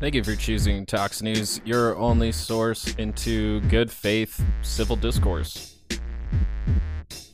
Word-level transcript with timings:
Thank 0.00 0.14
you 0.14 0.24
for 0.24 0.34
choosing 0.34 0.86
Tox 0.86 1.20
News, 1.20 1.60
your 1.66 1.94
only 1.98 2.32
source 2.32 2.94
into 2.94 3.60
good 3.68 3.90
faith 3.90 4.42
civil 4.62 4.96
discourse. 4.96 5.76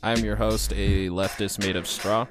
I'm 0.03 0.17
your 0.17 0.35
host, 0.35 0.73
a 0.73 1.07
leftist 1.07 1.65
made 1.65 1.77
of 1.77 1.87
straw. 1.87 2.27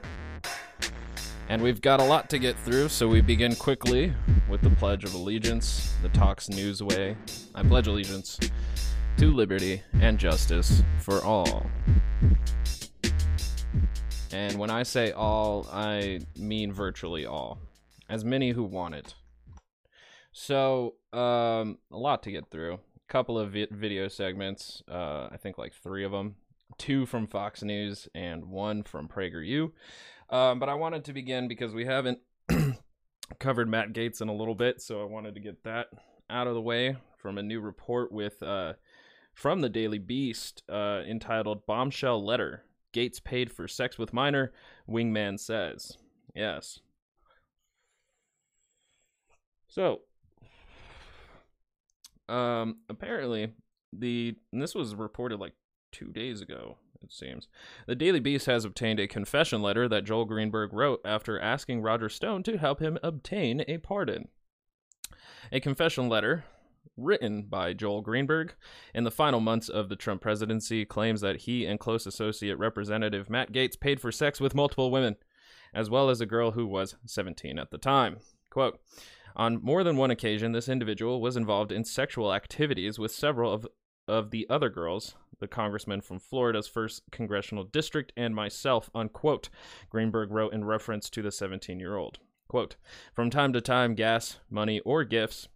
And 1.48 1.62
we've 1.62 1.80
got 1.80 2.00
a 2.00 2.04
lot 2.04 2.28
to 2.28 2.38
get 2.38 2.58
through, 2.58 2.90
so 2.90 3.08
we 3.08 3.22
begin 3.22 3.56
quickly 3.56 4.12
with 4.46 4.60
the 4.60 4.68
Pledge 4.68 5.04
of 5.04 5.14
Allegiance, 5.14 5.94
the 6.02 6.10
Tox 6.10 6.50
News 6.50 6.82
way. 6.82 7.16
I 7.54 7.62
pledge 7.62 7.86
allegiance 7.86 8.38
to 9.16 9.32
liberty 9.32 9.80
and 10.02 10.18
justice 10.18 10.82
for 11.00 11.24
all. 11.24 11.64
And 14.32 14.58
when 14.58 14.68
I 14.68 14.82
say 14.82 15.12
all, 15.12 15.66
I 15.72 16.20
mean 16.36 16.74
virtually 16.74 17.24
all. 17.24 17.56
As 18.10 18.22
many 18.22 18.50
who 18.50 18.64
want 18.64 18.96
it. 18.96 19.14
So, 20.38 20.96
um, 21.14 21.78
a 21.90 21.96
lot 21.96 22.22
to 22.24 22.30
get 22.30 22.50
through. 22.50 22.74
A 22.74 23.08
couple 23.08 23.38
of 23.38 23.52
vi- 23.52 23.68
video 23.70 24.06
segments, 24.06 24.82
uh, 24.86 25.28
I 25.32 25.38
think 25.38 25.56
like 25.56 25.72
three 25.72 26.04
of 26.04 26.12
them. 26.12 26.36
Two 26.76 27.06
from 27.06 27.26
Fox 27.26 27.62
News 27.62 28.06
and 28.14 28.44
one 28.44 28.82
from 28.82 29.08
PragerU. 29.08 29.72
Um, 30.28 30.58
but 30.58 30.68
I 30.68 30.74
wanted 30.74 31.06
to 31.06 31.14
begin 31.14 31.48
because 31.48 31.72
we 31.72 31.86
haven't 31.86 32.18
covered 33.40 33.70
Matt 33.70 33.94
Gaetz 33.94 34.20
in 34.20 34.28
a 34.28 34.34
little 34.34 34.54
bit, 34.54 34.82
so 34.82 35.00
I 35.00 35.06
wanted 35.06 35.36
to 35.36 35.40
get 35.40 35.64
that 35.64 35.86
out 36.28 36.46
of 36.46 36.52
the 36.52 36.60
way 36.60 36.98
from 37.16 37.38
a 37.38 37.42
new 37.42 37.62
report 37.62 38.12
with 38.12 38.42
uh, 38.42 38.74
from 39.32 39.62
the 39.62 39.70
Daily 39.70 39.98
Beast 39.98 40.62
uh, 40.68 41.00
entitled 41.08 41.64
"Bombshell 41.64 42.22
Letter: 42.22 42.62
Gaetz 42.92 43.24
paid 43.24 43.50
for 43.50 43.66
sex 43.66 43.96
with 43.96 44.12
minor." 44.12 44.52
Wingman 44.86 45.40
says, 45.40 45.96
"Yes." 46.34 46.80
So, 49.68 50.02
um, 52.28 52.78
apparently 52.88 53.52
the 53.92 54.36
this 54.52 54.74
was 54.74 54.94
reported 54.94 55.40
like 55.40 55.54
two 55.92 56.12
days 56.12 56.40
ago 56.40 56.76
it 57.02 57.12
seems. 57.12 57.48
The 57.86 57.94
Daily 57.94 58.20
Beast 58.20 58.46
has 58.46 58.64
obtained 58.64 58.98
a 58.98 59.06
confession 59.06 59.62
letter 59.62 59.88
that 59.88 60.04
Joel 60.04 60.24
Greenberg 60.24 60.72
wrote 60.72 61.00
after 61.04 61.38
asking 61.38 61.82
Roger 61.82 62.08
Stone 62.08 62.42
to 62.44 62.58
help 62.58 62.80
him 62.80 62.98
obtain 63.02 63.64
a 63.68 63.78
pardon. 63.78 64.28
A 65.52 65.60
confession 65.60 66.08
letter 66.08 66.44
written 66.96 67.42
by 67.42 67.72
Joel 67.72 68.00
Greenberg 68.00 68.54
in 68.94 69.04
the 69.04 69.10
final 69.10 69.40
months 69.40 69.68
of 69.68 69.88
the 69.88 69.96
Trump 69.96 70.22
presidency 70.22 70.84
claims 70.84 71.20
that 71.20 71.42
he 71.42 71.66
and 71.66 71.78
close 71.78 72.06
associate 72.06 72.58
representative 72.58 73.28
Matt 73.28 73.52
Gaetz 73.52 73.78
paid 73.78 74.00
for 74.00 74.10
sex 74.10 74.40
with 74.40 74.54
multiple 74.54 74.90
women, 74.90 75.16
as 75.74 75.90
well 75.90 76.08
as 76.08 76.20
a 76.20 76.26
girl 76.26 76.52
who 76.52 76.66
was 76.66 76.96
17 77.04 77.58
at 77.58 77.70
the 77.70 77.78
time. 77.78 78.18
Quote, 78.50 78.80
on 79.36 79.62
more 79.62 79.84
than 79.84 79.96
one 79.96 80.10
occasion, 80.10 80.52
this 80.52 80.68
individual 80.68 81.20
was 81.20 81.36
involved 81.36 81.70
in 81.70 81.84
sexual 81.84 82.32
activities 82.32 82.98
with 82.98 83.12
several 83.12 83.52
of, 83.52 83.66
of 84.08 84.30
the 84.30 84.46
other 84.48 84.68
girls 84.68 85.14
the 85.38 85.48
congressman 85.48 86.00
from 86.00 86.18
Florida's 86.18 86.68
first 86.68 87.02
congressional 87.10 87.64
district, 87.64 88.12
and 88.16 88.34
myself, 88.34 88.90
unquote, 88.94 89.48
Greenberg 89.90 90.30
wrote 90.30 90.52
in 90.52 90.64
reference 90.64 91.10
to 91.10 91.22
the 91.22 91.32
17 91.32 91.78
year 91.78 91.96
old. 91.96 92.18
Quote, 92.48 92.76
from 93.12 93.28
time 93.28 93.52
to 93.52 93.60
time, 93.60 93.94
gas, 93.94 94.38
money, 94.48 94.80
or 94.80 95.04
gifts, 95.04 95.48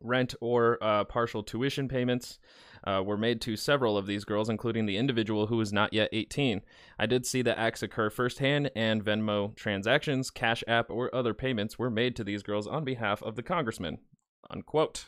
rent, 0.00 0.34
or 0.40 0.78
uh, 0.80 1.04
partial 1.04 1.42
tuition 1.42 1.88
payments 1.88 2.38
uh, 2.86 3.02
were 3.04 3.16
made 3.16 3.40
to 3.42 3.56
several 3.56 3.98
of 3.98 4.06
these 4.06 4.24
girls, 4.24 4.48
including 4.48 4.86
the 4.86 4.96
individual 4.96 5.48
who 5.48 5.56
was 5.56 5.72
not 5.72 5.92
yet 5.92 6.08
18. 6.12 6.62
I 6.98 7.06
did 7.06 7.26
see 7.26 7.42
the 7.42 7.58
acts 7.58 7.82
occur 7.82 8.10
firsthand, 8.10 8.70
and 8.76 9.04
Venmo 9.04 9.54
transactions, 9.56 10.30
Cash 10.30 10.62
App, 10.68 10.90
or 10.90 11.14
other 11.14 11.34
payments 11.34 11.78
were 11.78 11.90
made 11.90 12.14
to 12.16 12.24
these 12.24 12.42
girls 12.42 12.66
on 12.66 12.84
behalf 12.84 13.22
of 13.22 13.36
the 13.36 13.42
congressman. 13.42 13.98
Unquote 14.50 15.06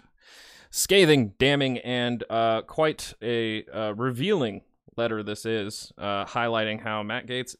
scathing, 0.71 1.35
damning, 1.39 1.79
and 1.79 2.25
uh, 2.29 2.63
quite 2.63 3.15
a 3.23 3.65
uh, 3.67 3.95
revealing 3.95 4.63
letter 4.97 5.23
this 5.23 5.47
is, 5.47 5.93
uh, 5.97 6.25
highlighting 6.27 6.81
how 6.81 7.03
Matt 7.03 7.27
Gaetz 7.27 7.57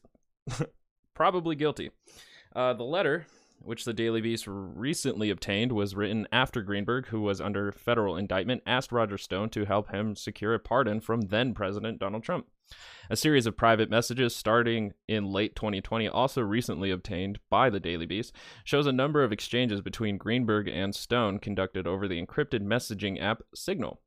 probably 1.13 1.55
guilty. 1.55 1.91
Uh, 2.55 2.73
the 2.73 2.83
letter, 2.83 3.25
which 3.61 3.85
the 3.85 3.93
Daily 3.93 4.21
Beast 4.21 4.45
recently 4.47 5.29
obtained, 5.29 5.71
was 5.71 5.95
written 5.95 6.27
after 6.31 6.61
Greenberg, 6.61 7.07
who 7.07 7.21
was 7.21 7.41
under 7.41 7.71
federal 7.71 8.15
indictment, 8.15 8.63
asked 8.65 8.91
Roger 8.91 9.17
Stone 9.17 9.49
to 9.51 9.65
help 9.65 9.91
him 9.91 10.15
secure 10.15 10.53
a 10.53 10.59
pardon 10.59 10.99
from 11.01 11.21
then 11.21 11.53
President 11.53 11.99
Donald 11.99 12.23
Trump. 12.23 12.47
A 13.09 13.15
series 13.15 13.45
of 13.45 13.57
private 13.57 13.89
messages 13.89 14.35
starting 14.35 14.93
in 15.07 15.25
late 15.25 15.55
2020, 15.55 16.07
also 16.07 16.41
recently 16.41 16.91
obtained 16.91 17.39
by 17.49 17.69
the 17.69 17.79
Daily 17.79 18.05
Beast, 18.05 18.33
shows 18.63 18.85
a 18.85 18.91
number 18.91 19.23
of 19.23 19.31
exchanges 19.31 19.81
between 19.81 20.17
Greenberg 20.17 20.67
and 20.67 20.93
Stone 20.93 21.39
conducted 21.39 21.87
over 21.87 22.07
the 22.07 22.23
encrypted 22.23 22.61
messaging 22.61 23.21
app 23.21 23.41
Signal, 23.55 24.01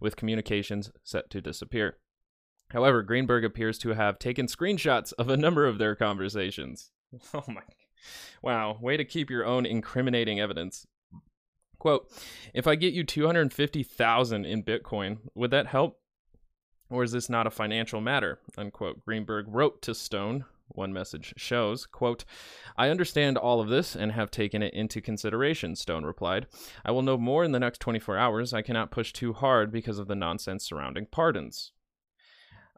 with 0.00 0.16
communications 0.16 0.90
set 1.04 1.30
to 1.30 1.40
disappear. 1.40 1.98
However, 2.70 3.02
Greenberg 3.02 3.44
appears 3.44 3.78
to 3.78 3.90
have 3.90 4.18
taken 4.18 4.46
screenshots 4.46 5.12
of 5.18 5.28
a 5.28 5.36
number 5.36 5.66
of 5.66 5.78
their 5.78 5.94
conversations. 5.94 6.90
Oh 7.34 7.42
my. 7.48 7.62
Wow, 8.42 8.78
way 8.80 8.96
to 8.96 9.04
keep 9.04 9.30
your 9.30 9.44
own 9.44 9.66
incriminating 9.66 10.40
evidence. 10.40 10.86
Quote, 11.78 12.10
if 12.52 12.66
I 12.66 12.74
get 12.74 12.92
you 12.92 13.04
250,000 13.04 14.44
in 14.44 14.62
Bitcoin, 14.62 15.18
would 15.34 15.50
that 15.50 15.66
help? 15.66 15.98
Or 16.90 17.02
is 17.02 17.12
this 17.12 17.30
not 17.30 17.46
a 17.46 17.50
financial 17.50 18.00
matter? 18.00 18.38
Unquote. 18.58 19.04
Greenberg 19.04 19.46
wrote 19.48 19.80
to 19.82 19.94
Stone. 19.94 20.44
One 20.68 20.92
message 20.92 21.34
shows, 21.36 21.84
quote, 21.84 22.24
I 22.76 22.90
understand 22.90 23.36
all 23.36 23.60
of 23.60 23.68
this 23.68 23.96
and 23.96 24.12
have 24.12 24.30
taken 24.30 24.62
it 24.62 24.72
into 24.72 25.00
consideration, 25.00 25.74
Stone 25.74 26.04
replied. 26.04 26.46
I 26.84 26.92
will 26.92 27.02
know 27.02 27.18
more 27.18 27.42
in 27.42 27.50
the 27.50 27.58
next 27.58 27.80
24 27.80 28.16
hours. 28.16 28.52
I 28.52 28.62
cannot 28.62 28.92
push 28.92 29.12
too 29.12 29.32
hard 29.32 29.72
because 29.72 29.98
of 29.98 30.06
the 30.06 30.14
nonsense 30.14 30.64
surrounding 30.64 31.06
pardons. 31.06 31.72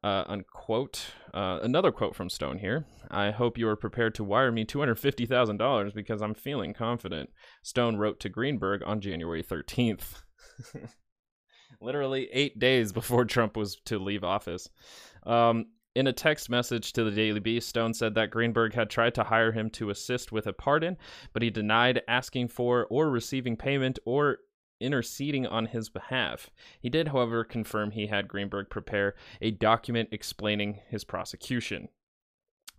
Uh, 0.02 0.24
unquote. 0.26 1.12
Uh, 1.32 1.60
another 1.62 1.92
quote 1.92 2.16
from 2.16 2.28
Stone 2.28 2.58
here. 2.58 2.84
I 3.10 3.30
hope 3.30 3.56
you 3.56 3.68
are 3.68 3.76
prepared 3.76 4.14
to 4.16 4.24
wire 4.24 4.50
me 4.50 4.64
$250,000 4.64 5.94
because 5.94 6.20
I'm 6.20 6.34
feeling 6.34 6.74
confident. 6.74 7.30
Stone 7.62 7.96
wrote 7.96 8.18
to 8.20 8.28
Greenberg 8.28 8.82
on 8.84 9.00
January 9.00 9.42
13th. 9.42 10.22
literally 11.82 12.28
eight 12.32 12.58
days 12.58 12.92
before 12.92 13.24
Trump 13.24 13.56
was 13.56 13.76
to 13.84 13.98
leave 13.98 14.24
office. 14.24 14.68
Um, 15.24 15.66
in 15.94 16.06
a 16.06 16.12
text 16.12 16.48
message 16.48 16.94
to 16.94 17.04
the 17.04 17.10
Daily 17.10 17.40
Beast, 17.40 17.68
Stone 17.68 17.94
said 17.94 18.14
that 18.14 18.30
Greenberg 18.30 18.72
had 18.72 18.88
tried 18.88 19.14
to 19.16 19.24
hire 19.24 19.52
him 19.52 19.68
to 19.70 19.90
assist 19.90 20.32
with 20.32 20.46
a 20.46 20.52
pardon, 20.52 20.96
but 21.34 21.42
he 21.42 21.50
denied 21.50 22.00
asking 22.08 22.48
for 22.48 22.86
or 22.88 23.10
receiving 23.10 23.56
payment 23.56 23.98
or 24.06 24.38
interceding 24.82 25.46
on 25.46 25.66
his 25.66 25.88
behalf. 25.88 26.50
He 26.80 26.90
did, 26.90 27.08
however, 27.08 27.44
confirm 27.44 27.92
he 27.92 28.08
had 28.08 28.28
Greenberg 28.28 28.68
prepare 28.68 29.14
a 29.40 29.50
document 29.50 30.08
explaining 30.12 30.80
his 30.88 31.04
prosecution. 31.04 31.88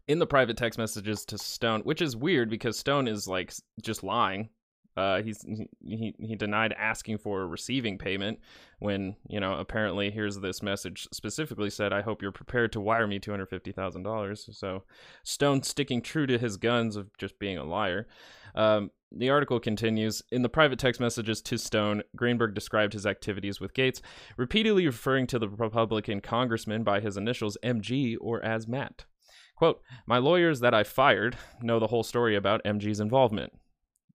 In 0.08 0.20
the 0.20 0.28
private 0.28 0.58
text 0.58 0.78
messages 0.78 1.24
to 1.26 1.38
Stone, 1.38 1.82
which 1.82 2.02
is 2.02 2.16
weird 2.16 2.50
because 2.50 2.78
Stone 2.78 3.08
is 3.08 3.28
like 3.28 3.54
just 3.82 4.04
lying 4.04 4.50
uh, 4.96 5.24
he's 5.24 5.44
he 5.84 6.14
he 6.20 6.36
denied 6.36 6.74
asking 6.78 7.18
for 7.18 7.42
a 7.42 7.48
receiving 7.48 7.98
payment 7.98 8.40
when 8.80 9.16
you 9.28 9.40
know 9.40 9.56
apparently 9.56 10.12
here's 10.12 10.38
this 10.38 10.62
message 10.62 11.08
specifically 11.12 11.70
said 11.70 11.92
I 11.92 12.02
hope 12.02 12.22
you're 12.22 12.32
prepared 12.32 12.72
to 12.74 12.80
wire 12.80 13.08
me 13.08 13.18
two 13.18 13.32
hundred 13.32 13.50
fifty 13.50 13.72
thousand 13.72 14.04
dollars. 14.04 14.48
So 14.52 14.84
Stone 15.24 15.64
sticking 15.64 16.02
true 16.02 16.28
to 16.28 16.38
his 16.38 16.58
guns 16.58 16.96
of 16.96 17.16
just 17.18 17.40
being 17.40 17.58
a 17.58 17.64
liar. 17.64 18.08
Um, 18.54 18.92
the 19.16 19.30
article 19.30 19.60
continues 19.60 20.24
In 20.32 20.42
the 20.42 20.50
private 20.50 20.80
text 20.80 21.00
messages 21.00 21.42
to 21.44 21.58
Stone, 21.58 22.04
Greenberg 22.16 22.56
described 22.56 22.94
his 22.94 23.06
activities 23.06 23.60
with 23.60 23.74
Gaetz, 23.74 24.02
repeatedly 24.38 24.86
referring 24.86 25.28
to 25.28 25.40
the 25.40 25.50
Republican 25.50 26.20
congressman 26.20 26.84
by 26.84 27.00
his 27.00 27.16
initials 27.18 27.58
MG 27.64 28.16
or 28.20 28.44
as 28.44 28.68
Matt. 28.68 29.06
Quote, 29.56 29.82
My 30.08 30.18
lawyers 30.18 30.60
that 30.62 30.74
I 30.74 30.84
fired 30.84 31.38
know 31.62 31.80
the 31.80 31.88
whole 31.88 32.04
story 32.04 32.36
about 32.36 32.64
MG's 32.64 33.00
involvement. 33.00 33.54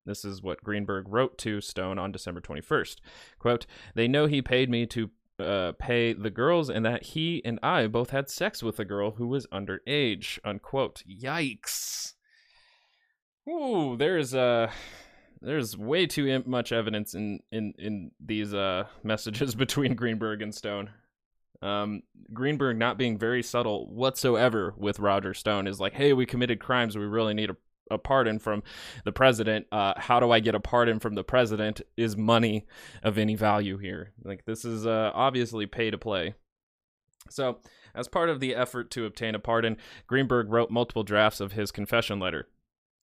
This 0.05 0.25
is 0.25 0.43
what 0.43 0.65
Greenberg 0.65 1.07
wrote 1.09 1.39
to 1.39 1.61
Stone 1.61 1.99
on 1.99 2.13
December 2.13 2.41
21st. 2.41 2.97
Quote, 3.39 3.67
They 3.95 4.09
know 4.09 4.27
he 4.27 4.43
paid 4.43 4.69
me 4.71 4.87
to 4.87 5.11
uh, 5.39 5.73
pay 5.79 6.13
the 6.13 6.31
girls 6.31 6.69
and 6.69 6.85
that 6.85 7.05
he 7.05 7.41
and 7.45 7.61
I 7.63 7.87
both 7.87 8.11
had 8.11 8.29
sex 8.29 8.63
with 8.63 8.81
a 8.81 8.85
girl 8.85 9.13
who 9.13 9.29
was 9.29 9.47
underage. 9.49 10.39
Unquote. 10.45 11.03
Yikes. 11.09 12.15
Ooh, 13.49 13.97
there's 13.97 14.35
uh 14.35 14.71
there's 15.41 15.77
way 15.77 16.07
too 16.07 16.43
much 16.47 16.73
evidence 16.73 17.15
in 17.15 17.41
in 17.51 17.75
in 17.79 18.11
these 18.21 18.53
uh 18.53 18.85
messages 19.03 19.55
between 19.55 19.95
Greenberg 19.95 20.43
and 20.43 20.55
Stone. 20.55 20.91
Um, 21.61 22.03
Greenberg 22.33 22.79
not 22.79 22.99
being 22.99 23.19
very 23.19 23.43
subtle 23.43 23.89
whatsoever 23.93 24.75
with 24.77 25.01
Roger 25.01 25.35
Stone 25.35 25.67
is 25.67 25.81
like, 25.81 25.93
hey, 25.93 26.13
we 26.13 26.25
committed 26.25 26.61
crimes. 26.61 26.97
We 26.97 27.05
really 27.05 27.35
need 27.35 27.51
a 27.51 27.57
a 27.91 27.99
pardon 27.99 28.39
from 28.39 28.63
the 29.05 29.13
president. 29.13 29.67
Uh, 29.73 29.95
how 29.97 30.21
do 30.21 30.31
I 30.31 30.41
get 30.41 30.55
a 30.55 30.61
pardon 30.61 31.01
from 31.01 31.15
the 31.15 31.25
president? 31.25 31.81
Is 31.97 32.17
money 32.17 32.67
of 33.03 33.17
any 33.17 33.35
value 33.35 33.79
here? 33.79 34.13
Like 34.23 34.45
this 34.45 34.65
is 34.65 34.87
uh, 34.87 35.11
obviously 35.15 35.67
pay 35.67 35.91
to 35.91 35.99
play. 35.99 36.35
So, 37.31 37.59
as 37.95 38.09
part 38.09 38.29
of 38.29 38.41
the 38.41 38.55
effort 38.55 38.91
to 38.93 39.05
obtain 39.05 39.35
a 39.35 39.39
pardon, 39.39 39.77
Greenberg 40.07 40.51
wrote 40.51 40.71
multiple 40.71 41.03
drafts 41.03 41.41
of 41.41 41.53
his 41.53 41.71
confession 41.71 42.21
letter. 42.21 42.49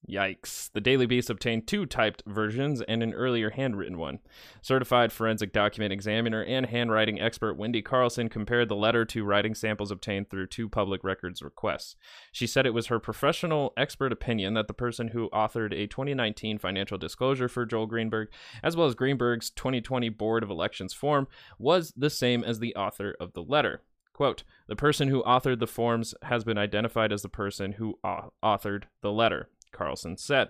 Yikes. 0.09 0.71
The 0.71 0.81
Daily 0.81 1.05
Beast 1.05 1.29
obtained 1.29 1.67
two 1.67 1.85
typed 1.85 2.23
versions 2.25 2.81
and 2.81 3.01
an 3.01 3.13
earlier 3.13 3.49
handwritten 3.51 3.97
one. 3.97 4.19
Certified 4.61 5.11
forensic 5.11 5.51
document 5.51 5.91
examiner 5.91 6.43
and 6.43 6.65
handwriting 6.65 7.19
expert 7.19 7.55
Wendy 7.55 7.81
Carlson 7.81 8.29
compared 8.29 8.69
the 8.69 8.75
letter 8.75 9.05
to 9.05 9.23
writing 9.23 9.55
samples 9.55 9.91
obtained 9.91 10.29
through 10.29 10.47
two 10.47 10.69
public 10.69 11.03
records 11.03 11.41
requests. 11.41 11.95
She 12.31 12.47
said 12.47 12.65
it 12.65 12.73
was 12.73 12.87
her 12.87 12.99
professional 12.99 13.73
expert 13.77 14.11
opinion 14.11 14.53
that 14.53 14.67
the 14.67 14.73
person 14.73 15.09
who 15.09 15.29
authored 15.29 15.73
a 15.73 15.87
2019 15.87 16.57
financial 16.57 16.97
disclosure 16.97 17.49
for 17.49 17.65
Joel 17.65 17.87
Greenberg, 17.87 18.29
as 18.63 18.75
well 18.75 18.87
as 18.87 18.95
Greenberg's 18.95 19.49
2020 19.49 20.09
Board 20.09 20.43
of 20.43 20.49
Elections 20.49 20.93
form, 20.93 21.27
was 21.57 21.93
the 21.95 22.09
same 22.09 22.43
as 22.43 22.59
the 22.59 22.75
author 22.75 23.15
of 23.19 23.33
the 23.33 23.43
letter. 23.43 23.81
Quote, 24.15 24.43
the 24.67 24.77
person 24.77 25.09
who 25.09 25.21
authored 25.23 25.59
the 25.59 25.67
forms 25.67 26.15
has 26.21 26.45
been 26.45 26.57
identified 26.57 27.11
as 27.11 27.21
the 27.21 27.27
person 27.27 27.73
who 27.73 27.99
authored 28.05 28.83
the 29.01 29.11
letter. 29.11 29.49
Carlson 29.75 30.17
said. 30.17 30.49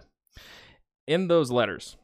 In 1.07 1.27
those 1.27 1.51
letters, 1.51 1.97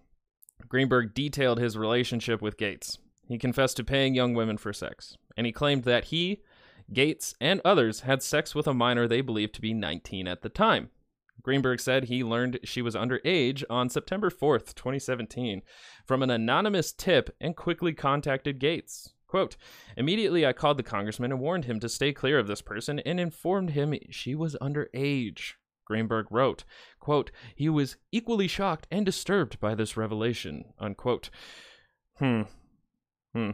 Greenberg 0.68 1.14
detailed 1.14 1.60
his 1.60 1.78
relationship 1.78 2.42
with 2.42 2.58
Gaetz. 2.58 2.98
He 3.28 3.38
confessed 3.38 3.78
to 3.78 3.84
paying 3.84 4.14
young 4.14 4.34
women 4.34 4.58
for 4.58 4.74
sex, 4.74 5.18
and 5.38 5.46
he 5.46 5.52
claimed 5.52 5.84
that 5.84 6.06
he, 6.06 6.42
Gaetz, 6.94 7.34
and 7.40 7.62
others 7.64 8.02
had 8.02 8.22
sex 8.22 8.54
with 8.54 8.68
a 8.68 8.74
minor 8.74 9.08
they 9.08 9.22
believed 9.22 9.56
to 9.56 9.62
be 9.62 9.74
19 9.74 10.28
at 10.28 10.42
the 10.42 10.50
time. 10.50 10.90
Greenberg 11.42 11.80
said 11.80 12.06
he 12.06 12.24
learned 12.24 12.60
she 12.64 12.82
was 12.82 12.96
underage 12.96 13.64
on 13.70 13.90
September 13.90 14.30
4th, 14.30 14.76
2017, 14.76 15.62
from 16.06 16.22
an 16.22 16.30
anonymous 16.30 16.92
tip 16.92 17.36
and 17.40 17.56
quickly 17.56 17.94
contacted 17.94 18.60
Gaetz. 18.60 19.10
Quote, 19.28 19.56
Immediately 19.96 20.46
I 20.46 20.54
called 20.54 20.78
the 20.78 20.84
congressman 20.84 21.32
and 21.32 21.40
warned 21.40 21.66
him 21.66 21.80
to 21.80 21.90
stay 21.90 22.12
clear 22.12 22.38
of 22.38 22.48
this 22.48 22.62
person 22.62 23.00
and 23.00 23.20
informed 23.20 23.72
him 23.72 23.96
she 24.10 24.36
was 24.36 24.58
underage. 24.62 25.54
Greenberg 25.92 26.28
wrote, 26.30 26.64
quote, 27.02 27.32
he 27.54 27.68
was 27.68 27.98
equally 28.14 28.48
shocked 28.48 28.88
and 28.90 29.06
disturbed 29.06 29.60
by 29.60 29.76
this 29.76 29.98
revelation, 29.98 30.74
unquote. 30.80 31.30
Hmm. 32.18 32.44
Hmm. 33.34 33.52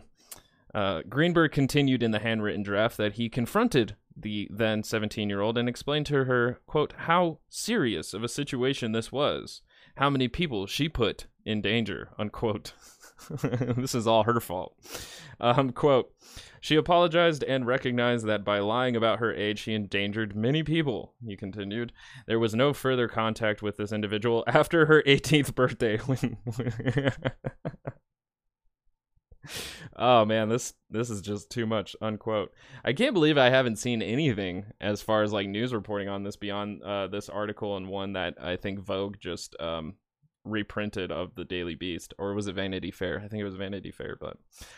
Uh, 0.72 1.02
Greenberg 1.10 1.52
continued 1.52 2.04
in 2.04 2.12
the 2.12 2.20
handwritten 2.20 2.62
draft 2.62 2.96
that 2.98 3.14
he 3.14 3.28
confronted 3.28 3.96
the 4.16 4.48
then 4.52 4.84
17 4.84 5.30
year 5.30 5.42
old 5.42 5.58
and 5.58 5.68
explained 5.68 6.06
to 6.08 6.26
her, 6.26 6.60
quote, 6.68 6.94
how 6.96 7.40
serious 7.50 8.14
of 8.14 8.24
a 8.24 8.28
situation 8.28 8.92
this 8.92 9.12
was, 9.12 9.64
how 9.96 10.12
many 10.12 10.28
people 10.28 10.68
she 10.68 10.88
put 10.88 11.26
in 11.44 11.60
danger, 11.60 12.10
unquote. 12.20 12.74
this 13.42 13.96
is 13.96 14.08
all 14.08 14.24
her 14.24 14.40
fault. 14.40 14.76
Um, 15.40 15.72
quote, 15.72 16.12
she 16.62 16.76
apologized 16.76 17.44
and 17.44 17.68
recognized 17.68 18.26
that 18.26 18.44
by 18.44 18.60
lying 18.60 18.96
about 18.96 19.20
her 19.20 19.34
age, 19.34 19.60
she 19.60 19.74
endangered 19.74 20.36
many 20.36 20.64
people. 20.64 21.14
He 21.26 21.36
continued. 21.36 21.94
There 22.26 22.40
was 22.40 22.56
no 22.56 22.74
further 22.74 23.08
contact 23.08 23.62
with 23.62 23.78
this 23.78 23.92
individual 23.92 24.44
after 24.48 24.88
her 24.88 25.04
18th 25.04 25.54
birthday. 25.56 26.00
oh 29.96 30.26
man, 30.26 30.50
this 30.50 30.74
this 30.90 31.10
is 31.10 31.22
just 31.22 31.50
too 31.50 31.66
much. 31.66 31.96
Unquote. 32.02 32.54
I 32.84 32.94
can't 32.94 33.14
believe 33.14 33.38
I 33.38 33.50
haven't 33.50 33.78
seen 33.78 34.02
anything 34.02 34.66
as 34.82 35.02
far 35.02 35.24
as 35.24 35.34
like 35.34 35.48
news 35.48 35.74
reporting 35.74 36.10
on 36.10 36.24
this 36.24 36.36
beyond 36.36 36.84
uh, 36.84 37.08
this 37.08 37.30
article 37.30 37.78
and 37.78 37.88
one 37.88 38.14
that 38.14 38.36
I 38.42 38.56
think 38.56 38.80
Vogue 38.80 39.18
just 39.20 39.56
um, 39.60 39.96
reprinted 40.50 41.12
of 41.12 41.36
the 41.36 41.46
Daily 41.46 41.76
Beast, 41.76 42.14
or 42.18 42.34
was 42.34 42.48
it 42.48 42.56
Vanity 42.56 42.92
Fair? 42.92 43.22
I 43.24 43.28
think 43.28 43.42
it 43.42 43.46
was 43.46 43.56
Vanity 43.56 43.92
Fair, 43.92 44.18
but 44.20 44.38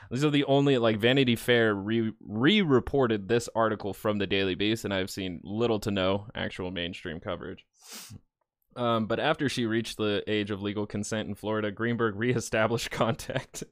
these 0.10 0.24
are 0.24 0.30
the 0.30 0.46
only 0.46 0.78
like 0.78 0.98
Vanity 0.98 1.36
Fair 1.36 1.74
re 1.74 2.12
re 2.20 2.62
reported 2.62 3.28
this 3.28 3.50
article 3.56 3.94
from 3.94 4.18
the 4.18 4.28
Daily 4.28 4.56
Beast, 4.56 4.86
and 4.86 4.94
I've 4.94 5.10
seen 5.10 5.42
little 5.44 5.80
to 5.82 5.92
no 5.92 6.28
actual 6.36 6.72
mainstream 6.72 7.20
coverage. 7.20 7.66
Um, 8.76 9.08
but 9.08 9.20
after 9.20 9.50
she 9.50 9.66
reached 9.66 9.98
the 9.98 10.24
age 10.28 10.52
of 10.52 10.62
legal 10.62 10.86
consent 10.86 11.28
in 11.28 11.36
Florida, 11.36 11.72
Greenberg 11.72 12.16
reestablished 12.16 12.92
contact. 12.92 13.64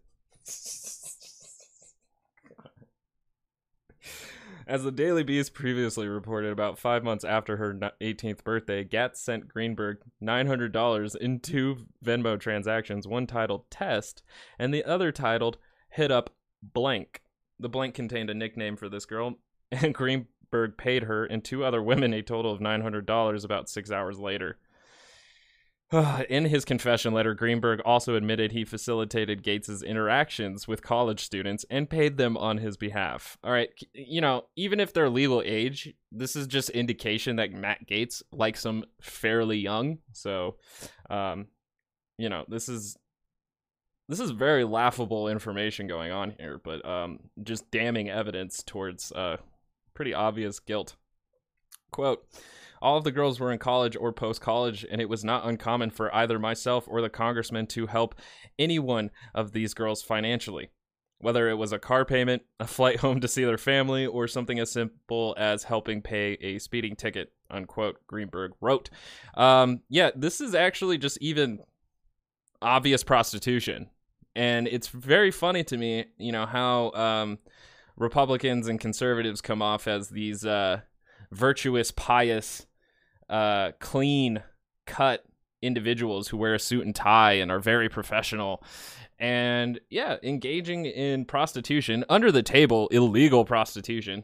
As 4.67 4.83
the 4.83 4.91
Daily 4.91 5.23
Beast 5.23 5.53
previously 5.53 6.09
reported, 6.09 6.51
about 6.51 6.77
five 6.77 7.01
months 7.01 7.23
after 7.23 7.55
her 7.55 7.73
18th 8.01 8.43
birthday, 8.43 8.83
Gates 8.83 9.21
sent 9.21 9.47
Greenberg 9.47 9.99
$900 10.21 11.15
in 11.15 11.39
two 11.39 11.87
Venmo 12.03 12.37
transactions, 12.37 13.07
one 13.07 13.27
titled 13.27 13.71
Test 13.71 14.23
and 14.59 14.73
the 14.73 14.83
other 14.83 15.13
titled 15.13 15.57
Hit 15.91 16.11
Up 16.11 16.31
Blank. 16.61 17.21
The 17.57 17.69
blank 17.69 17.95
contained 17.95 18.29
a 18.29 18.33
nickname 18.33 18.75
for 18.75 18.89
this 18.89 19.05
girl, 19.05 19.35
and 19.71 19.93
Greenberg 19.93 20.77
paid 20.77 21.03
her 21.03 21.23
and 21.23 21.45
two 21.45 21.63
other 21.63 21.81
women 21.81 22.13
a 22.13 22.21
total 22.21 22.51
of 22.51 22.59
$900 22.59 23.45
about 23.45 23.69
six 23.69 23.89
hours 23.89 24.19
later. 24.19 24.59
In 26.29 26.45
his 26.45 26.65
confession 26.65 27.13
letter, 27.13 27.33
Greenberg 27.33 27.79
also 27.85 28.15
admitted 28.15 28.51
he 28.51 28.65
facilitated 28.65 29.43
Gaetz's 29.43 29.83
interactions 29.83 30.67
with 30.67 30.81
college 30.81 31.23
students 31.23 31.65
and 31.69 31.89
paid 31.89 32.17
them 32.17 32.35
on 32.35 32.57
his 32.57 32.75
behalf. 32.75 33.37
All 33.43 33.51
right, 33.51 33.69
you 33.93 34.19
know, 34.19 34.45
even 34.55 34.79
if 34.79 34.91
they're 34.91 35.09
legal 35.09 35.41
age, 35.45 35.93
this 36.11 36.35
is 36.35 36.47
just 36.47 36.69
indication 36.71 37.37
that 37.37 37.53
Matt 37.53 37.87
Gaetz 37.87 38.21
likes 38.31 38.63
them 38.63 38.83
fairly 39.01 39.57
young. 39.57 39.99
So, 40.11 40.57
um, 41.09 41.47
you 42.17 42.27
know, 42.27 42.43
this 42.49 42.67
is 42.67 42.97
this 44.09 44.19
is 44.19 44.31
very 44.31 44.63
laughable 44.63 45.29
information 45.29 45.87
going 45.87 46.11
on 46.11 46.33
here, 46.37 46.59
but 46.61 46.85
um, 46.85 47.19
just 47.43 47.69
damning 47.71 48.09
evidence 48.09 48.63
towards 48.63 49.11
uh, 49.13 49.37
pretty 49.93 50.13
obvious 50.13 50.59
guilt. 50.59 50.95
Quote. 51.91 52.25
All 52.81 52.97
of 52.97 53.03
the 53.03 53.11
girls 53.11 53.39
were 53.39 53.51
in 53.51 53.59
college 53.59 53.95
or 53.95 54.13
post 54.13 54.41
college, 54.41 54.85
and 54.89 55.01
it 55.01 55.09
was 55.09 55.23
not 55.23 55.45
uncommon 55.45 55.89
for 55.91 56.13
either 56.13 56.39
myself 56.39 56.85
or 56.87 57.01
the 57.01 57.09
congressman 57.09 57.67
to 57.67 57.87
help 57.87 58.15
any 58.59 58.79
one 58.79 59.11
of 59.33 59.51
these 59.51 59.73
girls 59.73 60.01
financially. 60.01 60.69
Whether 61.19 61.49
it 61.49 61.55
was 61.55 61.71
a 61.71 61.79
car 61.79 62.05
payment, 62.05 62.43
a 62.59 62.67
flight 62.67 62.99
home 62.99 63.21
to 63.21 63.27
see 63.27 63.43
their 63.43 63.57
family, 63.57 64.05
or 64.05 64.27
something 64.27 64.59
as 64.59 64.71
simple 64.71 65.35
as 65.37 65.63
helping 65.63 66.01
pay 66.01 66.33
a 66.33 66.59
speeding 66.59 66.95
ticket, 66.95 67.33
unquote, 67.49 68.05
Greenberg 68.05 68.51
wrote. 68.61 68.89
Um, 69.35 69.81
yeah, 69.89 70.11
this 70.15 70.39
is 70.39 70.53
actually 70.53 70.99
just 70.99 71.17
even 71.19 71.59
obvious 72.61 73.03
prostitution. 73.03 73.89
And 74.35 74.67
it's 74.67 74.89
very 74.89 75.31
funny 75.31 75.63
to 75.63 75.77
me, 75.77 76.05
you 76.19 76.31
know, 76.31 76.45
how 76.45 76.91
um, 76.91 77.39
Republicans 77.95 78.67
and 78.67 78.79
conservatives 78.79 79.41
come 79.41 79.63
off 79.63 79.87
as 79.87 80.09
these 80.09 80.45
uh, 80.45 80.81
virtuous, 81.31 81.91
pious, 81.91 82.65
uh, 83.29 83.71
clean 83.79 84.43
cut 84.85 85.25
individuals 85.61 86.27
who 86.27 86.37
wear 86.37 86.53
a 86.53 86.59
suit 86.59 86.85
and 86.85 86.95
tie 86.95 87.33
and 87.33 87.51
are 87.51 87.59
very 87.59 87.89
professional. 87.89 88.63
And 89.19 89.79
yeah, 89.89 90.17
engaging 90.21 90.85
in 90.85 91.25
prostitution 91.25 92.05
under 92.09 92.31
the 92.31 92.43
table, 92.43 92.87
illegal 92.89 93.45
prostitution. 93.45 94.23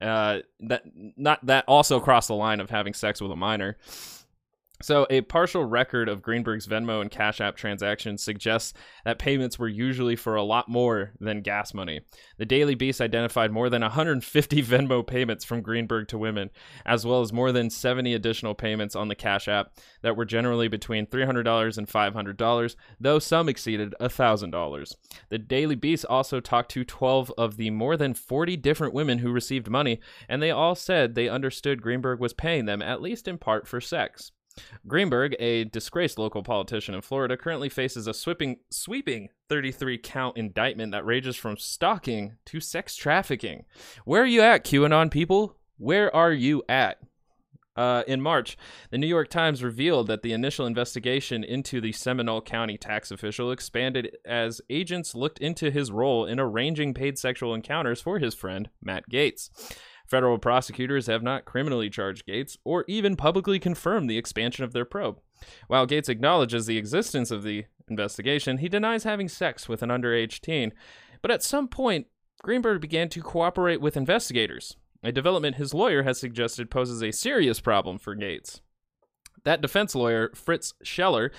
Uh, 0.00 0.38
that 0.60 0.82
not 0.94 1.44
that 1.44 1.64
also 1.68 2.00
crossed 2.00 2.28
the 2.28 2.34
line 2.34 2.60
of 2.60 2.70
having 2.70 2.94
sex 2.94 3.20
with 3.20 3.30
a 3.30 3.36
minor. 3.36 3.76
So, 4.82 5.06
a 5.10 5.20
partial 5.20 5.66
record 5.66 6.08
of 6.08 6.22
Greenberg's 6.22 6.66
Venmo 6.66 7.02
and 7.02 7.10
Cash 7.10 7.38
App 7.38 7.54
transactions 7.54 8.22
suggests 8.22 8.72
that 9.04 9.18
payments 9.18 9.58
were 9.58 9.68
usually 9.68 10.16
for 10.16 10.36
a 10.36 10.42
lot 10.42 10.70
more 10.70 11.12
than 11.20 11.42
gas 11.42 11.74
money. 11.74 12.00
The 12.38 12.46
Daily 12.46 12.74
Beast 12.74 12.98
identified 12.98 13.52
more 13.52 13.68
than 13.68 13.82
150 13.82 14.62
Venmo 14.62 15.06
payments 15.06 15.44
from 15.44 15.60
Greenberg 15.60 16.08
to 16.08 16.18
women, 16.18 16.48
as 16.86 17.04
well 17.04 17.20
as 17.20 17.30
more 17.30 17.52
than 17.52 17.68
70 17.68 18.14
additional 18.14 18.54
payments 18.54 18.96
on 18.96 19.08
the 19.08 19.14
Cash 19.14 19.48
App 19.48 19.74
that 20.00 20.16
were 20.16 20.24
generally 20.24 20.66
between 20.66 21.04
$300 21.04 21.76
and 21.76 21.86
$500, 21.86 22.76
though 22.98 23.18
some 23.18 23.50
exceeded 23.50 23.94
$1,000. 24.00 24.94
The 25.28 25.38
Daily 25.38 25.76
Beast 25.76 26.06
also 26.08 26.40
talked 26.40 26.70
to 26.70 26.84
12 26.84 27.30
of 27.36 27.58
the 27.58 27.68
more 27.68 27.98
than 27.98 28.14
40 28.14 28.56
different 28.56 28.94
women 28.94 29.18
who 29.18 29.30
received 29.30 29.68
money, 29.68 30.00
and 30.26 30.42
they 30.42 30.50
all 30.50 30.74
said 30.74 31.14
they 31.14 31.28
understood 31.28 31.82
Greenberg 31.82 32.18
was 32.18 32.32
paying 32.32 32.64
them, 32.64 32.80
at 32.80 33.02
least 33.02 33.28
in 33.28 33.36
part, 33.36 33.68
for 33.68 33.78
sex. 33.78 34.32
Greenberg, 34.86 35.36
a 35.38 35.64
disgraced 35.64 36.18
local 36.18 36.42
politician 36.42 36.94
in 36.94 37.02
Florida, 37.02 37.36
currently 37.36 37.68
faces 37.68 38.06
a 38.06 38.14
sweeping, 38.14 38.58
sweeping 38.70 39.28
33 39.48 39.98
count 39.98 40.36
indictment 40.36 40.92
that 40.92 41.04
ranges 41.04 41.36
from 41.36 41.56
stalking 41.56 42.36
to 42.46 42.60
sex 42.60 42.96
trafficking. 42.96 43.64
Where 44.04 44.22
are 44.22 44.26
you 44.26 44.42
at, 44.42 44.64
QAnon 44.64 45.10
people? 45.10 45.56
Where 45.78 46.14
are 46.14 46.32
you 46.32 46.62
at? 46.68 46.98
Uh, 47.76 48.02
in 48.06 48.20
March, 48.20 48.58
the 48.90 48.98
New 48.98 49.06
York 49.06 49.28
Times 49.28 49.62
revealed 49.62 50.08
that 50.08 50.22
the 50.22 50.32
initial 50.32 50.66
investigation 50.66 51.42
into 51.44 51.80
the 51.80 51.92
Seminole 51.92 52.42
County 52.42 52.76
tax 52.76 53.10
official 53.10 53.52
expanded 53.52 54.16
as 54.26 54.60
agents 54.68 55.14
looked 55.14 55.38
into 55.38 55.70
his 55.70 55.90
role 55.90 56.26
in 56.26 56.40
arranging 56.40 56.92
paid 56.92 57.18
sexual 57.18 57.54
encounters 57.54 58.00
for 58.00 58.18
his 58.18 58.34
friend, 58.34 58.68
Matt 58.82 59.04
Gaetz. 59.10 59.50
Federal 60.10 60.38
prosecutors 60.38 61.06
have 61.06 61.22
not 61.22 61.44
criminally 61.44 61.88
charged 61.88 62.26
Gaetz 62.26 62.56
or 62.64 62.84
even 62.88 63.14
publicly 63.14 63.60
confirmed 63.60 64.10
the 64.10 64.18
expansion 64.18 64.64
of 64.64 64.72
their 64.72 64.84
probe. 64.84 65.20
While 65.68 65.86
Gaetz 65.86 66.08
acknowledges 66.08 66.66
the 66.66 66.78
existence 66.78 67.30
of 67.30 67.44
the 67.44 67.66
investigation, 67.88 68.58
he 68.58 68.68
denies 68.68 69.04
having 69.04 69.28
sex 69.28 69.68
with 69.68 69.84
an 69.84 69.90
underage 69.90 70.40
teen. 70.40 70.72
But 71.22 71.30
at 71.30 71.44
some 71.44 71.68
point, 71.68 72.08
Greenberg 72.42 72.80
began 72.80 73.08
to 73.10 73.22
cooperate 73.22 73.80
with 73.80 73.96
investigators, 73.96 74.76
a 75.02 75.12
development 75.12 75.56
his 75.56 75.72
lawyer 75.72 76.02
has 76.02 76.18
suggested 76.18 76.70
poses 76.70 77.02
a 77.02 77.12
serious 77.12 77.60
problem 77.60 77.98
for 77.98 78.16
Gaetz. 78.16 78.60
That 79.44 79.60
defense 79.60 79.94
lawyer, 79.94 80.32
Fritz 80.34 80.74
Scheller, 80.82 81.30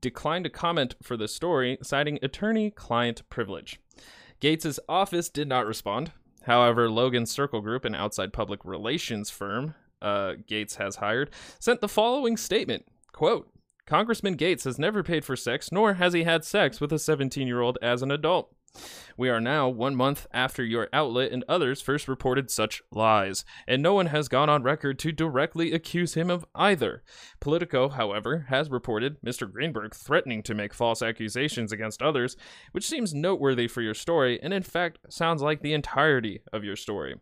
declined 0.00 0.44
to 0.44 0.50
comment 0.50 0.94
for 1.02 1.16
the 1.16 1.28
story, 1.28 1.78
citing 1.82 2.18
attorney 2.22 2.70
client 2.70 3.28
privilege. 3.28 3.78
Gaetz's 4.40 4.80
office 4.88 5.28
did 5.28 5.46
not 5.46 5.66
respond. 5.66 6.12
However, 6.44 6.90
Logan 6.90 7.26
Circle 7.26 7.60
Group, 7.60 7.84
an 7.84 7.94
outside 7.94 8.32
public 8.32 8.64
relations 8.64 9.30
firm 9.30 9.74
uh, 10.02 10.34
Gaetz 10.48 10.76
has 10.76 10.96
hired, 10.96 11.30
sent 11.58 11.80
the 11.80 11.88
following 11.88 12.36
statement 12.36 12.86
quote, 13.12 13.50
Congressman 13.86 14.36
Gaetz 14.36 14.64
has 14.64 14.78
never 14.78 15.02
paid 15.02 15.24
for 15.24 15.36
sex, 15.36 15.72
nor 15.72 15.94
has 15.94 16.12
he 16.12 16.22
had 16.22 16.44
sex 16.44 16.80
with 16.80 16.92
a 16.92 16.98
17 16.98 17.46
year 17.46 17.60
old 17.60 17.76
as 17.82 18.02
an 18.02 18.10
adult. 18.10 18.54
We 19.16 19.28
are 19.28 19.40
now 19.40 19.68
one 19.68 19.96
month 19.96 20.26
after 20.32 20.64
your 20.64 20.88
outlet 20.92 21.30
and 21.32 21.44
others 21.48 21.82
first 21.82 22.08
reported 22.08 22.50
such 22.50 22.82
lies, 22.90 23.44
and 23.66 23.82
no 23.82 23.92
one 23.92 24.06
has 24.06 24.28
gone 24.28 24.48
on 24.48 24.62
record 24.62 24.98
to 25.00 25.12
directly 25.12 25.72
accuse 25.72 26.14
him 26.14 26.30
of 26.30 26.46
either. 26.54 27.02
Politico, 27.40 27.90
however, 27.90 28.46
has 28.48 28.70
reported 28.70 29.20
Mr. 29.20 29.50
Greenberg 29.50 29.94
threatening 29.94 30.42
to 30.44 30.54
make 30.54 30.72
false 30.72 31.02
accusations 31.02 31.70
against 31.70 32.00
others, 32.00 32.36
which 32.72 32.88
seems 32.88 33.12
noteworthy 33.12 33.68
for 33.68 33.82
your 33.82 33.94
story 33.94 34.40
and 34.42 34.54
in 34.54 34.62
fact 34.62 34.98
sounds 35.10 35.42
like 35.42 35.60
the 35.60 35.74
entirety 35.74 36.40
of 36.52 36.64
your 36.64 36.76
story. 36.76 37.16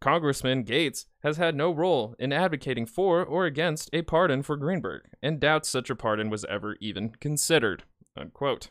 Congressman 0.00 0.64
Gaetz 0.64 1.06
has 1.22 1.36
had 1.36 1.54
no 1.54 1.72
role 1.72 2.14
in 2.18 2.32
advocating 2.32 2.84
for 2.84 3.24
or 3.24 3.46
against 3.46 3.88
a 3.92 4.02
pardon 4.02 4.42
for 4.42 4.56
Greenberg, 4.56 5.02
and 5.22 5.40
doubts 5.40 5.68
such 5.68 5.88
a 5.88 5.96
pardon 5.96 6.30
was 6.30 6.44
ever 6.46 6.76
even 6.80 7.10
considered. 7.20 7.84
Unquote. 8.16 8.70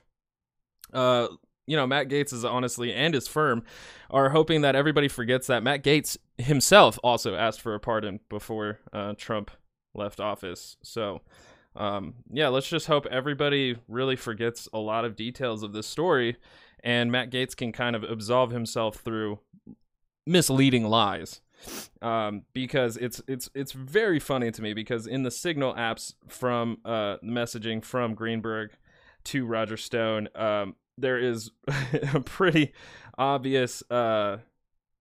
Uh, 0.91 1.27
you 1.65 1.77
know, 1.77 1.87
Matt 1.87 2.09
Gaetz 2.09 2.33
is 2.33 2.43
honestly 2.43 2.93
and 2.93 3.13
his 3.13 3.27
firm 3.27 3.63
are 4.09 4.29
hoping 4.29 4.61
that 4.61 4.75
everybody 4.75 5.07
forgets 5.07 5.47
that 5.47 5.63
Matt 5.63 5.83
Gaetz 5.83 6.17
himself 6.37 6.99
also 7.03 7.35
asked 7.35 7.61
for 7.61 7.73
a 7.73 7.79
pardon 7.79 8.19
before 8.29 8.79
uh, 8.91 9.13
Trump 9.17 9.51
left 9.93 10.19
office. 10.19 10.77
So, 10.83 11.21
um, 11.75 12.15
yeah, 12.31 12.49
let's 12.49 12.67
just 12.67 12.87
hope 12.87 13.05
everybody 13.07 13.77
really 13.87 14.15
forgets 14.15 14.67
a 14.73 14.79
lot 14.79 15.05
of 15.05 15.15
details 15.15 15.63
of 15.63 15.73
this 15.73 15.87
story 15.87 16.37
and 16.83 17.11
Matt 17.11 17.31
Gaetz 17.31 17.55
can 17.55 17.71
kind 17.71 17.95
of 17.95 18.03
absolve 18.03 18.51
himself 18.51 18.97
through 18.97 19.39
misleading 20.27 20.85
lies. 20.85 21.41
Um, 22.01 22.41
because 22.51 22.97
it's 22.97 23.21
it's 23.25 23.49
it's 23.55 23.71
very 23.71 24.19
funny 24.19 24.51
to 24.51 24.61
me 24.61 24.73
because 24.73 25.07
in 25.07 25.23
the 25.23 25.31
Signal 25.31 25.73
apps 25.75 26.13
from 26.27 26.79
uh, 26.83 27.17
messaging 27.23 27.81
from 27.81 28.15
Greenberg 28.15 28.71
to 29.25 29.45
Roger 29.45 29.77
Stone, 29.77 30.27
um, 30.35 30.75
there 30.97 31.17
is 31.17 31.51
a 32.13 32.19
pretty 32.19 32.73
obvious 33.17 33.83
uh, 33.89 34.37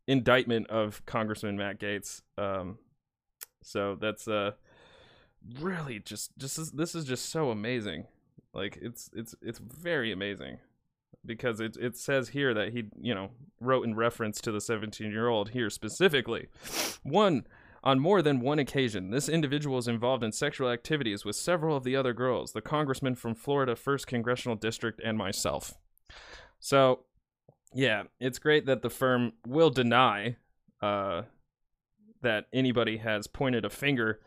indictment 0.06 0.68
of 0.68 1.04
Congressman 1.06 1.56
Matt 1.56 1.78
Gaetz. 1.78 2.22
Um, 2.38 2.78
so 3.62 3.96
that's 4.00 4.26
uh, 4.28 4.52
really 5.61 5.99
just 6.00 6.37
just 6.38 6.76
this 6.76 6.94
is 6.94 7.04
just 7.04 7.30
so 7.30 7.50
amazing. 7.50 8.06
Like 8.52 8.78
it's 8.80 9.11
it's 9.14 9.34
it's 9.40 9.58
very 9.58 10.12
amazing 10.12 10.58
because 11.25 11.61
it 11.61 11.76
it 11.76 11.96
says 11.96 12.30
here 12.30 12.52
that 12.54 12.72
he 12.72 12.84
you 13.00 13.14
know 13.14 13.30
wrote 13.61 13.87
in 13.87 13.94
reference 13.94 14.40
to 14.42 14.52
the 14.52 14.61
17 14.61 15.11
year 15.11 15.28
old 15.28 15.50
here 15.50 15.70
specifically. 15.70 16.49
One 17.02 17.46
on 17.84 17.98
more 17.98 18.22
than 18.22 18.40
one 18.40 18.58
occasion, 18.58 19.10
this 19.10 19.28
individual 19.28 19.78
is 19.78 19.88
involved 19.88 20.22
in 20.22 20.32
sexual 20.32 20.70
activities 20.70 21.24
with 21.24 21.36
several 21.36 21.76
of 21.76 21.84
the 21.84 21.96
other 21.96 22.12
girls, 22.12 22.52
the 22.52 22.60
congressman 22.60 23.14
from 23.14 23.34
Florida 23.34 23.74
1st 23.74 24.06
Congressional 24.06 24.56
District, 24.56 25.00
and 25.04 25.18
myself. 25.18 25.74
So, 26.60 27.00
yeah, 27.74 28.04
it's 28.20 28.38
great 28.38 28.66
that 28.66 28.82
the 28.82 28.90
firm 28.90 29.32
will 29.46 29.70
deny 29.70 30.36
uh, 30.80 31.22
that 32.20 32.46
anybody 32.52 32.98
has 32.98 33.26
pointed 33.26 33.64
a 33.64 33.70
finger 33.70 34.20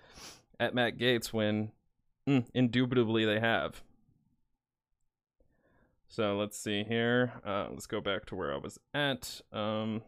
at 0.59 0.75
Matt 0.75 0.97
Gaetz 0.97 1.31
when 1.31 1.71
mm, 2.27 2.45
indubitably 2.53 3.25
they 3.25 3.39
have. 3.39 3.81
So 6.07 6.37
let's 6.37 6.57
see 6.57 6.83
here. 6.83 7.33
Uh, 7.45 7.67
let's 7.71 7.87
go 7.87 7.99
back 7.99 8.25
to 8.27 8.35
where 8.35 8.53
I 8.53 8.57
was 8.57 8.79
at. 8.93 9.41
Um, 9.51 10.01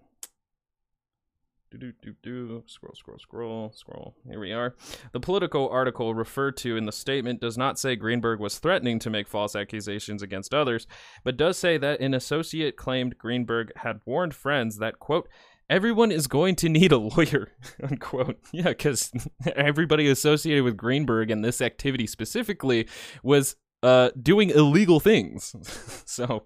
do 1.77 1.93
do 2.01 2.13
do. 2.23 2.63
Scroll, 2.67 2.95
scroll, 2.95 3.19
scroll, 3.19 3.71
scroll. 3.75 4.15
Here 4.29 4.39
we 4.39 4.51
are. 4.51 4.75
The 5.11 5.19
Politico 5.19 5.69
article 5.69 6.13
referred 6.13 6.57
to 6.57 6.75
in 6.75 6.85
the 6.85 6.91
statement 6.91 7.41
does 7.41 7.57
not 7.57 7.79
say 7.79 7.95
Greenberg 7.95 8.39
was 8.39 8.59
threatening 8.59 8.99
to 8.99 9.09
make 9.09 9.27
false 9.27 9.55
accusations 9.55 10.21
against 10.21 10.53
others, 10.53 10.87
but 11.23 11.37
does 11.37 11.57
say 11.57 11.77
that 11.77 11.99
an 11.99 12.13
associate 12.13 12.75
claimed 12.75 13.17
Greenberg 13.17 13.71
had 13.77 14.01
warned 14.05 14.33
friends 14.33 14.77
that 14.77 14.99
quote 14.99 15.27
everyone 15.69 16.11
is 16.11 16.27
going 16.27 16.55
to 16.55 16.69
need 16.69 16.91
a 16.91 16.97
lawyer 16.97 17.51
unquote 17.83 18.37
yeah 18.53 18.69
because 18.69 19.11
everybody 19.55 20.07
associated 20.09 20.63
with 20.63 20.77
greenberg 20.77 21.29
and 21.29 21.43
this 21.43 21.59
activity 21.59 22.07
specifically 22.07 22.87
was 23.21 23.57
uh, 23.83 24.09
doing 24.21 24.49
illegal 24.49 24.99
things 24.99 25.55
so 26.05 26.45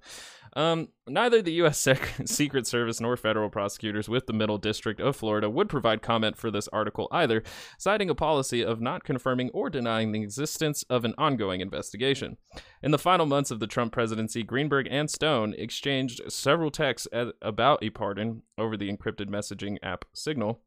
um, 0.53 0.89
neither 1.07 1.41
the 1.41 1.53
U.S. 1.53 1.77
Sec- 1.79 2.13
Secret 2.25 2.67
Service 2.67 2.99
nor 2.99 3.15
federal 3.15 3.49
prosecutors 3.49 4.09
with 4.09 4.27
the 4.27 4.33
Middle 4.33 4.57
District 4.57 4.99
of 4.99 5.15
Florida 5.15 5.49
would 5.49 5.69
provide 5.69 6.01
comment 6.01 6.37
for 6.37 6.51
this 6.51 6.67
article 6.69 7.07
either, 7.11 7.43
citing 7.77 8.09
a 8.09 8.15
policy 8.15 8.63
of 8.63 8.81
not 8.81 9.03
confirming 9.03 9.49
or 9.53 9.69
denying 9.69 10.11
the 10.11 10.21
existence 10.21 10.83
of 10.89 11.05
an 11.05 11.13
ongoing 11.17 11.61
investigation. 11.61 12.37
In 12.83 12.91
the 12.91 12.99
final 12.99 13.25
months 13.25 13.51
of 13.51 13.59
the 13.59 13.67
Trump 13.67 13.93
presidency, 13.93 14.43
Greenberg 14.43 14.87
and 14.89 15.09
Stone 15.09 15.55
exchanged 15.57 16.21
several 16.31 16.71
texts 16.71 17.07
at, 17.13 17.27
about 17.41 17.83
a 17.83 17.89
pardon 17.89 18.43
over 18.57 18.75
the 18.75 18.91
encrypted 18.91 19.29
messaging 19.29 19.77
app 19.81 20.05
Signal. 20.13 20.61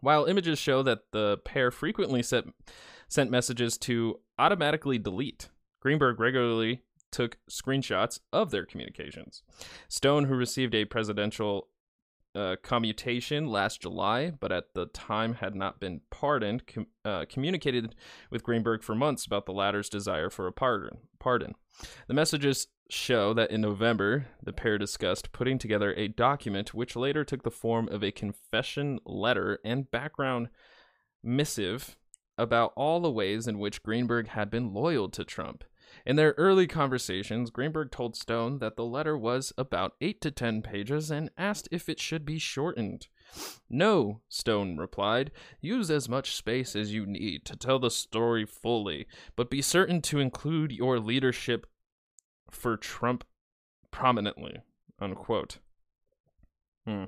While 0.00 0.26
images 0.26 0.58
show 0.58 0.82
that 0.82 1.00
the 1.12 1.38
pair 1.38 1.70
frequently 1.70 2.22
sent, 2.22 2.54
sent 3.08 3.30
messages 3.30 3.78
to 3.78 4.20
automatically 4.38 4.98
delete, 4.98 5.48
Greenberg 5.86 6.18
regularly 6.18 6.82
took 7.12 7.38
screenshots 7.48 8.18
of 8.32 8.50
their 8.50 8.66
communications. 8.66 9.44
Stone, 9.86 10.24
who 10.24 10.34
received 10.34 10.74
a 10.74 10.84
presidential 10.84 11.68
uh, 12.34 12.56
commutation 12.60 13.46
last 13.46 13.82
July, 13.82 14.32
but 14.32 14.50
at 14.50 14.74
the 14.74 14.86
time 14.86 15.34
had 15.34 15.54
not 15.54 15.78
been 15.78 16.00
pardoned, 16.10 16.66
com- 16.66 16.88
uh, 17.04 17.24
communicated 17.28 17.94
with 18.32 18.42
Greenberg 18.42 18.82
for 18.82 18.96
months 18.96 19.24
about 19.24 19.46
the 19.46 19.52
latter's 19.52 19.88
desire 19.88 20.28
for 20.28 20.48
a 20.48 20.52
pardon. 20.52 20.98
Pardon. 21.20 21.54
The 22.08 22.14
messages 22.14 22.66
show 22.90 23.32
that 23.34 23.52
in 23.52 23.60
November, 23.60 24.26
the 24.42 24.52
pair 24.52 24.78
discussed 24.78 25.30
putting 25.30 25.56
together 25.56 25.94
a 25.94 26.08
document 26.08 26.74
which 26.74 26.96
later 26.96 27.22
took 27.22 27.44
the 27.44 27.50
form 27.52 27.88
of 27.90 28.02
a 28.02 28.10
confession 28.10 28.98
letter 29.06 29.60
and 29.64 29.88
background 29.88 30.48
missive 31.22 31.96
about 32.38 32.72
all 32.76 33.00
the 33.00 33.10
ways 33.10 33.46
in 33.46 33.60
which 33.60 33.84
Greenberg 33.84 34.26
had 34.28 34.50
been 34.50 34.74
loyal 34.74 35.08
to 35.10 35.24
Trump. 35.24 35.64
In 36.04 36.16
their 36.16 36.34
early 36.36 36.66
conversations, 36.66 37.50
Greenberg 37.50 37.90
told 37.90 38.16
Stone 38.16 38.58
that 38.58 38.76
the 38.76 38.84
letter 38.84 39.16
was 39.16 39.52
about 39.56 39.94
8 40.00 40.20
to 40.20 40.30
10 40.30 40.62
pages 40.62 41.10
and 41.10 41.30
asked 41.36 41.68
if 41.70 41.88
it 41.88 42.00
should 42.00 42.24
be 42.24 42.38
shortened. 42.38 43.08
No, 43.68 44.20
Stone 44.28 44.76
replied. 44.76 45.30
Use 45.60 45.90
as 45.90 46.08
much 46.08 46.34
space 46.34 46.76
as 46.76 46.92
you 46.92 47.06
need 47.06 47.44
to 47.46 47.56
tell 47.56 47.78
the 47.78 47.90
story 47.90 48.44
fully, 48.44 49.06
but 49.34 49.50
be 49.50 49.62
certain 49.62 50.00
to 50.02 50.20
include 50.20 50.72
your 50.72 51.00
leadership 51.00 51.66
for 52.50 52.76
Trump 52.76 53.24
prominently. 53.90 54.58
Unquote. 55.00 55.58
Hmm. 56.86 57.04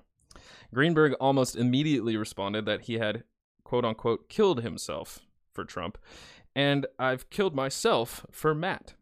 Greenberg 0.74 1.14
almost 1.14 1.56
immediately 1.56 2.16
responded 2.16 2.66
that 2.66 2.82
he 2.82 2.94
had, 2.94 3.24
quote 3.64 3.84
unquote, 3.84 4.28
killed 4.28 4.62
himself 4.62 5.20
for 5.52 5.64
Trump 5.64 5.98
and 6.58 6.86
I've 6.98 7.30
killed 7.30 7.54
myself 7.54 8.26
for 8.32 8.52
Matt, 8.52 8.94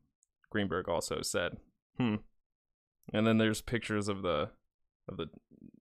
Greenberg 0.50 0.90
also 0.90 1.22
said. 1.22 1.56
Hmm. 1.96 2.16
And 3.14 3.26
then 3.26 3.38
there's 3.38 3.62
pictures 3.62 4.08
of 4.08 4.20
the 4.20 4.50
of 5.08 5.16
the 5.16 5.30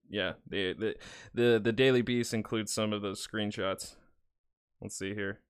yeah, 0.10 0.34
the 0.48 0.72
the 0.72 0.96
the, 1.34 1.60
the 1.62 1.74
Daily 1.74 2.02
Beast 2.02 2.34
includes 2.34 2.72
some 2.72 2.94
of 2.94 3.02
those 3.02 3.26
screenshots. 3.26 3.96
Let's 4.80 4.98
see 4.98 5.14
here. 5.14 5.42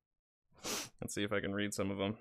Let's 0.99 1.13
see 1.13 1.23
if 1.23 1.31
I 1.31 1.41
can 1.41 1.53
read 1.53 1.75
some 1.75 1.91
of 1.91 1.99
them. 1.99 2.17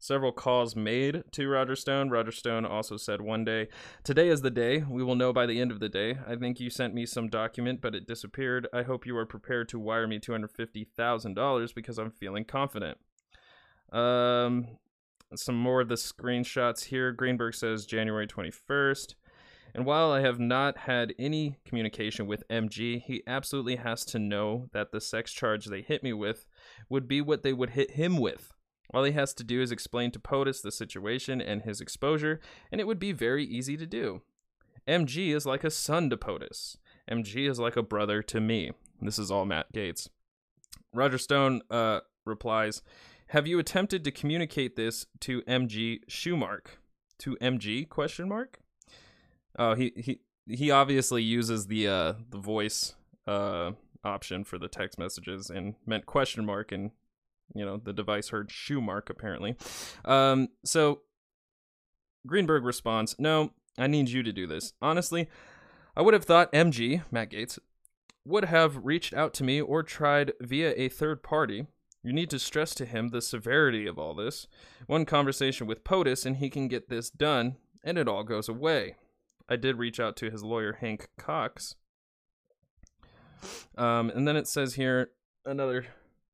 Several 0.00 0.30
calls 0.30 0.76
made 0.76 1.24
to 1.32 1.48
Roger 1.48 1.74
Stone. 1.74 2.10
Roger 2.10 2.30
Stone 2.30 2.64
also 2.64 2.96
said 2.96 3.20
one 3.20 3.44
day, 3.44 3.68
Today 4.04 4.28
is 4.28 4.42
the 4.42 4.50
day. 4.50 4.84
We 4.88 5.02
will 5.02 5.16
know 5.16 5.32
by 5.32 5.44
the 5.44 5.60
end 5.60 5.72
of 5.72 5.80
the 5.80 5.88
day. 5.88 6.18
I 6.26 6.36
think 6.36 6.60
you 6.60 6.70
sent 6.70 6.94
me 6.94 7.04
some 7.04 7.28
document, 7.28 7.80
but 7.80 7.96
it 7.96 8.06
disappeared. 8.06 8.68
I 8.72 8.82
hope 8.82 9.06
you 9.06 9.16
are 9.16 9.26
prepared 9.26 9.68
to 9.70 9.78
wire 9.78 10.06
me 10.06 10.20
$250,000 10.20 11.74
because 11.74 11.98
I'm 11.98 12.12
feeling 12.12 12.44
confident. 12.44 12.98
Um, 13.92 14.78
some 15.34 15.56
more 15.56 15.80
of 15.80 15.88
the 15.88 15.96
screenshots 15.96 16.84
here. 16.84 17.10
Greenberg 17.10 17.54
says 17.54 17.84
January 17.84 18.28
21st. 18.28 19.14
And 19.74 19.84
while 19.84 20.12
I 20.12 20.20
have 20.20 20.38
not 20.38 20.78
had 20.78 21.12
any 21.18 21.58
communication 21.64 22.26
with 22.26 22.48
MG, 22.48 23.02
he 23.02 23.22
absolutely 23.26 23.76
has 23.76 24.04
to 24.06 24.18
know 24.18 24.68
that 24.72 24.92
the 24.92 25.00
sex 25.00 25.32
charge 25.32 25.66
they 25.66 25.82
hit 25.82 26.02
me 26.02 26.12
with 26.12 26.46
would 26.88 27.06
be 27.06 27.20
what 27.20 27.42
they 27.42 27.52
would 27.52 27.70
hit 27.70 27.92
him 27.92 28.16
with. 28.16 28.52
All 28.92 29.04
he 29.04 29.12
has 29.12 29.34
to 29.34 29.44
do 29.44 29.60
is 29.60 29.70
explain 29.70 30.10
to 30.12 30.18
POTUS 30.18 30.62
the 30.62 30.72
situation 30.72 31.40
and 31.40 31.62
his 31.62 31.80
exposure, 31.80 32.40
and 32.72 32.80
it 32.80 32.86
would 32.86 32.98
be 32.98 33.12
very 33.12 33.44
easy 33.44 33.76
to 33.76 33.86
do. 33.86 34.22
MG 34.86 35.34
is 35.34 35.44
like 35.44 35.64
a 35.64 35.70
son 35.70 36.08
to 36.10 36.16
POTUS. 36.16 36.76
MG 37.10 37.48
is 37.48 37.58
like 37.58 37.76
a 37.76 37.82
brother 37.82 38.22
to 38.22 38.40
me. 38.40 38.72
This 39.00 39.18
is 39.18 39.30
all 39.30 39.44
Matt 39.44 39.72
Gaetz. 39.72 40.08
Roger 40.94 41.18
Stone 41.18 41.62
uh, 41.70 42.00
replies, 42.24 42.82
"Have 43.28 43.46
you 43.46 43.58
attempted 43.58 44.04
to 44.04 44.10
communicate 44.10 44.76
this 44.76 45.06
to 45.20 45.42
MG 45.42 46.00
Schumark? 46.08 46.78
To 47.18 47.36
MG 47.36 47.88
question 47.88 48.28
mark? 48.28 48.60
Oh, 49.58 49.74
he 49.74 49.92
he 49.96 50.20
he 50.46 50.70
obviously 50.70 51.22
uses 51.22 51.66
the 51.66 51.88
uh 51.88 52.12
the 52.30 52.38
voice 52.38 52.94
uh 53.26 53.72
option 54.04 54.44
for 54.44 54.56
the 54.58 54.68
text 54.68 54.98
messages 54.98 55.50
and 55.50 55.74
meant 55.84 56.06
question 56.06 56.46
mark 56.46 56.72
and 56.72 56.92
you 57.54 57.64
know 57.64 57.76
the 57.76 57.92
device 57.92 58.28
heard 58.28 58.50
shoe 58.50 58.80
mark 58.80 59.10
apparently. 59.10 59.56
Um 60.04 60.48
so 60.64 61.00
Greenberg 62.26 62.64
responds, 62.64 63.14
"No, 63.18 63.52
I 63.78 63.86
need 63.86 64.08
you 64.08 64.22
to 64.22 64.32
do 64.32 64.46
this. 64.46 64.72
Honestly, 64.82 65.28
I 65.96 66.02
would 66.02 66.14
have 66.14 66.24
thought 66.24 66.52
MG, 66.52 67.02
Matt 67.10 67.30
Gaetz, 67.30 67.58
would 68.24 68.44
have 68.44 68.84
reached 68.84 69.14
out 69.14 69.32
to 69.34 69.44
me 69.44 69.60
or 69.60 69.82
tried 69.82 70.32
via 70.40 70.74
a 70.76 70.88
third 70.88 71.22
party. 71.22 71.66
You 72.02 72.12
need 72.12 72.30
to 72.30 72.38
stress 72.38 72.74
to 72.76 72.86
him 72.86 73.08
the 73.08 73.22
severity 73.22 73.86
of 73.86 73.98
all 73.98 74.14
this. 74.14 74.46
One 74.86 75.04
conversation 75.04 75.66
with 75.66 75.84
POTUS 75.84 76.26
and 76.26 76.36
he 76.36 76.50
can 76.50 76.68
get 76.68 76.88
this 76.88 77.10
done, 77.10 77.56
and 77.82 77.98
it 77.98 78.08
all 78.08 78.22
goes 78.22 78.48
away. 78.48 78.96
I 79.48 79.56
did 79.56 79.78
reach 79.78 79.98
out 79.98 80.16
to 80.16 80.30
his 80.30 80.42
lawyer, 80.42 80.74
Hank 80.80 81.08
Cox. 81.18 81.76
Um, 83.76 84.10
and 84.10 84.28
then 84.28 84.36
it 84.36 84.46
says 84.46 84.74
here 84.74 85.10
another 85.46 85.86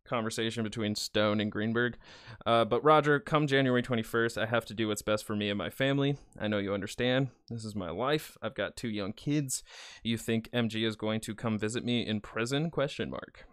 conversation 0.04 0.62
between 0.62 0.94
Stone 0.94 1.40
and 1.40 1.50
Greenberg. 1.50 1.96
Uh, 2.44 2.64
but 2.64 2.84
Roger, 2.84 3.18
come 3.18 3.46
January 3.46 3.82
21st, 3.82 4.40
I 4.40 4.46
have 4.46 4.64
to 4.66 4.75
do 4.75 4.88
what's 4.88 5.02
best 5.02 5.25
for 5.25 5.34
me 5.34 5.49
and 5.50 5.58
my 5.58 5.70
family. 5.70 6.16
I 6.38 6.49
know 6.49 6.58
you 6.58 6.75
understand. 6.75 7.28
This 7.49 7.64
is 7.64 7.75
my 7.75 7.90
life. 7.90 8.37
I've 8.42 8.54
got 8.54 8.76
two 8.76 8.88
young 8.88 9.12
kids. 9.12 9.62
You 10.02 10.16
think 10.18 10.50
MG 10.52 10.87
is 10.87 10.96
going 10.96 11.20
to 11.20 11.34
come 11.34 11.58
visit 11.58 11.84
me 11.84 12.06
in 12.06 12.20
prison? 12.20 12.70
Question 12.70 13.11
mark. 13.11 13.46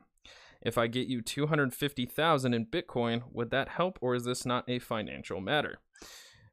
If 0.62 0.78
I 0.78 0.88
get 0.88 1.08
you 1.08 1.22
250,000 1.22 2.54
in 2.54 2.66
Bitcoin, 2.68 3.24
would 3.32 3.50
that 3.50 3.70
help 3.70 3.98
or 4.02 4.14
is 4.14 4.26
this 4.26 4.46
not 4.46 4.70
a 4.70 4.80
financial 4.80 5.42
matter? 5.42 5.80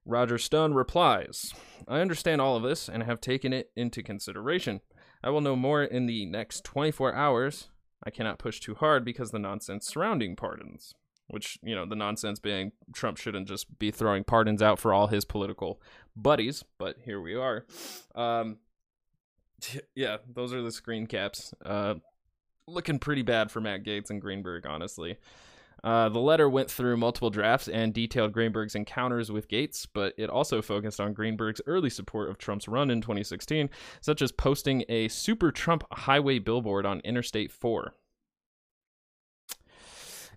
Roger 0.06 0.38
Stone 0.38 0.72
replies, 0.72 1.52
I 1.86 2.00
understand 2.00 2.40
all 2.40 2.56
of 2.56 2.62
this 2.62 2.88
and 2.88 3.02
have 3.02 3.20
taken 3.20 3.52
it 3.52 3.70
into 3.76 4.02
consideration. 4.02 4.80
I 5.22 5.28
will 5.28 5.42
know 5.42 5.56
more 5.56 5.82
in 5.82 6.06
the 6.06 6.24
next 6.24 6.64
24 6.64 7.14
hours. 7.14 7.68
I 8.04 8.10
cannot 8.10 8.38
push 8.38 8.60
too 8.60 8.74
hard 8.74 9.04
because 9.04 9.30
the 9.30 9.38
nonsense 9.38 9.86
surrounding 9.86 10.36
pardons, 10.36 10.94
which, 11.26 11.58
you 11.62 11.74
know, 11.74 11.84
the 11.84 11.96
nonsense 11.96 12.38
being 12.38 12.72
Trump 12.92 13.18
shouldn't 13.18 13.48
just 13.48 13.78
be 13.78 13.90
throwing 13.90 14.24
pardons 14.24 14.62
out 14.62 14.78
for 14.78 14.92
all 14.92 15.08
his 15.08 15.24
political 15.24 15.80
buddies, 16.16 16.64
but 16.78 16.96
here 17.04 17.20
we 17.20 17.34
are. 17.34 17.66
Um, 18.14 18.58
yeah, 19.94 20.18
those 20.32 20.52
are 20.52 20.62
the 20.62 20.72
screen 20.72 21.06
caps. 21.06 21.52
Uh, 21.64 21.94
looking 22.66 22.98
pretty 22.98 23.22
bad 23.22 23.50
for 23.50 23.60
Matt 23.60 23.82
Gaetz 23.84 24.10
and 24.10 24.20
Greenberg, 24.20 24.66
honestly. 24.66 25.18
Uh, 25.88 26.10
the 26.10 26.20
letter 26.20 26.50
went 26.50 26.70
through 26.70 26.98
multiple 26.98 27.30
drafts 27.30 27.66
and 27.66 27.94
detailed 27.94 28.30
Greenberg's 28.30 28.74
encounters 28.74 29.32
with 29.32 29.48
Gaetz, 29.48 29.86
but 29.90 30.12
it 30.18 30.28
also 30.28 30.60
focused 30.60 31.00
on 31.00 31.14
Greenberg's 31.14 31.62
early 31.64 31.88
support 31.88 32.28
of 32.28 32.36
Trump's 32.36 32.68
run 32.68 32.90
in 32.90 33.00
2016, 33.00 33.70
such 34.02 34.20
as 34.20 34.30
posting 34.30 34.84
a 34.90 35.08
Super 35.08 35.50
Trump 35.50 35.84
highway 35.90 36.40
billboard 36.40 36.84
on 36.84 37.00
Interstate 37.06 37.50
4. 37.50 37.94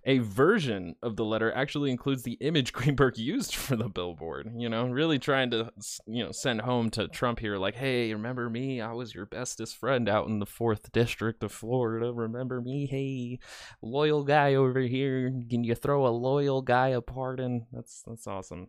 A 0.04 0.18
version 0.18 0.96
of 1.00 1.14
the 1.14 1.24
letter 1.24 1.52
actually 1.52 1.90
includes 1.90 2.24
the 2.24 2.36
image 2.40 2.72
Greenberg 2.72 3.18
used 3.18 3.54
for 3.54 3.76
the 3.76 3.88
billboard, 3.88 4.52
you 4.56 4.68
know, 4.68 4.86
really 4.88 5.18
trying 5.18 5.50
to, 5.52 5.70
you 6.06 6.24
know, 6.24 6.32
send 6.32 6.62
home 6.62 6.90
to 6.90 7.06
Trump 7.06 7.38
here, 7.38 7.56
like, 7.56 7.76
hey, 7.76 8.12
remember 8.12 8.50
me? 8.50 8.80
I 8.80 8.92
was 8.92 9.14
your 9.14 9.26
bestest 9.26 9.76
friend 9.76 10.08
out 10.08 10.26
in 10.26 10.40
the 10.40 10.46
4th 10.46 10.90
District 10.90 11.42
of 11.44 11.52
Florida. 11.52 12.12
Remember 12.12 12.60
me? 12.60 12.86
Hey, 12.86 13.38
loyal 13.80 14.24
guy 14.24 14.54
over 14.54 14.80
here. 14.80 15.30
Can 15.48 15.62
you 15.62 15.76
throw 15.76 16.04
a 16.04 16.08
loyal 16.08 16.62
guy 16.62 16.88
a 16.88 17.00
pardon? 17.00 17.66
That's, 17.72 18.02
that's 18.04 18.26
awesome. 18.26 18.68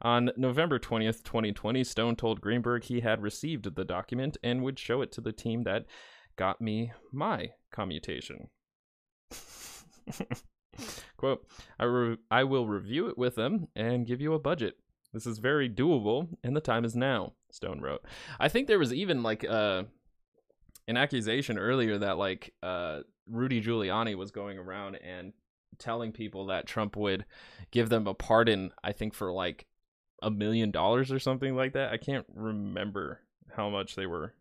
On 0.00 0.30
November 0.36 0.78
20th, 0.78 1.24
2020, 1.24 1.82
Stone 1.82 2.14
told 2.14 2.40
Greenberg 2.40 2.84
he 2.84 3.00
had 3.00 3.20
received 3.20 3.74
the 3.74 3.84
document 3.84 4.36
and 4.44 4.62
would 4.62 4.78
show 4.78 5.02
it 5.02 5.10
to 5.12 5.20
the 5.20 5.32
team 5.32 5.64
that 5.64 5.86
got 6.36 6.60
me 6.60 6.92
my 7.10 7.50
commutation. 7.72 8.50
Quote, 11.16 11.46
I, 11.78 11.84
re- 11.84 12.18
I 12.30 12.44
will 12.44 12.66
review 12.66 13.08
it 13.08 13.18
with 13.18 13.34
them 13.34 13.68
and 13.74 14.06
give 14.06 14.20
you 14.20 14.34
a 14.34 14.38
budget. 14.38 14.76
This 15.12 15.26
is 15.26 15.38
very 15.38 15.68
doable, 15.68 16.28
and 16.44 16.54
the 16.54 16.60
time 16.60 16.84
is 16.84 16.94
now, 16.94 17.32
Stone 17.50 17.80
wrote. 17.80 18.04
I 18.38 18.48
think 18.48 18.66
there 18.66 18.78
was 18.78 18.92
even 18.92 19.22
like 19.22 19.44
uh, 19.44 19.84
an 20.86 20.96
accusation 20.96 21.58
earlier 21.58 21.98
that 21.98 22.18
like 22.18 22.54
uh, 22.62 23.00
Rudy 23.26 23.62
Giuliani 23.62 24.16
was 24.16 24.30
going 24.30 24.58
around 24.58 24.96
and 24.96 25.32
telling 25.78 26.12
people 26.12 26.46
that 26.46 26.66
Trump 26.66 26.96
would 26.96 27.24
give 27.70 27.88
them 27.88 28.06
a 28.06 28.14
pardon, 28.14 28.72
I 28.84 28.92
think 28.92 29.14
for 29.14 29.32
like 29.32 29.66
a 30.22 30.30
million 30.30 30.70
dollars 30.70 31.10
or 31.10 31.18
something 31.18 31.54
like 31.54 31.72
that. 31.72 31.92
I 31.92 31.96
can't 31.96 32.26
remember 32.34 33.20
how 33.56 33.70
much 33.70 33.96
they 33.96 34.06
were 34.06 34.34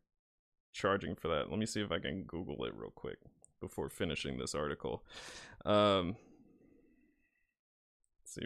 charging 0.74 1.16
for 1.16 1.28
that. 1.30 1.50
Let 1.50 1.60
me 1.60 1.66
see 1.66 1.82
if 1.82 1.92
I 1.92 2.00
can 2.00 2.24
Google 2.24 2.64
it 2.66 2.74
real 2.76 2.92
quick 2.92 3.18
before 3.60 3.90
finishing 3.90 4.38
this 4.38 4.56
article. 4.56 5.04
Um, 5.68 6.16
let's 8.22 8.34
see. 8.34 8.42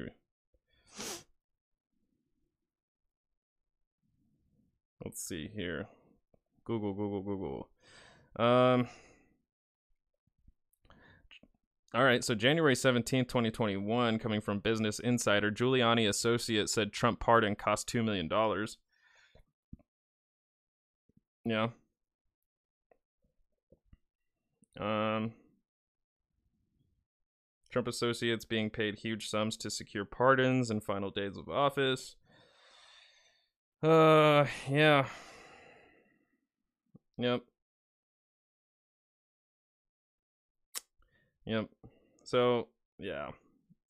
Let's 5.06 5.22
see 5.22 5.52
here. 5.54 5.86
Google, 6.66 6.94
Google, 6.94 7.22
Google. 7.22 7.70
Um, 8.38 8.88
all 11.94 12.04
right, 12.04 12.24
so 12.24 12.34
January 12.34 12.74
17th, 12.74 13.28
2021, 13.28 14.18
coming 14.18 14.42
from 14.42 14.60
Business 14.60 14.98
Insider, 15.00 15.52
Giuliani 15.52 16.10
associate 16.10 16.70
said 16.70 16.92
Trump 16.92 17.20
pardon 17.20 17.56
cost 17.56 17.88
$2 17.90 18.04
million. 18.04 18.30
Yeah. 21.46 21.68
Um, 24.80 25.34
Trump 27.72 27.88
associates 27.88 28.46
being 28.46 28.70
paid 28.70 29.00
huge 29.00 29.30
sums 29.30 29.56
to 29.58 29.70
secure 29.70 30.06
pardons 30.06 30.70
in 30.70 30.82
final 30.82 31.10
days 31.10 31.38
of 31.38 31.50
office. 31.50 32.16
Uh, 33.82 34.46
yeah. 34.70 35.08
Yep. 37.18 37.42
Yep. 41.46 41.70
So, 42.24 42.68
yeah. 43.00 43.30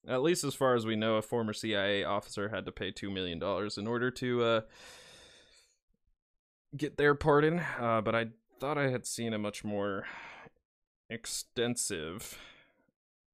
At 0.07 0.21
least 0.21 0.43
as 0.43 0.55
far 0.55 0.75
as 0.75 0.85
we 0.85 0.95
know, 0.95 1.15
a 1.15 1.21
former 1.21 1.53
CIA 1.53 2.03
officer 2.03 2.49
had 2.49 2.65
to 2.65 2.71
pay 2.71 2.91
$2 2.91 3.11
million 3.11 3.41
in 3.77 3.87
order 3.87 4.09
to 4.11 4.43
uh, 4.43 4.61
get 6.75 6.97
their 6.97 7.13
pardon. 7.13 7.61
Uh, 7.79 8.01
but 8.01 8.15
I 8.15 8.27
thought 8.59 8.77
I 8.77 8.89
had 8.89 9.05
seen 9.05 9.33
a 9.33 9.37
much 9.37 9.63
more 9.63 10.05
extensive 11.09 12.37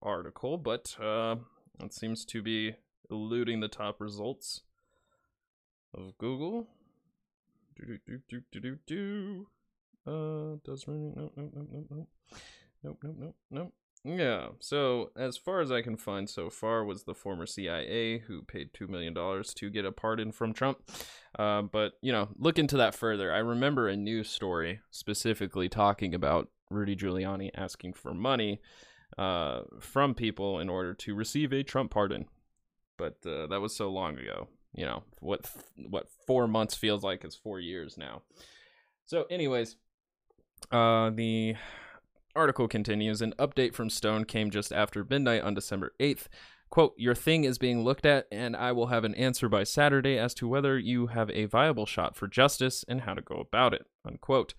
article, 0.08 0.58
but 0.58 0.96
uh, 1.02 1.36
it 1.84 1.94
seems 1.94 2.26
to 2.26 2.42
be 2.42 2.76
eluding 3.12 3.60
the 3.60 3.68
top 3.68 4.00
results 4.00 4.62
of 5.94 6.18
Google. 6.18 6.68
Do 7.76 7.86
do 7.86 7.98
do 8.08 8.20
do 8.30 8.42
do 8.52 8.60
do 8.60 8.78
do. 8.88 9.48
Uh, 10.06 10.58
does 10.64 10.88
no 10.88 10.94
no 10.94 11.32
no 11.36 11.50
no 11.54 11.68
no 11.72 11.86
no 11.90 12.08
nope 12.84 12.98
nope 13.04 13.16
nope 13.20 13.36
nope. 13.52 13.74
Yeah. 14.04 14.50
So 14.60 15.12
as 15.18 15.38
far 15.38 15.60
as 15.60 15.72
I 15.72 15.82
can 15.82 15.98
find 15.98 16.30
so 16.30 16.50
far, 16.50 16.86
was 16.86 17.04
the 17.04 17.14
former 17.14 17.46
CIA 17.46 18.20
who 18.20 18.42
paid 18.44 18.74
two 18.74 18.88
million 18.88 19.14
dollars 19.14 19.54
to 19.56 19.70
get 19.70 19.86
a 19.86 19.92
pardon 19.92 20.32
from 20.32 20.54
Trump. 20.54 20.80
Uh, 21.38 21.64
but 21.64 21.94
you 22.02 22.12
know, 22.12 22.30
look 22.38 22.58
into 22.58 22.78
that 22.78 22.96
further. 22.96 23.34
I 23.34 23.40
remember 23.40 23.88
a 23.88 23.98
news 23.98 24.30
story 24.30 24.80
specifically 24.92 25.68
talking 25.68 26.16
about 26.16 26.50
Rudy 26.70 26.96
Giuliani 26.96 27.52
asking 27.56 27.94
for 27.94 28.14
money 28.14 28.62
uh, 29.18 29.62
from 29.80 30.14
people 30.14 30.60
in 30.60 30.70
order 30.70 30.94
to 30.94 31.16
receive 31.16 31.52
a 31.54 31.64
Trump 31.64 31.92
pardon. 31.92 32.26
But 32.98 33.18
uh, 33.26 33.48
that 33.48 33.62
was 33.62 33.76
so 33.76 33.90
long 33.90 34.18
ago. 34.18 34.48
You 34.74 34.86
know 34.86 35.04
what? 35.20 35.50
What 35.90 36.08
four 36.26 36.48
months 36.48 36.76
feels 36.76 37.04
like 37.04 37.26
is 37.26 37.36
four 37.36 37.60
years 37.60 37.98
now. 37.98 38.22
So, 39.06 39.26
anyways, 39.30 39.76
uh, 40.72 41.12
the 41.12 41.56
article 42.36 42.68
continues. 42.68 43.22
An 43.22 43.34
update 43.40 43.74
from 43.74 43.90
Stone 43.90 44.26
came 44.26 44.52
just 44.52 44.72
after 44.72 45.06
midnight 45.10 45.44
on 45.44 45.54
December 45.54 45.94
eighth. 46.00 46.28
Quote, 46.70 46.94
your 46.98 47.16
thing 47.16 47.46
is 47.46 47.58
being 47.58 47.84
looked 47.84 48.06
at, 48.06 48.28
and 48.30 48.56
I 48.56 48.74
will 48.74 48.88
have 48.88 49.06
an 49.06 49.16
answer 49.16 49.48
by 49.48 49.64
Saturday 49.64 50.18
as 50.18 50.34
to 50.34 50.50
whether 50.50 50.78
you 50.78 51.08
have 51.08 51.30
a 51.32 51.46
viable 51.46 51.86
shot 51.86 52.18
for 52.18 52.28
justice 52.28 52.84
and 52.90 53.02
how 53.02 53.14
to 53.14 53.22
go 53.22 53.36
about 53.36 53.74
it. 53.74 53.86
Unquote. 54.06 54.54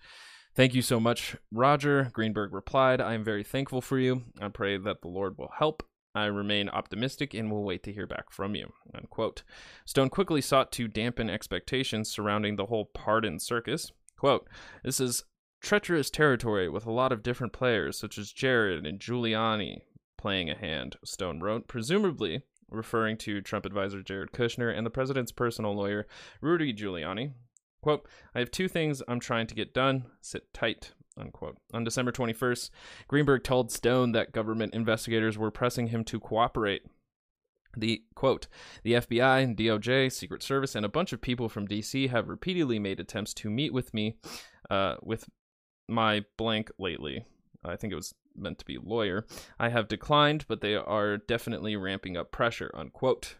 Thank 0.59 0.75
you 0.75 0.81
so 0.81 0.99
much, 0.99 1.37
Roger. 1.53 2.09
Greenberg 2.11 2.53
replied, 2.53 2.99
I 2.99 3.13
am 3.13 3.23
very 3.23 3.45
thankful 3.45 3.79
for 3.79 3.97
you. 3.97 4.23
I 4.41 4.49
pray 4.49 4.75
that 4.75 5.01
the 5.01 5.07
Lord 5.07 5.37
will 5.37 5.53
help. 5.57 5.83
I 6.13 6.25
remain 6.25 6.67
optimistic 6.67 7.33
and 7.33 7.49
will 7.49 7.63
wait 7.63 7.81
to 7.83 7.93
hear 7.93 8.05
back 8.05 8.29
from 8.29 8.55
you. 8.55 8.73
Unquote. 8.93 9.43
Stone 9.85 10.09
quickly 10.09 10.41
sought 10.41 10.73
to 10.73 10.89
dampen 10.89 11.29
expectations 11.29 12.11
surrounding 12.11 12.57
the 12.57 12.65
whole 12.65 12.83
pardon 12.93 13.39
circus. 13.39 13.93
Quote, 14.17 14.49
This 14.83 14.99
is 14.99 15.23
treacherous 15.61 16.09
territory 16.09 16.67
with 16.67 16.85
a 16.85 16.91
lot 16.91 17.13
of 17.13 17.23
different 17.23 17.53
players, 17.53 17.97
such 17.97 18.17
as 18.17 18.33
Jared 18.33 18.85
and 18.85 18.99
Giuliani, 18.99 19.83
playing 20.17 20.49
a 20.49 20.57
hand, 20.57 20.97
Stone 21.05 21.39
wrote, 21.39 21.69
presumably 21.69 22.41
referring 22.69 23.15
to 23.19 23.39
Trump 23.39 23.65
advisor 23.65 24.01
Jared 24.01 24.33
Kushner 24.33 24.77
and 24.77 24.85
the 24.85 24.91
president's 24.91 25.31
personal 25.31 25.73
lawyer, 25.73 26.05
Rudy 26.41 26.73
Giuliani. 26.73 27.31
Quote, 27.81 28.07
I 28.35 28.39
have 28.39 28.51
two 28.51 28.67
things 28.67 29.01
I'm 29.07 29.19
trying 29.19 29.47
to 29.47 29.55
get 29.55 29.73
done. 29.73 30.05
Sit 30.21 30.53
tight. 30.53 30.91
Unquote. 31.17 31.57
On 31.73 31.83
December 31.83 32.11
21st, 32.11 32.69
Greenberg 33.07 33.43
told 33.43 33.71
Stone 33.71 34.13
that 34.13 34.31
government 34.31 34.73
investigators 34.73 35.37
were 35.37 35.51
pressing 35.51 35.87
him 35.87 36.03
to 36.05 36.19
cooperate. 36.19 36.83
The 37.77 38.03
quote, 38.15 38.47
the 38.83 38.93
FBI, 38.93 39.55
DOJ, 39.55 40.11
Secret 40.11 40.41
Service, 40.41 40.75
and 40.75 40.85
a 40.85 40.89
bunch 40.89 41.13
of 41.13 41.21
people 41.21 41.49
from 41.49 41.67
DC 41.67 42.09
have 42.09 42.27
repeatedly 42.27 42.79
made 42.79 42.99
attempts 42.99 43.33
to 43.35 43.49
meet 43.49 43.73
with 43.73 43.93
me, 43.93 44.15
uh, 44.69 44.95
with 45.03 45.29
my 45.87 46.25
blank 46.37 46.71
lately. 46.79 47.25
I 47.63 47.75
think 47.75 47.93
it 47.93 47.97
was 47.97 48.15
meant 48.35 48.57
to 48.59 48.65
be 48.65 48.77
lawyer. 48.81 49.25
I 49.59 49.69
have 49.69 49.87
declined, 49.87 50.45
but 50.47 50.61
they 50.61 50.75
are 50.75 51.17
definitely 51.17 51.75
ramping 51.75 52.17
up 52.17 52.31
pressure. 52.31 52.71
Unquote. 52.73 53.35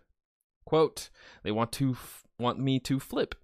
Quote. 0.65 1.09
They 1.43 1.51
want 1.51 1.71
to 1.73 1.91
f- 1.91 2.27
want 2.37 2.59
me 2.59 2.79
to 2.81 2.99
flip. 2.99 3.35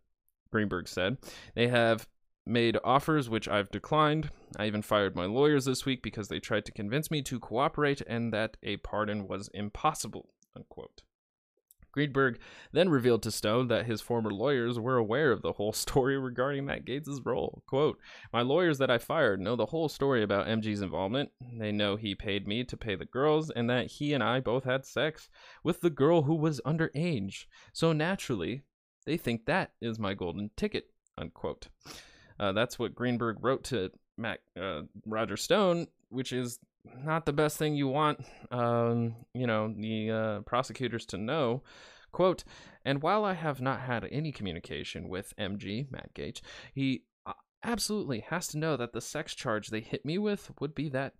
Greenberg 0.56 0.88
said. 0.88 1.18
They 1.54 1.68
have 1.68 2.08
made 2.46 2.78
offers 2.82 3.30
which 3.30 3.46
I've 3.46 3.70
declined. 3.72 4.30
I 4.58 4.68
even 4.68 4.82
fired 4.82 5.14
my 5.14 5.26
lawyers 5.26 5.66
this 5.66 5.86
week 5.86 6.02
because 6.02 6.30
they 6.30 6.40
tried 6.40 6.64
to 6.64 6.72
convince 6.72 7.12
me 7.12 7.22
to 7.24 7.42
cooperate 7.42 8.00
and 8.08 8.32
that 8.32 8.56
a 8.64 8.78
pardon 8.78 9.28
was 9.28 9.50
impossible. 9.54 10.30
Unquote. 10.56 11.02
Greenberg 11.92 12.40
then 12.72 12.88
revealed 12.88 13.22
to 13.24 13.32
Stone 13.32 13.68
that 13.68 13.86
his 13.86 14.00
former 14.00 14.32
lawyers 14.32 14.80
were 14.80 14.96
aware 14.96 15.34
of 15.34 15.42
the 15.42 15.52
whole 15.52 15.74
story 15.86 16.18
regarding 16.18 16.66
Matt 16.66 16.86
Gaetz' 16.86 17.20
role. 17.26 17.62
Quote, 17.68 18.00
My 18.32 18.42
lawyers 18.42 18.78
that 18.78 18.90
I 18.90 18.98
fired 18.98 19.42
know 19.42 19.58
the 19.58 19.66
whole 19.66 19.90
story 19.90 20.24
about 20.24 20.48
MG's 20.48 20.82
involvement. 20.82 21.32
They 21.60 21.74
know 21.74 21.98
he 21.98 22.16
paid 22.16 22.48
me 22.48 22.64
to 22.64 22.78
pay 22.78 22.96
the 22.96 23.04
girls 23.04 23.50
and 23.50 23.70
that 23.70 23.88
he 23.88 24.14
and 24.14 24.24
I 24.24 24.40
both 24.40 24.64
had 24.64 24.86
sex 24.86 25.28
with 25.66 25.82
the 25.82 25.90
girl 25.90 26.22
who 26.22 26.36
was 26.36 26.62
underage. 26.66 27.46
So 27.74 27.92
naturally, 27.92 28.64
they 29.06 29.18
think 29.18 29.46
that 29.46 29.72
is 29.82 30.00
my 30.00 30.14
golden 30.14 30.52
ticket. 30.56 30.88
Unquote. 31.18 31.68
Uh, 32.40 32.52
that's 32.52 32.78
what 32.78 32.96
Greenberg 32.96 33.38
wrote 33.42 33.64
to 33.66 33.92
Matt 34.18 34.40
uh, 34.60 34.82
Roger 35.06 35.38
Stone, 35.38 35.88
which 36.10 36.34
is 36.34 36.60
not 37.04 37.26
the 37.26 37.34
best 37.34 37.58
thing 37.58 37.76
you 37.76 37.88
want, 37.88 38.20
um, 38.52 39.16
you 39.34 39.48
know, 39.48 39.74
the 39.76 40.12
uh, 40.12 40.40
prosecutors 40.42 41.06
to 41.08 41.18
know. 41.18 41.64
Quote, 42.12 42.44
and 42.86 43.02
while 43.02 43.26
I 43.26 43.34
have 43.34 43.60
not 43.60 43.82
had 43.82 44.08
any 44.10 44.32
communication 44.32 45.10
with 45.10 45.36
MG, 45.38 45.92
Matt 45.92 46.14
Gaetz, 46.14 46.42
he 46.74 47.04
uh, 47.26 47.34
absolutely 47.64 48.22
has 48.30 48.48
to 48.50 48.58
know 48.58 48.78
that 48.78 48.94
the 48.94 49.02
sex 49.02 49.36
charge 49.36 49.68
they 49.68 49.82
hit 49.82 50.06
me 50.06 50.18
with 50.18 50.52
would 50.60 50.74
be 50.74 50.88
that, 50.90 51.16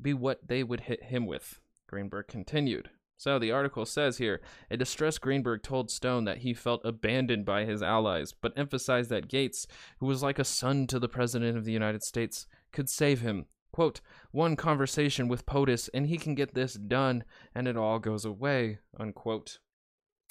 be 0.00 0.14
what 0.14 0.46
they 0.46 0.62
would 0.62 0.80
hit 0.80 1.04
him 1.04 1.26
with. 1.26 1.60
Greenberg 1.86 2.28
continued. 2.28 2.90
So 3.20 3.38
the 3.38 3.52
article 3.52 3.84
says 3.84 4.16
here 4.16 4.40
a 4.70 4.78
distressed 4.78 5.20
Greenberg 5.20 5.62
told 5.62 5.90
Stone 5.90 6.24
that 6.24 6.38
he 6.38 6.54
felt 6.54 6.80
abandoned 6.86 7.44
by 7.44 7.66
his 7.66 7.82
allies, 7.82 8.32
but 8.32 8.54
emphasized 8.56 9.10
that 9.10 9.28
Gaetz, 9.28 9.66
who 9.98 10.06
was 10.06 10.22
like 10.22 10.38
a 10.38 10.44
son 10.44 10.86
to 10.86 10.98
the 10.98 11.06
President 11.06 11.58
of 11.58 11.66
the 11.66 11.72
United 11.72 12.02
States, 12.02 12.46
could 12.72 12.88
save 12.88 13.20
him 13.20 13.44
Quote, 13.72 14.00
one 14.30 14.56
conversation 14.56 15.28
with 15.28 15.44
POTUS 15.44 15.90
and 15.92 16.06
he 16.06 16.16
can 16.16 16.34
get 16.34 16.54
this 16.54 16.72
done 16.72 17.24
and 17.54 17.68
it 17.68 17.76
all 17.76 17.98
goes 17.98 18.24
away, 18.24 18.78
unquote. 18.98 19.58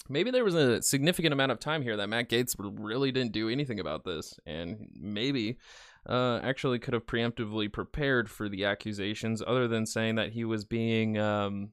Maybe 0.09 0.31
there 0.31 0.43
was 0.43 0.55
a 0.55 0.81
significant 0.81 1.31
amount 1.31 1.51
of 1.51 1.59
time 1.59 1.83
here 1.83 1.95
that 1.95 2.09
Matt 2.09 2.27
Gaetz 2.27 2.55
really 2.57 3.11
didn't 3.11 3.33
do 3.33 3.49
anything 3.49 3.79
about 3.79 4.03
this, 4.03 4.39
and 4.47 4.87
maybe 4.99 5.59
uh, 6.07 6.39
actually 6.41 6.79
could 6.79 6.95
have 6.95 7.05
preemptively 7.05 7.71
prepared 7.71 8.31
for 8.31 8.49
the 8.49 8.65
accusations, 8.65 9.43
other 9.45 9.67
than 9.67 9.85
saying 9.85 10.15
that 10.15 10.31
he 10.31 10.43
was 10.43 10.65
being, 10.65 11.19
um, 11.19 11.69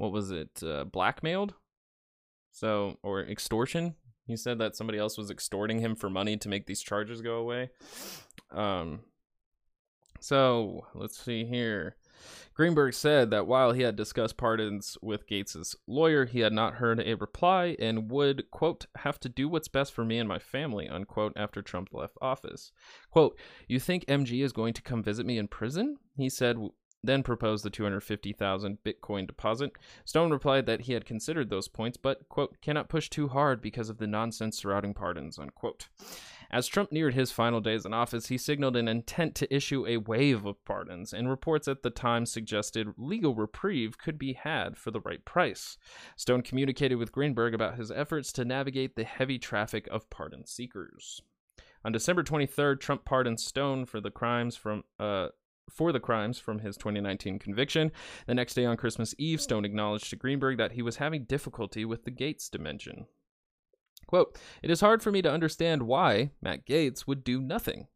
what 0.00 0.12
was 0.12 0.30
it, 0.30 0.62
uh, 0.62 0.84
blackmailed? 0.84 1.52
So, 2.52 2.96
or 3.02 3.20
extortion? 3.20 3.96
He 4.26 4.34
said 4.34 4.58
that 4.58 4.74
somebody 4.74 4.98
else 4.98 5.18
was 5.18 5.30
extorting 5.30 5.80
him 5.80 5.94
for 5.94 6.08
money 6.08 6.38
to 6.38 6.48
make 6.48 6.66
these 6.66 6.80
charges 6.80 7.20
go 7.20 7.34
away. 7.34 7.68
Um, 8.50 9.00
so 10.18 10.86
let's 10.94 11.22
see 11.22 11.44
here. 11.44 11.96
Greenberg 12.54 12.94
said 12.94 13.30
that 13.30 13.46
while 13.46 13.72
he 13.72 13.82
had 13.82 13.94
discussed 13.94 14.38
pardons 14.38 14.96
with 15.02 15.26
Gaetz's 15.26 15.76
lawyer, 15.86 16.24
he 16.24 16.40
had 16.40 16.54
not 16.54 16.74
heard 16.74 17.00
a 17.00 17.14
reply 17.14 17.76
and 17.78 18.10
would, 18.10 18.50
quote, 18.50 18.86
have 18.96 19.20
to 19.20 19.28
do 19.28 19.50
what's 19.50 19.68
best 19.68 19.92
for 19.92 20.04
me 20.06 20.18
and 20.18 20.28
my 20.28 20.38
family, 20.38 20.88
unquote, 20.88 21.34
after 21.36 21.60
Trump 21.60 21.90
left 21.92 22.16
office. 22.22 22.72
Quote, 23.10 23.38
You 23.68 23.78
think 23.78 24.06
MG 24.06 24.42
is 24.42 24.52
going 24.52 24.72
to 24.74 24.82
come 24.82 25.02
visit 25.02 25.26
me 25.26 25.36
in 25.36 25.46
prison? 25.46 25.98
He 26.16 26.30
said, 26.30 26.56
then 27.02 27.22
proposed 27.22 27.64
the 27.64 27.70
250,000 27.70 28.78
Bitcoin 28.84 29.26
deposit. 29.26 29.72
Stone 30.04 30.30
replied 30.30 30.66
that 30.66 30.82
he 30.82 30.92
had 30.92 31.04
considered 31.04 31.50
those 31.50 31.68
points, 31.68 31.96
but, 31.96 32.28
quote, 32.28 32.60
cannot 32.60 32.88
push 32.88 33.08
too 33.08 33.28
hard 33.28 33.60
because 33.60 33.88
of 33.88 33.98
the 33.98 34.06
nonsense 34.06 34.58
surrounding 34.58 34.94
pardons, 34.94 35.38
unquote. 35.38 35.88
As 36.52 36.66
Trump 36.66 36.90
neared 36.90 37.14
his 37.14 37.30
final 37.30 37.60
days 37.60 37.86
in 37.86 37.94
office, 37.94 38.26
he 38.26 38.36
signaled 38.36 38.76
an 38.76 38.88
intent 38.88 39.36
to 39.36 39.54
issue 39.54 39.86
a 39.86 39.98
wave 39.98 40.44
of 40.44 40.64
pardons, 40.64 41.12
and 41.12 41.30
reports 41.30 41.68
at 41.68 41.82
the 41.82 41.90
time 41.90 42.26
suggested 42.26 42.88
legal 42.96 43.36
reprieve 43.36 43.98
could 43.98 44.18
be 44.18 44.32
had 44.32 44.76
for 44.76 44.90
the 44.90 45.00
right 45.00 45.24
price. 45.24 45.78
Stone 46.16 46.42
communicated 46.42 46.96
with 46.96 47.12
Greenberg 47.12 47.54
about 47.54 47.76
his 47.76 47.92
efforts 47.92 48.32
to 48.32 48.44
navigate 48.44 48.96
the 48.96 49.04
heavy 49.04 49.38
traffic 49.38 49.86
of 49.92 50.10
pardon 50.10 50.44
seekers. 50.44 51.22
On 51.84 51.92
December 51.92 52.22
23rd, 52.22 52.80
Trump 52.80 53.04
pardoned 53.04 53.40
Stone 53.40 53.86
for 53.86 54.00
the 54.00 54.10
crimes 54.10 54.56
from 54.56 54.82
uh, 54.98 55.28
for 55.72 55.92
the 55.92 56.00
crimes 56.00 56.38
from 56.38 56.60
his 56.60 56.76
2019 56.76 57.38
conviction. 57.38 57.92
The 58.26 58.34
next 58.34 58.54
day 58.54 58.64
on 58.64 58.76
Christmas 58.76 59.14
Eve, 59.18 59.40
Stone 59.40 59.64
acknowledged 59.64 60.10
to 60.10 60.16
Greenberg 60.16 60.58
that 60.58 60.72
he 60.72 60.82
was 60.82 60.96
having 60.96 61.24
difficulty 61.24 61.84
with 61.84 62.04
the 62.04 62.10
Gaetz 62.10 62.50
dimension. 62.50 63.06
Quote, 64.06 64.38
It 64.62 64.70
is 64.70 64.80
hard 64.80 65.02
for 65.02 65.12
me 65.12 65.22
to 65.22 65.32
understand 65.32 65.82
why 65.82 66.30
Matt 66.42 66.66
Gaetz 66.66 67.06
would 67.06 67.22
do 67.22 67.40
nothing. 67.40 67.86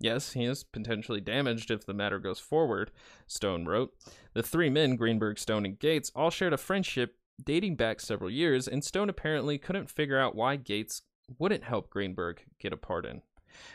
Yes, 0.00 0.32
he 0.32 0.44
is 0.44 0.64
potentially 0.64 1.20
damaged 1.20 1.70
if 1.70 1.86
the 1.86 1.94
matter 1.94 2.18
goes 2.18 2.40
forward, 2.40 2.90
Stone 3.26 3.64
wrote. 3.66 3.94
The 4.34 4.42
three 4.42 4.68
men, 4.68 4.96
Greenberg, 4.96 5.38
Stone, 5.38 5.64
and 5.64 5.78
Gaetz, 5.78 6.10
all 6.14 6.30
shared 6.30 6.52
a 6.52 6.58
friendship 6.58 7.16
dating 7.42 7.76
back 7.76 8.00
several 8.00 8.30
years, 8.30 8.68
and 8.68 8.84
Stone 8.84 9.08
apparently 9.08 9.56
couldn't 9.56 9.90
figure 9.90 10.18
out 10.18 10.34
why 10.34 10.56
Gaetz 10.56 11.02
wouldn't 11.38 11.64
help 11.64 11.90
Greenberg 11.90 12.42
get 12.58 12.72
a 12.72 12.76
pardon. 12.76 13.22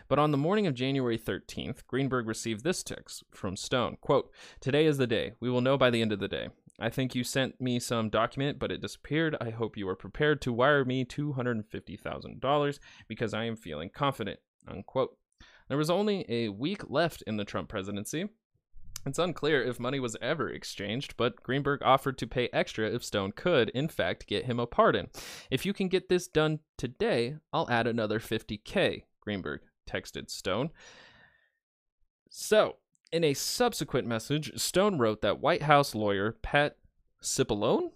But 0.08 0.20
on 0.20 0.32
the 0.32 0.38
morning 0.38 0.68
of 0.68 0.74
January 0.74 1.18
13th, 1.18 1.86
Greenberg 1.88 2.28
received 2.28 2.64
this 2.64 2.84
text 2.84 3.24
from 3.32 3.56
Stone 3.56 3.98
quote, 4.02 4.32
Today 4.60 4.86
is 4.86 4.98
the 4.98 5.08
day. 5.08 5.34
We 5.40 5.50
will 5.50 5.62
know 5.62 5.78
by 5.78 5.90
the 5.90 6.02
end 6.02 6.12
of 6.12 6.20
the 6.20 6.28
day. 6.28 6.50
I 6.80 6.90
think 6.90 7.14
you 7.14 7.24
sent 7.24 7.60
me 7.60 7.80
some 7.80 8.10
document, 8.10 8.58
but 8.58 8.72
it 8.72 8.82
disappeared. 8.82 9.36
I 9.42 9.50
hope 9.50 9.76
you 9.76 9.88
are 9.90 9.96
prepared 9.96 10.42
to 10.44 10.54
wire 10.54 10.86
me 10.86 11.04
$250,000 11.04 12.80
because 13.08 13.34
I 13.34 13.44
am 13.44 13.58
feeling 13.58 13.90
confident. 13.90 14.40
Unquote. 14.68 15.18
There 15.68 15.78
was 15.78 15.90
only 15.90 16.26
a 16.30 16.50
week 16.50 16.90
left 16.90 17.22
in 17.24 17.38
the 17.38 17.46
Trump 17.46 17.70
presidency. 17.70 18.30
It's 19.06 19.20
unclear 19.20 19.64
if 19.64 19.80
money 19.80 20.00
was 20.00 20.18
ever 20.22 20.50
exchanged, 20.50 21.16
but 21.16 21.42
Greenberg 21.42 21.82
offered 21.84 22.18
to 22.18 22.28
pay 22.28 22.50
extra 22.52 22.90
if 22.90 23.04
Stone 23.04 23.32
could, 23.34 23.70
in 23.70 23.88
fact, 23.88 24.28
get 24.28 24.46
him 24.46 24.60
a 24.60 24.68
pardon. 24.68 25.10
If 25.50 25.66
you 25.66 25.74
can 25.74 25.88
get 25.88 26.10
this 26.10 26.28
done 26.28 26.60
today, 26.78 27.36
I'll 27.54 27.70
add 27.70 27.88
another 27.88 28.20
50K, 28.20 29.04
Greenberg 29.22 29.62
texted 29.90 30.30
Stone. 30.30 30.70
So, 32.30 32.78
in 33.12 33.24
a 33.24 33.34
subsequent 33.34 34.08
message, 34.08 34.60
Stone 34.60 34.98
wrote 35.00 35.22
that 35.22 35.40
White 35.40 35.64
House 35.64 35.96
lawyer 35.96 36.34
Pat 36.42 36.78
Cipollone 37.22 37.92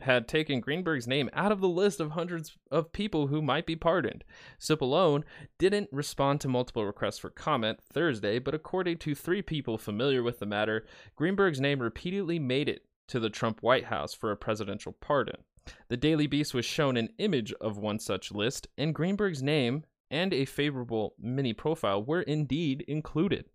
had 0.00 0.26
taken 0.26 0.60
Greenberg's 0.60 1.06
name 1.06 1.30
out 1.32 1.52
of 1.52 1.60
the 1.60 1.68
list 1.68 2.00
of 2.00 2.12
hundreds 2.12 2.56
of 2.70 2.92
people 2.92 3.28
who 3.28 3.42
might 3.42 3.66
be 3.66 3.76
pardoned. 3.76 4.24
Cipollone 4.58 5.22
didn't 5.58 5.88
respond 5.92 6.40
to 6.40 6.48
multiple 6.48 6.84
requests 6.84 7.18
for 7.18 7.30
comment 7.30 7.80
Thursday, 7.80 8.38
but 8.38 8.54
according 8.54 8.98
to 8.98 9.14
three 9.14 9.42
people 9.42 9.78
familiar 9.78 10.22
with 10.22 10.38
the 10.38 10.46
matter, 10.46 10.84
Greenberg's 11.16 11.60
name 11.60 11.80
repeatedly 11.80 12.38
made 12.38 12.68
it 12.68 12.86
to 13.08 13.20
the 13.20 13.30
Trump 13.30 13.62
White 13.62 13.84
House 13.84 14.14
for 14.14 14.30
a 14.30 14.36
presidential 14.36 14.92
pardon. 14.92 15.42
The 15.88 15.96
Daily 15.96 16.26
Beast 16.26 16.54
was 16.54 16.64
shown 16.64 16.96
an 16.96 17.10
image 17.18 17.52
of 17.60 17.78
one 17.78 17.98
such 17.98 18.32
list, 18.32 18.66
and 18.76 18.94
Greenberg's 18.94 19.42
name 19.42 19.84
and 20.12 20.32
a 20.34 20.44
favorable 20.44 21.14
mini 21.18 21.54
profile 21.54 22.04
were 22.04 22.22
indeed 22.22 22.84
included. 22.86 23.46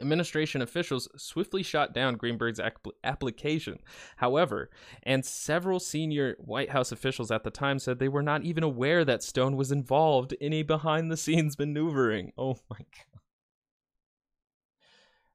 Administration 0.00 0.62
officials 0.62 1.08
swiftly 1.16 1.62
shot 1.62 1.94
down 1.94 2.16
Greenberg's 2.16 2.60
application, 3.04 3.78
however, 4.16 4.70
and 5.02 5.24
several 5.24 5.78
senior 5.78 6.36
White 6.38 6.70
House 6.70 6.90
officials 6.90 7.30
at 7.30 7.44
the 7.44 7.50
time 7.50 7.78
said 7.78 7.98
they 7.98 8.08
were 8.08 8.22
not 8.22 8.42
even 8.42 8.64
aware 8.64 9.04
that 9.04 9.22
Stone 9.22 9.56
was 9.56 9.70
involved 9.70 10.32
in 10.34 10.52
a 10.52 10.62
behind 10.62 11.10
the 11.10 11.16
scenes 11.16 11.58
maneuvering. 11.58 12.32
Oh 12.38 12.56
my 12.70 12.78
god. 12.78 13.20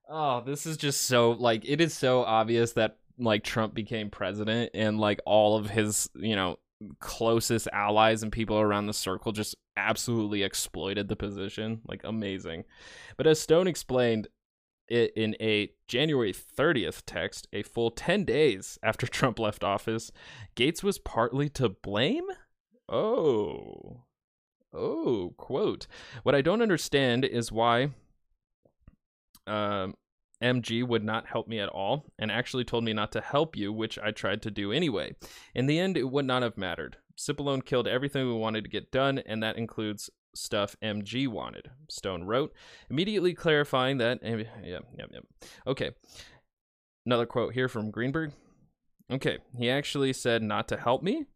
Oh, 0.08 0.40
this 0.44 0.66
is 0.66 0.76
just 0.76 1.02
so 1.02 1.32
like 1.32 1.62
it 1.64 1.80
is 1.80 1.94
so 1.94 2.22
obvious 2.22 2.72
that 2.72 2.98
like 3.18 3.44
Trump 3.44 3.74
became 3.74 4.10
president 4.10 4.70
and 4.74 4.98
like 5.00 5.20
all 5.24 5.56
of 5.56 5.70
his, 5.70 6.10
you 6.14 6.36
know, 6.36 6.58
closest 7.00 7.68
allies 7.72 8.22
and 8.22 8.32
people 8.32 8.58
around 8.58 8.86
the 8.86 8.92
circle 8.92 9.32
just 9.32 9.56
absolutely 9.76 10.42
exploited 10.42 11.08
the 11.08 11.16
position. 11.16 11.80
Like 11.86 12.02
amazing. 12.04 12.64
But 13.16 13.26
as 13.26 13.40
Stone 13.40 13.66
explained, 13.66 14.28
it 14.88 15.12
in 15.16 15.36
a 15.40 15.70
January 15.88 16.32
30th 16.32 17.02
text, 17.06 17.48
a 17.52 17.62
full 17.62 17.90
10 17.90 18.24
days 18.24 18.78
after 18.82 19.06
Trump 19.06 19.38
left 19.38 19.64
office, 19.64 20.12
Gaetz 20.54 20.82
was 20.82 20.98
partly 20.98 21.48
to 21.50 21.68
blame? 21.68 22.26
Oh. 22.88 24.04
Oh, 24.72 25.34
quote. 25.36 25.86
What 26.22 26.34
I 26.34 26.40
don't 26.42 26.62
understand 26.62 27.24
is 27.24 27.50
why 27.50 27.90
um, 29.46 29.94
MG 30.42 30.86
would 30.86 31.04
not 31.04 31.26
help 31.26 31.48
me 31.48 31.58
at 31.58 31.68
all 31.68 32.06
and 32.18 32.30
actually 32.30 32.64
told 32.64 32.84
me 32.84 32.92
not 32.92 33.12
to 33.12 33.20
help 33.20 33.56
you, 33.56 33.72
which 33.72 33.98
I 33.98 34.10
tried 34.10 34.42
to 34.42 34.50
do 34.50 34.72
anyway. 34.72 35.14
In 35.54 35.66
the 35.66 35.78
end, 35.78 35.96
it 35.96 36.10
would 36.10 36.26
not 36.26 36.42
have 36.42 36.58
mattered. 36.58 36.98
Cipollone 37.18 37.64
killed 37.64 37.88
everything 37.88 38.26
we 38.26 38.34
wanted 38.34 38.64
to 38.64 38.70
get 38.70 38.92
done, 38.92 39.18
and 39.18 39.42
that 39.42 39.56
includes 39.56 40.10
stuff 40.34 40.76
MG 40.82 41.26
wanted. 41.26 41.70
Stone 41.88 42.24
wrote, 42.24 42.52
immediately 42.90 43.32
clarifying 43.32 43.98
that. 43.98 44.18
Yeah, 44.22 44.42
yeah, 44.62 44.80
yeah. 44.98 45.20
Okay. 45.66 45.92
Another 47.06 47.26
quote 47.26 47.54
here 47.54 47.68
from 47.68 47.90
Greenberg. 47.90 48.32
Okay, 49.10 49.38
he 49.56 49.70
actually 49.70 50.12
said 50.12 50.42
not 50.42 50.68
to 50.68 50.76
help 50.76 51.02
me? 51.02 51.26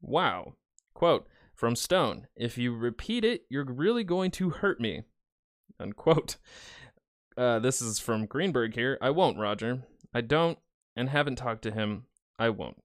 Wow. 0.00 0.54
Quote 0.94 1.26
from 1.54 1.76
Stone, 1.76 2.26
if 2.36 2.56
you 2.56 2.74
repeat 2.74 3.24
it, 3.24 3.42
you're 3.48 3.64
really 3.64 4.04
going 4.04 4.30
to 4.32 4.50
hurt 4.50 4.80
me. 4.80 5.02
Unquote. 5.78 6.36
Uh, 7.38 7.60
this 7.60 7.80
is 7.80 8.00
from 8.00 8.26
Greenberg 8.26 8.74
here. 8.74 8.98
I 9.00 9.10
won't, 9.10 9.38
Roger. 9.38 9.84
I 10.12 10.22
don't 10.22 10.58
and 10.96 11.08
haven't 11.08 11.36
talked 11.36 11.62
to 11.62 11.70
him. 11.70 12.06
I 12.36 12.48
won't, 12.48 12.82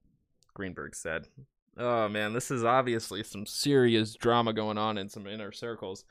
Greenberg 0.53 0.95
said. 0.95 1.27
Oh 1.75 2.07
man, 2.07 2.33
this 2.33 2.51
is 2.51 2.63
obviously 2.63 3.23
some 3.23 3.47
serious 3.47 4.13
drama 4.13 4.53
going 4.53 4.77
on 4.77 4.99
in 4.99 5.09
some 5.09 5.25
inner 5.25 5.51
circles. 5.51 6.05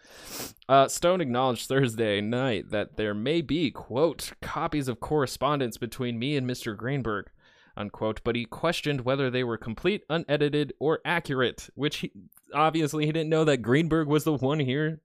Uh, 0.68 0.88
Stone 0.88 1.20
acknowledged 1.20 1.68
Thursday 1.68 2.20
night 2.20 2.70
that 2.70 2.96
there 2.96 3.14
may 3.14 3.42
be, 3.42 3.70
quote, 3.70 4.32
copies 4.42 4.88
of 4.88 4.98
correspondence 4.98 5.76
between 5.76 6.18
me 6.18 6.36
and 6.36 6.44
Mr. 6.44 6.76
Greenberg, 6.76 7.30
unquote, 7.76 8.22
but 8.24 8.34
he 8.34 8.44
questioned 8.44 9.02
whether 9.02 9.30
they 9.30 9.44
were 9.44 9.56
complete, 9.56 10.02
unedited, 10.10 10.72
or 10.80 10.98
accurate, 11.04 11.70
which 11.76 11.98
he, 11.98 12.10
obviously 12.52 13.06
he 13.06 13.12
didn't 13.12 13.30
know 13.30 13.44
that 13.44 13.58
Greenberg 13.58 14.08
was 14.08 14.24
the 14.24 14.34
one 14.34 14.58
here 14.58 15.00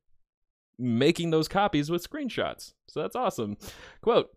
making 0.80 1.32
those 1.32 1.48
copies 1.48 1.90
with 1.90 2.08
screenshots. 2.08 2.74
So 2.88 3.02
that's 3.02 3.16
awesome. 3.16 3.58
Quote 4.02 4.30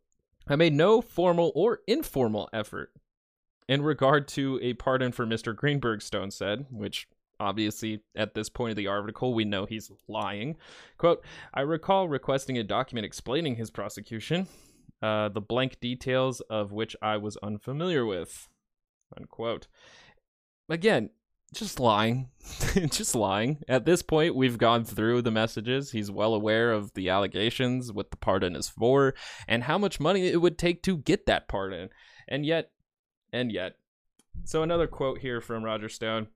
I 0.49 0.57
made 0.57 0.75
no 0.75 1.01
formal 1.01 1.53
or 1.55 1.81
informal 1.87 2.49
effort 2.53 2.93
in 3.69 3.83
regard 3.83 4.27
to 4.29 4.59
a 4.63 4.75
pardon 4.75 5.13
for 5.13 5.27
Mr. 5.27 5.55
Greenberg, 5.55 6.03
Stone 6.03 6.33
said, 6.33 6.67
which 6.71 7.07
obviously 7.39 8.03
at 8.17 8.35
this 8.35 8.49
point 8.49 8.71
of 8.71 8.77
the 8.77 8.89
article 8.89 9.33
we 9.33 9.45
know 9.45 9.65
he's 9.65 9.91
lying. 10.09 10.57
Quote 10.99 11.25
I 11.55 11.61
recall 11.63 12.09
requesting 12.09 12.59
a 12.59 12.65
document 12.65 13.07
explaining 13.07 13.57
his 13.57 13.71
prosecution, 13.71 14.49
uh, 15.03 15.29
the 15.29 15.41
blank 15.41 15.81
details 15.81 16.41
of 16.43 16.73
which 16.73 16.97
I 17.01 17.17
was 17.17 17.37
unfamiliar 17.39 18.05
with. 18.05 18.49
Unquote. 19.17 19.67
Again, 20.69 21.11
just 21.55 21.81
lying. 21.81 22.31
just 22.91 23.15
lying. 23.15 23.59
At 23.69 23.85
this 23.85 24.03
point, 24.03 24.35
we've 24.35 24.59
gone 24.59 24.85
through 24.85 25.23
the 25.23 25.31
messages. 25.31 25.93
He's 25.93 26.11
well 26.11 26.35
aware 26.35 26.73
of 26.73 26.95
the 26.95 27.09
allegations, 27.09 27.93
what 27.93 28.11
the 28.11 28.17
pardon 28.17 28.57
is 28.57 28.69
for, 28.69 29.15
and 29.49 29.65
how 29.65 29.79
much 29.79 30.01
money 30.01 30.29
it 30.29 30.41
would 30.41 30.59
take 30.59 30.83
to 30.85 30.97
get 30.97 31.27
that 31.27 31.49
pardon. 31.49 31.91
And 32.29 32.47
yet, 32.47 32.71
and 33.33 33.51
yet. 33.51 33.77
So, 34.45 34.63
another 34.63 34.87
quote 34.87 35.19
here 35.19 35.41
from 35.41 35.65
Roger 35.65 35.89
Stone 35.89 36.29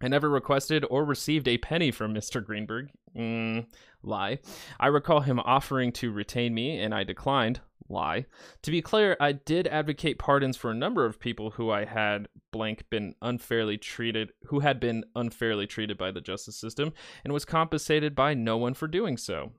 I 0.00 0.08
never 0.08 0.28
requested 0.28 0.84
or 0.90 1.04
received 1.04 1.48
a 1.48 1.58
penny 1.58 1.90
from 1.90 2.14
Mr. 2.14 2.44
Greenberg. 2.44 2.90
Mm, 3.16 3.66
lie. 4.02 4.38
I 4.78 4.86
recall 4.86 5.20
him 5.20 5.40
offering 5.40 5.92
to 5.92 6.12
retain 6.12 6.54
me, 6.54 6.80
and 6.80 6.94
I 6.94 7.04
declined. 7.04 7.60
Lie. 7.90 8.26
To 8.62 8.70
be 8.70 8.82
clear, 8.82 9.16
I 9.18 9.32
did 9.32 9.66
advocate 9.66 10.18
pardons 10.18 10.58
for 10.58 10.70
a 10.70 10.74
number 10.74 11.06
of 11.06 11.18
people 11.18 11.52
who 11.52 11.70
I 11.70 11.86
had 11.86 12.28
blank 12.52 12.84
been 12.90 13.14
unfairly 13.22 13.78
treated, 13.78 14.32
who 14.44 14.60
had 14.60 14.78
been 14.78 15.04
unfairly 15.16 15.66
treated 15.66 15.96
by 15.96 16.10
the 16.10 16.20
justice 16.20 16.56
system, 16.56 16.92
and 17.24 17.32
was 17.32 17.46
compensated 17.46 18.14
by 18.14 18.34
no 18.34 18.58
one 18.58 18.74
for 18.74 18.88
doing 18.88 19.16
so. 19.16 19.52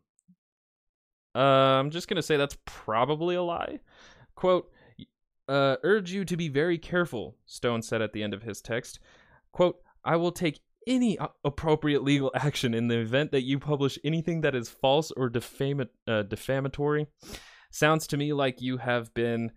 Uh, 1.36 1.40
I'm 1.40 1.90
just 1.90 2.08
gonna 2.08 2.22
say 2.22 2.38
that's 2.38 2.58
probably 2.66 3.36
a 3.36 3.44
lie. 3.44 3.80
Quote. 4.36 4.72
Uh, 5.48 5.78
urge 5.82 6.12
you 6.12 6.24
to 6.24 6.38
be 6.38 6.48
very 6.48 6.78
careful, 6.78 7.36
Stone 7.48 7.82
said 7.82 8.04
at 8.04 8.14
the 8.14 8.22
end 8.22 8.36
of 8.36 8.44
his 8.44 8.62
text. 8.62 9.00
Quote, 9.52 9.82
I 10.04 10.16
will 10.16 10.32
take 10.32 10.60
any 10.88 11.18
appropriate 11.44 12.04
legal 12.04 12.32
action 12.36 12.74
in 12.74 12.88
the 12.88 13.00
event 13.00 13.32
that 13.32 13.44
you 13.44 13.60
publish 13.60 14.00
anything 14.04 14.42
that 14.42 14.56
is 14.56 14.70
false 14.70 15.12
or 15.12 15.32
uh, 16.08 16.24
defamatory. 16.24 17.08
Sounds 17.72 18.08
to 18.08 18.18
me 18.18 18.34
like 18.34 18.62
you 18.62 18.78
have 18.78 19.14
been 19.14 19.52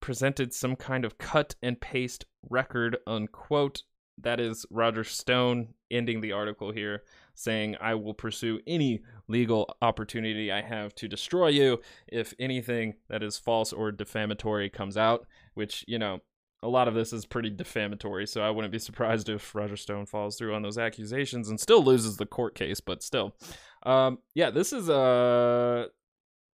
presented 0.00 0.52
some 0.52 0.76
kind 0.76 1.04
of 1.04 1.18
cut 1.18 1.54
and 1.62 1.80
paste 1.80 2.26
record, 2.48 2.98
unquote. 3.06 3.82
That 4.18 4.40
is 4.40 4.64
Roger 4.70 5.04
Stone 5.04 5.74
ending 5.90 6.20
the 6.20 6.32
article 6.32 6.72
here, 6.72 7.02
saying, 7.34 7.76
I 7.80 7.94
will 7.94 8.14
pursue 8.14 8.60
any 8.66 9.02
legal 9.28 9.76
opportunity 9.82 10.50
I 10.50 10.62
have 10.62 10.94
to 10.96 11.08
destroy 11.08 11.48
you 11.48 11.80
if 12.08 12.32
anything 12.38 12.94
that 13.08 13.22
is 13.22 13.38
false 13.38 13.72
or 13.72 13.92
defamatory 13.92 14.70
comes 14.70 14.96
out, 14.96 15.26
which, 15.54 15.84
you 15.86 15.98
know, 15.98 16.20
a 16.66 16.68
lot 16.68 16.88
of 16.88 16.94
this 16.94 17.12
is 17.12 17.24
pretty 17.24 17.50
defamatory, 17.50 18.26
so 18.26 18.42
I 18.42 18.50
wouldn't 18.50 18.72
be 18.72 18.78
surprised 18.80 19.28
if 19.28 19.54
Roger 19.54 19.76
Stone 19.76 20.06
falls 20.06 20.36
through 20.36 20.54
on 20.54 20.62
those 20.62 20.78
accusations 20.78 21.48
and 21.48 21.60
still 21.60 21.82
loses 21.82 22.16
the 22.16 22.26
court 22.26 22.56
case, 22.56 22.80
but 22.80 23.04
still. 23.04 23.36
Um, 23.84 24.18
yeah, 24.34 24.50
this 24.50 24.72
is 24.72 24.90
uh 24.90 25.86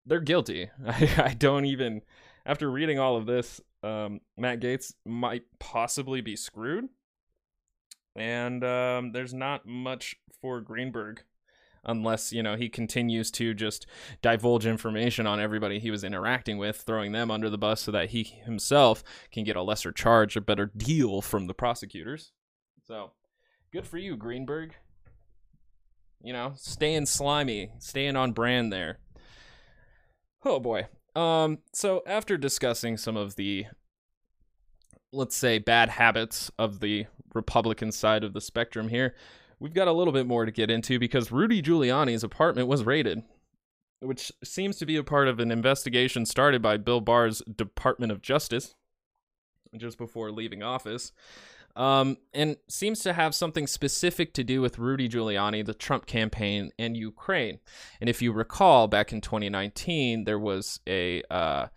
they're 0.06 0.22
guilty. 0.22 0.70
I, 0.88 1.10
I 1.18 1.34
don't 1.34 1.66
even 1.66 2.02
after 2.46 2.72
reading 2.72 3.00
all 3.00 3.18
of 3.18 3.26
this, 3.26 3.60
um, 3.84 4.22
Matt 4.38 4.62
Gaetz 4.62 4.94
might 5.06 5.44
possibly 5.60 6.22
be 6.22 6.38
screwed. 6.38 6.86
And 8.16 8.64
um, 8.64 9.12
there's 9.12 9.34
not 9.34 9.68
much 9.68 10.16
for 10.42 10.62
Greenberg 10.62 11.22
unless 11.88 12.34
you 12.34 12.44
know 12.44 12.56
he 12.56 12.70
continues 12.70 13.32
to 13.32 13.54
just 13.54 13.88
divulge 14.22 14.66
information 14.66 15.26
on 15.26 15.40
everybody 15.40 15.80
he 15.80 15.90
was 15.90 16.04
interacting 16.04 16.58
with 16.58 16.78
throwing 16.78 17.14
them 17.14 17.32
under 17.32 17.50
the 17.50 17.58
bus 17.58 17.82
so 17.82 17.92
that 17.92 18.10
he 18.10 18.24
himself 18.24 19.04
can 19.32 19.44
get 19.44 19.56
a 19.56 19.62
lesser 19.62 19.92
charge 19.92 20.36
a 20.36 20.42
better 20.42 20.66
deal 20.66 21.22
from 21.22 21.48
the 21.48 21.54
prosecutors. 21.54 22.32
So 22.86 23.12
good 23.72 23.88
for 23.88 23.98
you 23.98 24.16
greenberg. 24.18 24.76
You 26.22 26.34
know 26.34 26.54
staying 26.56 27.06
slimy 27.06 27.72
staying 27.80 28.16
on 28.16 28.34
brand 28.34 28.72
there. 28.72 29.00
Oh 30.44 30.60
boy. 30.60 30.88
Um 31.16 31.60
so 31.74 32.04
after 32.06 32.38
discussing 32.38 32.98
some 32.98 33.16
of 33.16 33.36
the 33.36 33.66
let's 35.14 35.38
say 35.38 35.58
bad 35.58 35.90
habits 35.90 36.52
of 36.60 36.82
the 36.82 37.06
republican 37.34 37.92
side 37.92 38.24
of 38.24 38.34
the 38.34 38.42
spectrum 38.42 38.90
here 38.90 39.16
we've 39.60 39.74
got 39.74 39.88
a 39.88 39.94
little 39.94 40.14
bit 40.14 40.28
more 40.28 40.46
to 40.46 40.52
get 40.52 40.70
into 40.70 41.00
because 41.00 41.32
Rudy 41.32 41.62
Giuliani's 41.62 42.24
apartment 42.24 42.68
was 42.68 42.84
raided, 42.84 43.24
which 44.00 44.32
seems 44.44 44.78
to 44.78 44.86
be 44.86 44.98
a 44.98 45.04
part 45.04 45.28
of 45.28 45.40
an 45.40 45.52
investigation 45.52 46.26
started 46.26 46.62
by 46.62 46.78
Bill 46.78 47.02
Barr's 47.02 47.42
Department 47.42 48.12
of 48.12 48.22
Justice 48.22 48.76
just 49.76 49.98
before 49.98 50.32
leaving 50.32 50.64
office. 50.64 51.12
Um, 51.76 52.18
and 52.34 52.58
seems 52.68 53.02
to 53.02 53.14
have 53.14 53.36
something 53.36 53.68
specific 53.68 54.34
to 54.34 54.44
do 54.44 54.62
with 54.62 54.80
Rudy 54.80 55.08
Giuliani, 55.08 55.64
the 55.64 55.76
Trump 55.76 56.08
campaign, 56.08 56.72
and 56.80 56.98
Ukraine. 56.98 57.60
And 58.02 58.10
if 58.10 58.20
you 58.20 58.32
recall, 58.32 58.88
back 58.88 59.14
in 59.14 59.22
2019, 59.22 60.24
there 60.24 60.40
was 60.40 60.80
a 60.88 61.22
uh, 61.30 61.68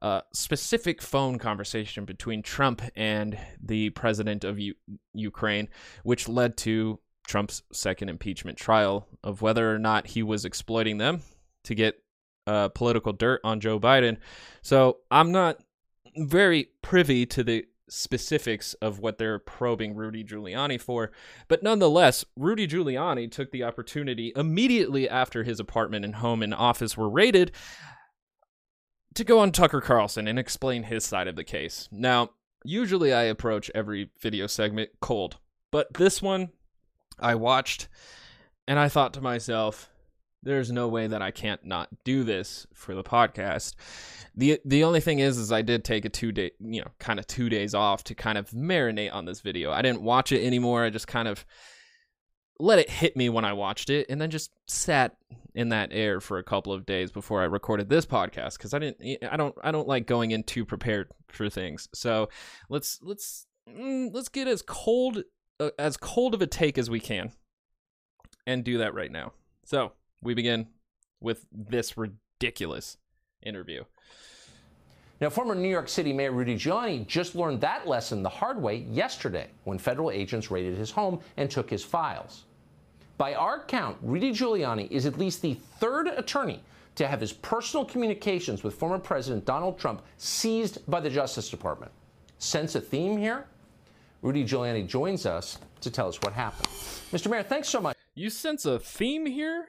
uh, 0.00 0.20
specific 0.32 1.02
phone 1.02 1.38
conversation 1.38 2.04
between 2.04 2.42
Trump 2.42 2.82
and 2.94 3.36
the 3.60 3.90
president 3.90 4.44
of 4.44 4.60
U- 4.60 4.74
Ukraine, 5.12 5.68
which 6.04 6.28
led 6.28 6.56
to 6.58 7.00
Trump's 7.26 7.62
second 7.72 8.08
impeachment 8.08 8.58
trial 8.58 9.06
of 9.22 9.42
whether 9.42 9.74
or 9.74 9.78
not 9.78 10.08
he 10.08 10.22
was 10.22 10.44
exploiting 10.44 10.98
them 10.98 11.22
to 11.64 11.74
get 11.74 12.02
uh, 12.46 12.68
political 12.68 13.12
dirt 13.12 13.40
on 13.44 13.60
Joe 13.60 13.78
Biden. 13.78 14.18
So 14.62 14.98
I'm 15.10 15.32
not 15.32 15.58
very 16.16 16.70
privy 16.82 17.24
to 17.26 17.44
the 17.44 17.66
specifics 17.88 18.74
of 18.74 18.98
what 19.00 19.18
they're 19.18 19.38
probing 19.38 19.94
Rudy 19.94 20.24
Giuliani 20.24 20.80
for, 20.80 21.12
but 21.48 21.62
nonetheless, 21.62 22.24
Rudy 22.36 22.66
Giuliani 22.66 23.30
took 23.30 23.50
the 23.52 23.64
opportunity 23.64 24.32
immediately 24.34 25.08
after 25.08 25.44
his 25.44 25.60
apartment 25.60 26.04
and 26.04 26.16
home 26.16 26.42
and 26.42 26.54
office 26.54 26.96
were 26.96 27.10
raided 27.10 27.52
to 29.14 29.24
go 29.24 29.38
on 29.38 29.52
Tucker 29.52 29.80
Carlson 29.80 30.26
and 30.26 30.38
explain 30.38 30.84
his 30.84 31.04
side 31.04 31.28
of 31.28 31.36
the 31.36 31.44
case. 31.44 31.88
Now, 31.92 32.30
usually 32.64 33.12
I 33.12 33.24
approach 33.24 33.70
every 33.74 34.10
video 34.20 34.46
segment 34.46 34.90
cold, 35.00 35.36
but 35.70 35.92
this 35.94 36.22
one 36.22 36.50
I 37.22 37.36
watched 37.36 37.88
and 38.66 38.78
I 38.78 38.88
thought 38.88 39.14
to 39.14 39.20
myself, 39.20 39.88
there's 40.42 40.72
no 40.72 40.88
way 40.88 41.06
that 41.06 41.22
I 41.22 41.30
can't 41.30 41.64
not 41.64 41.88
do 42.04 42.24
this 42.24 42.66
for 42.74 42.94
the 42.94 43.04
podcast. 43.04 43.74
The 44.34 44.60
the 44.64 44.84
only 44.84 45.00
thing 45.00 45.20
is 45.20 45.38
is 45.38 45.52
I 45.52 45.62
did 45.62 45.84
take 45.84 46.04
a 46.04 46.08
2 46.08 46.32
day, 46.32 46.50
you 46.60 46.80
know, 46.80 46.90
kind 46.98 47.18
of 47.18 47.26
2 47.26 47.48
days 47.48 47.74
off 47.74 48.02
to 48.04 48.14
kind 48.14 48.38
of 48.38 48.50
marinate 48.50 49.12
on 49.12 49.24
this 49.24 49.40
video. 49.40 49.70
I 49.70 49.82
didn't 49.82 50.02
watch 50.02 50.32
it 50.32 50.44
anymore. 50.44 50.84
I 50.84 50.90
just 50.90 51.06
kind 51.06 51.28
of 51.28 51.44
let 52.58 52.78
it 52.78 52.90
hit 52.90 53.16
me 53.16 53.28
when 53.28 53.44
I 53.44 53.52
watched 53.52 53.90
it, 53.90 54.06
and 54.08 54.20
then 54.20 54.30
just 54.30 54.52
sat 54.66 55.16
in 55.54 55.70
that 55.70 55.90
air 55.92 56.20
for 56.20 56.38
a 56.38 56.44
couple 56.44 56.72
of 56.72 56.86
days 56.86 57.10
before 57.10 57.42
I 57.42 57.44
recorded 57.44 57.88
this 57.88 58.06
podcast 58.06 58.56
because 58.56 58.72
I 58.72 58.78
didn't. 58.78 59.24
I 59.30 59.36
don't. 59.36 59.54
I 59.62 59.70
don't 59.70 59.88
like 59.88 60.06
going 60.06 60.30
in 60.30 60.42
too 60.42 60.64
prepared 60.64 61.10
for 61.28 61.48
things. 61.48 61.88
So 61.94 62.30
let's 62.68 62.98
let's 63.02 63.46
mm, 63.68 64.10
let's 64.12 64.28
get 64.28 64.48
as 64.48 64.62
cold 64.62 65.22
Uh, 65.60 65.70
as 65.78 65.96
cold 65.96 66.34
of 66.34 66.42
a 66.42 66.46
take 66.46 66.78
as 66.78 66.90
we 66.90 67.00
can, 67.00 67.32
and 68.46 68.64
do 68.64 68.78
that 68.78 68.94
right 68.94 69.12
now. 69.12 69.32
So 69.64 69.92
we 70.22 70.34
begin 70.34 70.68
with 71.20 71.46
this 71.52 71.96
ridiculous 71.96 72.96
interview. 73.42 73.84
Now, 75.20 75.30
former 75.30 75.54
New 75.54 75.68
York 75.68 75.88
City 75.88 76.12
Mayor 76.12 76.32
Rudy 76.32 76.56
Giuliani 76.56 77.06
just 77.06 77.36
learned 77.36 77.60
that 77.60 77.86
lesson 77.86 78.24
the 78.24 78.28
hard 78.28 78.60
way 78.60 78.78
yesterday 78.90 79.48
when 79.62 79.78
federal 79.78 80.10
agents 80.10 80.50
raided 80.50 80.76
his 80.76 80.90
home 80.90 81.20
and 81.36 81.48
took 81.48 81.70
his 81.70 81.84
files. 81.84 82.44
By 83.18 83.34
our 83.34 83.62
count, 83.64 83.98
Rudy 84.02 84.32
Giuliani 84.32 84.90
is 84.90 85.06
at 85.06 85.18
least 85.18 85.40
the 85.40 85.54
third 85.78 86.08
attorney 86.08 86.60
to 86.96 87.06
have 87.06 87.20
his 87.20 87.32
personal 87.32 87.84
communications 87.84 88.64
with 88.64 88.74
former 88.74 88.98
President 88.98 89.44
Donald 89.44 89.78
Trump 89.78 90.02
seized 90.16 90.84
by 90.90 90.98
the 90.98 91.08
Justice 91.08 91.48
Department. 91.48 91.92
Sense 92.38 92.74
a 92.74 92.80
theme 92.80 93.16
here? 93.16 93.46
Rudy 94.22 94.44
Giuliani 94.44 94.86
joins 94.86 95.26
us 95.26 95.58
to 95.80 95.90
tell 95.90 96.08
us 96.08 96.20
what 96.22 96.32
happened. 96.32 96.68
Mr. 97.10 97.28
Mayor, 97.28 97.42
thanks 97.42 97.68
so 97.68 97.80
much. 97.80 97.96
You 98.14 98.30
sense 98.30 98.64
a 98.64 98.78
theme 98.78 99.26
here? 99.26 99.66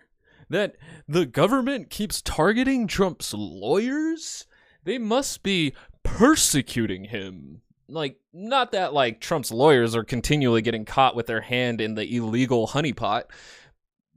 That 0.50 0.76
the 1.08 1.26
government 1.26 1.90
keeps 1.90 2.22
targeting 2.22 2.86
Trump's 2.86 3.34
lawyers? 3.34 4.46
They 4.84 5.00
must 5.00 5.42
be 5.42 5.74
persecuting 6.04 7.06
him. 7.06 7.62
Like, 7.88 8.20
not 8.32 8.72
that 8.74 8.94
like 8.94 9.20
Trump's 9.20 9.52
lawyers 9.52 9.96
are 9.96 10.04
continually 10.04 10.62
getting 10.62 10.86
caught 10.86 11.16
with 11.16 11.26
their 11.26 11.42
hand 11.42 11.82
in 11.82 11.96
the 11.96 12.16
illegal 12.16 12.68
honeypot. 12.68 13.24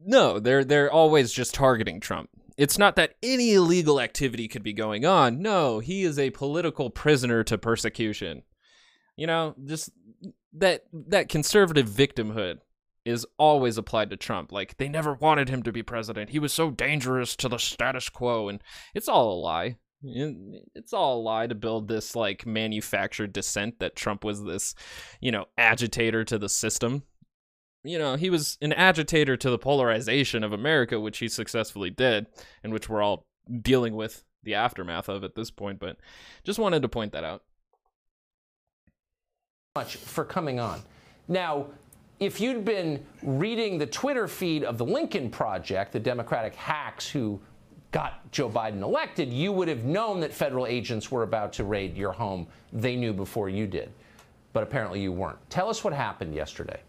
No, 0.05 0.39
they're 0.39 0.65
they're 0.65 0.93
always 0.93 1.33
just 1.33 1.55
targeting 1.55 2.01
Trump. 2.01 2.29
It's 2.57 2.79
not 2.79 2.97
that 2.97 3.15
any 3.23 3.55
illegal 3.55 4.01
activity 4.01 4.49
could 4.49 4.63
be 4.63 4.73
going 4.73 5.05
on. 5.05 5.41
No, 5.41 5.79
he 5.79 6.05
is 6.05 6.19
a 6.19 6.31
political 6.31 6.91
prisoner 6.91 7.45
to 7.45 7.59
persecution. 7.59 8.43
You 9.17 9.27
know, 9.27 9.55
just 9.65 9.91
that 10.59 10.85
that 10.93 11.29
conservative 11.29 11.89
victimhood 11.89 12.59
is 13.05 13.27
always 13.39 13.79
applied 13.79 14.11
to 14.11 14.17
Trump. 14.17 14.51
Like 14.51 14.77
they 14.79 14.89
never 14.89 15.15
wanted 15.15 15.49
him 15.49 15.63
to 15.63 15.73
be 15.73 15.83
president. 15.83 16.31
He 16.31 16.41
was 16.41 16.53
so 16.53 16.71
dangerous 16.71 17.37
to 17.37 17.49
the 17.49 17.59
status 17.59 18.09
quo 18.09 18.49
and 18.49 18.61
it's 18.95 19.09
all 19.09 19.33
a 19.33 19.39
lie. 19.41 19.77
It's 20.03 20.93
all 20.93 21.21
a 21.21 21.23
lie 21.23 21.47
to 21.47 21.55
build 21.55 21.89
this 21.89 22.17
like 22.17 22.47
manufactured 22.47 23.33
dissent 23.33 23.79
that 23.79 23.97
Trump 23.97 24.25
was 24.25 24.43
this, 24.45 24.75
you 25.21 25.31
know, 25.31 25.47
agitator 25.57 26.25
to 26.25 26.39
the 26.39 26.49
system. 26.49 27.05
You 27.85 27.99
know, 27.99 28.17
he 28.17 28.29
was 28.29 28.59
an 28.61 28.73
agitator 28.73 29.37
to 29.37 29.51
the 29.51 29.59
polarization 29.59 30.43
of 30.43 30.53
America, 30.53 30.99
which 30.99 31.19
he 31.19 31.29
successfully 31.29 31.91
did, 31.91 32.27
and 32.65 32.73
which 32.73 32.89
we're 32.89 33.03
all 33.03 33.27
dealing 33.63 33.95
with 33.95 34.25
the 34.43 34.55
aftermath 34.55 35.09
of 35.09 35.23
at 35.23 35.37
this 35.37 35.53
point. 35.53 35.79
But 35.79 35.97
just 36.43 36.59
wanted 36.59 36.83
to 36.83 36.89
point 36.89 37.13
that 37.13 37.23
out. 37.23 37.45
Much 39.77 39.97
for 39.97 40.25
coming 40.25 40.59
on. 40.59 40.83
Now, 41.29 41.67
if 42.19 42.41
you'd 42.41 42.65
been 42.65 43.05
reading 43.23 43.77
the 43.77 43.87
Twitter 43.87 44.27
feed 44.27 44.65
of 44.65 44.79
the 44.79 44.87
Lincoln 44.87 45.29
Project, 45.29 45.93
the 45.93 46.01
Democratic 46.01 46.55
hacks 46.55 47.07
who 47.09 47.39
got 47.93 48.31
Joe 48.33 48.49
Biden 48.49 48.81
elected, 48.81 49.31
you 49.31 49.53
would 49.53 49.69
have 49.69 49.85
known 49.85 50.21
that 50.21 50.33
federal 50.33 50.67
agents 50.67 51.11
were 51.11 51.23
about 51.23 51.53
to 51.55 51.65
raid 51.65 51.95
your 51.95 52.13
home. 52.13 52.47
They 52.73 52.97
knew 52.97 53.13
before 53.13 53.51
you 53.51 53.67
did. 53.67 53.93
But 54.55 54.63
apparently 54.63 55.03
you 55.03 55.13
weren't. 55.13 55.39
Tell 55.51 55.69
us 55.69 55.85
what 55.85 55.93
happened 55.93 56.35
yesterday. 56.35 56.81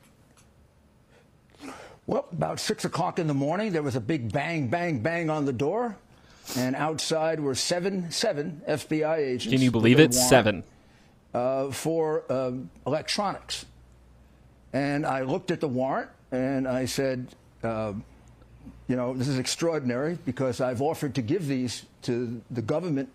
Well, 2.06 2.26
about 2.32 2.62
6 2.62 2.86
o'clock 2.86 3.20
in 3.20 3.28
the 3.28 3.34
morning, 3.34 3.74
there 3.74 3.84
was 3.84 3.98
a 3.98 4.02
big 4.02 4.32
bang, 4.32 4.70
bang, 4.70 5.00
bang 5.00 5.30
on 5.30 5.44
the 5.44 5.52
door. 5.52 5.98
And 6.56 6.74
outside 6.74 7.42
were 7.42 7.56
seven, 7.56 8.10
seven 8.10 8.62
FBI 8.66 9.18
agents. 9.18 9.54
Can 9.54 9.62
you 9.62 9.72
believe 9.72 10.00
it? 10.00 10.14
Seven. 10.14 10.64
Uh, 11.34 11.70
for 11.72 12.24
uh, 12.32 12.52
electronics. 12.88 13.66
And 14.74 15.06
I 15.06 15.22
looked 15.22 15.52
at 15.52 15.60
the 15.60 15.68
warrant 15.68 16.10
and 16.32 16.68
I 16.68 16.86
said, 16.86 17.28
uh, 17.64 17.94
you 18.88 18.96
know, 18.96 19.14
this 19.14 19.28
is 19.28 19.38
extraordinary 19.38 20.18
because 20.26 20.62
I've 20.62 20.82
offered 20.82 21.16
to 21.16 21.22
give 21.22 21.46
these 21.48 21.86
to 22.04 22.42
the 22.50 22.62
government 22.62 23.10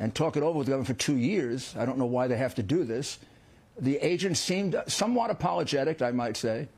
and 0.00 0.14
talk 0.14 0.36
it 0.36 0.42
over 0.42 0.58
with 0.58 0.66
the 0.66 0.72
government 0.72 0.88
for 0.88 0.94
two 0.94 1.16
years. 1.16 1.74
I 1.78 1.84
don't 1.84 1.98
know 1.98 2.06
why 2.06 2.26
they 2.26 2.36
have 2.36 2.54
to 2.56 2.62
do 2.62 2.82
this. 2.82 3.18
The 3.78 3.98
agents 3.98 4.40
seemed 4.40 4.82
somewhat 4.86 5.30
apologetic, 5.30 6.00
I 6.00 6.10
might 6.12 6.36
say. 6.36 6.68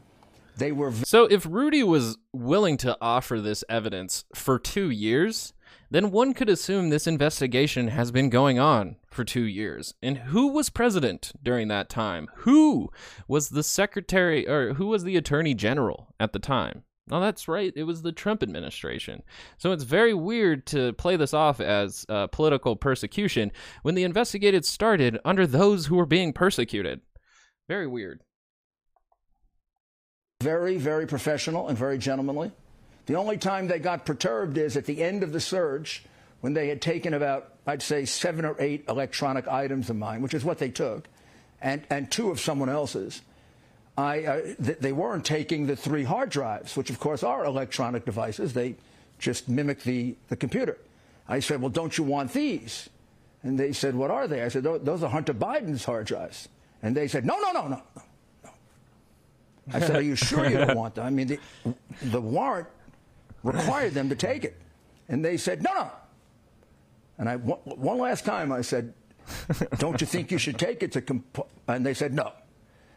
They 0.56 0.72
were. 0.72 0.92
So 1.04 1.26
if 1.26 1.46
Rudy 1.48 1.84
was 1.84 2.18
willing 2.32 2.76
to 2.78 2.98
offer 3.00 3.40
this 3.40 3.62
evidence 3.68 4.24
for 4.34 4.58
two 4.58 4.90
years, 4.90 5.52
then 5.90 6.10
one 6.10 6.34
could 6.34 6.48
assume 6.48 6.90
this 6.90 7.06
investigation 7.06 7.88
has 7.88 8.10
been 8.10 8.28
going 8.28 8.58
on 8.58 8.96
for 9.10 9.24
two 9.24 9.44
years. 9.44 9.94
And 10.02 10.18
who 10.18 10.48
was 10.48 10.70
president 10.70 11.32
during 11.42 11.68
that 11.68 11.88
time? 11.88 12.28
Who 12.38 12.90
was 13.28 13.50
the 13.50 13.62
secretary 13.62 14.48
or 14.48 14.74
who 14.74 14.86
was 14.86 15.04
the 15.04 15.16
attorney 15.16 15.54
general 15.54 16.14
at 16.18 16.32
the 16.32 16.38
time? 16.38 16.82
Oh, 17.10 17.20
that's 17.20 17.46
right. 17.46 17.72
It 17.76 17.84
was 17.84 18.02
the 18.02 18.10
Trump 18.10 18.42
administration. 18.42 19.22
So 19.58 19.70
it's 19.70 19.84
very 19.84 20.12
weird 20.12 20.66
to 20.68 20.92
play 20.94 21.14
this 21.14 21.32
off 21.32 21.60
as 21.60 22.04
uh, 22.08 22.26
political 22.26 22.74
persecution 22.74 23.52
when 23.82 23.94
the 23.94 24.02
investigation 24.02 24.64
started 24.64 25.20
under 25.24 25.46
those 25.46 25.86
who 25.86 25.96
were 25.96 26.06
being 26.06 26.32
persecuted. 26.32 27.00
Very 27.68 27.86
weird. 27.86 28.22
Very, 30.42 30.78
very 30.78 31.06
professional 31.06 31.68
and 31.68 31.78
very 31.78 31.96
gentlemanly. 31.96 32.50
The 33.06 33.14
only 33.14 33.38
time 33.38 33.68
they 33.68 33.78
got 33.78 34.04
perturbed 34.04 34.58
is 34.58 34.76
at 34.76 34.84
the 34.84 35.02
end 35.02 35.22
of 35.22 35.32
the 35.32 35.40
surge 35.40 36.04
when 36.40 36.54
they 36.54 36.68
had 36.68 36.82
taken 36.82 37.14
about, 37.14 37.54
I'd 37.66 37.82
say, 37.82 38.04
seven 38.04 38.44
or 38.44 38.56
eight 38.58 38.84
electronic 38.88 39.48
items 39.48 39.88
of 39.90 39.96
mine, 39.96 40.22
which 40.22 40.34
is 40.34 40.44
what 40.44 40.58
they 40.58 40.70
took, 40.70 41.08
and, 41.62 41.82
and 41.88 42.10
two 42.10 42.30
of 42.30 42.40
someone 42.40 42.68
else's. 42.68 43.22
I, 43.96 44.24
uh, 44.24 44.40
th- 44.62 44.78
they 44.78 44.92
weren't 44.92 45.24
taking 45.24 45.66
the 45.66 45.76
three 45.76 46.04
hard 46.04 46.30
drives, 46.30 46.76
which 46.76 46.90
of 46.90 47.00
course 47.00 47.22
are 47.22 47.44
electronic 47.44 48.04
devices. 48.04 48.52
They 48.52 48.74
just 49.18 49.48
mimic 49.48 49.82
the, 49.84 50.16
the 50.28 50.36
computer. 50.36 50.76
I 51.28 51.40
said, 51.40 51.62
well, 51.62 51.70
don't 51.70 51.96
you 51.96 52.04
want 52.04 52.32
these? 52.32 52.90
And 53.42 53.58
they 53.58 53.72
said, 53.72 53.94
what 53.94 54.10
are 54.10 54.28
they? 54.28 54.42
I 54.42 54.48
said, 54.48 54.64
those 54.64 55.02
are 55.02 55.08
Hunter 55.08 55.32
Biden's 55.32 55.84
hard 55.84 56.06
drives. 56.06 56.48
And 56.82 56.96
they 56.96 57.08
said, 57.08 57.24
no, 57.24 57.38
no, 57.40 57.52
no, 57.52 57.68
no, 57.68 57.82
no. 58.44 58.50
I 59.72 59.80
said, 59.80 59.96
are 59.96 60.02
you 60.02 60.14
sure 60.14 60.48
you 60.48 60.58
don't 60.58 60.76
want 60.76 60.96
them? 60.96 61.06
I 61.06 61.10
mean, 61.10 61.26
the, 61.28 61.40
the 62.02 62.20
warrant 62.20 62.68
required 63.46 63.94
them 63.94 64.08
to 64.08 64.14
take 64.14 64.44
it. 64.44 64.56
And 65.08 65.24
they 65.24 65.36
said, 65.36 65.62
no, 65.62 65.72
no. 65.72 65.90
And 67.18 67.28
I, 67.28 67.36
one 67.36 67.98
last 67.98 68.24
time 68.24 68.52
I 68.52 68.60
said, 68.60 68.92
don't 69.78 70.00
you 70.00 70.06
think 70.06 70.30
you 70.30 70.38
should 70.38 70.58
take 70.58 70.82
it 70.82 70.92
to, 70.92 71.00
comp-? 71.00 71.46
and 71.66 71.86
they 71.86 71.94
said, 71.94 72.12
no. 72.12 72.32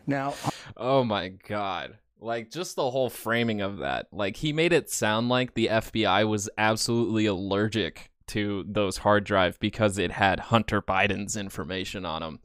Now, 0.06 0.34
oh 0.76 1.04
my 1.04 1.30
god. 1.30 1.98
Like 2.20 2.52
just 2.52 2.76
the 2.76 2.90
whole 2.90 3.10
framing 3.10 3.62
of 3.62 3.78
that. 3.78 4.08
Like 4.12 4.38
he 4.38 4.52
made 4.52 4.74
it 4.74 4.90
sound 4.90 5.30
like 5.30 5.54
the 5.54 5.68
FBI 5.68 6.28
was 6.28 6.50
absolutely 6.58 7.28
allergic 7.28 8.12
to 8.30 8.64
those 8.68 8.98
hard 8.98 9.24
drive 9.24 9.60
because 9.60 9.98
it 9.98 10.12
had 10.12 10.40
Hunter 10.40 10.82
Biden's 10.82 11.36
information 11.36 12.06
on 12.06 12.22
them. 12.22 12.40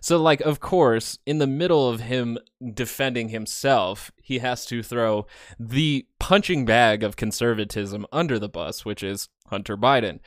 So 0.00 0.20
like 0.20 0.40
of 0.40 0.60
course, 0.60 1.18
in 1.26 1.38
the 1.38 1.46
middle 1.46 1.88
of 1.88 2.00
him 2.00 2.38
defending 2.74 3.28
himself, 3.28 4.10
he 4.22 4.38
has 4.38 4.66
to 4.66 4.82
throw 4.82 5.26
the 5.58 6.06
punching 6.18 6.64
bag 6.64 7.02
of 7.02 7.16
conservatism 7.16 8.06
under 8.12 8.38
the 8.38 8.48
bus, 8.48 8.84
which 8.84 9.02
is 9.02 9.28
Hunter 9.48 9.76
Biden. 9.76 10.20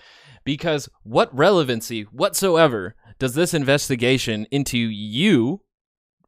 Because 0.43 0.89
what 1.03 1.35
relevancy 1.35 2.03
whatsoever 2.03 2.95
does 3.19 3.33
this 3.33 3.53
investigation 3.53 4.47
into 4.51 4.77
you 4.77 5.61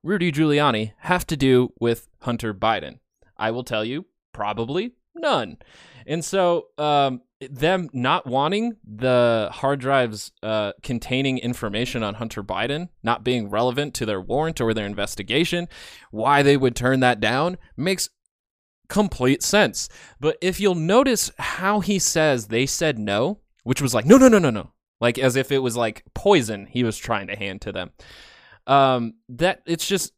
Rudy 0.04 0.32
Giuliani 0.32 0.94
have 1.00 1.26
to 1.28 1.38
do 1.38 1.74
with 1.80 2.08
Hunter 2.22 2.54
Biden? 2.54 3.00
I 3.38 3.52
will 3.52 3.64
tell 3.64 3.86
you, 3.86 4.06
probably 4.34 4.94
none. 5.16 5.58
And 6.06 6.24
so, 6.24 6.68
um, 6.78 7.22
them 7.50 7.90
not 7.92 8.28
wanting 8.28 8.78
the 8.84 9.50
hard 9.52 9.80
drives 9.80 10.32
uh, 10.44 10.74
containing 10.84 11.40
information 11.40 12.04
on 12.04 12.16
Hunter 12.16 12.44
Biden 12.44 12.90
not 13.02 13.24
being 13.24 13.50
relevant 13.50 13.96
to 13.96 14.06
their 14.06 14.22
warrant 14.22 14.62
or 14.62 14.74
their 14.74 14.86
investigation, 14.86 15.68
why 16.12 16.44
they 16.44 16.56
would 16.56 16.76
turn 16.76 17.00
that 17.00 17.20
down 17.20 17.58
makes 17.76 18.10
complete 18.90 19.42
sense. 19.42 19.90
But 20.20 20.38
if 20.40 20.60
you'll 20.60 20.76
notice 20.76 21.32
how 21.40 21.80
he 21.80 21.98
says 21.98 22.48
they 22.48 22.68
said 22.68 23.00
no, 23.00 23.40
which 23.64 23.82
was 23.82 23.96
like, 23.96 24.06
no, 24.06 24.18
no, 24.18 24.28
no, 24.28 24.38
no, 24.38 24.52
no, 24.52 24.74
like 25.00 25.18
as 25.18 25.36
if 25.36 25.52
it 25.52 25.60
was 25.60 25.76
like 25.76 26.04
poison 26.14 26.68
he 26.68 26.84
was 26.84 26.98
trying 26.98 27.26
to 27.26 27.36
hand 27.36 27.62
to 27.62 27.72
them 27.72 27.92
um, 28.68 29.16
that 29.30 29.62
it's 29.66 29.88
just 29.88 30.14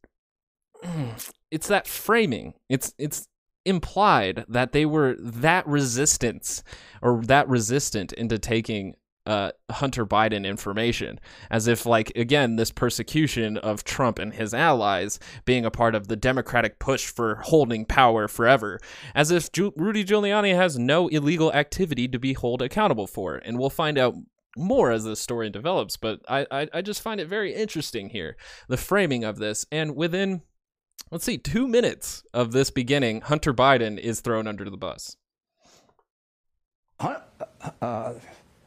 it's 1.52 1.68
that 1.68 1.88
framing. 1.88 2.54
It's 2.70 2.94
it's 2.98 3.28
implied 3.66 4.46
that 4.48 4.72
they 4.72 4.86
were 4.86 5.16
that 5.20 5.66
resistance 5.68 6.64
or 7.02 7.22
that 7.24 7.48
resistant 7.48 8.14
into 8.14 8.38
taking 8.38 8.96
uh, 9.26 9.52
Hunter 9.72 10.06
Biden 10.06 10.46
information, 10.46 11.20
as 11.50 11.68
if, 11.68 11.86
like, 11.86 12.12
again, 12.16 12.58
this 12.58 12.72
persecution 12.72 13.58
of 13.58 13.84
Trump 13.84 14.20
and 14.20 14.34
his 14.34 14.54
allies 14.54 15.18
being 15.46 15.66
a 15.66 15.72
part 15.72 15.96
of 15.96 16.08
the 16.08 16.18
Democratic 16.18 16.78
push 16.78 17.08
for 17.08 17.36
holding 17.44 17.86
power 17.86 18.28
forever, 18.28 18.80
as 19.16 19.32
if 19.32 19.52
Ju- 19.52 19.74
Rudy 19.78 20.04
Giuliani 20.04 20.54
has 20.56 20.78
no 20.78 21.08
illegal 21.08 21.54
activity 21.54 22.08
to 22.10 22.20
be 22.20 22.34
held 22.34 22.62
accountable 22.62 23.08
for. 23.08 23.36
And 23.36 23.58
we'll 23.58 23.70
find 23.70 23.98
out 23.98 24.16
more 24.58 24.92
as 24.92 25.06
the 25.06 25.16
story 25.16 25.50
develops, 25.50 25.98
but 25.98 26.20
I, 26.28 26.46
I, 26.52 26.68
I 26.74 26.82
just 26.82 27.02
find 27.02 27.22
it 27.22 27.28
very 27.28 27.56
interesting 27.56 28.10
here, 28.10 28.36
the 28.68 28.78
framing 28.78 29.24
of 29.24 29.38
this. 29.38 29.66
And 29.72 29.96
within, 29.96 30.42
let's 31.12 31.26
see, 31.26 31.38
two 31.38 31.68
minutes 31.68 32.24
of 32.34 32.52
this 32.52 32.70
beginning, 32.70 33.22
Hunter 33.22 33.54
Biden 33.54 33.98
is 33.98 34.22
thrown 34.22 34.48
under 34.48 34.70
the 34.70 34.78
bus. 34.78 35.18
Uh, 37.82 38.14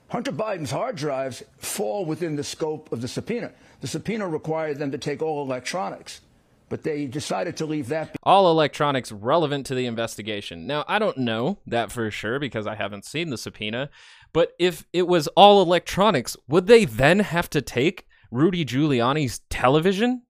Hunter 0.08 0.32
Biden's 0.32 0.70
hard 0.70 0.96
drives 0.96 1.42
fall 1.58 2.04
within 2.04 2.36
the 2.36 2.44
scope 2.44 2.92
of 2.92 3.00
the 3.00 3.08
subpoena. 3.08 3.52
The 3.80 3.86
subpoena 3.86 4.28
required 4.28 4.78
them 4.78 4.90
to 4.90 4.98
take 4.98 5.22
all 5.22 5.42
electronics, 5.42 6.20
but 6.68 6.82
they 6.82 7.06
decided 7.06 7.56
to 7.56 7.66
leave 7.66 7.88
that. 7.88 8.16
All 8.22 8.50
electronics 8.50 9.10
relevant 9.10 9.66
to 9.66 9.74
the 9.74 9.86
investigation. 9.86 10.66
Now, 10.66 10.84
I 10.86 10.98
don't 10.98 11.18
know 11.18 11.58
that 11.66 11.90
for 11.90 12.10
sure 12.10 12.38
because 12.38 12.66
I 12.66 12.74
haven't 12.74 13.04
seen 13.04 13.30
the 13.30 13.38
subpoena, 13.38 13.90
but 14.32 14.52
if 14.58 14.84
it 14.92 15.08
was 15.08 15.28
all 15.28 15.62
electronics, 15.62 16.36
would 16.46 16.66
they 16.66 16.84
then 16.84 17.20
have 17.20 17.48
to 17.50 17.62
take 17.62 18.06
Rudy 18.30 18.64
Giuliani's 18.64 19.40
television? 19.50 20.22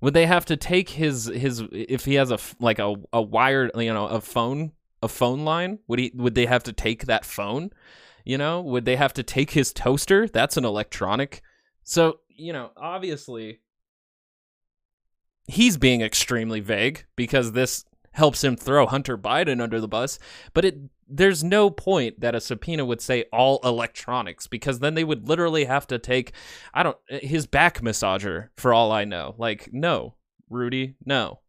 Would 0.00 0.14
they 0.14 0.26
have 0.26 0.44
to 0.46 0.56
take 0.56 0.90
his 0.90 1.26
his 1.26 1.62
if 1.72 2.04
he 2.04 2.14
has 2.14 2.30
a 2.30 2.38
like 2.60 2.78
a 2.78 2.94
a 3.12 3.22
wired 3.22 3.70
you 3.76 3.92
know 3.92 4.06
a 4.06 4.20
phone 4.20 4.72
a 5.02 5.08
phone 5.08 5.44
line? 5.44 5.78
Would 5.88 5.98
he 5.98 6.12
would 6.14 6.34
they 6.34 6.46
have 6.46 6.62
to 6.64 6.72
take 6.72 7.06
that 7.06 7.24
phone? 7.24 7.70
You 8.24 8.38
know, 8.38 8.60
would 8.60 8.84
they 8.84 8.96
have 8.96 9.14
to 9.14 9.22
take 9.22 9.52
his 9.52 9.72
toaster? 9.72 10.26
That's 10.28 10.56
an 10.56 10.64
electronic. 10.64 11.42
So, 11.84 12.18
you 12.28 12.52
know, 12.52 12.72
obviously 12.76 13.60
he's 15.46 15.76
being 15.76 16.00
extremely 16.00 16.58
vague 16.60 17.04
because 17.14 17.52
this 17.52 17.84
helps 18.16 18.42
him 18.42 18.56
throw 18.56 18.86
Hunter 18.86 19.18
Biden 19.18 19.60
under 19.60 19.78
the 19.78 19.88
bus, 19.88 20.18
but 20.54 20.64
it 20.64 20.78
there's 21.08 21.44
no 21.44 21.70
point 21.70 22.20
that 22.20 22.34
a 22.34 22.40
subpoena 22.40 22.84
would 22.84 23.00
say 23.00 23.26
all 23.32 23.60
electronics 23.62 24.48
because 24.48 24.80
then 24.80 24.94
they 24.94 25.04
would 25.04 25.28
literally 25.28 25.66
have 25.66 25.86
to 25.86 25.98
take 25.98 26.32
I 26.74 26.82
don't 26.82 26.96
his 27.08 27.46
back 27.46 27.80
massager 27.80 28.48
for 28.56 28.72
all 28.72 28.90
I 28.90 29.04
know. 29.04 29.34
Like 29.38 29.68
no, 29.72 30.14
Rudy, 30.48 30.96
no. 31.04 31.40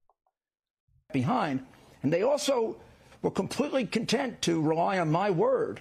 Behind, 1.13 1.65
and 2.03 2.11
they 2.11 2.22
also 2.22 2.76
were 3.22 3.32
completely 3.32 3.86
content 3.86 4.41
to 4.41 4.61
rely 4.61 4.99
on 4.99 5.09
my 5.09 5.32
word 5.32 5.80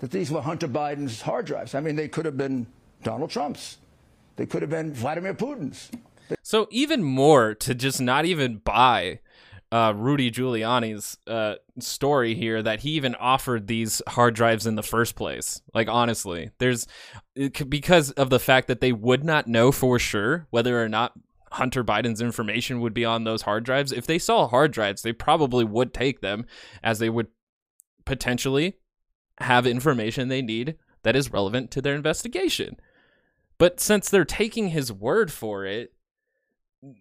that 0.00 0.10
these 0.10 0.30
were 0.30 0.42
Hunter 0.42 0.68
Biden's 0.68 1.22
hard 1.22 1.46
drives. 1.46 1.74
I 1.74 1.80
mean, 1.80 1.96
they 1.96 2.08
could 2.08 2.26
have 2.26 2.36
been 2.36 2.66
Donald 3.02 3.30
Trump's. 3.30 3.78
They 4.36 4.44
could 4.44 4.60
have 4.60 4.70
been 4.70 4.92
Vladimir 4.92 5.32
Putin's. 5.32 5.90
So 6.42 6.68
even 6.70 7.02
more 7.02 7.54
to 7.54 7.74
just 7.74 8.00
not 8.00 8.24
even 8.26 8.58
buy 8.58 9.20
uh, 9.74 9.92
Rudy 9.92 10.30
Giuliani's 10.30 11.18
uh, 11.26 11.56
story 11.80 12.36
here 12.36 12.62
that 12.62 12.80
he 12.80 12.90
even 12.90 13.16
offered 13.16 13.66
these 13.66 14.00
hard 14.06 14.36
drives 14.36 14.68
in 14.68 14.76
the 14.76 14.84
first 14.84 15.16
place. 15.16 15.62
Like 15.74 15.88
honestly, 15.88 16.52
there's 16.58 16.86
because 17.68 18.12
of 18.12 18.30
the 18.30 18.38
fact 18.38 18.68
that 18.68 18.80
they 18.80 18.92
would 18.92 19.24
not 19.24 19.48
know 19.48 19.72
for 19.72 19.98
sure 19.98 20.46
whether 20.50 20.80
or 20.80 20.88
not 20.88 21.14
Hunter 21.50 21.82
Biden's 21.82 22.20
information 22.20 22.80
would 22.82 22.94
be 22.94 23.04
on 23.04 23.24
those 23.24 23.42
hard 23.42 23.64
drives. 23.64 23.90
If 23.90 24.06
they 24.06 24.20
saw 24.20 24.46
hard 24.46 24.70
drives, 24.70 25.02
they 25.02 25.12
probably 25.12 25.64
would 25.64 25.92
take 25.92 26.20
them 26.20 26.46
as 26.80 27.00
they 27.00 27.10
would 27.10 27.26
potentially 28.04 28.76
have 29.40 29.66
information 29.66 30.28
they 30.28 30.42
need 30.42 30.76
that 31.02 31.16
is 31.16 31.32
relevant 31.32 31.72
to 31.72 31.82
their 31.82 31.96
investigation. 31.96 32.76
But 33.58 33.80
since 33.80 34.08
they're 34.08 34.24
taking 34.24 34.68
his 34.68 34.92
word 34.92 35.32
for 35.32 35.66
it, 35.66 35.93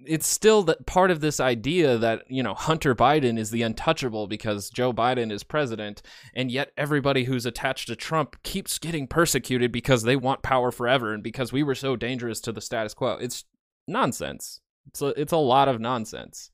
it's 0.06 0.28
still 0.28 0.64
that 0.64 0.86
part 0.86 1.12
of 1.12 1.20
this 1.20 1.40
idea 1.40 1.98
that 1.98 2.24
you 2.30 2.44
know 2.44 2.54
Hunter 2.54 2.96
Biden 2.96 3.38
is 3.38 3.52
the 3.52 3.64
untouchable 3.64 4.28
because 4.28 4.70
Joe 4.70 4.94
Biden 4.94 5.32
is 5.32 5.44
president, 5.44 6.02
and 6.34 6.52
yet 6.52 6.72
everybody 6.78 7.26
who's 7.26 7.46
attached 7.46 7.88
to 7.88 7.96
Trump 7.96 8.42
keeps 8.44 8.80
getting 8.80 9.08
persecuted 9.08 9.72
because 9.72 10.04
they 10.04 10.16
want 10.16 10.42
power 10.42 10.72
forever 10.72 11.14
and 11.14 11.24
because 11.24 11.52
we 11.52 11.64
were 11.64 11.76
so 11.76 11.96
dangerous 11.96 12.40
to 12.42 12.52
the 12.52 12.62
status 12.62 12.94
quo. 12.94 13.18
It's 13.20 13.46
nonsense. 13.88 14.62
It's 14.88 15.02
a, 15.02 15.08
it's 15.20 15.34
a 15.34 15.38
lot 15.38 15.68
of 15.68 15.80
nonsense. 15.80 16.52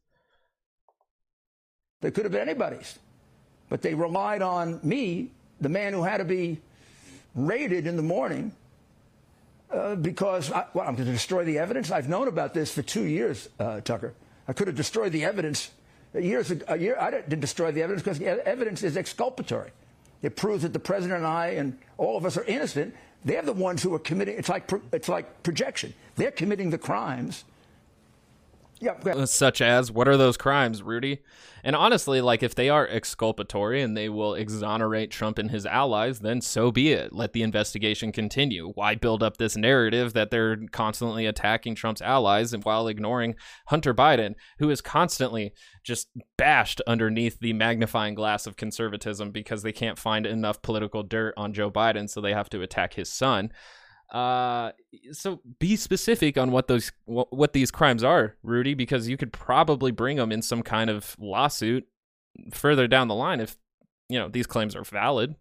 They 2.01 2.11
could 2.11 2.25
have 2.25 2.31
been 2.31 2.47
anybody's, 2.47 2.97
but 3.67 3.81
they 3.81 3.93
relied 3.93 4.41
on 4.41 4.79
me 4.83 5.31
the 5.59 5.69
man 5.69 5.93
who 5.93 6.03
had 6.03 6.17
to 6.17 6.25
be 6.25 6.59
raided 7.35 7.85
in 7.85 7.95
the 7.95 8.03
morning 8.03 8.53
uh, 9.71 9.95
because 9.95 10.51
I, 10.51 10.65
I'm 10.75 10.95
going 10.95 10.97
to 10.97 11.03
destroy 11.05 11.43
the 11.43 11.59
evidence. 11.59 11.91
I've 11.91 12.09
known 12.09 12.27
about 12.27 12.53
this 12.53 12.73
for 12.73 12.81
two 12.81 13.03
years, 13.03 13.49
uh, 13.59 13.81
Tucker. 13.81 14.13
I 14.47 14.53
could 14.53 14.67
have 14.67 14.75
destroyed 14.75 15.11
the 15.11 15.25
evidence 15.25 15.71
years 16.13 16.51
ago. 16.51 16.65
A 16.67 16.77
year, 16.77 16.97
I 16.99 17.11
didn't 17.11 17.39
destroy 17.39 17.71
the 17.71 17.83
evidence 17.83 18.03
because 18.03 18.19
the 18.19 18.47
evidence 18.47 18.83
is 18.83 18.97
exculpatory. 18.97 19.71
It 20.21 20.35
proves 20.35 20.63
that 20.63 20.73
the 20.73 20.79
president 20.79 21.19
and 21.19 21.27
I 21.27 21.47
and 21.49 21.77
all 21.97 22.17
of 22.17 22.25
us 22.25 22.35
are 22.35 22.43
innocent. 22.43 22.95
They're 23.23 23.41
the 23.41 23.53
ones 23.53 23.83
who 23.83 23.93
are 23.93 23.99
committing. 23.99 24.37
It's 24.37 24.49
like 24.49 24.71
it's 24.91 25.09
like 25.09 25.43
projection. 25.43 25.93
They're 26.15 26.31
committing 26.31 26.69
the 26.69 26.77
crimes 26.77 27.43
uh, 29.05 29.25
such 29.25 29.61
as 29.61 29.91
what 29.91 30.07
are 30.07 30.17
those 30.17 30.37
crimes, 30.37 30.81
Rudy? 30.81 31.19
And 31.63 31.75
honestly, 31.75 32.21
like 32.21 32.41
if 32.41 32.55
they 32.55 32.69
are 32.69 32.87
exculpatory 32.87 33.81
and 33.81 33.95
they 33.95 34.09
will 34.09 34.33
exonerate 34.33 35.11
Trump 35.11 35.37
and 35.37 35.51
his 35.51 35.65
allies, 35.65 36.19
then 36.19 36.41
so 36.41 36.71
be 36.71 36.91
it. 36.91 37.13
Let 37.13 37.33
the 37.33 37.43
investigation 37.43 38.11
continue. 38.11 38.71
Why 38.75 38.95
build 38.95 39.21
up 39.21 39.37
this 39.37 39.57
narrative 39.57 40.13
that 40.13 40.31
they're 40.31 40.57
constantly 40.71 41.25
attacking 41.25 41.75
Trump's 41.75 42.01
allies 42.01 42.53
and 42.53 42.63
while 42.63 42.87
ignoring 42.87 43.35
Hunter 43.67 43.93
Biden, 43.93 44.35
who 44.59 44.69
is 44.69 44.81
constantly 44.81 45.53
just 45.83 46.07
bashed 46.37 46.81
underneath 46.87 47.39
the 47.39 47.53
magnifying 47.53 48.15
glass 48.15 48.47
of 48.47 48.55
conservatism 48.55 49.31
because 49.31 49.63
they 49.63 49.71
can't 49.71 49.97
find 49.97 50.25
enough 50.25 50.61
political 50.61 51.03
dirt 51.03 51.33
on 51.35 51.53
Joe 51.53 51.71
Biden, 51.71 52.09
so 52.09 52.21
they 52.21 52.33
have 52.33 52.49
to 52.51 52.61
attack 52.61 52.93
his 52.93 53.11
son. 53.11 53.51
Uh, 54.11 54.71
so 55.11 55.39
be 55.59 55.75
specific 55.75 56.37
on 56.37 56.51
what 56.51 56.67
those 56.67 56.91
what, 57.05 57.31
what 57.31 57.53
these 57.53 57.69
crimes 57.69 58.03
are, 58.03 58.35
Rudy, 58.43 58.73
because 58.73 59.07
you 59.07 59.17
could 59.17 59.31
probably 59.31 59.91
bring 59.91 60.17
them 60.17 60.31
in 60.31 60.41
some 60.41 60.63
kind 60.63 60.89
of 60.89 61.15
lawsuit 61.19 61.87
further 62.51 62.87
down 62.87 63.07
the 63.07 63.15
line 63.15 63.39
if 63.39 63.57
you 64.07 64.17
know 64.17 64.27
these 64.27 64.47
claims 64.47 64.75
are 64.75 64.83
valid. 64.83 65.35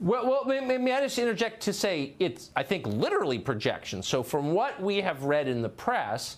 Well, 0.00 0.26
well 0.26 0.44
may, 0.44 0.78
may 0.78 0.92
I 0.92 1.00
just 1.00 1.18
interject 1.18 1.62
to 1.62 1.72
say 1.72 2.14
it's, 2.18 2.50
I 2.54 2.62
think, 2.62 2.86
literally 2.86 3.38
projection. 3.38 4.02
So, 4.02 4.22
from 4.22 4.52
what 4.52 4.80
we 4.80 5.00
have 5.00 5.24
read 5.24 5.48
in 5.48 5.62
the 5.62 5.68
press, 5.68 6.36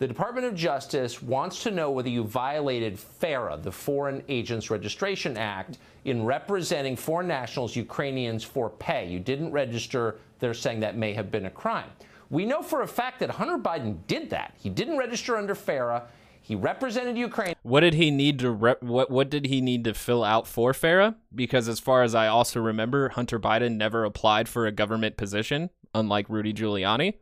the 0.00 0.08
Department 0.08 0.46
of 0.46 0.54
Justice 0.54 1.22
wants 1.22 1.62
to 1.62 1.70
know 1.70 1.90
whether 1.90 2.08
you 2.08 2.24
violated 2.24 2.98
FARA, 2.98 3.58
the 3.58 3.70
Foreign 3.70 4.22
Agents 4.30 4.70
Registration 4.70 5.36
Act, 5.36 5.76
in 6.06 6.24
representing 6.24 6.96
foreign 6.96 7.28
nationals, 7.28 7.76
Ukrainians, 7.76 8.42
for 8.42 8.70
pay. 8.70 9.06
You 9.06 9.20
didn't 9.20 9.52
register. 9.52 10.16
They're 10.38 10.54
saying 10.54 10.80
that 10.80 10.96
may 10.96 11.12
have 11.12 11.30
been 11.30 11.44
a 11.44 11.50
crime. 11.50 11.90
We 12.30 12.46
know 12.46 12.62
for 12.62 12.80
a 12.80 12.88
fact 12.88 13.20
that 13.20 13.28
Hunter 13.28 13.58
Biden 13.58 13.98
did 14.06 14.30
that. 14.30 14.54
He 14.56 14.70
didn't 14.70 14.96
register 14.96 15.36
under 15.36 15.54
FARA. 15.54 16.04
He 16.40 16.54
represented 16.54 17.18
Ukraine. 17.18 17.54
What 17.62 17.80
did 17.80 17.92
he 17.92 18.10
need 18.10 18.38
to 18.38 18.50
rep- 18.50 18.82
what 18.82 19.10
what 19.10 19.28
did 19.28 19.48
he 19.48 19.60
need 19.60 19.84
to 19.84 19.92
fill 19.92 20.24
out 20.24 20.46
for 20.46 20.72
FARA? 20.72 21.16
Because 21.34 21.68
as 21.68 21.78
far 21.78 22.02
as 22.02 22.14
I 22.14 22.26
also 22.26 22.58
remember, 22.58 23.10
Hunter 23.10 23.38
Biden 23.38 23.76
never 23.76 24.04
applied 24.04 24.48
for 24.48 24.66
a 24.66 24.72
government 24.72 25.18
position, 25.18 25.68
unlike 25.94 26.30
Rudy 26.30 26.54
Giuliani. 26.54 27.16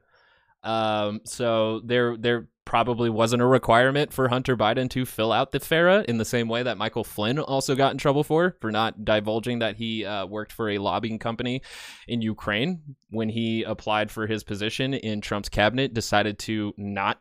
Um, 0.62 1.20
so 1.24 1.81
there 1.85 2.16
there 2.16 2.49
probably 2.69 3.09
wasn't 3.09 3.41
a 3.41 3.47
requirement 3.47 4.12
for 4.12 4.29
Hunter 4.29 4.55
Biden 4.55 4.91
to 4.91 5.07
fill 5.07 5.33
out 5.33 5.53
the 5.53 5.59
FARA 5.59 6.05
in 6.07 6.19
the 6.19 6.25
same 6.27 6.49
way 6.49 6.62
that 6.62 6.77
Michael 6.77 7.03
Flynn 7.03 7.39
also 7.39 7.75
got 7.75 7.93
in 7.93 7.99
trouble 7.99 8.23
for 8.23 8.59
for 8.61 8.71
not 8.71 9.07
divulging 9.07 9.61
that 9.61 9.77
he 9.77 10.05
uh, 10.05 10.27
worked 10.27 10.53
for 10.53 10.69
a 10.69 10.77
lobbying 10.77 11.19
company 11.19 11.62
in 12.07 12.21
Ukraine 12.21 12.83
when 13.09 13.31
he 13.31 13.62
applied 13.62 14.11
for 14.11 14.27
his 14.27 14.45
position 14.45 14.93
in 14.93 15.23
Trump's 15.23 15.49
cabinet 15.49 15.95
decided 15.95 16.39
to 16.41 16.75
not 16.77 17.16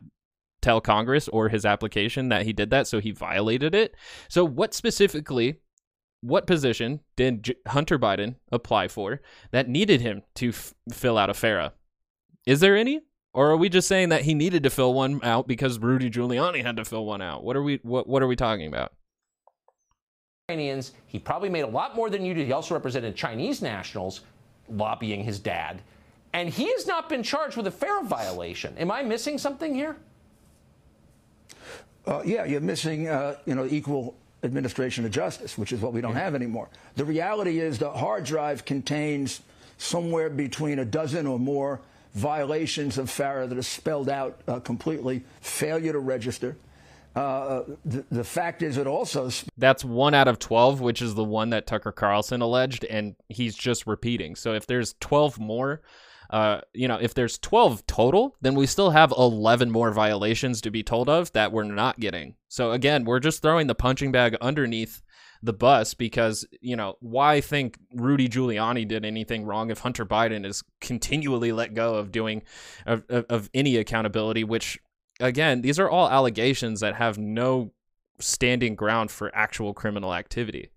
tell 0.60 0.82
Congress 0.82 1.28
or 1.28 1.48
his 1.48 1.64
application 1.64 2.28
that 2.28 2.42
he 2.42 2.52
did 2.52 2.68
that 2.68 2.86
so 2.86 3.00
he 3.00 3.10
violated 3.10 3.74
it. 3.74 3.94
So 4.28 4.44
what 4.44 4.74
specifically 4.74 5.56
what 6.20 6.46
position 6.46 7.00
did 7.16 7.56
Hunter 7.66 7.98
Biden 7.98 8.34
apply 8.52 8.88
for 8.88 9.22
that 9.52 9.66
needed 9.66 10.02
him 10.02 10.24
to 10.34 10.50
f- 10.50 10.74
fill 10.92 11.16
out 11.16 11.30
a 11.30 11.34
FARA? 11.34 11.72
Is 12.46 12.60
there 12.60 12.76
any? 12.76 13.00
Or 13.34 13.50
are 13.50 13.56
we 13.56 13.68
just 13.68 13.88
saying 13.88 14.08
that 14.08 14.22
he 14.22 14.34
needed 14.34 14.62
to 14.62 14.70
fill 14.70 14.94
one 14.94 15.20
out 15.22 15.46
because 15.46 15.78
Rudy 15.78 16.10
Giuliani 16.10 16.62
had 16.62 16.76
to 16.76 16.84
fill 16.84 17.04
one 17.04 17.22
out? 17.22 17.44
What 17.44 17.56
are 17.56 17.62
we 17.62 17.80
what 17.82 18.06
what 18.08 18.22
are 18.22 18.26
we 18.26 18.36
talking 18.36 18.66
about? 18.66 18.92
Ukrainians, 20.48 20.92
he 21.06 21.18
probably 21.18 21.50
made 21.50 21.60
a 21.60 21.68
lot 21.68 21.94
more 21.94 22.08
than 22.08 22.24
you 22.24 22.32
did. 22.32 22.46
He 22.46 22.52
also 22.52 22.74
represented 22.74 23.14
Chinese 23.14 23.60
nationals 23.60 24.22
lobbying 24.70 25.22
his 25.22 25.38
dad. 25.38 25.82
And 26.32 26.48
he 26.48 26.70
has 26.72 26.86
not 26.86 27.08
been 27.08 27.22
charged 27.22 27.56
with 27.56 27.66
a 27.66 27.70
FARA 27.70 28.04
violation. 28.04 28.76
Am 28.78 28.90
I 28.90 29.02
missing 29.02 29.38
something 29.38 29.74
here? 29.74 29.96
Uh, 32.06 32.22
yeah, 32.24 32.44
you're 32.44 32.60
missing, 32.60 33.08
uh, 33.08 33.36
you 33.44 33.54
know, 33.54 33.66
equal 33.66 34.16
administration 34.42 35.04
of 35.04 35.10
justice, 35.10 35.58
which 35.58 35.72
is 35.72 35.80
what 35.80 35.92
we 35.92 36.00
don't 36.00 36.14
have 36.14 36.34
anymore. 36.34 36.68
The 36.96 37.04
reality 37.04 37.60
is 37.60 37.78
the 37.78 37.90
hard 37.90 38.24
drive 38.24 38.64
contains 38.64 39.42
somewhere 39.76 40.30
between 40.30 40.78
a 40.78 40.84
dozen 40.84 41.26
or 41.26 41.38
more 41.38 41.80
violations 42.14 42.98
of 42.98 43.10
FARA 43.10 43.46
that 43.46 43.58
are 43.58 43.62
spelled 43.62 44.08
out 44.08 44.40
uh, 44.48 44.60
completely, 44.60 45.24
failure 45.40 45.92
to 45.92 45.98
register. 45.98 46.56
Uh, 47.14 47.64
the, 47.84 48.04
the, 48.10 48.24
fact 48.24 48.62
is, 48.62 48.76
it 48.76 48.86
also. 48.86 49.30
That's 49.56 49.84
one 49.84 50.14
out 50.14 50.28
of 50.28 50.38
12, 50.38 50.80
which 50.80 51.02
is 51.02 51.14
the 51.14 51.24
one 51.24 51.50
that 51.50 51.66
Tucker 51.66 51.90
Carlson 51.90 52.42
alleged, 52.42 52.84
and 52.84 53.16
he's 53.28 53.56
just 53.56 53.86
repeating. 53.86 54.36
So 54.36 54.54
if 54.54 54.66
there's 54.66 54.94
12 55.00 55.38
more, 55.40 55.82
uh, 56.30 56.60
you 56.74 56.86
know, 56.86 56.98
if 57.00 57.14
there's 57.14 57.38
12 57.38 57.86
total, 57.86 58.36
then 58.40 58.54
we 58.54 58.66
still 58.66 58.90
have 58.90 59.12
11 59.16 59.70
more 59.70 59.90
violations 59.90 60.60
to 60.60 60.70
be 60.70 60.82
told 60.82 61.08
of 61.08 61.32
that 61.32 61.50
we're 61.50 61.64
not 61.64 61.98
getting. 61.98 62.34
So 62.48 62.72
again, 62.72 63.04
we're 63.04 63.20
just 63.20 63.42
throwing 63.42 63.66
the 63.66 63.74
punching 63.74 64.12
bag 64.12 64.36
underneath 64.40 65.02
the 65.42 65.52
bus 65.52 65.94
because, 65.94 66.46
you 66.60 66.76
know, 66.76 66.96
why 67.00 67.40
think 67.40 67.78
Rudy 67.94 68.28
Giuliani 68.28 68.86
did 68.86 69.04
anything 69.04 69.44
wrong 69.44 69.70
if 69.70 69.80
Hunter 69.80 70.04
Biden 70.04 70.44
is 70.44 70.62
continually 70.80 71.52
let 71.52 71.74
go 71.74 71.94
of 71.94 72.10
doing 72.10 72.42
of, 72.86 73.04
of, 73.08 73.24
of 73.28 73.50
any 73.54 73.76
accountability, 73.76 74.44
which 74.44 74.78
again, 75.20 75.62
these 75.62 75.78
are 75.78 75.88
all 75.88 76.08
allegations 76.08 76.80
that 76.80 76.94
have 76.96 77.18
no 77.18 77.72
standing 78.20 78.74
ground 78.74 79.10
for 79.10 79.34
actual 79.34 79.74
criminal 79.74 80.14
activity. 80.14 80.70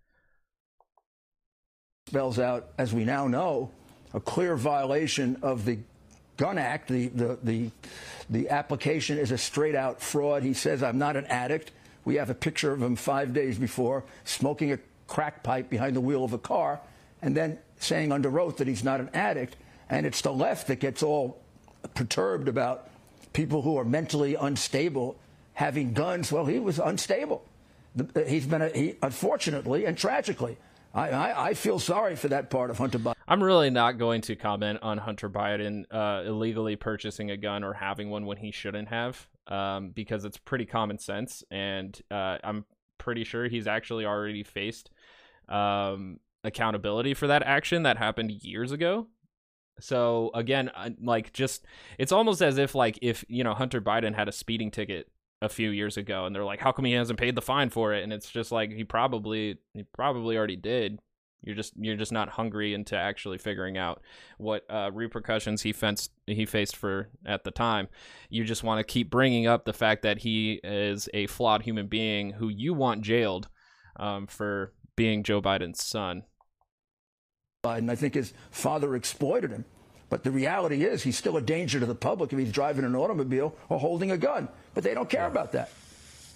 Spells 2.08 2.40
out, 2.40 2.70
as 2.78 2.94
we 2.94 3.04
now 3.04 3.28
know, 3.28 3.72
a 4.14 4.20
clear 4.20 4.56
violation 4.56 5.38
of 5.42 5.66
the 5.66 5.80
Gun 6.38 6.58
Act. 6.58 6.88
The, 6.88 7.08
the, 7.08 7.40
the, 7.44 7.72
the 8.30 8.50
application 8.50 9.18
is 9.18 9.32
a 9.32 9.38
straight 9.38 9.76
out 9.76 10.02
fraud. 10.02 10.44
He 10.44 10.54
says, 10.54 10.84
I'm 10.84 10.98
not 10.98 11.16
an 11.16 11.26
addict. 11.26 11.72
We 12.06 12.16
have 12.16 12.30
a 12.30 12.34
picture 12.34 12.72
of 12.72 12.82
him 12.82 12.96
five 12.96 13.34
days 13.34 13.58
before 13.58 14.04
smoking 14.24 14.72
a 14.72 14.80
crack 15.08 15.44
pipe 15.44 15.70
behind 15.70 15.96
the 15.96 16.02
wheel 16.02 16.24
of 16.24 16.34
a 16.34 16.38
car 16.38 16.80
and 17.22 17.36
then 17.36 17.60
saying 17.80 18.12
under 18.12 18.40
oath 18.40 18.58
that 18.58 18.68
he's 18.68 18.84
not 18.84 19.00
an 19.00 19.10
addict. 19.14 19.56
And 19.90 20.06
it's 20.06 20.22
the 20.22 20.32
left 20.32 20.68
that 20.68 20.80
gets 20.80 21.04
all 21.04 21.40
perturbed 21.94 22.48
about 22.48 22.90
people 23.34 23.62
who 23.62 23.78
are 23.78 23.86
mentally 23.86 24.36
unstable 24.36 25.18
having 25.54 25.94
guns. 25.94 26.32
Well, 26.32 26.46
he 26.46 26.60
was 26.60 26.80
unstable. 26.80 27.44
He's 28.26 28.46
been, 28.46 28.62
a, 28.62 28.70
he, 28.70 28.96
unfortunately 29.02 29.86
and 29.86 29.98
tragically, 29.98 30.58
I, 30.94 31.10
I, 31.10 31.48
I, 31.50 31.54
feel 31.54 31.78
sorry 31.78 32.16
for 32.16 32.30
that 32.30 32.50
part 32.50 32.70
of 32.70 32.78
Hunter 32.78 33.00
Biden. 33.00 33.16
I'm 33.28 33.44
really 33.44 33.70
not 33.70 33.98
going 33.98 34.22
to 34.22 34.36
comment 34.36 34.80
on 34.82 34.98
Hunter 34.98 35.30
Biden 35.30 35.86
uh, 35.92 36.24
illegally 36.26 36.76
purchasing 36.76 37.32
a 37.32 37.38
gun 37.38 37.64
or 37.64 37.74
having 37.74 38.10
one 38.10 38.26
when 38.26 38.38
he 38.38 38.52
shouldn't 38.52 38.90
have, 38.90 39.28
um, 39.48 39.92
because 39.92 40.26
it's 40.26 40.38
pretty 40.38 40.66
common 40.66 40.98
sense, 40.98 41.44
and 41.52 42.00
uh, 42.12 42.38
I'm 42.44 42.66
pretty 42.98 43.24
sure 43.24 43.48
he's 43.48 43.68
actually 43.68 44.06
already 44.06 44.44
faced 44.44 44.92
um, 45.50 46.20
accountability 46.44 47.14
for 47.14 47.28
that 47.28 47.44
action 47.44 47.84
that 47.84 47.98
happened 47.98 48.32
years 48.32 48.72
ago. 48.72 49.08
So 49.80 50.32
again, 50.34 50.72
like 51.02 51.34
just 51.34 51.66
it's 51.98 52.12
almost 52.12 52.42
as 52.42 52.58
if 52.58 52.76
like 52.76 53.00
if 53.02 53.26
you 53.28 53.44
know 53.44 53.54
Hunter 53.54 53.82
Biden 53.82 54.14
had 54.14 54.28
a 54.28 54.32
speeding 54.32 54.72
ticket 54.72 55.08
a 55.42 55.50
few 55.50 55.72
years 55.72 55.98
ago 55.98 56.26
and 56.26 56.36
they're 56.36 56.46
like 56.46 56.60
how 56.60 56.72
come 56.72 56.86
he 56.86 56.94
hasn't 56.94 57.20
paid 57.20 57.34
the 57.36 57.42
fine 57.42 57.70
for 57.70 57.94
it 57.94 58.04
and 58.04 58.14
it's 58.14 58.30
just 58.30 58.52
like 58.52 58.72
he 58.72 58.84
probably 58.84 59.58
he 59.74 59.84
probably 59.92 60.38
already 60.38 60.56
did 60.56 61.00
you're 61.44 61.56
just 61.56 61.74
you're 61.76 61.96
just 61.96 62.12
not 62.12 62.30
hungry 62.30 62.74
into 62.74 62.96
actually 62.96 63.38
figuring 63.38 63.78
out 63.78 64.02
what 64.38 64.64
uh, 64.70 64.92
repercussions 64.94 65.62
he 65.64 65.74
fenced 65.74 66.12
he 66.28 66.46
faced 66.46 66.76
for 66.76 67.10
at 67.26 67.44
the 67.44 67.52
time. 67.52 67.88
You 68.30 68.44
just 68.44 68.64
want 68.64 68.80
to 68.80 68.84
keep 68.84 69.10
bringing 69.10 69.48
up 69.48 69.66
the 69.66 69.74
fact 69.74 70.04
that 70.04 70.20
he 70.20 70.60
is 70.64 71.10
a 71.14 71.28
flawed 71.28 71.64
human 71.64 71.88
being 71.88 72.32
who 72.34 72.50
you 72.50 72.74
want 72.74 73.02
jailed 73.02 73.48
um, 73.98 74.28
for 74.28 74.74
being 74.96 75.24
Joe 75.24 75.42
Biden's 75.42 75.84
son. 75.84 76.24
Biden, 77.64 77.90
I 77.90 77.96
think 77.96 78.16
his 78.16 78.34
father 78.50 78.96
exploited 78.96 79.52
him. 79.52 79.66
But 80.10 80.24
the 80.24 80.32
reality 80.32 80.84
is, 80.84 81.04
he's 81.04 81.18
still 81.18 81.38
a 81.38 81.42
danger 81.42 81.80
to 81.80 81.86
the 81.86 81.96
public 81.96 82.34
if 82.34 82.40
he's 82.40 82.52
driving 82.52 82.84
an 82.84 82.96
automobile 82.96 83.56
or 83.70 83.80
holding 83.80 84.12
a 84.12 84.18
gun. 84.18 84.50
But 84.74 84.84
they 84.84 84.94
don't 84.94 85.10
care 85.10 85.26
about 85.26 85.54
that. 85.54 85.72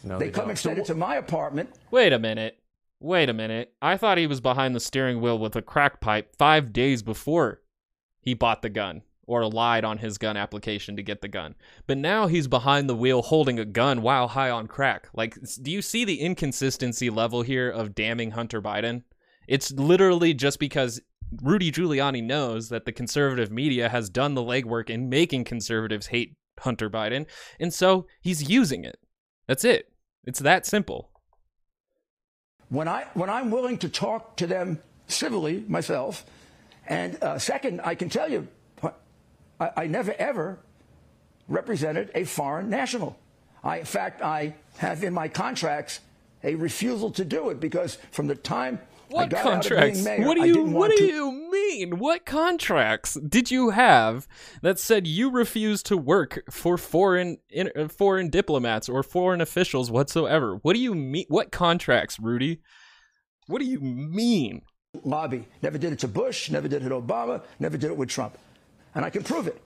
No, 0.04 0.18
they, 0.18 0.26
they 0.26 0.32
come 0.32 0.46
don't. 0.46 0.52
instead 0.52 0.78
so, 0.78 0.82
into 0.82 0.96
my 0.96 1.18
apartment. 1.18 1.72
Wait 1.92 2.14
a 2.14 2.20
minute. 2.20 2.58
Wait 3.00 3.30
a 3.30 3.34
minute. 3.34 3.74
I 3.82 3.98
thought 3.98 4.18
he 4.18 4.28
was 4.28 4.42
behind 4.42 4.76
the 4.76 4.80
steering 4.80 5.22
wheel 5.22 5.38
with 5.38 5.56
a 5.56 5.62
crack 5.62 6.00
pipe 6.00 6.36
five 6.38 6.74
days 6.74 7.04
before 7.04 7.62
he 8.22 8.34
bought 8.34 8.62
the 8.62 8.70
gun 8.70 9.04
or 9.28 9.46
lied 9.46 9.84
on 9.84 9.98
his 9.98 10.18
gun 10.18 10.38
application 10.38 10.96
to 10.96 11.04
get 11.04 11.22
the 11.22 11.28
gun. 11.28 11.56
But 11.88 11.98
now 11.98 12.28
he's 12.28 12.48
behind 12.48 12.88
the 12.88 12.96
wheel 12.96 13.22
holding 13.22 13.60
a 13.60 13.66
gun 13.66 14.02
while 14.02 14.28
high 14.28 14.50
on 14.50 14.68
crack. 14.68 15.10
Like, 15.14 15.38
do 15.62 15.72
you 15.72 15.82
see 15.82 16.06
the 16.06 16.22
inconsistency 16.22 17.10
level 17.10 17.42
here 17.42 17.70
of 17.70 17.96
damning 17.96 18.32
Hunter 18.32 18.62
Biden? 18.62 19.04
It's 19.48 19.72
literally 19.72 20.34
just 20.34 20.60
because 20.60 21.02
Rudy 21.42 21.72
Giuliani 21.72 22.24
knows 22.24 22.70
that 22.70 22.86
the 22.86 22.92
conservative 22.92 23.52
media 23.52 23.90
has 23.90 24.10
done 24.10 24.36
the 24.36 24.44
legwork 24.44 24.90
in 24.90 25.10
making 25.10 25.44
conservatives 25.44 26.08
hate 26.08 26.36
Hunter 26.60 26.90
Biden, 26.90 27.26
and 27.60 27.74
so 27.74 28.08
he's 28.22 28.50
using 28.50 28.86
it. 28.86 28.98
That's 29.48 29.66
it. 29.66 29.92
It's 30.24 30.40
that 30.40 30.66
simple. 30.66 31.12
When 32.70 32.88
I 32.88 33.06
when 33.14 33.30
I'm 33.30 33.52
willing 33.52 33.78
to 33.80 33.90
talk 33.90 34.38
to 34.38 34.48
them 34.48 34.82
civilly 35.08 35.64
myself, 35.68 36.26
and 36.88 37.22
uh, 37.22 37.38
second, 37.40 37.82
I 37.82 37.96
can 37.96 38.10
tell 38.10 38.30
you, 38.30 38.48
I, 39.60 39.72
I 39.78 39.88
never 39.88 40.14
ever 40.14 40.60
represented 41.48 42.12
a 42.16 42.24
foreign 42.24 42.70
national. 42.70 43.18
I, 43.64 43.80
in 43.80 43.86
fact, 43.86 44.22
I 44.22 44.56
have 44.78 45.04
in 45.04 45.14
my 45.14 45.28
contracts 45.28 46.00
a 46.44 46.56
refusal 46.56 47.12
to 47.12 47.26
do 47.26 47.50
it 47.50 47.60
because 47.60 47.98
from 48.12 48.28
the 48.28 48.36
time 48.36 48.80
what 49.10 49.30
contracts? 49.30 50.06
What 50.06 50.36
do 50.36 50.46
you 50.48 50.64
What 50.64 50.92
do 50.92 50.98
to... 50.98 51.06
you 51.06 51.50
mean? 51.52 52.00
What 52.00 52.26
contracts 52.26 53.16
did 53.16 53.52
you 53.52 53.72
have 53.72 54.28
that 54.62 54.80
said 54.80 55.08
you 55.08 55.30
refuse 55.30 55.84
to 55.84 55.98
work 55.98 56.44
for 56.50 56.78
foreign 56.78 57.38
in, 57.50 57.72
uh, 57.76 57.88
foreign 57.88 58.30
diplomats 58.30 58.90
or 58.90 59.04
foreign 59.04 59.42
officials 59.42 59.92
whatsoever? 59.92 60.56
What 60.62 60.74
do 60.74 60.80
you 60.80 60.96
mean? 60.96 61.26
What 61.28 61.52
contracts, 61.52 62.20
Rudy? 62.20 62.62
What 63.48 63.60
do 63.60 63.66
you 63.66 63.80
mean? 63.80 64.62
Lobby. 65.04 65.48
Never 65.62 65.78
did 65.78 65.94
it 65.94 66.00
to 66.00 66.08
Bush. 66.08 66.50
Never 66.50 66.68
did 66.68 66.86
it 66.86 66.90
to 66.90 67.02
Obama. 67.02 67.44
Never 67.60 67.78
did 67.78 67.92
it 67.92 67.98
with 67.98 68.10
Trump. 68.10 68.38
And 68.94 69.04
I 69.04 69.10
can 69.10 69.24
prove 69.24 69.48
it. 69.48 69.62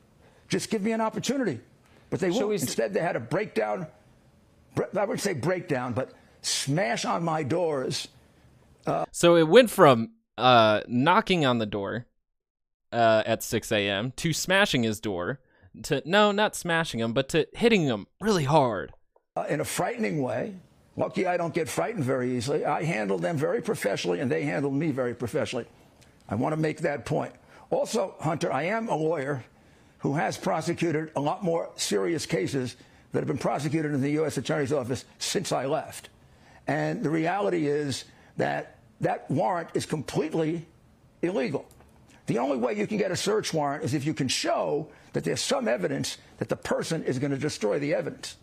Just 0.48 0.70
give 0.70 0.82
me 0.82 0.92
an 0.92 1.02
opportunity. 1.02 1.60
But 2.10 2.20
they 2.20 2.32
won't. 2.32 2.52
Instead, 2.54 2.94
they 2.94 3.00
had 3.00 3.16
a 3.16 3.20
breakdown. 3.20 3.88
I 4.98 5.06
would 5.06 5.20
say 5.20 5.34
breakdown, 5.34 5.94
but 5.94 6.12
smash 6.42 7.06
on 7.06 7.24
my 7.24 7.44
doors 7.44 8.08
so 9.12 9.36
it 9.36 9.48
went 9.48 9.70
from 9.70 10.12
uh, 10.38 10.82
knocking 10.88 11.46
on 11.46 11.58
the 11.58 11.66
door 11.66 12.06
uh, 12.92 13.24
at 13.26 13.44
6 13.44 13.72
a.m. 13.72 14.12
to 14.18 14.34
smashing 14.34 14.84
his 14.84 15.00
door 15.00 15.40
to 15.84 16.02
no, 16.06 16.32
not 16.32 16.56
smashing 16.56 17.00
him, 17.00 17.14
but 17.14 17.30
to 17.30 17.48
hitting 17.54 17.84
him 17.84 18.08
really 18.20 18.44
hard. 18.44 18.92
Uh, 19.36 19.46
in 19.50 19.62
a 19.62 19.66
frightening 19.66 20.22
way. 20.22 20.56
Lucky 20.98 21.26
I 21.26 21.38
don't 21.38 21.54
get 21.54 21.70
frightened 21.70 22.04
very 22.04 22.36
easily. 22.36 22.66
I 22.66 22.84
handled 22.84 23.22
them 23.22 23.38
very 23.38 23.62
professionally, 23.62 24.20
and 24.20 24.30
they 24.30 24.44
handled 24.44 24.74
me 24.74 24.92
very 24.92 25.14
professionally. 25.14 25.66
I 26.28 26.36
want 26.36 26.54
to 26.54 26.60
make 26.60 26.80
that 26.80 27.06
point. 27.06 27.34
Also, 27.70 28.16
Hunter, 28.20 28.52
I 28.52 28.64
am 28.64 28.90
a 28.90 28.96
lawyer 28.96 29.46
who 30.00 30.16
has 30.16 30.38
prosecuted 30.38 31.12
a 31.16 31.22
lot 31.22 31.44
more 31.44 31.70
serious 31.76 32.26
cases 32.26 32.76
that 33.12 33.20
have 33.20 33.28
been 33.28 33.38
prosecuted 33.38 33.94
in 33.94 34.02
the 34.02 34.12
U.S. 34.12 34.38
Attorney's 34.38 34.74
Office 34.74 35.06
since 35.20 35.52
I 35.52 35.66
left. 35.66 36.10
And 36.68 37.04
the 37.04 37.10
reality 37.10 37.68
is 37.68 38.06
that 38.38 38.79
that 39.02 39.30
warrant 39.30 39.70
is 39.74 39.86
completely 39.86 40.66
illegal. 41.22 41.66
The 42.28 42.38
only 42.38 42.58
way 42.58 42.74
you 42.74 42.86
can 42.86 42.98
get 42.98 43.12
a 43.12 43.16
search 43.16 43.54
warrant 43.54 43.84
is 43.84 43.94
if 43.94 44.06
you 44.06 44.14
can 44.14 44.28
show 44.28 44.90
that 45.14 45.24
there's 45.24 45.42
some 45.42 45.68
evidence 45.68 46.18
that 46.38 46.50
the 46.50 46.56
person 46.56 47.04
is 47.04 47.18
going 47.18 47.32
to 47.32 47.38
destroy 47.38 47.80
the 47.80 47.94
evidence 47.94 48.38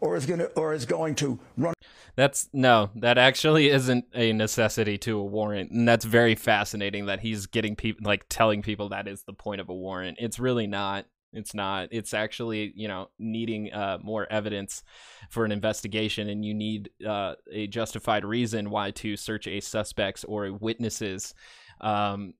or 0.00 0.16
is 0.16 0.26
going 0.26 0.40
to 0.40 0.46
or 0.52 0.72
is 0.72 0.86
going 0.86 1.14
to 1.16 1.38
run. 1.56 1.74
That's 2.16 2.48
no 2.52 2.90
that 2.96 3.18
actually 3.18 3.68
isn't 3.68 4.06
a 4.14 4.32
necessity 4.32 4.98
to 4.98 5.18
a 5.18 5.24
warrant 5.24 5.70
and 5.70 5.86
that's 5.86 6.04
very 6.04 6.34
fascinating 6.34 7.06
that 7.06 7.20
he's 7.20 7.46
getting 7.46 7.76
people 7.76 8.04
like 8.04 8.24
telling 8.28 8.62
people 8.62 8.88
that 8.88 9.06
is 9.06 9.24
the 9.24 9.32
point 9.32 9.60
of 9.60 9.68
a 9.68 9.74
warrant. 9.74 10.18
It's 10.20 10.38
really 10.38 10.66
not 10.66 11.06
it's 11.32 11.54
not. 11.54 11.88
It's 11.90 12.14
actually, 12.14 12.72
you 12.74 12.88
know, 12.88 13.08
needing 13.18 13.72
uh, 13.72 13.98
more 14.02 14.26
evidence 14.30 14.82
for 15.30 15.44
an 15.44 15.52
investigation, 15.52 16.28
and 16.28 16.44
you 16.44 16.54
need 16.54 16.90
uh, 17.06 17.34
a 17.50 17.66
justified 17.66 18.24
reason 18.24 18.70
why 18.70 18.90
to 18.92 19.16
search 19.16 19.46
a 19.46 19.60
suspect's 19.60 20.24
or 20.24 20.46
a 20.46 20.52
witness's 20.52 21.34
um, 21.80 22.34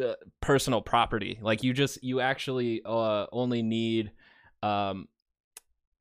uh, 0.00 0.14
personal 0.40 0.80
property. 0.80 1.38
Like 1.40 1.62
you 1.62 1.72
just, 1.72 2.02
you 2.02 2.20
actually 2.20 2.82
uh, 2.84 3.26
only 3.30 3.62
need 3.62 4.12
um, 4.62 5.08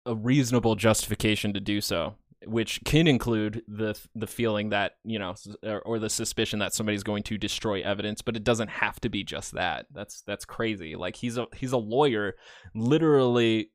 a 0.06 0.16
reasonable 0.16 0.76
justification 0.76 1.54
to 1.54 1.60
do 1.60 1.82
so 1.82 2.16
which 2.46 2.82
can 2.86 3.08
include 3.08 3.64
the 3.68 4.00
the 4.16 4.28
feeling 4.28 4.70
that 4.70 4.94
you 5.04 5.20
know 5.20 5.36
or, 5.64 5.82
or, 5.82 6.00
the 6.00 6.10
suspicion 6.10 6.60
that 6.60 6.74
somebody's 6.74 7.04
going 7.04 7.22
to 7.22 7.38
destroy 7.38 7.82
evidence 7.82 8.22
but 8.22 8.36
it 8.36 8.44
doesn't 8.44 8.70
have 8.70 9.00
to 9.00 9.10
be 9.10 9.24
just 9.24 9.54
that 9.54 9.86
that's 9.94 10.22
that's 10.22 10.46
crazy 10.46 10.96
like 10.96 11.16
he's 11.16 11.38
a 11.38 11.46
he's 11.56 11.72
a 11.72 11.78
lawyer 11.78 12.36
literally 12.74 13.70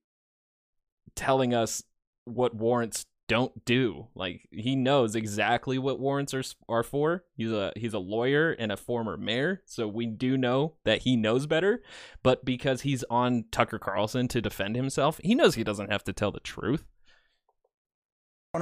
telling 1.14 1.54
us 1.54 1.82
what 2.24 2.54
warrants 2.54 3.06
don't 3.28 3.64
do. 3.64 4.08
Like 4.14 4.48
he 4.50 4.76
knows 4.76 5.16
exactly 5.16 5.78
what 5.78 5.98
warrants 5.98 6.34
are 6.34 6.44
are 6.68 6.82
for. 6.82 7.24
He's 7.36 7.50
a 7.50 7.72
he's 7.76 7.94
a 7.94 7.98
lawyer 7.98 8.52
and 8.52 8.70
a 8.70 8.76
former 8.76 9.16
mayor, 9.16 9.62
so 9.64 9.88
we 9.88 10.06
do 10.06 10.36
know 10.36 10.74
that 10.84 11.02
he 11.02 11.16
knows 11.16 11.46
better. 11.46 11.82
But 12.22 12.44
because 12.44 12.82
he's 12.82 13.04
on 13.04 13.46
Tucker 13.50 13.78
Carlson 13.78 14.28
to 14.28 14.40
defend 14.40 14.76
himself, 14.76 15.20
he 15.24 15.34
knows 15.34 15.54
he 15.54 15.64
doesn't 15.64 15.90
have 15.90 16.04
to 16.04 16.12
tell 16.12 16.30
the 16.30 16.40
truth. 16.40 16.84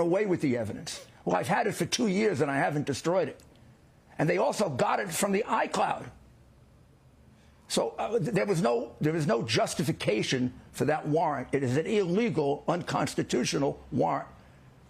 Away 0.00 0.26
with 0.26 0.40
the 0.40 0.56
evidence. 0.56 1.04
Well, 1.24 1.36
I've 1.36 1.48
had 1.48 1.66
it 1.66 1.74
for 1.74 1.86
two 1.86 2.06
years 2.06 2.40
and 2.40 2.50
I 2.50 2.56
haven't 2.56 2.86
destroyed 2.86 3.28
it. 3.28 3.40
And 4.18 4.28
they 4.28 4.38
also 4.38 4.68
got 4.68 5.00
it 5.00 5.10
from 5.10 5.32
the 5.32 5.44
iCloud. 5.46 6.04
So 7.68 7.94
uh, 7.98 8.18
there 8.20 8.46
was 8.46 8.62
no 8.62 8.92
there 9.00 9.12
was 9.12 9.26
no 9.26 9.42
justification 9.42 10.52
for 10.72 10.84
that 10.84 11.08
warrant. 11.08 11.48
It 11.52 11.62
is 11.62 11.76
an 11.76 11.86
illegal, 11.86 12.62
unconstitutional 12.68 13.80
warrant, 13.90 14.28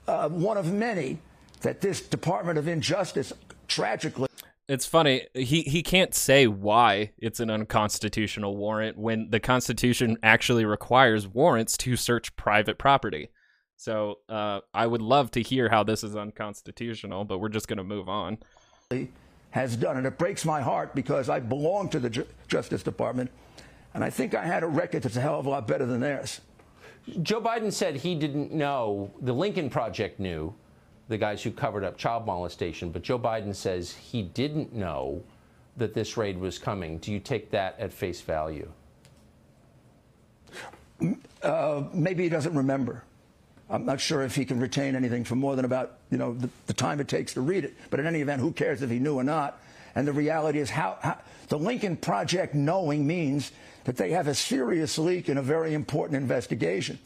uh, 0.06 0.28
one 0.28 0.56
of 0.56 0.72
many 0.72 1.18
that 1.60 1.80
this 1.80 2.00
Department 2.00 2.58
of 2.58 2.68
Injustice 2.68 3.32
tragically. 3.68 4.28
It's 4.68 4.86
funny. 4.86 5.26
He 5.34 5.62
he 5.62 5.82
can't 5.82 6.14
say 6.14 6.46
why 6.46 7.12
it's 7.18 7.40
an 7.40 7.50
unconstitutional 7.50 8.56
warrant 8.56 8.98
when 8.98 9.30
the 9.30 9.40
Constitution 9.40 10.18
actually 10.22 10.64
requires 10.64 11.28
warrants 11.28 11.76
to 11.78 11.96
search 11.96 12.34
private 12.36 12.78
property. 12.78 13.28
So 13.76 14.18
uh, 14.28 14.60
I 14.72 14.86
would 14.86 15.02
love 15.02 15.30
to 15.32 15.42
hear 15.42 15.68
how 15.68 15.82
this 15.82 16.04
is 16.04 16.16
unconstitutional, 16.16 17.24
but 17.24 17.38
we're 17.38 17.48
just 17.48 17.68
going 17.68 17.78
to 17.78 17.84
move 17.84 18.08
on 18.08 18.38
has 19.54 19.76
done. 19.76 19.96
And 19.96 20.04
it 20.06 20.18
breaks 20.18 20.44
my 20.44 20.60
heart 20.60 20.96
because 20.96 21.28
I 21.28 21.38
belong 21.38 21.88
to 21.90 22.00
the 22.00 22.10
Ju- 22.10 22.26
Justice 22.48 22.82
Department, 22.82 23.30
and 23.94 24.02
I 24.02 24.10
think 24.10 24.34
I 24.34 24.44
had 24.44 24.64
a 24.64 24.66
record 24.66 25.02
that's 25.04 25.16
a 25.16 25.20
hell 25.20 25.38
of 25.38 25.46
a 25.46 25.50
lot 25.50 25.68
better 25.68 25.86
than 25.86 26.00
theirs. 26.00 26.40
Joe 27.22 27.40
Biden 27.40 27.72
said 27.72 27.94
he 27.94 28.16
didn't 28.16 28.52
know, 28.52 29.12
the 29.20 29.32
Lincoln 29.32 29.70
Project 29.70 30.18
knew, 30.18 30.52
the 31.08 31.16
guys 31.18 31.40
who 31.40 31.52
covered 31.52 31.84
up 31.84 31.96
child 31.96 32.26
molestation, 32.26 32.90
but 32.90 33.02
Joe 33.02 33.18
Biden 33.18 33.54
says 33.54 33.92
he 33.92 34.22
didn't 34.22 34.72
know 34.72 35.22
that 35.76 35.94
this 35.94 36.16
raid 36.16 36.36
was 36.36 36.58
coming. 36.58 36.98
Do 36.98 37.12
you 37.12 37.20
take 37.20 37.50
that 37.50 37.78
at 37.78 37.92
face 37.92 38.22
value? 38.22 38.68
Uh, 41.42 41.84
maybe 41.92 42.24
he 42.24 42.28
doesn't 42.28 42.56
remember. 42.56 43.04
I'm 43.70 43.86
not 43.86 44.00
sure 44.00 44.22
if 44.22 44.34
he 44.34 44.44
can 44.44 44.60
retain 44.60 44.94
anything 44.94 45.24
for 45.24 45.36
more 45.36 45.56
than 45.56 45.64
about, 45.64 45.98
you 46.10 46.18
know, 46.18 46.34
the, 46.34 46.50
the, 46.66 46.74
time 46.74 47.00
it 47.00 47.08
takes 47.08 47.34
to 47.34 47.40
read 47.40 47.64
it. 47.64 47.74
But 47.90 48.00
in 48.00 48.06
any 48.06 48.20
event, 48.20 48.40
who 48.40 48.52
cares 48.52 48.82
if 48.82 48.90
he 48.90 48.98
knew 48.98 49.16
or 49.16 49.24
not? 49.24 49.58
And 49.94 50.06
the 50.06 50.12
reality 50.12 50.58
is 50.58 50.68
how, 50.68 50.98
how 51.00 51.18
the 51.48 51.58
Lincoln 51.58 51.96
Project 51.96 52.54
knowing 52.54 53.06
means 53.06 53.52
that 53.84 53.96
they 53.96 54.10
have 54.10 54.28
a 54.28 54.34
serious 54.34 54.98
leak 54.98 55.28
in 55.28 55.38
a 55.38 55.42
very 55.42 55.72
important 55.74 56.20
investigation. 56.20 56.98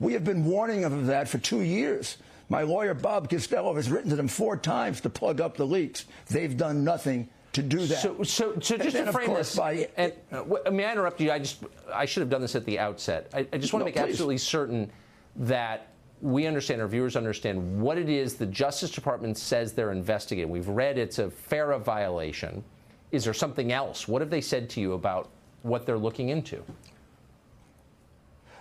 We 0.00 0.12
have 0.14 0.24
been 0.24 0.44
warning 0.44 0.82
them 0.82 0.92
of 0.92 1.06
that 1.06 1.28
for 1.28 1.38
two 1.38 1.62
years. 1.62 2.16
My 2.48 2.62
lawyer, 2.62 2.94
Bob 2.94 3.28
Costello, 3.28 3.74
has 3.74 3.90
written 3.90 4.10
to 4.10 4.16
them 4.16 4.28
four 4.28 4.56
times 4.56 5.00
to 5.02 5.10
plug 5.10 5.40
up 5.40 5.56
the 5.56 5.66
leaks. 5.66 6.04
They've 6.28 6.56
done 6.56 6.84
nothing 6.84 7.28
to 7.54 7.62
do 7.62 7.86
that. 7.86 7.98
So, 7.98 8.22
so, 8.22 8.54
so 8.60 8.76
just 8.76 8.96
to 8.96 9.12
frame 9.12 9.34
this, 9.34 9.56
by, 9.56 9.88
and, 9.96 10.12
uh, 10.30 10.70
may 10.70 10.84
I 10.84 10.92
interrupt 10.92 11.20
you? 11.20 11.32
I 11.32 11.38
just, 11.38 11.58
I 11.92 12.04
should 12.04 12.20
have 12.20 12.30
done 12.30 12.42
this 12.42 12.54
at 12.54 12.64
the 12.64 12.78
outset. 12.78 13.30
I, 13.34 13.46
I 13.52 13.58
just 13.58 13.72
want 13.72 13.84
no, 13.84 13.90
to 13.90 13.96
make 13.96 14.04
please. 14.04 14.12
absolutely 14.12 14.38
certain 14.38 14.92
that 15.36 15.88
we 16.26 16.48
understand, 16.48 16.80
our 16.80 16.88
viewers 16.88 17.14
understand 17.14 17.80
what 17.80 17.96
it 17.96 18.08
is 18.08 18.34
the 18.34 18.46
Justice 18.46 18.90
Department 18.90 19.38
says 19.38 19.74
they're 19.74 19.92
investigating. 19.92 20.50
We've 20.50 20.66
read 20.66 20.98
it's 20.98 21.20
a 21.20 21.30
FARA 21.30 21.78
violation. 21.78 22.64
Is 23.12 23.24
there 23.24 23.32
something 23.32 23.70
else? 23.70 24.08
What 24.08 24.22
have 24.22 24.30
they 24.30 24.40
said 24.40 24.68
to 24.70 24.80
you 24.80 24.94
about 24.94 25.28
what 25.62 25.86
they're 25.86 25.96
looking 25.96 26.30
into? 26.30 26.64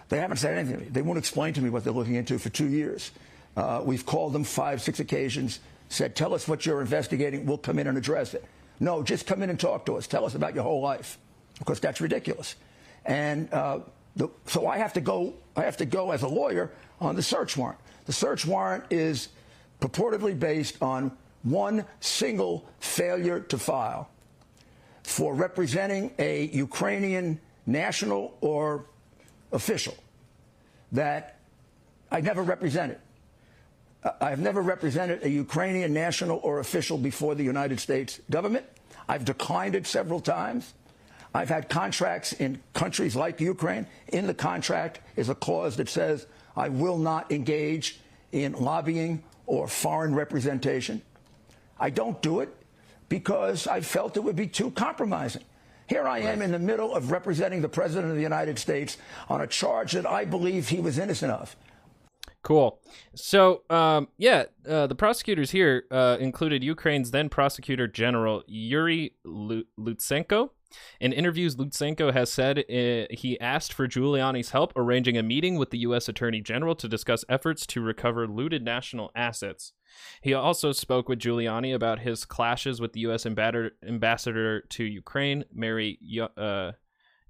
They 0.09 0.19
haven't 0.19 0.37
said 0.37 0.55
anything. 0.55 0.89
They 0.91 1.01
won't 1.01 1.17
explain 1.17 1.55
to 1.55 1.61
me 1.61 1.71
what 1.71 1.83
they're 1.83 1.91
looking 1.91 2.13
into 2.13 2.37
for 2.37 2.49
two 2.49 2.67
years. 2.67 3.09
Uh, 3.57 3.81
we've 3.83 4.05
called 4.05 4.33
them 4.33 4.43
five, 4.43 4.79
six 4.79 4.99
occasions, 4.99 5.59
said, 5.89 6.15
tell 6.15 6.35
us 6.35 6.47
what 6.47 6.67
you're 6.67 6.81
investigating. 6.81 7.47
We'll 7.47 7.57
come 7.57 7.79
in 7.79 7.87
and 7.87 7.97
address 7.97 8.35
it. 8.35 8.45
No, 8.79 9.01
just 9.01 9.25
come 9.25 9.41
in 9.41 9.49
and 9.49 9.59
talk 9.59 9.87
to 9.87 9.95
us. 9.95 10.05
Tell 10.05 10.23
us 10.23 10.35
about 10.35 10.53
your 10.53 10.63
whole 10.63 10.81
life. 10.81 11.17
Because 11.57 11.79
that's 11.79 11.99
ridiculous. 11.99 12.55
And 13.05 13.51
uh, 13.51 13.79
the, 14.15 14.29
so 14.45 14.67
I 14.67 14.77
have 14.77 14.93
to 14.93 15.01
go. 15.01 15.33
I 15.55 15.63
have 15.63 15.77
to 15.77 15.85
go 15.85 16.11
as 16.11 16.21
a 16.21 16.27
lawyer 16.27 16.71
on 16.99 17.15
the 17.15 17.21
search 17.21 17.57
warrant. 17.57 17.79
The 18.05 18.13
search 18.13 18.45
warrant 18.45 18.85
is 18.89 19.29
purportedly 19.81 20.37
based 20.39 20.81
on 20.81 21.11
one 21.43 21.85
single 21.99 22.65
failure 22.79 23.39
to 23.39 23.57
file 23.57 24.09
for 25.03 25.35
representing 25.35 26.11
a 26.17 26.45
Ukrainian 26.47 27.39
national 27.65 28.37
or 28.41 28.85
official 29.51 29.95
that 30.91 31.39
I 32.11 32.21
never 32.21 32.41
represented. 32.43 32.97
I've 34.21 34.39
never 34.39 34.61
represented 34.61 35.23
a 35.23 35.29
Ukrainian 35.29 35.93
national 35.93 36.39
or 36.43 36.59
official 36.59 36.97
before 36.97 37.35
the 37.35 37.43
United 37.43 37.79
States 37.79 38.19
government. 38.29 38.65
I've 39.07 39.25
declined 39.25 39.75
it 39.75 39.87
several 39.87 40.19
times. 40.19 40.73
I've 41.33 41.49
had 41.49 41.69
contracts 41.69 42.33
in 42.33 42.61
countries 42.73 43.15
like 43.15 43.41
Ukraine. 43.41 43.87
In 44.07 44.27
the 44.27 44.33
contract 44.33 45.01
is 45.15 45.29
a 45.29 45.35
clause 45.35 45.75
that 45.77 45.89
says 45.89 46.27
I 46.55 46.69
will 46.69 46.97
not 46.97 47.31
engage 47.31 47.99
in 48.31 48.53
lobbying 48.53 49.23
or 49.45 49.67
foreign 49.67 50.15
representation. 50.15 51.01
I 51.79 51.89
don't 51.89 52.21
do 52.21 52.39
it 52.39 52.55
because 53.09 53.67
I 53.67 53.81
felt 53.81 54.17
it 54.17 54.23
would 54.23 54.35
be 54.35 54.47
too 54.47 54.71
compromising. 54.71 55.43
Here 55.87 56.07
I 56.07 56.19
am 56.19 56.39
right. 56.39 56.45
in 56.45 56.51
the 56.51 56.59
middle 56.59 56.95
of 56.95 57.11
representing 57.11 57.61
the 57.61 57.69
President 57.69 58.09
of 58.09 58.15
the 58.15 58.23
United 58.23 58.57
States 58.57 58.97
on 59.29 59.41
a 59.41 59.47
charge 59.47 59.91
that 59.91 60.05
I 60.05 60.25
believe 60.25 60.69
he 60.69 60.79
was 60.79 60.97
innocent 60.97 61.31
of. 61.31 61.55
Cool. 62.41 62.79
So, 63.15 63.63
um, 63.69 64.07
yeah, 64.17 64.45
uh, 64.67 64.87
the 64.87 64.95
prosecutors 64.95 65.51
here 65.51 65.85
uh, 65.91 66.17
included 66.19 66.63
Ukraine's 66.63 67.11
then 67.11 67.29
prosecutor 67.29 67.87
general 67.87 68.43
Yuri 68.47 69.13
Lutsenko 69.25 70.51
in 70.99 71.13
interviews, 71.13 71.55
Lutsenko 71.55 72.13
has 72.13 72.31
said 72.31 72.59
uh, 72.59 73.13
he 73.13 73.39
asked 73.39 73.73
for 73.73 73.87
Giuliani's 73.87 74.51
help 74.51 74.73
arranging 74.75 75.17
a 75.17 75.23
meeting 75.23 75.57
with 75.57 75.71
the 75.71 75.79
U.S. 75.79 76.07
Attorney 76.07 76.41
General 76.41 76.75
to 76.75 76.87
discuss 76.87 77.25
efforts 77.29 77.65
to 77.67 77.81
recover 77.81 78.27
looted 78.27 78.63
national 78.63 79.11
assets. 79.15 79.73
He 80.21 80.33
also 80.33 80.71
spoke 80.71 81.07
with 81.07 81.19
Giuliani 81.19 81.73
about 81.73 81.99
his 81.99 82.25
clashes 82.25 82.81
with 82.81 82.93
the 82.93 83.01
U.S. 83.01 83.25
ambassador 83.25 84.61
to 84.61 84.83
Ukraine, 84.83 85.45
Mary 85.53 85.99
uh, 86.37 86.71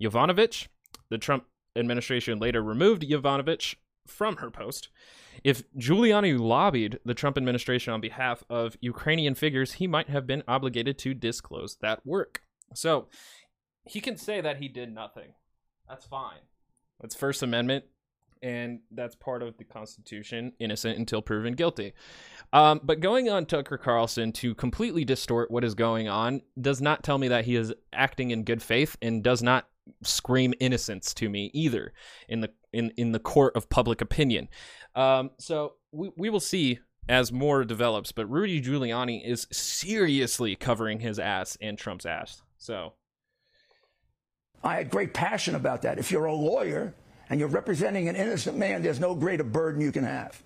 Yovanovitch. 0.02 0.68
The 1.10 1.18
Trump 1.18 1.46
administration 1.76 2.40
later 2.40 2.64
removed 2.64 3.04
Yovanovitch 3.04 3.76
from 4.08 4.38
her 4.38 4.52
post. 4.52 4.90
If 5.44 5.64
Giuliani 5.78 6.40
lobbied 6.40 7.00
the 7.06 7.14
Trump 7.14 7.38
administration 7.38 7.94
on 7.94 8.02
behalf 8.02 8.44
of 8.50 8.78
Ukrainian 8.82 9.36
figures, 9.36 9.74
he 9.74 9.88
might 9.88 10.10
have 10.10 10.26
been 10.26 10.44
obligated 10.48 10.98
to 11.00 11.14
disclose 11.14 11.78
that 11.82 12.06
work. 12.06 12.42
So 12.74 13.08
he 13.86 14.02
can 14.02 14.18
say 14.18 14.42
that 14.42 14.58
he 14.58 14.68
did 14.68 14.94
nothing. 14.94 15.34
That's 15.88 16.06
fine. 16.06 16.40
That's 17.00 17.16
First 17.16 17.44
Amendment, 17.44 17.86
and 18.42 18.80
that's 18.92 19.16
part 19.16 19.44
of 19.44 19.58
the 19.58 19.64
Constitution 19.64 20.54
innocent 20.60 20.98
until 20.98 21.22
proven 21.22 21.54
guilty. 21.54 21.94
Um, 22.54 22.80
but 22.84 23.00
going 23.00 23.30
on 23.30 23.46
Tucker 23.46 23.78
Carlson 23.78 24.32
to 24.34 24.56
completely 24.56 25.06
distort 25.06 25.52
what 25.52 25.64
is 25.64 25.76
going 25.76 26.08
on 26.08 26.42
does 26.60 26.82
not 26.82 27.04
tell 27.04 27.18
me 27.18 27.28
that 27.28 27.46
he 27.46 27.56
is 27.56 27.74
acting 27.94 28.32
in 28.32 28.44
good 28.44 28.62
faith 28.62 28.98
and 29.02 29.24
does 29.24 29.44
not 29.44 29.68
scream 30.04 30.54
innocence 30.60 31.14
to 31.14 31.30
me 31.30 31.52
either 31.54 31.94
in 32.28 32.42
the 32.42 32.50
in, 32.74 32.92
in 32.98 33.12
the 33.12 33.20
court 33.20 33.56
of 33.56 33.70
public 33.70 34.02
opinion. 34.02 34.50
Um, 34.96 35.32
so 35.40 35.74
we, 35.92 36.12
we 36.18 36.30
will 36.30 36.40
see 36.40 36.80
as 37.08 37.32
more 37.32 37.64
develops, 37.64 38.12
but 38.12 38.30
Rudy 38.30 38.62
Giuliani 38.62 39.26
is 39.26 39.48
seriously 39.52 40.56
covering 40.56 41.00
his 41.00 41.20
ass 41.20 41.58
and 41.62 41.78
Trump's 41.78 42.06
ass. 42.06 42.42
So 42.66 42.94
I 44.64 44.78
had 44.78 44.90
great 44.90 45.14
passion 45.14 45.54
about 45.54 45.84
that. 45.84 46.00
If 46.00 46.12
you're 46.12 46.26
a 46.26 46.34
lawyer 46.34 46.96
and 47.30 47.40
you're 47.40 47.48
representing 47.50 48.10
an 48.10 48.16
innocent 48.16 48.58
man, 48.58 48.82
there's 48.82 49.00
no 49.00 49.14
greater 49.14 49.44
burden 49.44 49.82
you 49.82 49.92
can 49.92 50.04
have. 50.04 50.42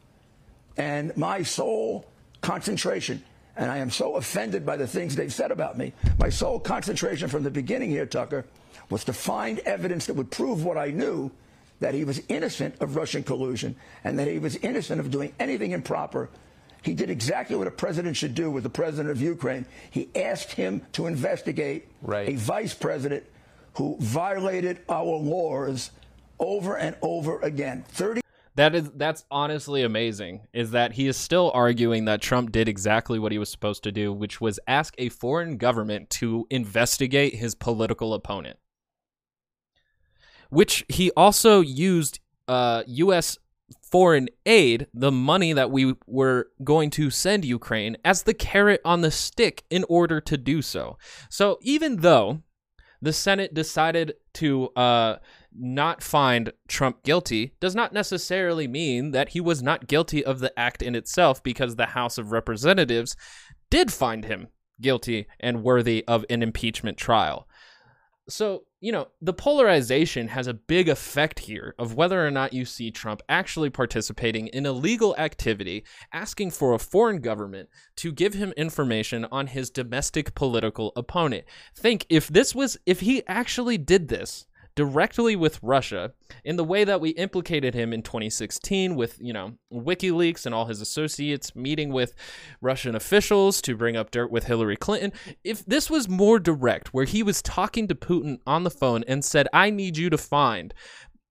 And 0.75 1.15
my 1.15 1.43
sole 1.43 2.05
concentration, 2.41 3.23
and 3.55 3.71
I 3.71 3.77
am 3.77 3.89
so 3.89 4.17
offended 4.17 4.65
by 4.65 4.75
the 4.75 4.85
things 4.85 5.15
they've 5.15 5.33
said 5.33 5.51
about 5.51 5.77
me, 5.77 5.93
my 6.17 6.27
sole 6.27 6.59
concentration 6.59 7.29
from 7.29 7.43
the 7.43 7.51
beginning 7.51 7.89
here, 7.89 8.05
Tucker, 8.05 8.45
was 8.89 9.05
to 9.05 9.13
find 9.13 9.59
evidence 9.59 10.07
that 10.07 10.15
would 10.15 10.29
prove 10.29 10.65
what 10.65 10.77
I 10.77 10.91
knew 10.91 11.31
that 11.79 11.93
he 11.93 12.03
was 12.03 12.21
innocent 12.27 12.75
of 12.81 12.97
Russian 12.97 13.23
collusion 13.23 13.77
and 14.03 14.19
that 14.19 14.27
he 14.27 14.39
was 14.39 14.57
innocent 14.57 14.99
of 14.99 15.09
doing 15.09 15.33
anything 15.39 15.71
improper. 15.71 16.29
He 16.81 16.93
did 16.93 17.09
exactly 17.09 17.55
what 17.55 17.67
a 17.67 17.71
president 17.71 18.15
should 18.15 18.35
do 18.35 18.49
with 18.49 18.63
the 18.63 18.69
president 18.69 19.09
of 19.09 19.21
Ukraine. 19.21 19.65
He 19.91 20.09
asked 20.15 20.53
him 20.53 20.81
to 20.93 21.07
investigate 21.07 21.87
right. 22.01 22.29
a 22.29 22.35
vice 22.35 22.73
president 22.73 23.25
who 23.73 23.97
violated 23.99 24.79
our 24.89 25.03
laws 25.03 25.91
over 26.39 26.77
and 26.77 26.95
over 27.01 27.39
again. 27.41 27.83
30 27.89 28.21
that 28.59 28.75
is 28.75 28.91
that's 28.95 29.23
honestly 29.31 29.83
amazing 29.83 30.41
is 30.51 30.71
that 30.71 30.91
he 30.91 31.07
is 31.07 31.15
still 31.15 31.49
arguing 31.53 32.03
that 32.05 32.21
Trump 32.21 32.51
did 32.51 32.67
exactly 32.67 33.17
what 33.17 33.31
he 33.31 33.37
was 33.37 33.49
supposed 33.49 33.83
to 33.83 33.91
do, 33.91 34.11
which 34.11 34.41
was 34.41 34.59
ask 34.67 34.93
a 34.97 35.07
foreign 35.07 35.55
government 35.55 36.09
to 36.09 36.45
investigate 36.49 37.35
his 37.35 37.55
political 37.55 38.13
opponent. 38.13 38.57
Which 40.49 40.83
he 40.89 41.09
also 41.11 41.61
used 41.61 42.19
uh, 42.49 42.83
US 42.85 43.37
foreign 43.91 44.29
aid, 44.45 44.87
the 44.93 45.11
money 45.11 45.53
that 45.53 45.71
we 45.71 45.95
were 46.05 46.49
going 46.63 46.89
to 46.91 47.09
send 47.09 47.45
Ukraine, 47.45 47.97
as 48.03 48.23
the 48.23 48.33
carrot 48.33 48.81
on 48.85 49.01
the 49.01 49.11
stick 49.11 49.63
in 49.69 49.85
order 49.89 50.21
to 50.21 50.37
do 50.37 50.61
so. 50.61 50.97
So 51.29 51.57
even 51.61 51.97
though 51.97 52.41
the 53.01 53.13
Senate 53.13 53.53
decided 53.53 54.15
to 54.33 54.69
uh, 54.75 55.17
not 55.53 56.03
find 56.03 56.51
Trump 56.67 57.03
guilty 57.03 57.53
does 57.59 57.75
not 57.75 57.93
necessarily 57.93 58.67
mean 58.67 59.11
that 59.11 59.29
he 59.29 59.41
was 59.41 59.63
not 59.63 59.87
guilty 59.87 60.23
of 60.23 60.39
the 60.39 60.57
act 60.59 60.81
in 60.81 60.95
itself 60.95 61.41
because 61.41 61.75
the 61.75 61.87
House 61.87 62.17
of 62.17 62.31
Representatives 62.31 63.15
did 63.69 63.91
find 63.91 64.25
him 64.25 64.47
guilty 64.81 65.27
and 65.39 65.63
worthy 65.63 66.03
of 66.07 66.25
an 66.29 66.41
impeachment 66.43 66.97
trial. 66.97 67.47
So, 68.29 68.63
you 68.79 68.91
know, 68.91 69.07
the 69.21 69.33
polarization 69.33 70.29
has 70.29 70.47
a 70.47 70.53
big 70.53 70.87
effect 70.87 71.39
here 71.39 71.75
of 71.77 71.95
whether 71.95 72.25
or 72.25 72.31
not 72.31 72.53
you 72.53 72.63
see 72.63 72.91
Trump 72.91 73.21
actually 73.27 73.69
participating 73.69 74.47
in 74.47 74.65
illegal 74.65 75.15
activity, 75.17 75.83
asking 76.13 76.51
for 76.51 76.73
a 76.73 76.79
foreign 76.79 77.19
government 77.21 77.69
to 77.97 78.11
give 78.11 78.35
him 78.35 78.53
information 78.55 79.25
on 79.31 79.47
his 79.47 79.69
domestic 79.69 80.35
political 80.35 80.93
opponent. 80.95 81.45
Think 81.75 82.05
if 82.09 82.27
this 82.27 82.55
was, 82.55 82.77
if 82.85 83.01
he 83.01 83.23
actually 83.27 83.77
did 83.77 84.07
this, 84.07 84.45
directly 84.79 85.35
with 85.35 85.61
Russia 85.61 86.13
in 86.45 86.55
the 86.55 86.63
way 86.63 86.85
that 86.85 87.01
we 87.01 87.09
implicated 87.09 87.73
him 87.73 87.91
in 87.91 88.01
2016 88.01 88.95
with, 88.95 89.17
you 89.19 89.33
know, 89.33 89.55
WikiLeaks 89.73 90.45
and 90.45 90.55
all 90.55 90.67
his 90.67 90.79
associates 90.79 91.53
meeting 91.53 91.91
with 91.91 92.15
Russian 92.61 92.95
officials 92.95 93.59
to 93.63 93.75
bring 93.75 93.97
up 93.97 94.09
dirt 94.09 94.31
with 94.31 94.45
Hillary 94.45 94.77
Clinton. 94.77 95.11
If 95.43 95.65
this 95.65 95.89
was 95.89 96.07
more 96.07 96.39
direct, 96.39 96.93
where 96.93 97.03
he 97.03 97.21
was 97.21 97.41
talking 97.41 97.89
to 97.89 97.93
Putin 97.93 98.39
on 98.47 98.63
the 98.63 98.71
phone 98.71 99.03
and 99.05 99.25
said, 99.25 99.49
I 99.51 99.69
need 99.69 99.97
you 99.97 100.09
to 100.11 100.17
find 100.17 100.73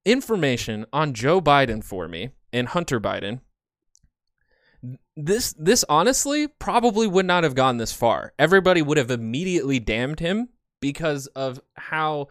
information 0.04 0.84
on 0.92 1.14
Joe 1.14 1.40
Biden 1.40 1.82
for 1.82 2.06
me 2.06 2.32
and 2.52 2.68
Hunter 2.68 3.00
Biden, 3.00 3.40
this 5.16 5.54
this 5.58 5.86
honestly 5.88 6.48
probably 6.48 7.06
would 7.06 7.24
not 7.24 7.44
have 7.44 7.54
gone 7.54 7.78
this 7.78 7.92
far. 7.92 8.34
Everybody 8.38 8.82
would 8.82 8.98
have 8.98 9.10
immediately 9.10 9.80
damned 9.80 10.20
him 10.20 10.50
because 10.82 11.28
of 11.28 11.62
how 11.76 12.28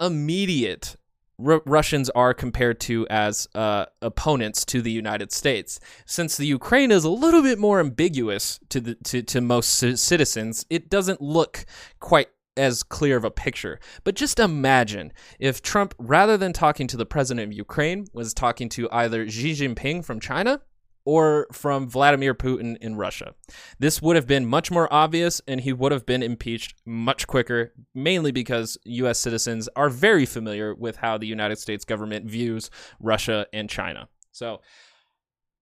immediate 0.00 0.96
R- 1.44 1.62
Russians 1.66 2.10
are 2.10 2.34
compared 2.34 2.80
to 2.80 3.06
as 3.08 3.48
uh, 3.54 3.86
opponents 4.02 4.64
to 4.66 4.82
the 4.82 4.92
United 4.92 5.32
States. 5.32 5.80
Since 6.06 6.36
the 6.36 6.46
Ukraine 6.46 6.90
is 6.90 7.04
a 7.04 7.10
little 7.10 7.42
bit 7.42 7.58
more 7.58 7.80
ambiguous 7.80 8.60
to 8.68 8.80
the 8.80 8.94
to, 9.04 9.22
to 9.22 9.40
most 9.40 9.70
c- 9.70 9.96
citizens, 9.96 10.66
it 10.70 10.90
doesn't 10.90 11.20
look 11.20 11.64
quite 11.98 12.28
as 12.56 12.82
clear 12.82 13.16
of 13.16 13.24
a 13.24 13.30
picture. 13.30 13.78
But 14.04 14.16
just 14.16 14.38
imagine 14.38 15.12
if 15.38 15.62
Trump, 15.62 15.94
rather 15.98 16.36
than 16.36 16.52
talking 16.52 16.86
to 16.88 16.96
the 16.96 17.06
president 17.06 17.46
of 17.46 17.52
Ukraine, 17.56 18.06
was 18.12 18.34
talking 18.34 18.68
to 18.70 18.88
either 18.92 19.28
Xi 19.28 19.52
Jinping 19.52 20.04
from 20.04 20.20
China 20.20 20.60
or 21.04 21.46
from 21.52 21.88
Vladimir 21.88 22.34
Putin 22.34 22.76
in 22.78 22.96
Russia. 22.96 23.34
This 23.78 24.02
would 24.02 24.16
have 24.16 24.26
been 24.26 24.46
much 24.46 24.70
more 24.70 24.92
obvious 24.92 25.40
and 25.46 25.60
he 25.60 25.72
would 25.72 25.92
have 25.92 26.06
been 26.06 26.22
impeached 26.22 26.74
much 26.84 27.26
quicker, 27.26 27.72
mainly 27.94 28.32
because 28.32 28.78
US 28.84 29.18
citizens 29.18 29.68
are 29.76 29.88
very 29.88 30.26
familiar 30.26 30.74
with 30.74 30.96
how 30.96 31.18
the 31.18 31.26
United 31.26 31.58
States 31.58 31.84
government 31.84 32.26
views 32.26 32.70
Russia 33.00 33.46
and 33.52 33.68
China. 33.68 34.08
So, 34.32 34.60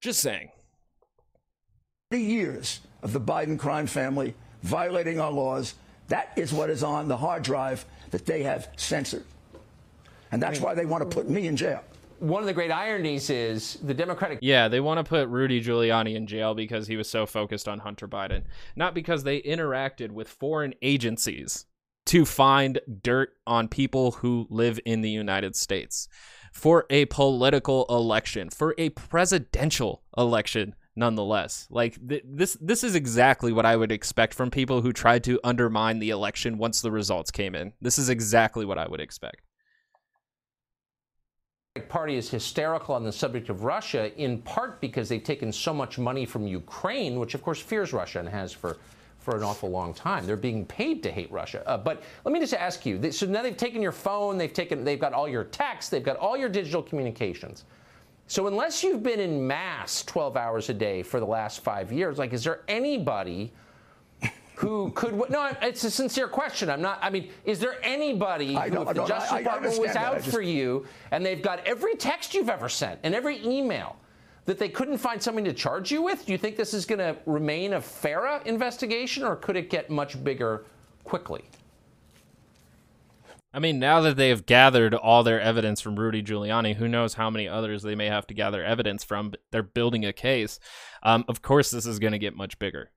just 0.01 0.21
saying. 0.21 0.51
30 2.11 2.23
years 2.23 2.81
of 3.03 3.13
the 3.13 3.21
Biden 3.21 3.59
crime 3.59 3.87
family 3.87 4.35
violating 4.63 5.21
our 5.21 5.31
laws. 5.31 5.75
That 6.09 6.33
is 6.37 6.53
what 6.53 6.71
is 6.71 6.83
on 6.83 7.09
the 7.09 7.17
hard 7.17 7.43
drive 7.43 7.85
that 8.11 8.27
they 8.27 8.43
have 8.43 8.69
censored. 8.77 9.25
And 10.33 10.43
that's 10.43 10.61
why 10.61 10.75
they 10.75 10.87
want 10.87 11.09
to 11.09 11.15
put 11.15 11.29
me 11.29 11.47
in 11.47 11.57
jail 11.57 11.83
one 12.19 12.43
of 12.43 12.47
the 12.47 12.53
great 12.53 12.71
ironies 12.71 13.31
is 13.31 13.79
the 13.83 13.95
Democratic. 13.95 14.39
Yeah, 14.43 14.69
they 14.69 14.81
want 14.81 14.99
to 14.99 15.05
put 15.05 15.29
Rudy 15.29 15.63
Giuliani 15.63 16.15
in 16.15 16.27
jail 16.27 16.55
because 16.55 16.87
he 16.87 16.97
was 16.97 17.09
so 17.09 17.27
focused 17.27 17.69
on 17.69 17.81
Hunter 17.81 18.09
Biden, 18.09 18.45
not 18.77 18.95
because 18.95 19.25
they 19.25 19.41
interacted 19.43 20.11
with 20.11 20.29
foreign 20.29 20.75
agencies 20.83 21.67
to 22.07 22.25
find 22.25 22.81
dirt 23.03 23.31
on 23.47 23.69
people 23.69 24.13
who 24.13 24.47
live 24.51 24.81
in 24.85 25.03
the 25.03 25.11
United 25.11 25.55
States 25.55 26.09
for 26.53 26.87
a 26.91 27.05
political 27.07 27.85
election, 27.91 28.51
for 28.51 28.75
a 28.79 28.89
presidential 28.91 30.03
election 30.17 30.75
nonetheless. 30.97 31.67
Like 31.71 31.97
th- 32.09 32.25
this 32.27 32.59
this 32.61 32.83
is 32.83 32.95
exactly 32.95 33.53
what 33.53 33.65
I 33.65 33.77
would 33.77 33.93
expect 33.93 34.35
from 34.35 34.51
people 34.51 34.83
who 34.83 34.93
tried 34.93 35.25
to 35.25 35.41
undermine 35.45 36.01
the 36.01 36.11
election 36.11 36.59
once 36.59 36.81
the 36.81 36.91
results 36.91 37.31
came 37.31 37.55
in. 37.55 37.73
This 37.81 37.99
is 37.99 38.09
exactly 38.09 38.65
what 38.65 38.79
I 38.79 38.89
would 38.89 39.01
expect. 39.01 39.43
Party 41.87 42.17
is 42.17 42.31
hysterical 42.31 42.95
on 42.95 43.05
the 43.05 43.13
subject 43.13 43.49
of 43.49 43.65
Russia, 43.65 44.13
in 44.21 44.39
part 44.43 44.81
because 44.81 45.09
they've 45.09 45.23
taken 45.23 45.53
so 45.53 45.75
much 45.75 45.99
money 45.99 46.25
from 46.25 46.47
Ukraine, 46.47 47.19
which 47.19 47.35
of 47.35 47.43
course 47.43 47.61
fears 47.61 47.93
Russia 47.93 48.21
and 48.21 48.29
has 48.29 48.53
for 48.53 48.79
for 49.19 49.37
an 49.37 49.43
awful 49.43 49.69
long 49.69 49.93
time. 49.93 50.25
They're 50.27 50.37
being 50.37 50.65
paid 50.65 51.03
to 51.03 51.11
hate 51.11 51.31
Russia. 51.31 51.63
Uh, 51.67 51.77
but 51.77 52.03
let 52.25 52.33
me 52.33 52.41
just 52.41 52.55
ask 52.55 52.87
you: 52.87 53.13
so 53.13 53.27
now 53.27 53.43
they've 53.43 53.57
taken 53.57 53.83
your 53.83 53.93
phone, 53.93 54.39
they've 54.39 54.53
taken, 54.53 54.85
they've 54.85 54.99
got 54.99 55.13
all 55.13 55.29
your 55.29 55.45
texts, 55.45 55.91
they've 55.91 56.03
got 56.03 56.17
all 56.17 56.37
your 56.37 56.49
digital 56.49 56.83
communications. 56.83 57.65
So 58.27 58.47
unless 58.47 58.83
you've 58.83 59.03
been 59.03 59.21
in 59.21 59.47
mass 59.47 60.03
12 60.05 60.37
hours 60.37 60.69
a 60.69 60.75
day 60.75 61.03
for 61.03 61.19
the 61.19 61.27
last 61.27 61.61
five 61.61 61.91
years, 61.91 62.19
like, 62.19 62.33
is 62.33 62.45
there 62.45 62.61
anybody? 62.69 63.53
Who 64.59 64.91
could 64.91 65.15
no 65.31 65.53
it's 65.63 65.85
a 65.85 65.91
sincere 65.91 66.27
question 66.27 66.69
i'm 66.69 66.83
not 66.83 66.99
i 67.01 67.09
mean 67.09 67.31
is 67.45 67.61
there 67.61 67.77
anybody 67.85 68.55
who 68.55 68.83
if 68.83 68.89
the 68.89 69.05
justice 69.05 69.31
I, 69.31 69.39
department 69.39 69.75
I 69.75 69.79
was 69.79 69.95
out 69.95 70.17
just... 70.17 70.31
for 70.31 70.43
you 70.43 70.85
and 71.13 71.25
they've 71.25 71.41
got 71.41 71.65
every 71.65 71.95
text 71.95 72.35
you've 72.35 72.49
ever 72.49 72.69
sent 72.69 72.99
and 73.05 73.15
every 73.15 73.45
email 73.47 73.95
that 74.47 74.59
they 74.59 74.69
couldn't 74.69 74.99
find 74.99 75.23
something 75.23 75.45
to 75.45 75.53
charge 75.53 75.93
you 75.93 76.03
with 76.03 76.27
do 76.27 76.33
you 76.33 76.39
think 76.39 76.57
this 76.57 76.75
is 76.75 76.87
going 76.87 76.99
to 76.99 77.17
remain 77.25 77.75
a 77.75 77.81
FARA 77.81 78.43
investigation 78.47 79.23
or 79.23 79.37
could 79.37 79.55
it 79.55 79.71
get 79.71 79.91
much 79.91 80.23
bigger 80.25 80.65
quickly 81.05 81.45
I 83.51 83.61
mean, 83.61 83.79
now 83.79 84.03
that 84.03 84.17
they 84.17 84.29
have 84.29 84.45
gathered 84.45 84.93
all 84.93 85.23
their 85.23 85.41
evidence 85.41 85.81
from 85.81 85.99
Rudy 85.99 86.23
Giuliani, 86.23 86.77
who 86.77 86.87
knows 86.87 87.15
how 87.15 87.31
many 87.31 87.49
others 87.49 87.83
they 87.83 87.95
may 87.95 88.07
have 88.07 88.27
to 88.27 88.35
gather 88.35 88.63
evidence 88.63 89.03
from, 89.03 89.31
but 89.31 89.41
they're 89.51 89.63
building 89.63 90.05
a 90.05 90.13
case. 90.13 90.61
Um, 91.03 91.25
of 91.29 91.41
course, 91.41 91.71
this 91.71 91.87
is 91.87 91.99
going 91.99 92.13
to 92.13 92.19
get 92.19 92.37
much 92.37 92.59
bigger. 92.59 92.91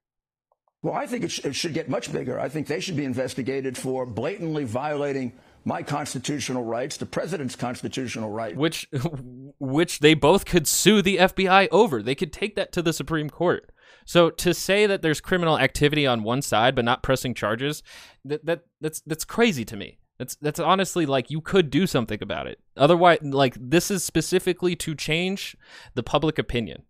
Well, 0.84 0.94
I 0.94 1.06
think 1.06 1.26
it, 1.26 1.32
sh- 1.32 1.46
it 1.46 1.54
should 1.54 1.74
get 1.74 1.90
much 1.90 2.12
bigger. 2.12 2.40
I 2.40 2.50
think 2.50 2.68
they 2.68 2.80
should 2.80 2.98
be 2.98 3.06
investigated 3.06 3.78
for 3.78 4.06
blatantly 4.06 4.64
violating 4.64 5.34
my 5.64 5.84
constitutional 5.84 6.64
rights, 6.64 6.98
the 6.98 7.06
president's 7.06 7.56
constitutional 7.56 8.32
right, 8.32 8.56
which 8.56 8.90
which 9.60 10.00
they 10.00 10.14
both 10.14 10.46
could 10.46 10.68
sue 10.68 11.02
the 11.02 11.18
FBI 11.18 11.68
over. 11.72 12.02
They 12.02 12.16
could 12.16 12.34
take 12.34 12.56
that 12.56 12.72
to 12.74 12.82
the 12.82 12.94
Supreme 12.94 13.30
Court. 13.30 13.72
So 14.06 14.32
to 14.32 14.54
say 14.54 14.88
that 14.88 15.04
there's 15.04 15.22
criminal 15.22 15.60
activity 15.60 16.08
on 16.08 16.24
one 16.24 16.42
side 16.42 16.74
but 16.74 16.86
not 16.86 17.04
pressing 17.04 17.36
charges, 17.36 17.84
that 18.26 18.46
that 18.46 18.66
that's 18.80 19.02
that's 19.02 19.26
crazy 19.26 19.66
to 19.66 19.78
me. 19.78 20.00
That's 20.18 20.36
that's 20.36 20.60
honestly 20.60 21.06
like 21.06 21.30
you 21.30 21.42
could 21.42 21.70
do 21.70 21.86
something 21.86 22.22
about 22.22 22.48
it. 22.48 22.60
Otherwise, 22.76 23.20
like 23.22 23.56
this 23.60 23.92
is 23.92 24.04
specifically 24.04 24.76
to 24.78 24.96
change 24.96 25.56
the 25.94 26.04
public 26.04 26.40
opinion 26.40 26.84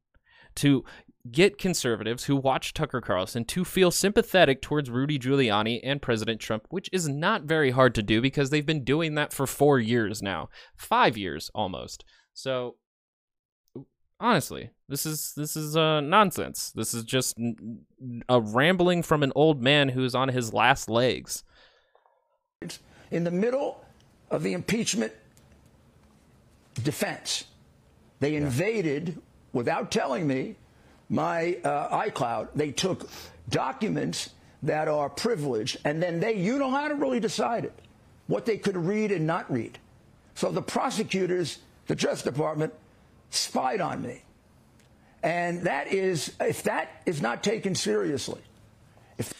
to 0.55 0.85
get 1.29 1.57
conservatives 1.57 2.25
who 2.25 2.35
watch 2.35 2.73
Tucker 2.73 3.01
Carlson 3.01 3.45
to 3.45 3.63
feel 3.63 3.91
sympathetic 3.91 4.61
towards 4.61 4.89
Rudy 4.89 5.19
Giuliani 5.19 5.79
and 5.83 6.01
President 6.01 6.39
Trump, 6.39 6.65
which 6.69 6.89
is 6.91 7.07
not 7.07 7.43
very 7.43 7.71
hard 7.71 7.93
to 7.95 8.03
do 8.03 8.21
because 8.21 8.49
they've 8.49 8.65
been 8.65 8.83
doing 8.83 9.15
that 9.15 9.33
for 9.33 9.45
four 9.45 9.79
years 9.79 10.21
now, 10.21 10.49
five 10.75 11.17
years 11.17 11.51
almost. 11.53 12.03
So 12.33 12.75
honestly, 14.19 14.71
this 14.87 15.05
is 15.05 15.33
this 15.35 15.55
is 15.55 15.75
uh, 15.75 16.01
nonsense. 16.01 16.71
This 16.71 16.93
is 16.93 17.03
just 17.03 17.37
a 18.29 18.39
rambling 18.39 19.03
from 19.03 19.23
an 19.23 19.33
old 19.35 19.61
man 19.61 19.89
who's 19.89 20.15
on 20.15 20.29
his 20.29 20.53
last 20.53 20.89
legs. 20.89 21.43
In 23.09 23.23
the 23.23 23.31
middle 23.31 23.83
of 24.29 24.43
the 24.43 24.53
impeachment 24.53 25.11
defense, 26.83 27.45
they 28.19 28.35
invaded 28.35 29.21
without 29.51 29.91
telling 29.91 30.27
me 30.27 30.55
my 31.11 31.57
uh, 31.63 32.03
iCloud. 32.05 32.47
They 32.55 32.71
took 32.71 33.07
documents 33.49 34.29
that 34.63 34.87
are 34.87 35.09
privileged, 35.09 35.77
and 35.83 36.01
then 36.01 36.19
they 36.19 36.35
unilaterally 36.35 37.19
decided 37.21 37.73
what 38.27 38.45
they 38.45 38.57
could 38.57 38.77
read 38.77 39.11
and 39.11 39.27
not 39.27 39.51
read. 39.51 39.77
So 40.35 40.51
the 40.51 40.61
prosecutors, 40.61 41.59
the 41.87 41.95
Justice 41.95 42.23
Department, 42.23 42.73
spied 43.29 43.81
on 43.81 44.01
me. 44.01 44.23
And 45.21 45.63
that 45.63 45.91
is, 45.91 46.33
if 46.39 46.63
that 46.63 47.01
is 47.05 47.21
not 47.21 47.43
taken 47.43 47.75
seriously, 47.75 48.41
if 49.17 49.33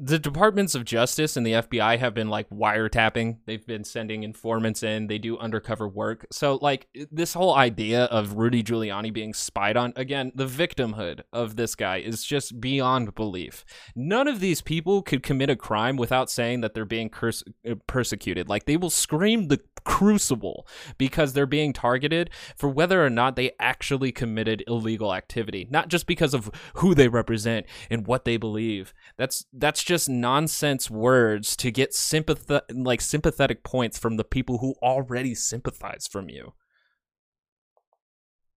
the 0.00 0.18
departments 0.18 0.74
of 0.74 0.84
justice 0.84 1.36
and 1.36 1.44
the 1.44 1.52
FBI 1.52 1.98
have 1.98 2.14
been 2.14 2.28
like 2.28 2.48
wiretapping. 2.50 3.38
They've 3.46 3.66
been 3.66 3.82
sending 3.82 4.22
informants 4.22 4.82
in. 4.82 5.08
They 5.08 5.18
do 5.18 5.36
undercover 5.38 5.88
work. 5.88 6.26
So 6.30 6.58
like 6.62 6.86
this 7.10 7.34
whole 7.34 7.54
idea 7.54 8.04
of 8.04 8.34
Rudy 8.34 8.62
Giuliani 8.62 9.12
being 9.12 9.34
spied 9.34 9.76
on 9.76 9.92
again, 9.96 10.30
the 10.34 10.46
victimhood 10.46 11.22
of 11.32 11.56
this 11.56 11.74
guy 11.74 11.96
is 11.96 12.24
just 12.24 12.60
beyond 12.60 13.14
belief. 13.16 13.64
None 13.96 14.28
of 14.28 14.38
these 14.38 14.62
people 14.62 15.02
could 15.02 15.22
commit 15.22 15.50
a 15.50 15.56
crime 15.56 15.96
without 15.96 16.30
saying 16.30 16.60
that 16.60 16.74
they're 16.74 16.84
being 16.84 17.08
curse- 17.08 17.44
uh, 17.68 17.74
persecuted. 17.86 18.48
Like 18.48 18.66
they 18.66 18.76
will 18.76 18.90
scream 18.90 19.48
the 19.48 19.60
crucible 19.84 20.66
because 20.98 21.32
they're 21.32 21.46
being 21.46 21.72
targeted 21.72 22.30
for 22.56 22.68
whether 22.68 23.04
or 23.04 23.10
not 23.10 23.36
they 23.36 23.52
actually 23.58 24.12
committed 24.12 24.62
illegal 24.66 25.14
activity, 25.14 25.66
not 25.70 25.88
just 25.88 26.06
because 26.06 26.34
of 26.34 26.50
who 26.74 26.94
they 26.94 27.08
represent 27.08 27.66
and 27.90 28.06
what 28.06 28.24
they 28.24 28.36
believe. 28.36 28.92
That's 29.16 29.46
that's 29.52 29.82
just 29.88 30.06
nonsense 30.06 30.90
words 30.90 31.56
to 31.56 31.70
get 31.70 31.92
sympath 31.92 32.60
like 32.70 33.00
sympathetic 33.00 33.64
points 33.64 33.98
from 33.98 34.18
the 34.18 34.22
people 34.22 34.58
who 34.58 34.74
already 34.82 35.34
sympathize 35.34 36.06
from 36.06 36.28
you. 36.28 36.52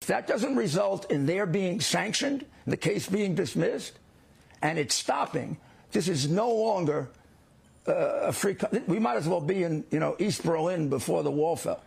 If 0.01 0.07
that 0.07 0.25
doesn't 0.25 0.55
result 0.55 1.11
in 1.11 1.27
their 1.27 1.45
being 1.45 1.82
sanctioned, 1.82 2.47
the 2.65 2.77
case 2.77 3.07
being 3.07 3.36
dismissed, 3.36 3.99
and 4.63 4.80
it's 4.80 4.95
stopping, 4.95 5.57
this 5.91 6.07
is 6.07 6.27
no 6.27 6.49
longer 6.49 7.09
uh, 7.88 7.91
a 8.23 8.34
free. 8.34 8.57
We 8.88 8.97
might 8.97 9.17
as 9.17 9.27
well 9.27 9.41
be 9.41 9.61
in 9.61 9.86
you 9.91 9.99
know 9.99 10.15
East 10.17 10.43
Berlin 10.43 10.89
before 10.89 11.21
the 11.21 11.32
wall 11.32 11.55
fell. 11.55 11.84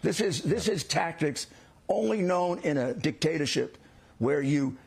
This 0.00 0.22
is 0.22 0.40
this 0.40 0.68
is 0.68 0.84
tactics 0.84 1.48
only 1.90 2.22
known 2.22 2.60
in 2.60 2.78
a 2.78 2.94
dictatorship 2.94 3.76
where 4.18 4.40
you 4.40 4.78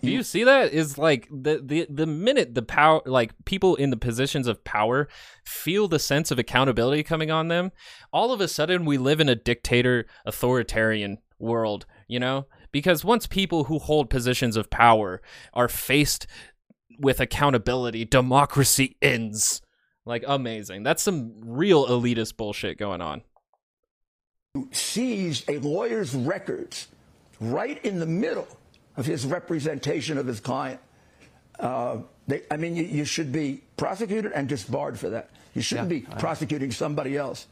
do 0.00 0.10
you 0.10 0.22
see 0.22 0.44
that? 0.44 0.72
Is 0.72 0.96
like 0.96 1.28
the, 1.30 1.60
the 1.64 1.86
the 1.90 2.06
minute 2.06 2.54
the 2.54 2.62
power 2.62 3.00
like 3.04 3.32
people 3.44 3.74
in 3.76 3.90
the 3.90 3.96
positions 3.96 4.46
of 4.46 4.62
power 4.64 5.08
feel 5.44 5.88
the 5.88 5.98
sense 5.98 6.30
of 6.30 6.38
accountability 6.38 7.02
coming 7.02 7.30
on 7.30 7.48
them, 7.48 7.72
all 8.12 8.32
of 8.32 8.40
a 8.40 8.48
sudden 8.48 8.84
we 8.84 8.96
live 8.96 9.20
in 9.20 9.28
a 9.28 9.34
dictator 9.34 10.06
authoritarian 10.24 11.18
world, 11.38 11.86
you 12.06 12.20
know? 12.20 12.46
Because 12.70 13.04
once 13.04 13.26
people 13.26 13.64
who 13.64 13.78
hold 13.78 14.10
positions 14.10 14.56
of 14.56 14.70
power 14.70 15.20
are 15.54 15.68
faced 15.68 16.26
with 16.98 17.20
accountability, 17.20 18.04
democracy 18.04 18.96
ends. 19.00 19.62
Like 20.04 20.24
amazing. 20.26 20.82
That's 20.84 21.02
some 21.02 21.34
real 21.42 21.86
elitist 21.86 22.36
bullshit 22.36 22.78
going 22.78 23.00
on. 23.00 23.22
Seized 24.70 25.48
a 25.48 25.58
lawyer's 25.58 26.14
records 26.14 26.88
right 27.40 27.82
in 27.84 27.98
the 27.98 28.06
middle 28.06 28.48
of 28.98 29.06
his 29.06 29.24
representation 29.24 30.18
of 30.18 30.26
his 30.26 30.40
client. 30.40 30.80
Uh, 31.58 31.98
they, 32.26 32.42
I 32.50 32.56
mean, 32.56 32.76
you, 32.76 32.82
you, 32.82 33.04
should 33.04 33.32
be 33.32 33.62
prosecuted 33.76 34.32
and 34.32 34.48
disbarred 34.48 34.98
for 34.98 35.08
that. 35.10 35.30
You 35.54 35.62
shouldn't 35.62 35.90
yeah, 35.90 36.00
be 36.00 36.18
prosecuting 36.18 36.70
somebody 36.72 37.16
else. 37.16 37.46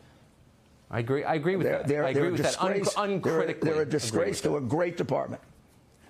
I 0.90 0.98
agree. 0.98 1.24
I 1.24 1.34
agree 1.34 1.56
with 1.56 1.66
they're, 1.66 1.78
that. 1.78 1.88
They're, 1.88 2.04
I 2.04 2.10
agree 2.10 2.22
they're 2.22 2.30
with 2.32 2.42
disgrace, 2.42 2.94
that. 2.94 3.00
Un- 3.00 3.10
uncritically, 3.10 3.64
they're, 3.64 3.74
they're 3.74 3.82
a 3.82 3.88
disgrace 3.88 4.40
to 4.42 4.56
a 4.56 4.60
great 4.60 4.96
department. 4.96 5.40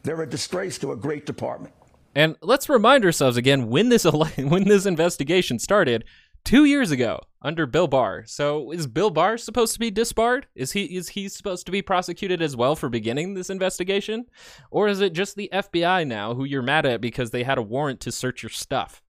They're 0.03 0.23
a 0.23 0.29
disgrace 0.29 0.79
to 0.79 0.93
a 0.93 0.97
great 0.97 1.27
department. 1.27 1.75
And 2.15 2.37
let's 2.41 2.69
remind 2.69 3.05
ourselves 3.05 3.37
again 3.37 3.69
when 3.69 3.91
this 3.91 4.05
when 4.39 4.65
this 4.65 4.87
investigation 4.87 5.59
started 5.59 6.05
two 6.47 6.65
years 6.65 6.91
ago 6.91 7.21
under 7.43 7.67
Bill 7.67 7.89
Barr. 7.89 8.25
So 8.25 8.71
is 8.71 8.87
Bill 8.87 9.11
Barr 9.11 9.37
supposed 9.37 9.75
to 9.75 9.79
be 9.79 9.91
disbarred? 9.91 10.47
Is 10.55 10.73
he 10.73 10.97
is 10.97 11.11
he 11.11 11.29
supposed 11.29 11.67
to 11.67 11.73
be 11.73 11.83
prosecuted 11.83 12.41
as 12.41 12.57
well 12.57 12.75
for 12.75 12.89
beginning 12.89 13.35
this 13.35 13.51
investigation, 13.51 14.27
or 14.71 14.89
is 14.89 15.01
it 15.01 15.13
just 15.13 15.37
the 15.37 15.51
FBI 15.53 16.07
now 16.07 16.35
who 16.35 16.45
you're 16.45 16.63
mad 16.63 16.87
at 16.87 17.01
because 17.03 17.31
they 17.31 17.43
had 17.43 17.59
a 17.59 17.63
warrant 17.63 18.01
to 18.01 18.13
search 18.13 18.43
your 18.43 18.51
stuff? 18.51 19.03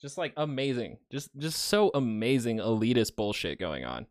Just 0.00 0.18
like 0.18 0.34
amazing, 0.36 0.98
just 1.10 1.30
just 1.38 1.58
so 1.58 1.90
amazing 1.94 2.58
elitist 2.58 3.16
bullshit 3.16 3.58
going 3.58 3.84
on. 3.84 4.06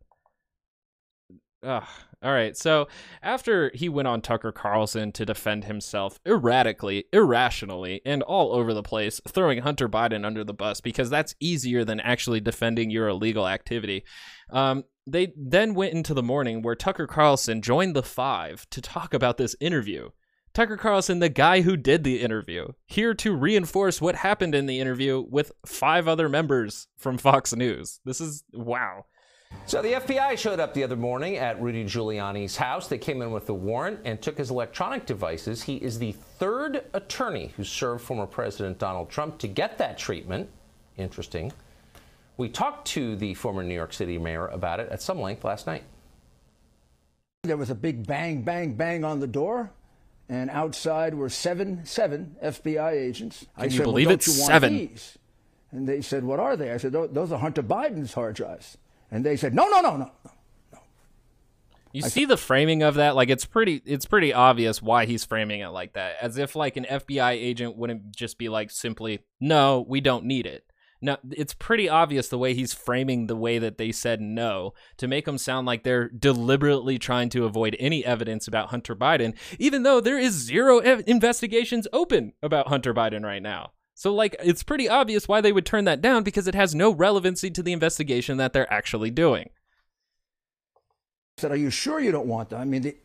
Ugh. 1.62 1.84
All 2.22 2.32
right. 2.32 2.56
So 2.56 2.86
after 3.20 3.72
he 3.74 3.88
went 3.88 4.06
on 4.06 4.22
Tucker 4.22 4.52
Carlson 4.52 5.10
to 5.12 5.26
defend 5.26 5.64
himself 5.64 6.20
erratically, 6.24 7.04
irrationally, 7.12 8.00
and 8.06 8.22
all 8.22 8.52
over 8.52 8.72
the 8.72 8.82
place, 8.82 9.20
throwing 9.26 9.62
Hunter 9.62 9.88
Biden 9.88 10.24
under 10.24 10.44
the 10.44 10.54
bus 10.54 10.80
because 10.80 11.10
that's 11.10 11.34
easier 11.40 11.84
than 11.84 11.98
actually 11.98 12.40
defending 12.40 12.90
your 12.90 13.08
illegal 13.08 13.48
activity. 13.48 14.04
Um, 14.50 14.84
they 15.04 15.32
then 15.36 15.74
went 15.74 15.94
into 15.94 16.14
the 16.14 16.22
morning 16.22 16.62
where 16.62 16.76
Tucker 16.76 17.08
Carlson 17.08 17.60
joined 17.60 17.96
the 17.96 18.04
five 18.04 18.68
to 18.70 18.80
talk 18.80 19.14
about 19.14 19.36
this 19.36 19.56
interview. 19.58 20.10
Tucker 20.54 20.76
Carlson, 20.76 21.18
the 21.18 21.30
guy 21.30 21.62
who 21.62 21.76
did 21.76 22.04
the 22.04 22.20
interview, 22.20 22.68
here 22.84 23.14
to 23.14 23.34
reinforce 23.34 24.00
what 24.00 24.16
happened 24.16 24.54
in 24.54 24.66
the 24.66 24.80
interview 24.80 25.24
with 25.28 25.50
five 25.64 26.06
other 26.06 26.28
members 26.28 26.88
from 26.98 27.16
Fox 27.18 27.56
News. 27.56 28.00
This 28.04 28.20
is 28.20 28.44
wow. 28.52 29.06
So 29.66 29.80
the 29.80 29.92
FBI 29.92 30.36
showed 30.36 30.60
up 30.60 30.74
the 30.74 30.84
other 30.84 30.96
morning 30.96 31.36
at 31.36 31.60
Rudy 31.60 31.84
Giuliani's 31.84 32.56
house. 32.56 32.88
They 32.88 32.98
came 32.98 33.22
in 33.22 33.30
with 33.30 33.48
a 33.48 33.54
warrant 33.54 34.00
and 34.04 34.20
took 34.20 34.36
his 34.36 34.50
electronic 34.50 35.06
devices. 35.06 35.62
He 35.62 35.76
is 35.76 35.98
the 35.98 36.12
third 36.38 36.84
attorney 36.92 37.52
who 37.56 37.64
served 37.64 38.04
former 38.04 38.26
President 38.26 38.78
Donald 38.78 39.08
Trump 39.08 39.38
to 39.38 39.48
get 39.48 39.78
that 39.78 39.96
treatment. 39.96 40.50
Interesting. 40.98 41.52
We 42.36 42.48
talked 42.48 42.86
to 42.88 43.16
the 43.16 43.34
former 43.34 43.62
New 43.62 43.74
York 43.74 43.92
City 43.92 44.18
mayor 44.18 44.48
about 44.48 44.80
it 44.80 44.88
at 44.90 45.00
some 45.00 45.20
length 45.20 45.44
last 45.44 45.66
night. 45.66 45.84
There 47.44 47.56
was 47.56 47.70
a 47.70 47.74
big 47.74 48.06
bang, 48.06 48.42
bang, 48.42 48.74
bang 48.74 49.04
on 49.04 49.20
the 49.20 49.26
door, 49.26 49.70
and 50.28 50.50
outside 50.50 51.14
were 51.14 51.28
seven, 51.28 51.84
seven 51.84 52.36
FBI 52.42 52.92
agents. 52.92 53.40
Can 53.40 53.48
I 53.56 53.64
you 53.64 53.70
said, 53.70 53.82
believe 53.84 54.06
well, 54.06 54.14
it's 54.14 54.32
seven? 54.32 54.76
These? 54.76 55.18
And 55.72 55.88
they 55.88 56.02
said, 56.02 56.22
"What 56.24 56.38
are 56.38 56.56
they?" 56.56 56.70
I 56.70 56.76
said, 56.76 56.92
"Those 56.92 57.32
are 57.32 57.38
Hunter 57.38 57.62
Biden's 57.62 58.12
hard 58.12 58.36
drives." 58.36 58.76
And 59.12 59.24
they 59.24 59.36
said, 59.36 59.54
no, 59.54 59.68
no, 59.68 59.80
no, 59.80 59.96
no, 59.96 60.10
no. 60.24 60.30
You 61.92 62.02
I 62.04 62.08
see 62.08 62.24
the 62.24 62.38
framing 62.38 62.82
of 62.82 62.94
that? 62.94 63.14
Like 63.14 63.28
it's 63.28 63.44
pretty 63.44 63.82
it's 63.84 64.06
pretty 64.06 64.32
obvious 64.32 64.80
why 64.80 65.04
he's 65.04 65.26
framing 65.26 65.60
it 65.60 65.68
like 65.68 65.92
that. 65.92 66.16
As 66.22 66.38
if 66.38 66.56
like 66.56 66.78
an 66.78 66.86
FBI 66.88 67.32
agent 67.32 67.76
wouldn't 67.76 68.16
just 68.16 68.38
be 68.38 68.48
like 68.48 68.70
simply, 68.70 69.20
"No, 69.38 69.84
we 69.86 70.00
don't 70.00 70.24
need 70.24 70.46
it." 70.46 70.64
No, 71.02 71.18
it's 71.30 71.52
pretty 71.52 71.88
obvious 71.88 72.28
the 72.28 72.38
way 72.38 72.54
he's 72.54 72.72
framing 72.72 73.26
the 73.26 73.36
way 73.36 73.58
that 73.58 73.76
they 73.76 73.92
said 73.92 74.20
no 74.20 74.72
to 74.96 75.08
make 75.08 75.24
them 75.26 75.36
sound 75.36 75.66
like 75.66 75.82
they're 75.82 76.08
deliberately 76.08 76.96
trying 76.98 77.28
to 77.30 77.44
avoid 77.44 77.76
any 77.78 78.04
evidence 78.04 78.46
about 78.48 78.70
Hunter 78.70 78.94
Biden, 78.94 79.34
even 79.58 79.82
though 79.82 80.00
there 80.00 80.18
is 80.18 80.32
zero 80.32 80.78
ev- 80.78 81.02
investigations 81.06 81.88
open 81.92 82.32
about 82.40 82.68
Hunter 82.68 82.94
Biden 82.94 83.24
right 83.24 83.42
now. 83.42 83.72
So, 83.94 84.14
like, 84.14 84.36
it's 84.42 84.62
pretty 84.62 84.88
obvious 84.88 85.28
why 85.28 85.40
they 85.40 85.52
would 85.52 85.66
turn 85.66 85.84
that 85.84 86.00
down 86.00 86.22
because 86.22 86.48
it 86.48 86.54
has 86.54 86.74
no 86.74 86.90
relevancy 86.90 87.50
to 87.50 87.62
the 87.62 87.72
investigation 87.72 88.38
that 88.38 88.52
they're 88.52 88.72
actually 88.72 89.10
doing. 89.10 89.50
I 91.38 91.40
said, 91.40 91.52
Are 91.52 91.56
you 91.56 91.70
sure 91.70 92.00
you 92.00 92.12
don't 92.12 92.26
want 92.26 92.50
that? 92.50 92.60
I 92.60 92.64
mean, 92.64 92.82
the, 92.82 92.96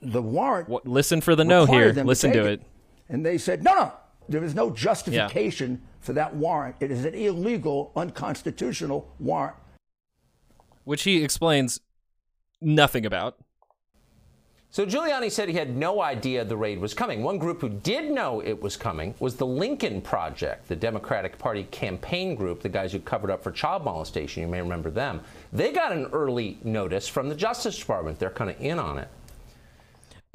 the 0.00 0.22
warrant. 0.22 0.68
What, 0.68 0.86
listen 0.86 1.20
for 1.20 1.34
the 1.34 1.44
no 1.44 1.66
here. 1.66 1.92
Listen 1.92 2.32
to, 2.32 2.42
to 2.42 2.46
it. 2.46 2.52
it. 2.60 2.62
And 3.08 3.26
they 3.26 3.38
said, 3.38 3.64
No, 3.64 3.74
no. 3.74 3.92
There 4.28 4.44
is 4.44 4.54
no 4.54 4.70
justification 4.70 5.70
yeah. 5.70 5.88
for 6.00 6.12
that 6.12 6.36
warrant. 6.36 6.76
It 6.80 6.90
is 6.90 7.04
an 7.04 7.14
illegal, 7.14 7.92
unconstitutional 7.96 9.10
warrant. 9.18 9.56
Which 10.84 11.04
he 11.04 11.24
explains 11.24 11.80
nothing 12.60 13.06
about. 13.06 13.38
So 14.70 14.84
Giuliani 14.84 15.30
said 15.32 15.48
he 15.48 15.54
had 15.54 15.74
no 15.74 16.02
idea 16.02 16.44
the 16.44 16.56
raid 16.56 16.78
was 16.78 16.92
coming. 16.92 17.22
One 17.22 17.38
group 17.38 17.62
who 17.62 17.70
did 17.70 18.10
know 18.10 18.40
it 18.40 18.60
was 18.60 18.76
coming 18.76 19.14
was 19.18 19.36
the 19.36 19.46
Lincoln 19.46 20.02
Project, 20.02 20.68
the 20.68 20.76
Democratic 20.76 21.38
Party 21.38 21.64
campaign 21.70 22.34
group, 22.34 22.60
the 22.60 22.68
guys 22.68 22.92
who 22.92 23.00
covered 23.00 23.30
up 23.30 23.42
for 23.42 23.50
child 23.50 23.82
molestation. 23.82 24.42
You 24.42 24.48
may 24.48 24.60
remember 24.60 24.90
them. 24.90 25.22
They 25.54 25.72
got 25.72 25.92
an 25.92 26.06
early 26.12 26.58
notice 26.62 27.08
from 27.08 27.30
the 27.30 27.34
Justice 27.34 27.78
Department. 27.78 28.18
They're 28.18 28.28
kind 28.30 28.50
of 28.50 28.60
in 28.60 28.78
on 28.78 28.98
it. 28.98 29.08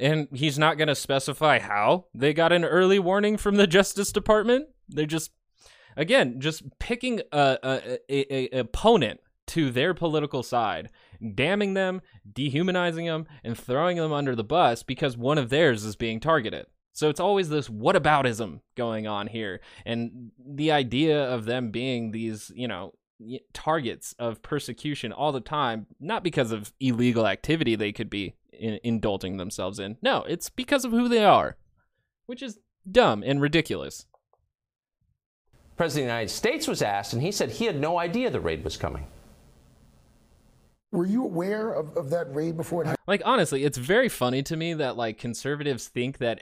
And 0.00 0.26
he's 0.32 0.58
not 0.58 0.78
going 0.78 0.88
to 0.88 0.96
specify 0.96 1.60
how 1.60 2.06
they 2.12 2.34
got 2.34 2.52
an 2.52 2.64
early 2.64 2.98
warning 2.98 3.36
from 3.36 3.54
the 3.54 3.68
Justice 3.68 4.10
Department. 4.10 4.66
They're 4.88 5.06
just, 5.06 5.30
again, 5.96 6.40
just 6.40 6.64
picking 6.80 7.20
a, 7.30 7.58
a, 7.62 7.98
a, 8.10 8.56
a 8.56 8.60
opponent 8.60 9.20
to 9.46 9.70
their 9.70 9.94
political 9.94 10.42
side 10.42 10.90
damning 11.34 11.74
them, 11.74 12.02
dehumanizing 12.30 13.06
them, 13.06 13.26
and 13.42 13.58
throwing 13.58 13.96
them 13.96 14.12
under 14.12 14.34
the 14.34 14.44
bus 14.44 14.82
because 14.82 15.16
one 15.16 15.38
of 15.38 15.50
theirs 15.50 15.84
is 15.84 15.96
being 15.96 16.20
targeted. 16.20 16.66
So 16.92 17.08
it's 17.08 17.20
always 17.20 17.48
this 17.48 17.68
whataboutism 17.68 18.60
going 18.76 19.06
on 19.06 19.26
here. 19.26 19.60
And 19.84 20.30
the 20.38 20.70
idea 20.70 21.24
of 21.24 21.44
them 21.44 21.70
being 21.70 22.12
these, 22.12 22.52
you 22.54 22.68
know, 22.68 22.92
targets 23.52 24.14
of 24.18 24.42
persecution 24.42 25.12
all 25.12 25.32
the 25.32 25.40
time, 25.40 25.86
not 25.98 26.22
because 26.22 26.52
of 26.52 26.72
illegal 26.78 27.26
activity 27.26 27.74
they 27.74 27.92
could 27.92 28.10
be 28.10 28.34
in- 28.52 28.78
indulging 28.84 29.36
themselves 29.36 29.78
in. 29.78 29.96
No, 30.02 30.22
it's 30.22 30.50
because 30.50 30.84
of 30.84 30.92
who 30.92 31.08
they 31.08 31.24
are, 31.24 31.56
which 32.26 32.42
is 32.42 32.58
dumb 32.88 33.22
and 33.24 33.40
ridiculous. 33.40 34.06
President 35.76 36.04
of 36.04 36.06
the 36.06 36.12
United 36.12 36.32
States 36.32 36.68
was 36.68 36.82
asked, 36.82 37.12
and 37.12 37.22
he 37.22 37.32
said 37.32 37.50
he 37.50 37.64
had 37.64 37.80
no 37.80 37.98
idea 37.98 38.30
the 38.30 38.40
raid 38.40 38.62
was 38.62 38.76
coming. 38.76 39.06
Were 40.94 41.06
you 41.06 41.24
aware 41.24 41.72
of, 41.72 41.96
of 41.96 42.10
that 42.10 42.32
raid 42.32 42.56
before 42.56 42.82
it 42.82 42.86
happened? 42.86 43.02
Like, 43.08 43.22
honestly, 43.24 43.64
it's 43.64 43.76
very 43.76 44.08
funny 44.08 44.44
to 44.44 44.56
me 44.56 44.74
that, 44.74 44.96
like, 44.96 45.18
conservatives 45.18 45.88
think 45.88 46.18
that 46.18 46.40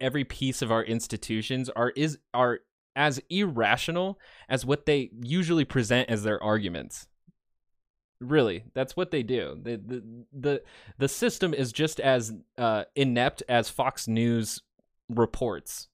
every 0.00 0.24
piece 0.24 0.62
of 0.62 0.70
our 0.70 0.84
institutions 0.84 1.68
are, 1.70 1.90
is, 1.90 2.18
are 2.32 2.60
as 2.94 3.20
irrational 3.28 4.16
as 4.48 4.64
what 4.64 4.86
they 4.86 5.10
usually 5.20 5.64
present 5.64 6.08
as 6.08 6.22
their 6.22 6.40
arguments. 6.40 7.08
Really, 8.20 8.62
that's 8.74 8.96
what 8.96 9.10
they 9.10 9.22
do. 9.22 9.58
The 9.60 9.76
the 9.78 10.24
the, 10.32 10.62
the 10.98 11.08
system 11.08 11.54
is 11.54 11.72
just 11.72 11.98
as 11.98 12.32
uh, 12.58 12.84
inept 12.94 13.42
as 13.48 13.70
Fox 13.70 14.06
News 14.06 14.60
reports. 15.08 15.88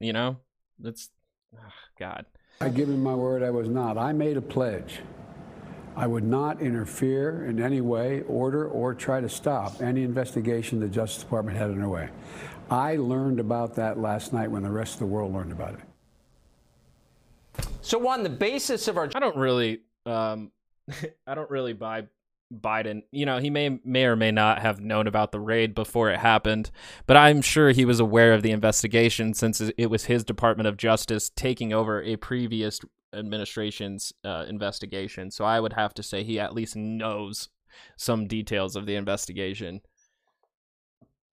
You 0.00 0.14
know, 0.14 0.38
that's 0.78 1.10
oh, 1.54 1.60
God. 2.00 2.24
I 2.62 2.70
give 2.70 2.88
him 2.88 3.02
my 3.02 3.14
word 3.14 3.42
I 3.42 3.50
was 3.50 3.68
not. 3.68 3.98
I 3.98 4.12
made 4.12 4.38
a 4.38 4.40
pledge. 4.42 5.00
I 5.98 6.06
would 6.06 6.22
not 6.22 6.62
interfere 6.62 7.44
in 7.46 7.60
any 7.60 7.80
way, 7.80 8.22
order, 8.28 8.68
or 8.68 8.94
try 8.94 9.20
to 9.20 9.28
stop 9.28 9.82
any 9.82 10.04
investigation 10.04 10.78
the 10.78 10.86
Justice 10.86 11.24
Department 11.24 11.58
had 11.58 11.70
underway. 11.70 12.08
I 12.70 12.94
learned 12.94 13.40
about 13.40 13.74
that 13.74 13.98
last 13.98 14.32
night 14.32 14.48
when 14.48 14.62
the 14.62 14.70
rest 14.70 14.94
of 14.94 15.00
the 15.00 15.06
world 15.06 15.34
learned 15.34 15.50
about 15.50 15.74
it. 15.74 15.80
So, 17.80 18.06
on 18.06 18.22
the 18.22 18.30
basis 18.30 18.86
of 18.86 18.96
our 18.96 19.10
I 19.12 19.18
don't 19.18 19.36
really 19.36 19.80
um 20.06 20.52
I 21.26 21.34
don't 21.34 21.50
really 21.50 21.72
buy 21.72 22.06
Biden. 22.52 23.02
You 23.10 23.26
know, 23.26 23.38
he 23.38 23.50
may 23.50 23.78
may 23.84 24.04
or 24.04 24.16
may 24.16 24.30
not 24.30 24.60
have 24.60 24.80
known 24.80 25.06
about 25.06 25.32
the 25.32 25.40
raid 25.40 25.74
before 25.74 26.10
it 26.10 26.18
happened, 26.18 26.70
but 27.06 27.16
I'm 27.16 27.42
sure 27.42 27.70
he 27.70 27.84
was 27.84 28.00
aware 28.00 28.32
of 28.32 28.42
the 28.42 28.52
investigation 28.52 29.34
since 29.34 29.60
it 29.60 29.86
was 29.86 30.04
his 30.04 30.24
Department 30.24 30.66
of 30.66 30.76
Justice 30.76 31.30
taking 31.34 31.72
over 31.72 32.02
a 32.02 32.16
previous 32.16 32.80
administration's 33.12 34.12
uh, 34.24 34.46
investigation. 34.48 35.30
So 35.30 35.44
I 35.44 35.60
would 35.60 35.74
have 35.74 35.94
to 35.94 36.02
say 36.02 36.22
he 36.22 36.40
at 36.40 36.54
least 36.54 36.76
knows 36.76 37.48
some 37.96 38.26
details 38.26 38.76
of 38.76 38.86
the 38.86 38.96
investigation 38.96 39.80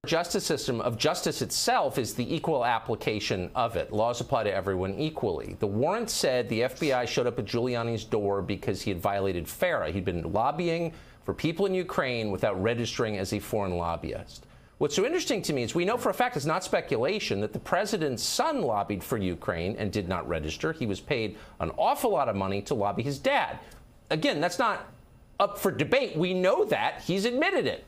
justice 0.05 0.45
system 0.45 0.79
of 0.81 0.97
justice 0.97 1.41
itself 1.41 1.97
is 1.97 2.13
the 2.13 2.33
equal 2.33 2.63
application 2.63 3.49
of 3.55 3.75
it. 3.75 3.91
Laws 3.91 4.21
apply 4.21 4.43
to 4.43 4.53
everyone 4.53 4.93
equally. 4.99 5.55
The 5.59 5.67
warrant 5.67 6.09
said 6.09 6.47
the 6.47 6.61
FBI 6.61 7.07
showed 7.07 7.27
up 7.27 7.39
at 7.39 7.45
Giuliani's 7.45 8.03
door 8.03 8.41
because 8.41 8.81
he 8.81 8.91
had 8.91 9.01
violated 9.01 9.47
FARA. 9.47 9.91
He'd 9.91 10.05
been 10.05 10.31
lobbying 10.31 10.93
for 11.23 11.33
people 11.33 11.65
in 11.65 11.73
Ukraine 11.73 12.31
without 12.31 12.61
registering 12.61 13.17
as 13.17 13.33
a 13.33 13.39
foreign 13.39 13.75
lobbyist. 13.75 14.45
What's 14.77 14.95
so 14.95 15.05
interesting 15.05 15.41
to 15.43 15.53
me 15.53 15.63
is 15.63 15.73
we 15.73 15.85
know 15.85 15.97
for 15.97 16.09
a 16.09 16.13
fact, 16.13 16.35
it's 16.35 16.45
not 16.45 16.63
speculation, 16.63 17.41
that 17.41 17.53
the 17.53 17.59
president's 17.59 18.23
son 18.23 18.61
lobbied 18.61 19.03
for 19.03 19.17
Ukraine 19.17 19.75
and 19.77 19.91
did 19.91 20.07
not 20.07 20.27
register. 20.27 20.73
He 20.73 20.85
was 20.85 20.99
paid 20.99 21.37
an 21.59 21.71
awful 21.77 22.11
lot 22.11 22.29
of 22.29 22.35
money 22.35 22.61
to 22.63 22.73
lobby 22.73 23.01
his 23.01 23.17
dad. 23.17 23.59
Again, 24.09 24.41
that's 24.41 24.59
not 24.59 24.91
up 25.39 25.57
for 25.57 25.71
debate. 25.71 26.15
We 26.15 26.33
know 26.33 26.65
that. 26.65 27.01
He's 27.01 27.25
admitted 27.25 27.65
it 27.65 27.85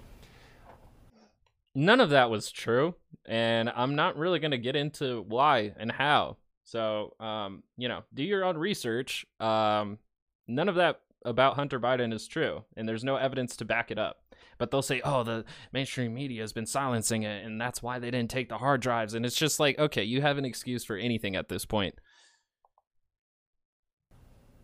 none 1.78 2.02
of 2.02 2.10
that 2.10 2.32
was 2.32 2.52
true, 2.52 2.96
and 3.26 3.70
I'm 3.70 3.96
not 3.96 4.18
really 4.18 4.40
going 4.40 4.52
to 4.52 4.58
get 4.58 4.76
into 4.76 5.24
why 5.28 5.74
and 5.78 5.92
how. 5.92 6.38
So, 6.64 7.14
um, 7.20 7.62
you 7.78 7.88
know, 7.88 8.02
do 8.14 8.24
your 8.24 8.44
own 8.44 8.58
research. 8.58 9.28
Um, 9.40 10.00
none 10.48 10.70
of 10.70 10.76
that 10.76 11.02
about 11.24 11.56
Hunter 11.56 11.80
Biden 11.80 12.12
is 12.12 12.28
true, 12.28 12.64
and 12.76 12.90
there's 12.90 13.04
no 13.04 13.16
evidence 13.16 13.56
to 13.58 13.66
back 13.66 13.92
it 13.92 14.00
up. 14.00 14.18
But 14.58 14.72
they'll 14.72 14.82
say, 14.82 15.02
"Oh, 15.06 15.24
the 15.24 15.46
mainstream 15.72 16.16
media 16.16 16.42
has 16.42 16.52
been 16.52 16.66
silencing 16.66 17.22
it, 17.22 17.46
and 17.46 17.62
that's 17.62 17.84
why 17.84 18.00
they 18.00 18.10
didn't 18.10 18.32
take 18.32 18.50
the 18.50 18.58
hard 18.58 18.82
drives." 18.82 19.14
And 19.14 19.24
it's 19.24 19.36
just 19.36 19.60
like, 19.60 19.78
okay, 19.78 20.04
you 20.04 20.22
have 20.22 20.40
an 20.40 20.46
excuse 20.46 20.84
for 20.84 20.98
anything 20.98 21.36
at 21.36 21.48
this 21.48 21.64
point. 21.64 21.94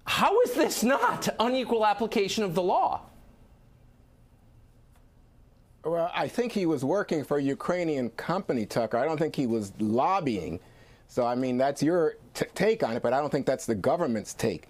How 0.06 0.42
is 0.42 0.54
this 0.54 0.84
not 0.84 1.30
unequal 1.40 1.86
application 1.86 2.44
of 2.44 2.56
the 2.56 2.64
law? 2.64 3.02
Well, 5.86 6.10
I 6.14 6.28
think 6.28 6.54
he 6.54 6.66
was 6.66 6.86
working 6.86 7.24
for 7.24 7.38
a 7.38 7.42
Ukrainian 7.42 8.10
company, 8.12 8.66
Tucker. 8.66 8.98
I 8.98 9.06
don't 9.06 9.18
think 9.18 9.36
he 9.36 9.48
was 9.48 9.74
lobbying. 9.80 10.60
So, 11.08 11.26
I 11.26 11.36
mean, 11.36 11.58
that's 11.58 11.84
your 11.84 12.16
take 12.34 12.84
on 12.84 12.96
it, 12.96 13.04
but 13.04 13.14
I 13.14 13.20
don't 13.20 13.30
think 13.30 13.46
that's 13.46 13.66
the 13.66 13.76
government's 13.76 14.34
take. 14.34 14.68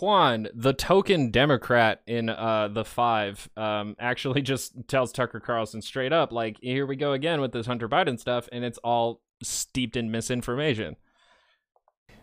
Juan, 0.00 0.48
the 0.54 0.72
token 0.72 1.30
Democrat 1.30 2.02
in 2.06 2.28
uh, 2.30 2.68
the 2.68 2.84
five, 2.84 3.48
um, 3.56 3.96
actually 4.00 4.42
just 4.42 4.88
tells 4.88 5.12
Tucker 5.12 5.40
Carlson 5.40 5.82
straight 5.82 6.12
up, 6.12 6.32
like, 6.32 6.56
here 6.60 6.86
we 6.86 6.96
go 6.96 7.12
again 7.12 7.40
with 7.40 7.52
this 7.52 7.66
Hunter 7.66 7.88
Biden 7.88 8.18
stuff, 8.18 8.48
and 8.50 8.64
it's 8.64 8.78
all 8.78 9.20
steeped 9.42 9.96
in 9.96 10.10
misinformation. 10.10 10.96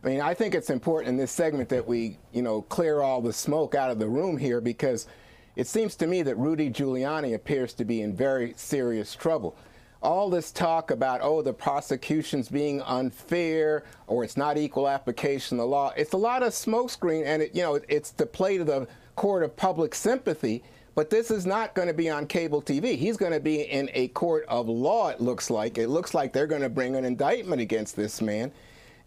I 0.04 0.08
mean, 0.08 0.22
I 0.22 0.34
think 0.34 0.56
it's 0.56 0.70
important 0.70 1.10
in 1.10 1.18
this 1.18 1.32
segment 1.32 1.70
that 1.70 1.88
we, 1.88 2.18
you 2.34 2.42
know, 2.42 2.64
clear 2.64 3.02
all 3.02 3.22
the 3.22 3.32
smoke 3.32 3.76
out 3.76 3.92
of 3.92 4.00
the 4.00 4.10
room 4.10 4.38
here 4.38 4.60
because– 4.60 5.08
it 5.56 5.68
seems 5.68 5.96
to 5.98 6.08
me 6.08 6.22
that 6.24 6.38
Rudy 6.38 6.70
Giuliani 6.70 7.36
appears 7.36 7.74
to 7.74 7.86
be 7.86 8.02
in 8.02 8.16
very 8.16 8.54
serious 8.58 9.14
trouble. 9.16 9.56
All 10.02 10.30
this 10.30 10.52
talk 10.52 10.92
about, 10.92 11.22
oh, 11.22 11.42
the 11.42 11.54
prosecution's 11.54 12.50
being 12.50 12.82
unfair 12.82 13.84
or 14.08 14.24
it's 14.24 14.36
not 14.36 14.58
equal 14.58 14.90
application 14.90 15.58
of 15.58 15.64
the 15.64 15.68
law, 15.68 15.94
it's 15.96 16.14
a 16.14 16.18
lot 16.18 16.44
of 16.44 16.52
smokescreen 16.52 17.24
and, 17.26 17.44
it, 17.44 17.56
you 17.56 17.62
know, 17.62 17.80
it's 17.88 18.12
to 18.12 18.26
play 18.26 18.58
to 18.58 18.64
the 18.64 18.88
court 19.16 19.44
of 19.44 19.56
public 19.56 19.96
sympathy. 19.96 20.64
But 20.96 21.10
this 21.10 21.32
is 21.32 21.46
not 21.46 21.74
going 21.74 21.88
to 21.88 21.94
be 21.94 22.10
on 22.10 22.28
cable 22.28 22.62
TV. 22.62 22.96
He's 22.96 23.18
going 23.18 23.32
to 23.32 23.40
be 23.40 23.62
in 23.62 23.90
a 23.94 24.10
court 24.10 24.46
of 24.48 24.70
law, 24.70 25.10
it 25.10 25.22
looks 25.22 25.50
like. 25.50 25.80
It 25.80 25.88
looks 25.88 26.14
like 26.14 26.34
they're 26.34 26.46
going 26.46 26.62
to 26.62 26.70
bring 26.70 26.96
an 26.96 27.04
indictment 27.04 27.62
against 27.62 27.96
this 27.96 28.22
man. 28.22 28.52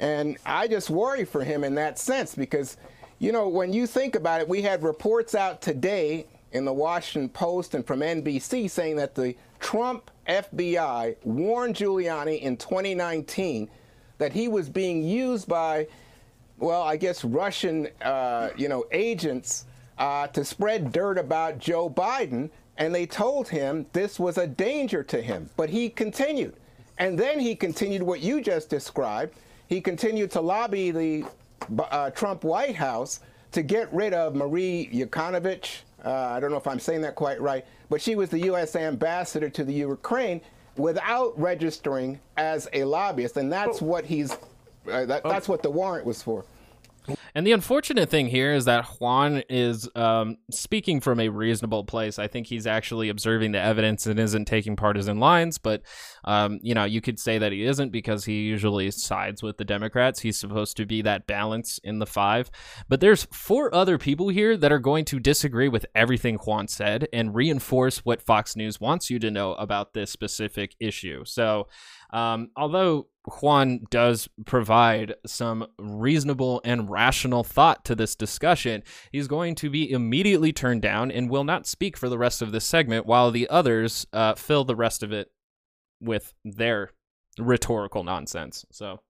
And 0.00 0.36
I 0.44 0.66
just 0.66 0.90
worry 0.90 1.24
for 1.24 1.44
him 1.44 1.62
in 1.62 1.76
that 1.76 1.98
sense 1.98 2.34
because, 2.34 2.76
you 3.20 3.30
know, 3.30 3.48
when 3.48 3.72
you 3.72 3.86
think 3.86 4.16
about 4.16 4.40
it, 4.40 4.48
we 4.48 4.62
had 4.62 4.82
reports 4.82 5.34
out 5.34 5.62
today 5.62 6.26
in 6.56 6.64
the 6.64 6.72
Washington 6.72 7.28
Post 7.28 7.74
and 7.74 7.86
from 7.86 8.00
NBC 8.00 8.68
saying 8.68 8.96
that 8.96 9.14
the 9.14 9.36
Trump 9.60 10.10
FBI 10.26 11.16
warned 11.22 11.76
Giuliani 11.76 12.40
in 12.40 12.56
2019 12.56 13.68
that 14.18 14.32
he 14.32 14.48
was 14.48 14.68
being 14.68 15.02
used 15.02 15.46
by, 15.46 15.86
well, 16.58 16.82
I 16.82 16.96
guess 16.96 17.24
Russian, 17.24 17.88
uh, 18.02 18.50
you 18.56 18.68
know, 18.68 18.86
agents 18.90 19.66
uh, 19.98 20.26
to 20.28 20.44
spread 20.44 20.92
dirt 20.92 21.18
about 21.18 21.58
Joe 21.58 21.88
Biden, 21.90 22.50
and 22.78 22.94
they 22.94 23.06
told 23.06 23.48
him 23.48 23.86
this 23.92 24.18
was 24.18 24.38
a 24.38 24.46
danger 24.46 25.02
to 25.04 25.20
him. 25.20 25.50
But 25.56 25.70
he 25.70 25.90
continued, 25.90 26.56
and 26.98 27.18
then 27.18 27.38
he 27.38 27.54
continued 27.54 28.02
what 28.02 28.20
you 28.20 28.40
just 28.40 28.70
described. 28.70 29.34
He 29.68 29.80
continued 29.80 30.30
to 30.32 30.40
lobby 30.40 30.90
the 30.90 31.24
uh, 31.78 32.10
Trump 32.10 32.44
White 32.44 32.76
House 32.76 33.20
to 33.52 33.62
get 33.62 33.92
rid 33.92 34.14
of 34.14 34.34
Marie 34.34 34.88
Yovanovitch, 34.92 35.80
uh, 36.06 36.32
I 36.36 36.40
don't 36.40 36.52
know 36.52 36.56
if 36.56 36.66
I'm 36.66 36.78
saying 36.78 37.00
that 37.02 37.16
quite 37.16 37.40
right, 37.40 37.64
but 37.90 38.00
she 38.00 38.14
was 38.14 38.30
the 38.30 38.38
U.S. 38.46 38.76
ambassador 38.76 39.50
to 39.50 39.64
the 39.64 39.72
Ukraine 39.72 40.40
without 40.76 41.38
registering 41.38 42.20
as 42.36 42.68
a 42.72 42.84
lobbyist, 42.84 43.36
and 43.36 43.52
that's 43.52 43.82
what 43.82 44.06
he's. 44.06 44.32
Uh, 44.90 45.04
that, 45.04 45.24
that's 45.24 45.48
what 45.48 45.62
the 45.62 45.70
warrant 45.70 46.06
was 46.06 46.22
for. 46.22 46.44
And 47.36 47.46
the 47.46 47.52
unfortunate 47.52 48.08
thing 48.08 48.28
here 48.28 48.54
is 48.54 48.64
that 48.64 48.86
Juan 48.98 49.42
is 49.50 49.86
um, 49.94 50.38
speaking 50.50 51.02
from 51.02 51.20
a 51.20 51.28
reasonable 51.28 51.84
place. 51.84 52.18
I 52.18 52.28
think 52.28 52.46
he's 52.46 52.66
actually 52.66 53.10
observing 53.10 53.52
the 53.52 53.60
evidence 53.60 54.06
and 54.06 54.18
isn't 54.18 54.46
taking 54.46 54.74
partisan 54.74 55.20
lines. 55.20 55.58
But, 55.58 55.82
um, 56.24 56.58
you 56.62 56.72
know, 56.72 56.84
you 56.84 57.02
could 57.02 57.18
say 57.20 57.36
that 57.36 57.52
he 57.52 57.64
isn't 57.64 57.92
because 57.92 58.24
he 58.24 58.44
usually 58.44 58.90
sides 58.90 59.42
with 59.42 59.58
the 59.58 59.66
Democrats. 59.66 60.20
He's 60.20 60.38
supposed 60.38 60.78
to 60.78 60.86
be 60.86 61.02
that 61.02 61.26
balance 61.26 61.78
in 61.84 61.98
the 61.98 62.06
five. 62.06 62.50
But 62.88 63.00
there's 63.00 63.28
four 63.30 63.74
other 63.74 63.98
people 63.98 64.30
here 64.30 64.56
that 64.56 64.72
are 64.72 64.78
going 64.78 65.04
to 65.04 65.20
disagree 65.20 65.68
with 65.68 65.84
everything 65.94 66.36
Juan 66.36 66.68
said 66.68 67.06
and 67.12 67.34
reinforce 67.34 67.98
what 67.98 68.22
Fox 68.22 68.56
News 68.56 68.80
wants 68.80 69.10
you 69.10 69.18
to 69.18 69.30
know 69.30 69.52
about 69.56 69.92
this 69.92 70.10
specific 70.10 70.74
issue. 70.80 71.22
So, 71.26 71.68
um, 72.16 72.50
although 72.56 73.08
Juan 73.42 73.80
does 73.90 74.26
provide 74.46 75.14
some 75.26 75.66
reasonable 75.78 76.62
and 76.64 76.88
rational 76.88 77.44
thought 77.44 77.84
to 77.84 77.94
this 77.94 78.16
discussion, 78.16 78.82
he's 79.12 79.28
going 79.28 79.54
to 79.56 79.68
be 79.68 79.90
immediately 79.90 80.50
turned 80.50 80.80
down 80.80 81.10
and 81.10 81.28
will 81.28 81.44
not 81.44 81.66
speak 81.66 81.94
for 81.94 82.08
the 82.08 82.16
rest 82.16 82.40
of 82.40 82.52
this 82.52 82.64
segment, 82.64 83.04
while 83.04 83.30
the 83.30 83.46
others 83.50 84.06
uh, 84.14 84.34
fill 84.34 84.64
the 84.64 84.74
rest 84.74 85.02
of 85.02 85.12
it 85.12 85.30
with 86.00 86.32
their 86.42 86.92
rhetorical 87.38 88.02
nonsense. 88.02 88.64
So. 88.72 89.00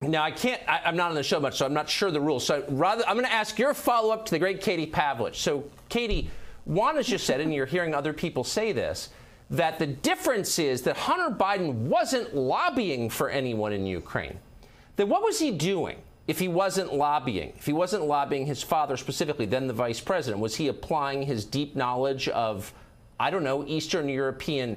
Now 0.00 0.22
I 0.22 0.30
can't. 0.30 0.62
I, 0.68 0.82
am 0.84 0.94
not 0.94 1.08
on 1.08 1.16
the 1.16 1.22
show 1.24 1.40
much, 1.40 1.56
so 1.56 1.66
I'm 1.66 1.74
not 1.74 1.88
sure 1.88 2.12
the 2.12 2.20
rules. 2.20 2.46
So 2.46 2.64
rather, 2.68 3.02
I'm 3.08 3.14
going 3.14 3.26
to 3.26 3.32
ask 3.32 3.58
your 3.58 3.74
follow-up 3.74 4.26
to 4.26 4.30
the 4.30 4.38
great 4.38 4.60
Katie 4.60 4.86
Pavlich. 4.86 5.34
So, 5.34 5.64
Katie, 5.88 6.30
Juan 6.64 6.94
has 6.94 7.08
just 7.08 7.26
said, 7.26 7.40
and 7.40 7.52
you're 7.52 7.66
hearing 7.66 7.92
other 7.92 8.12
people 8.12 8.44
say 8.44 8.70
this 8.70 9.08
that 9.56 9.78
the 9.78 9.86
difference 9.86 10.58
is 10.58 10.82
that 10.82 10.96
Hunter 10.96 11.34
Biden 11.34 11.74
wasn't 11.74 12.34
lobbying 12.34 13.10
for 13.10 13.28
anyone 13.28 13.72
in 13.72 13.86
Ukraine. 13.86 14.38
Then 14.96 15.08
what 15.08 15.22
was 15.22 15.38
he 15.38 15.50
doing 15.50 15.98
if 16.26 16.38
he 16.38 16.48
wasn't 16.48 16.94
lobbying? 16.94 17.52
If 17.56 17.66
he 17.66 17.72
wasn't 17.72 18.04
lobbying 18.04 18.46
his 18.46 18.62
father 18.62 18.96
specifically, 18.96 19.46
then 19.46 19.66
the 19.66 19.72
vice 19.72 20.00
president, 20.00 20.40
was 20.40 20.56
he 20.56 20.68
applying 20.68 21.22
his 21.22 21.44
deep 21.44 21.76
knowledge 21.76 22.28
of, 22.28 22.72
I 23.18 23.30
don't 23.30 23.44
know, 23.44 23.64
Eastern 23.66 24.08
European 24.08 24.76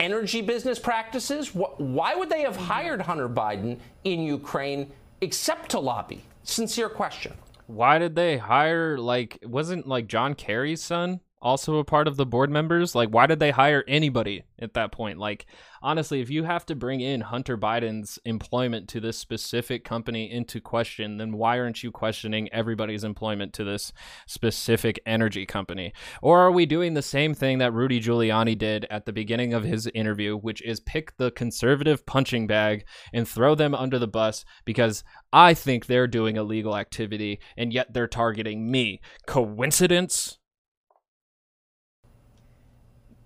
energy 0.00 0.42
business 0.42 0.78
practices? 0.78 1.54
Why 1.54 2.14
would 2.14 2.28
they 2.28 2.42
have 2.42 2.56
hired 2.56 3.00
Hunter 3.00 3.28
Biden 3.28 3.78
in 4.04 4.20
Ukraine 4.20 4.92
except 5.20 5.70
to 5.70 5.80
lobby? 5.80 6.22
Sincere 6.42 6.88
question. 6.88 7.32
Why 7.66 7.98
did 7.98 8.14
they 8.14 8.36
hire 8.36 8.98
like 8.98 9.38
wasn't 9.42 9.86
like 9.86 10.06
John 10.06 10.34
Kerry's 10.34 10.82
son 10.82 11.20
also 11.44 11.76
a 11.76 11.84
part 11.84 12.08
of 12.08 12.16
the 12.16 12.26
board 12.26 12.50
members? 12.50 12.94
Like, 12.94 13.10
why 13.10 13.26
did 13.26 13.38
they 13.38 13.50
hire 13.50 13.84
anybody 13.86 14.44
at 14.58 14.74
that 14.74 14.90
point? 14.90 15.18
Like, 15.18 15.46
honestly, 15.82 16.20
if 16.20 16.30
you 16.30 16.44
have 16.44 16.64
to 16.66 16.74
bring 16.74 17.00
in 17.00 17.20
Hunter 17.20 17.58
Biden's 17.58 18.18
employment 18.24 18.88
to 18.88 19.00
this 19.00 19.18
specific 19.18 19.84
company 19.84 20.32
into 20.32 20.60
question, 20.60 21.18
then 21.18 21.36
why 21.36 21.58
aren't 21.58 21.82
you 21.82 21.92
questioning 21.92 22.52
everybody's 22.52 23.04
employment 23.04 23.52
to 23.52 23.64
this 23.64 23.92
specific 24.26 24.98
energy 25.04 25.44
company? 25.44 25.92
Or 26.22 26.40
are 26.40 26.50
we 26.50 26.64
doing 26.64 26.94
the 26.94 27.02
same 27.02 27.34
thing 27.34 27.58
that 27.58 27.74
Rudy 27.74 28.00
Giuliani 28.00 28.56
did 28.56 28.86
at 28.90 29.04
the 29.04 29.12
beginning 29.12 29.52
of 29.52 29.64
his 29.64 29.86
interview, 29.88 30.36
which 30.38 30.62
is 30.62 30.80
pick 30.80 31.16
the 31.18 31.30
conservative 31.30 32.06
punching 32.06 32.46
bag 32.46 32.86
and 33.12 33.28
throw 33.28 33.54
them 33.54 33.74
under 33.74 33.98
the 33.98 34.08
bus 34.08 34.46
because 34.64 35.04
I 35.32 35.52
think 35.52 35.86
they're 35.86 36.06
doing 36.06 36.36
illegal 36.36 36.74
activity 36.74 37.40
and 37.56 37.70
yet 37.70 37.92
they're 37.92 38.08
targeting 38.08 38.70
me? 38.70 39.02
Coincidence? 39.26 40.38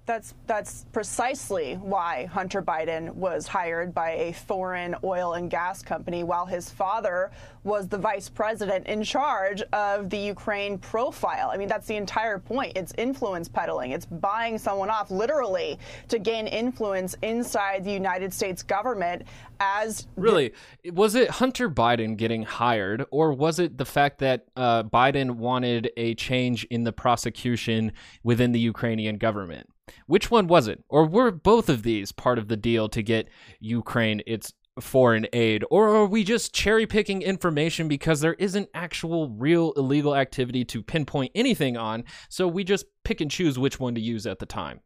That's 0.09 0.33
that's 0.47 0.87
precisely 0.91 1.75
why 1.75 2.31
Hunter 2.33 2.63
Biden 2.63 3.13
was 3.13 3.47
hired 3.47 3.93
by 3.93 4.13
a 4.13 4.33
foreign 4.33 4.97
oil 5.05 5.35
and 5.35 5.51
gas 5.51 5.83
company 5.83 6.25
while 6.25 6.47
his 6.47 6.71
father 6.71 7.31
was 7.63 7.89
the 7.89 7.99
vice 7.99 8.27
president 8.27 8.87
in 8.87 9.03
charge 9.03 9.61
of 9.75 10.09
the 10.09 10.17
Ukraine 10.17 10.79
profile. 10.79 11.51
I 11.53 11.59
mean, 11.59 11.69
that's 11.69 11.87
the 11.87 11.97
entire 11.97 12.39
point. 12.39 12.73
It's 12.75 12.95
influence 12.97 13.51
peddling. 13.51 13.91
It's 13.91 14.07
buying 14.07 14.57
someone 14.57 14.89
off 14.89 15.11
literally 15.11 15.79
to 16.09 16.19
gain 16.19 16.47
influence 16.47 17.15
inside 17.21 17.85
the 17.85 17.93
United 17.93 18.33
States 18.33 18.63
government 18.63 19.25
as 19.61 20.07
Really, 20.17 20.55
was 20.91 21.17
it 21.17 21.29
Hunter 21.29 21.69
Biden 21.69 22.17
getting 22.17 22.45
hired, 22.45 23.05
or 23.11 23.35
was 23.35 23.59
it 23.59 23.77
the 23.77 23.85
fact 23.85 24.21
that 24.21 24.47
uh, 24.57 24.85
Biden 24.85 25.33
wanted 25.33 25.91
a 25.99 26.15
change 26.15 26.65
in 26.71 26.85
the 26.85 26.93
prosecution 26.95 27.93
within 28.23 28.53
the 28.53 28.61
Ukrainian 28.61 29.19
government? 29.19 29.69
Which 30.07 30.31
one 30.31 30.47
was 30.47 30.69
it? 30.69 30.83
Or 30.89 31.07
were 31.07 31.31
both 31.31 31.69
of 31.69 31.83
these 31.83 32.13
part 32.13 32.39
of 32.39 32.49
the 32.49 32.57
deal 32.57 32.89
to 32.91 33.03
get 33.03 33.29
Ukraine 33.61 34.23
its 34.27 34.53
foreign 34.81 35.27
aid? 35.33 35.65
Or 35.71 35.95
are 35.95 36.07
we 36.07 36.25
just 36.25 36.55
cherry 36.55 36.87
picking 36.87 37.23
information 37.23 37.89
because 37.89 38.21
there 38.21 38.35
isn't 38.35 38.69
actual 38.75 39.31
real 39.31 39.73
illegal 39.77 40.15
activity 40.15 40.65
to 40.67 40.83
pinpoint 40.83 41.33
anything 41.35 41.77
on, 41.77 42.05
so 42.29 42.47
we 42.47 42.65
just 42.65 42.87
pick 43.05 43.21
and 43.21 43.31
choose 43.31 43.59
which 43.59 43.81
one 43.81 43.95
to 43.95 44.01
use 44.01 44.27
at 44.27 44.39
the 44.39 44.47
time? 44.47 44.81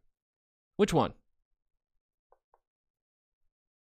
Which 0.77 0.93
one? 0.93 1.13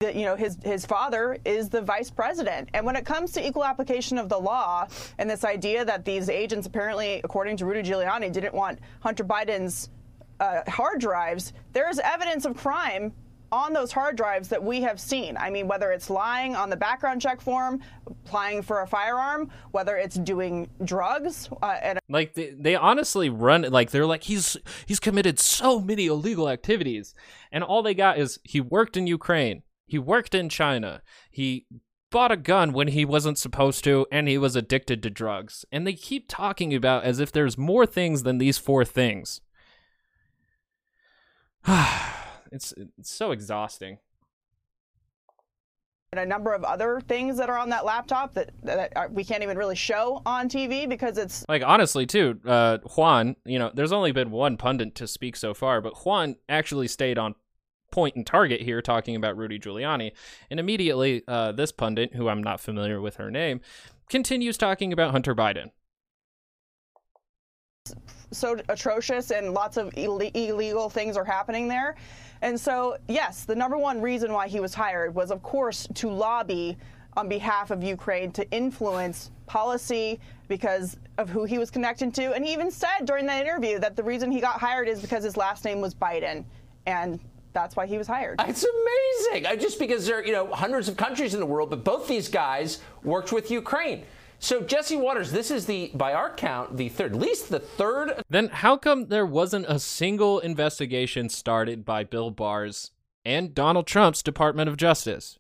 that 0.01 0.15
you 0.15 0.25
know 0.25 0.37
his 0.37 0.57
his 0.63 0.87
father 0.87 1.39
is 1.45 1.71
the 1.71 1.83
vice 1.83 2.09
president 2.09 2.69
and 2.73 2.87
when 2.87 2.95
it 2.95 3.05
comes 3.05 3.33
to 3.33 3.45
equal 3.45 3.65
application 3.65 4.17
of 4.17 4.29
the 4.29 4.39
law 4.39 4.87
and 5.19 5.29
this 5.29 5.43
idea 5.43 5.85
that 5.85 6.05
these 6.05 6.29
agents 6.29 6.69
apparently 6.69 7.21
according 7.25 7.57
to 7.57 7.67
Rudy 7.67 7.83
Giuliani 7.83 8.33
didn't 8.33 8.55
want 8.55 8.79
Hunter 9.01 9.25
Biden's 9.25 9.91
uh, 10.41 10.61
hard 10.69 11.01
drives 11.01 11.53
there 11.73 11.89
is 11.89 12.01
evidence 12.05 12.45
of 12.45 12.57
crime 12.57 13.13
on 13.51 13.73
those 13.73 13.93
hard 13.93 14.17
drives 14.17 14.49
that 14.49 14.63
we 14.63 14.81
have 14.83 15.01
seen. 15.01 15.37
I 15.37 15.51
mean, 15.51 15.69
whether 15.69 15.91
it's 15.91 16.11
lying 16.11 16.55
on 16.55 16.71
the 16.71 16.77
background 16.77 17.21
check 17.21 17.41
form, 17.41 17.81
applying 18.07 18.63
for 18.63 18.83
a 18.83 18.87
firearm, 18.87 19.51
whether 19.71 19.97
it's 19.97 20.17
doing 20.17 20.69
drugs, 20.85 21.49
uh, 21.63 21.77
and 21.83 21.99
like 22.09 22.35
they, 22.35 22.51
they 22.51 22.75
honestly 22.75 23.31
run 23.31 23.63
like 23.63 23.91
they're 23.91 24.07
like 24.07 24.25
he's 24.25 24.57
he's 24.87 25.01
committed 25.01 25.39
so 25.39 25.81
many 25.81 26.07
illegal 26.07 26.49
activities, 26.49 27.15
and 27.51 27.65
all 27.65 27.83
they 27.83 27.95
got 27.95 28.19
is 28.19 28.39
he 28.45 28.61
worked 28.61 28.97
in 28.97 29.07
Ukraine, 29.07 29.63
he 29.87 29.99
worked 29.99 30.35
in 30.35 30.49
China, 30.49 31.03
he 31.31 31.67
bought 32.11 32.33
a 32.33 32.37
gun 32.37 32.73
when 32.73 32.89
he 32.89 33.05
wasn't 33.05 33.39
supposed 33.39 33.85
to, 33.85 34.07
and 34.11 34.29
he 34.29 34.39
was 34.39 34.57
addicted 34.57 35.03
to 35.03 35.11
drugs, 35.11 35.65
and 35.73 35.87
they 35.87 35.93
keep 35.93 36.27
talking 36.29 36.75
about 36.75 37.05
as 37.05 37.21
if 37.21 37.33
there's 37.33 37.59
more 37.59 37.87
things 37.87 38.23
than 38.23 38.39
these 38.39 38.59
four 38.59 38.85
things. 38.85 39.41
it's 42.53 42.73
it's 42.99 43.11
so 43.11 43.31
exhausting. 43.31 43.99
and 46.13 46.21
a 46.21 46.25
number 46.27 46.55
of 46.55 46.65
other 46.65 47.03
things 47.07 47.37
that 47.37 47.51
are 47.51 47.59
on 47.59 47.69
that 47.69 47.85
laptop 47.85 48.33
that, 48.33 48.51
that 48.63 48.93
are, 48.97 49.09
we 49.09 49.23
can't 49.23 49.43
even 49.43 49.59
really 49.59 49.77
show 49.77 50.23
on 50.25 50.49
TV 50.49 50.89
because 50.89 51.19
it's 51.19 51.45
Like 51.49 51.63
honestly, 51.63 52.07
too, 52.07 52.41
uh, 52.47 52.79
Juan. 52.97 53.37
You 53.45 53.59
know, 53.59 53.71
there's 53.75 53.93
only 53.93 54.13
been 54.13 54.31
one 54.31 54.57
pundit 54.57 54.95
to 54.97 55.07
speak 55.07 55.37
so 55.37 55.53
far, 55.53 55.83
but 55.83 56.07
Juan 56.07 56.37
actually 56.49 56.89
stayed 56.89 57.19
on 57.19 57.35
point 57.91 58.17
and 58.17 58.27
target 58.27 58.63
here, 58.63 58.81
talking 58.81 59.17
about 59.17 59.37
Rudy 59.37 59.59
Giuliani, 59.59 60.13
and 60.51 60.59
immediately 60.59 61.23
uh, 61.29 61.53
this 61.53 61.73
pundit, 61.73 62.15
who 62.15 62.29
I'm 62.29 62.43
not 62.43 62.61
familiar 62.61 63.01
with 63.01 63.17
her 63.17 63.31
name, 63.31 63.61
continues 64.09 64.57
talking 64.57 64.93
about 64.93 65.11
Hunter 65.11 65.35
Biden. 65.35 65.71
So 68.31 68.59
atrocious 68.69 69.31
and 69.31 69.55
lots 69.55 69.77
of 69.77 69.93
Ill- 69.97 70.19
illegal 70.19 70.89
things 70.89 71.17
are 71.17 71.25
happening 71.25 71.69
there. 71.69 71.97
And 72.43 72.59
so, 72.59 72.97
yes, 73.09 73.45
the 73.45 73.55
number 73.55 73.79
one 73.79 74.01
reason 74.01 74.33
why 74.33 74.49
he 74.49 74.61
was 74.61 74.75
hired 74.75 75.15
was, 75.15 75.31
of 75.31 75.43
course, 75.43 75.89
to 75.95 76.09
lobby 76.09 76.77
on 77.17 77.29
behalf 77.29 77.71
of 77.71 77.83
Ukraine 77.83 78.31
to 78.33 78.49
influence 78.51 79.31
policy 79.47 80.21
because 80.47 80.97
of 81.17 81.29
who 81.29 81.45
he 81.45 81.59
was 81.59 81.71
connected 81.71 82.15
to. 82.15 82.33
And 82.33 82.45
he 82.45 82.53
even 82.53 82.71
said 82.71 83.05
during 83.05 83.27
that 83.27 83.45
interview 83.45 83.79
that 83.81 83.97
the 83.97 84.03
reason 84.03 84.31
he 84.31 84.41
got 84.41 84.61
hired 84.61 84.89
is 84.89 85.01
because 85.01 85.25
his 85.25 85.37
last 85.37 85.65
name 85.65 85.81
was 85.81 85.95
Biden. 85.95 86.45
And 86.87 87.19
that's 87.53 87.75
why 87.75 87.87
he 87.87 87.99
was 87.99 88.07
hired. 88.07 88.41
It's 88.47 88.65
amazing. 88.65 89.59
Just 89.59 89.79
because 89.79 90.07
there 90.07 90.19
are 90.19 90.25
you 90.25 90.33
know 90.33 90.47
hundreds 90.53 90.89
of 90.89 90.97
countries 90.97 91.35
in 91.35 91.41
the 91.41 91.47
world, 91.47 91.71
but 91.71 91.83
both 91.83 92.07
these 92.07 92.29
guys 92.29 92.81
worked 93.03 93.33
with 93.33 93.51
Ukraine. 93.51 94.05
So 94.39 94.63
Jesse 94.63 94.97
Watters, 94.97 95.33
this 95.33 95.51
is 95.51 95.67
the 95.67 95.91
by 95.95 96.13
our 96.13 96.33
count 96.33 96.77
the 96.77 96.89
third, 96.89 97.13
at 97.13 97.21
least 97.21 97.49
the 97.49 97.59
third. 97.59 98.23
Then 98.31 98.49
how 98.49 98.77
come 98.77 99.07
there 99.07 99.27
wasn't 99.27 99.67
a 99.69 99.79
single 99.79 100.39
investigation 100.39 101.29
started 101.29 101.85
by 101.85 102.05
Bill 102.05 102.31
Barr's 102.31 102.93
and 103.25 103.55
Donald 103.55 103.87
Trump's 103.87 104.23
Department 104.23 104.69
of 104.69 104.77
Justice? 104.77 105.39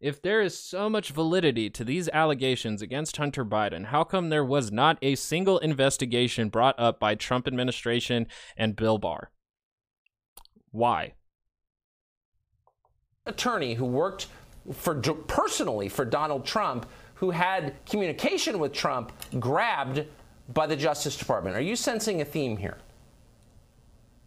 If 0.00 0.22
there 0.22 0.40
is 0.40 0.58
so 0.58 0.88
much 0.88 1.10
validity 1.10 1.68
to 1.70 1.84
these 1.84 2.08
allegations 2.10 2.80
against 2.80 3.18
Hunter 3.18 3.44
Biden, 3.44 3.86
how 3.86 4.04
come 4.04 4.30
there 4.30 4.44
was 4.44 4.72
not 4.72 4.96
a 5.02 5.14
single 5.14 5.58
investigation 5.58 6.48
brought 6.48 6.78
up 6.78 6.98
by 6.98 7.14
Trump 7.14 7.46
administration 7.46 8.26
and 8.56 8.76
Bill 8.76 8.96
Barr? 8.96 9.30
Why? 10.70 11.14
attorney 13.26 13.74
who 13.74 13.86
worked 13.86 14.26
for 14.72 14.94
personally 14.94 15.88
for 15.88 16.04
Donald 16.04 16.44
Trump, 16.44 16.86
who 17.20 17.30
had 17.30 17.74
communication 17.84 18.58
with 18.58 18.72
Trump, 18.72 19.12
grabbed 19.38 20.06
by 20.54 20.66
the 20.66 20.74
Justice 20.74 21.18
Department. 21.18 21.54
Are 21.54 21.60
you 21.60 21.76
sensing 21.76 22.22
a 22.22 22.24
theme 22.24 22.56
here? 22.56 22.78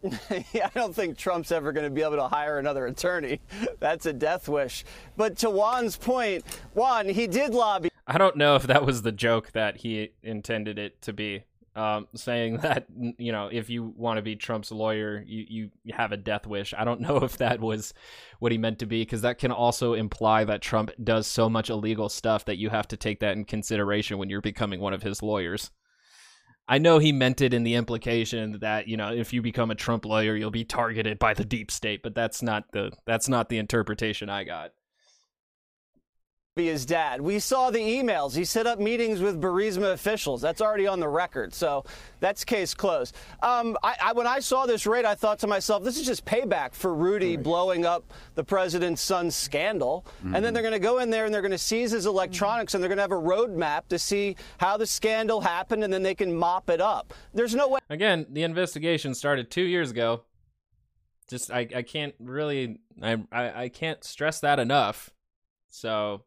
yeah, 0.52 0.66
I 0.66 0.70
don't 0.74 0.94
think 0.94 1.18
Trump's 1.18 1.50
ever 1.50 1.72
going 1.72 1.82
to 1.82 1.90
be 1.90 2.02
able 2.02 2.14
to 2.16 2.28
hire 2.28 2.60
another 2.60 2.86
attorney. 2.86 3.40
That's 3.80 4.06
a 4.06 4.12
death 4.12 4.48
wish. 4.48 4.84
But 5.16 5.36
to 5.38 5.50
Juan's 5.50 5.96
point, 5.96 6.44
Juan, 6.74 7.08
he 7.08 7.26
did 7.26 7.52
lobby. 7.52 7.90
I 8.06 8.16
don't 8.16 8.36
know 8.36 8.54
if 8.54 8.62
that 8.68 8.86
was 8.86 9.02
the 9.02 9.10
joke 9.10 9.50
that 9.54 9.78
he 9.78 10.12
intended 10.22 10.78
it 10.78 11.02
to 11.02 11.12
be. 11.12 11.42
Um, 11.76 12.06
saying 12.14 12.58
that 12.62 12.86
you 13.18 13.32
know 13.32 13.48
if 13.50 13.68
you 13.68 13.92
want 13.96 14.18
to 14.18 14.22
be 14.22 14.36
Trump's 14.36 14.70
lawyer, 14.70 15.22
you 15.26 15.70
you 15.82 15.94
have 15.94 16.12
a 16.12 16.16
death 16.16 16.46
wish. 16.46 16.72
I 16.76 16.84
don't 16.84 17.00
know 17.06 17.18
if 17.18 17.38
that 17.38 17.60
was 17.60 17.94
what 18.38 18.52
he 18.52 18.58
meant 18.58 18.78
to 18.78 18.86
be 18.86 19.02
because 19.02 19.22
that 19.22 19.38
can 19.38 19.50
also 19.50 19.94
imply 19.94 20.44
that 20.44 20.62
Trump 20.62 20.90
does 21.02 21.26
so 21.26 21.48
much 21.48 21.70
illegal 21.70 22.08
stuff 22.08 22.44
that 22.44 22.58
you 22.58 22.70
have 22.70 22.88
to 22.88 22.96
take 22.96 23.20
that 23.20 23.36
in 23.36 23.44
consideration 23.44 24.18
when 24.18 24.30
you're 24.30 24.40
becoming 24.40 24.80
one 24.80 24.94
of 24.94 25.02
his 25.02 25.22
lawyers. 25.22 25.70
I 26.66 26.78
know 26.78 26.98
he 26.98 27.12
meant 27.12 27.42
it 27.42 27.52
in 27.52 27.62
the 27.62 27.74
implication 27.74 28.60
that 28.60 28.88
you 28.88 28.96
know 28.96 29.12
if 29.12 29.32
you 29.32 29.42
become 29.42 29.70
a 29.70 29.74
Trump 29.74 30.04
lawyer, 30.04 30.36
you'll 30.36 30.50
be 30.50 30.64
targeted 30.64 31.18
by 31.18 31.34
the 31.34 31.44
deep 31.44 31.70
state, 31.70 32.02
but 32.02 32.14
that's 32.14 32.42
not 32.42 32.64
the 32.72 32.92
that's 33.04 33.28
not 33.28 33.48
the 33.48 33.58
interpretation 33.58 34.30
I 34.30 34.44
got 34.44 34.70
be 36.54 36.66
his 36.66 36.86
dad. 36.86 37.20
We 37.20 37.40
saw 37.40 37.72
the 37.72 37.80
emails. 37.80 38.36
He 38.36 38.44
set 38.44 38.64
up 38.64 38.78
meetings 38.78 39.20
with 39.20 39.42
Burisma 39.42 39.92
officials. 39.92 40.40
That's 40.40 40.60
already 40.60 40.86
on 40.86 41.00
the 41.00 41.08
record. 41.08 41.52
So 41.52 41.84
that's 42.20 42.44
case 42.44 42.74
closed. 42.74 43.16
Um, 43.42 43.76
I, 43.82 43.96
I, 44.00 44.12
when 44.12 44.28
I 44.28 44.38
saw 44.38 44.64
this 44.64 44.86
raid, 44.86 45.04
I 45.04 45.16
thought 45.16 45.40
to 45.40 45.48
myself, 45.48 45.82
this 45.82 45.98
is 45.98 46.06
just 46.06 46.24
payback 46.24 46.72
for 46.72 46.94
Rudy 46.94 47.34
right. 47.34 47.42
blowing 47.42 47.84
up 47.84 48.04
the 48.36 48.44
president's 48.44 49.02
son's 49.02 49.34
scandal. 49.34 50.06
Mm-hmm. 50.18 50.36
And 50.36 50.44
then 50.44 50.54
they're 50.54 50.62
going 50.62 50.74
to 50.74 50.78
go 50.78 51.00
in 51.00 51.10
there 51.10 51.24
and 51.24 51.34
they're 51.34 51.42
going 51.42 51.50
to 51.50 51.58
seize 51.58 51.90
his 51.90 52.06
electronics 52.06 52.70
mm-hmm. 52.70 52.76
and 52.76 52.82
they're 52.84 52.96
going 52.96 52.98
to 52.98 53.02
have 53.02 53.10
a 53.10 53.14
roadmap 53.14 53.88
to 53.88 53.98
see 53.98 54.36
how 54.58 54.76
the 54.76 54.86
scandal 54.86 55.40
happened 55.40 55.82
and 55.82 55.92
then 55.92 56.04
they 56.04 56.14
can 56.14 56.32
mop 56.32 56.70
it 56.70 56.80
up. 56.80 57.12
There's 57.32 57.56
no 57.56 57.66
way. 57.66 57.80
Again, 57.90 58.26
the 58.30 58.44
investigation 58.44 59.16
started 59.16 59.50
two 59.50 59.62
years 59.62 59.90
ago. 59.90 60.22
Just 61.28 61.50
I, 61.50 61.66
I 61.74 61.82
can't 61.82 62.14
really 62.20 62.78
I, 63.02 63.18
I 63.32 63.62
I 63.62 63.68
can't 63.70 64.04
stress 64.04 64.38
that 64.40 64.60
enough. 64.60 65.10
So 65.70 66.22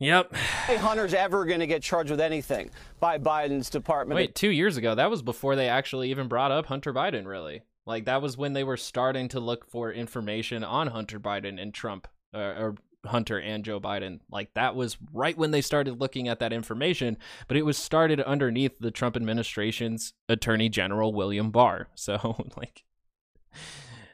Yep. 0.00 0.34
Hunter's 0.34 1.14
ever 1.14 1.44
going 1.44 1.60
to 1.60 1.66
get 1.66 1.82
charged 1.82 2.10
with 2.10 2.20
anything 2.20 2.70
by 3.00 3.18
Biden's 3.18 3.68
department. 3.68 4.16
Wait, 4.16 4.34
two 4.34 4.50
years 4.50 4.76
ago. 4.76 4.94
That 4.94 5.10
was 5.10 5.22
before 5.22 5.56
they 5.56 5.68
actually 5.68 6.10
even 6.10 6.28
brought 6.28 6.52
up 6.52 6.66
Hunter 6.66 6.94
Biden, 6.94 7.26
really. 7.26 7.62
Like, 7.84 8.04
that 8.04 8.22
was 8.22 8.36
when 8.36 8.52
they 8.52 8.64
were 8.64 8.76
starting 8.76 9.28
to 9.28 9.40
look 9.40 9.68
for 9.68 9.92
information 9.92 10.62
on 10.62 10.88
Hunter 10.88 11.18
Biden 11.18 11.60
and 11.60 11.74
Trump, 11.74 12.06
uh, 12.32 12.38
or 12.38 12.74
Hunter 13.06 13.40
and 13.40 13.64
Joe 13.64 13.80
Biden. 13.80 14.20
Like 14.30 14.54
that 14.54 14.74
was 14.74 14.96
right 15.12 15.36
when 15.36 15.50
they 15.50 15.60
started 15.60 16.00
looking 16.00 16.28
at 16.28 16.40
that 16.40 16.52
information, 16.52 17.16
but 17.46 17.56
it 17.56 17.64
was 17.64 17.78
started 17.78 18.20
underneath 18.20 18.78
the 18.78 18.90
Trump 18.90 19.16
administration's 19.16 20.12
Attorney 20.28 20.68
General 20.68 21.12
William 21.12 21.50
Barr. 21.50 21.88
So 21.94 22.46
like 22.56 22.84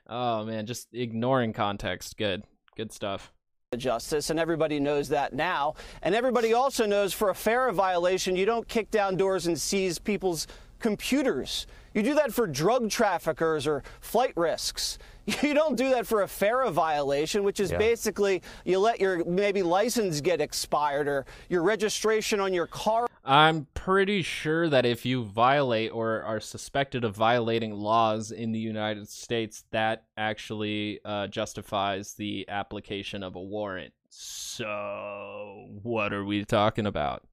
Oh 0.07 0.45
man, 0.45 0.67
just 0.67 0.89
ignoring 0.93 1.53
context. 1.53 2.17
Good. 2.17 2.45
Good 2.77 2.93
stuff 2.93 3.33
justice, 3.77 4.31
and 4.31 4.39
everybody 4.39 4.81
knows 4.81 5.09
that 5.09 5.33
now. 5.33 5.75
And 6.03 6.15
everybody 6.15 6.53
also 6.53 6.87
knows 6.87 7.13
for 7.13 7.31
a 7.31 7.35
FARA 7.35 7.73
violation, 7.73 8.37
you 8.37 8.47
don't 8.47 8.67
kick 8.69 8.91
down 8.91 9.17
doors 9.17 9.47
and 9.47 9.61
seize 9.61 9.99
people's 9.99 10.47
computers. 10.79 11.67
You 11.95 12.03
do 12.03 12.15
that 12.15 12.33
for 12.33 12.47
drug 12.47 12.91
traffickers 12.91 13.67
or 13.67 13.83
flight 14.01 14.33
risks. 14.37 14.99
You 15.43 15.55
don't 15.55 15.77
do 15.77 15.91
that 15.91 16.07
for 16.07 16.23
a 16.23 16.29
FARA 16.29 16.71
violation, 16.71 17.45
which 17.45 17.61
is 17.61 17.71
yeah. 17.71 17.79
basically 17.79 18.43
you 18.65 18.79
let 18.79 19.01
your 19.01 19.25
maybe 19.25 19.63
license 19.63 20.21
get 20.21 20.41
expired 20.41 21.09
or 21.09 21.27
your 21.49 21.63
registration 21.63 22.41
on 22.41 22.53
your 22.53 22.67
car. 22.67 23.07
I'm 23.25 23.67
pretty 23.73 24.23
sure 24.23 24.69
that 24.69 24.85
if 24.85 25.07
you 25.07 25.25
violate 25.25 25.93
or 25.93 26.23
are 26.23 26.41
suspected 26.41 27.05
of 27.05 27.17
violating 27.17 27.73
laws 27.73 28.33
in 28.33 28.53
the 28.53 28.59
United 28.59 29.09
States, 29.09 29.65
that 29.71 30.05
actually 30.17 31.01
uh, 31.05 31.29
justifies 31.29 32.15
the 32.15 32.47
application 32.49 33.23
of 33.23 33.35
a 33.35 33.41
warrant. 33.41 33.95
So, 34.11 35.69
what 35.83 36.13
are 36.13 36.25
we 36.25 36.45
talking 36.45 36.87
about? 36.87 37.27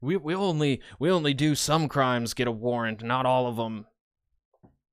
We 0.00 0.16
we 0.16 0.34
only 0.34 0.80
we 0.98 1.10
only 1.10 1.34
do 1.34 1.54
some 1.54 1.88
crimes 1.88 2.32
get 2.32 2.48
a 2.48 2.52
warrant, 2.52 3.02
not 3.02 3.26
all 3.26 3.46
of 3.46 3.56
them 3.56 3.86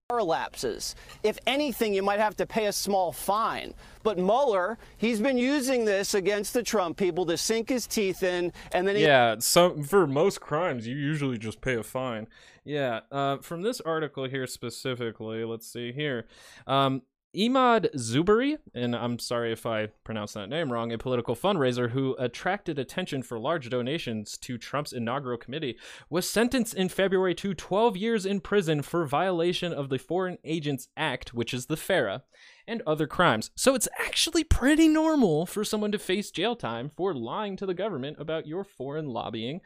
lapses. 0.10 0.96
If 1.22 1.38
anything, 1.46 1.94
you 1.94 2.02
might 2.02 2.20
have 2.22 2.36
to 2.38 2.46
pay 2.46 2.68
a 2.68 2.72
small 2.72 3.12
fine. 3.12 3.74
But 4.04 4.18
Mueller, 4.18 4.78
he's 4.98 5.20
been 5.20 5.38
using 5.38 5.84
this 5.84 6.14
against 6.14 6.54
the 6.54 6.64
Trump 6.64 6.96
people 6.98 7.26
to 7.26 7.36
sink 7.36 7.68
his 7.68 7.86
teeth 7.88 8.24
in, 8.24 8.54
and 8.72 8.88
then 8.88 8.96
he- 8.96 9.02
yeah. 9.04 9.36
So 9.40 9.84
for 9.84 10.08
most 10.08 10.40
crimes, 10.40 10.88
you 10.88 10.96
usually 10.96 11.38
just 11.38 11.60
pay 11.60 11.76
a 11.76 11.84
fine. 11.84 12.28
Yeah. 12.64 13.02
Uh, 13.12 13.38
from 13.38 13.64
this 13.64 13.82
article 13.82 14.24
here 14.30 14.48
specifically, 14.48 15.44
let's 15.44 15.68
see 15.68 15.92
here. 15.92 16.26
Um, 16.66 17.02
Imad 17.38 17.94
Zuberi, 17.94 18.58
and 18.74 18.96
I'm 18.96 19.20
sorry 19.20 19.52
if 19.52 19.68
I 19.68 19.88
pronounced 20.04 20.34
that 20.34 20.50
name 20.50 20.72
wrong, 20.72 20.92
a 20.92 20.98
political 20.98 21.36
fundraiser 21.36 21.92
who 21.92 22.16
attracted 22.18 22.80
attention 22.80 23.22
for 23.22 23.38
large 23.38 23.70
donations 23.70 24.40
to 24.40 24.58
Trump's 24.58 24.92
inaugural 24.92 25.38
committee, 25.38 25.78
was 26.10 26.28
sentenced 26.28 26.74
in 26.74 26.90
February 26.90 27.36
to 27.36 27.54
12 27.54 27.96
years 27.96 28.26
in 28.26 28.42
prison 28.42 28.82
for 28.82 29.06
violation 29.06 29.72
of 29.72 29.90
the 29.90 30.00
Foreign 30.00 30.40
Agents 30.44 30.88
Act, 30.98 31.32
which 31.36 31.54
is 31.54 31.68
the 31.68 31.78
FARA, 31.78 32.24
and 32.68 32.82
other 32.88 33.06
crimes. 33.06 33.52
So 33.54 33.76
it's 33.76 33.88
actually 34.00 34.44
pretty 34.44 34.88
normal 34.88 35.46
for 35.46 35.64
someone 35.64 35.92
to 35.92 36.00
face 36.00 36.32
jail 36.32 36.56
time 36.56 36.90
for 36.90 37.14
lying 37.14 37.56
to 37.58 37.68
the 37.68 37.76
government 37.76 38.18
about 38.20 38.48
your 38.48 38.64
foreign 38.64 39.10
lobbying 39.10 39.62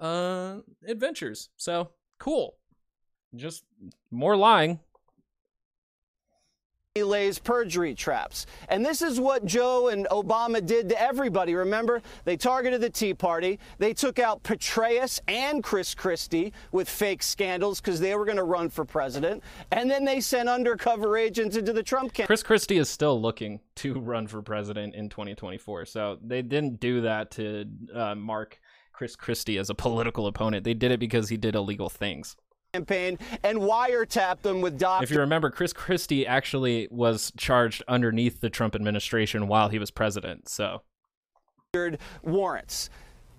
uh, 0.00 0.56
adventures. 0.88 1.50
So 1.56 1.90
cool. 2.18 2.56
Just 3.36 3.62
more 4.10 4.36
lying 4.36 4.80
he 6.94 7.02
lays 7.02 7.38
perjury 7.38 7.94
traps. 7.94 8.44
And 8.68 8.84
this 8.84 9.00
is 9.00 9.18
what 9.18 9.46
Joe 9.46 9.88
and 9.88 10.06
Obama 10.10 10.64
did 10.64 10.90
to 10.90 11.00
everybody. 11.00 11.54
Remember, 11.54 12.02
they 12.26 12.36
targeted 12.36 12.82
the 12.82 12.90
Tea 12.90 13.14
Party. 13.14 13.58
They 13.78 13.94
took 13.94 14.18
out 14.18 14.42
Petraeus 14.42 15.18
and 15.26 15.64
Chris 15.64 15.94
Christie 15.94 16.52
with 16.70 16.90
fake 16.90 17.22
scandals 17.22 17.80
because 17.80 17.98
they 17.98 18.14
were 18.14 18.26
going 18.26 18.36
to 18.36 18.44
run 18.44 18.68
for 18.68 18.84
president. 18.84 19.42
And 19.70 19.90
then 19.90 20.04
they 20.04 20.20
sent 20.20 20.50
undercover 20.50 21.16
agents 21.16 21.56
into 21.56 21.72
the 21.72 21.82
Trump 21.82 22.12
campaign. 22.12 22.26
Chris 22.26 22.42
Christie 22.42 22.76
is 22.76 22.90
still 22.90 23.18
looking 23.18 23.60
to 23.76 23.94
run 23.98 24.26
for 24.26 24.42
president 24.42 24.94
in 24.94 25.08
2024. 25.08 25.86
So 25.86 26.18
they 26.22 26.42
didn't 26.42 26.78
do 26.78 27.00
that 27.00 27.30
to 27.30 27.64
uh, 27.94 28.14
mark 28.16 28.60
Chris 28.92 29.16
Christie 29.16 29.56
as 29.56 29.70
a 29.70 29.74
political 29.74 30.26
opponent. 30.26 30.62
They 30.62 30.74
did 30.74 30.92
it 30.92 31.00
because 31.00 31.30
he 31.30 31.38
did 31.38 31.54
illegal 31.54 31.88
things 31.88 32.36
campaign 32.72 33.18
and 33.42 33.58
wiretap 33.58 34.40
them 34.40 34.62
with 34.62 34.78
documents. 34.78 35.10
If 35.10 35.14
you 35.14 35.20
remember, 35.20 35.50
Chris 35.50 35.74
Christie 35.74 36.26
actually 36.26 36.88
was 36.90 37.30
charged 37.36 37.82
underneath 37.86 38.40
the 38.40 38.48
Trump 38.48 38.74
administration 38.74 39.46
while 39.46 39.68
he 39.68 39.78
was 39.78 39.90
president. 39.90 40.48
So 40.48 40.80
warrants. 42.22 42.88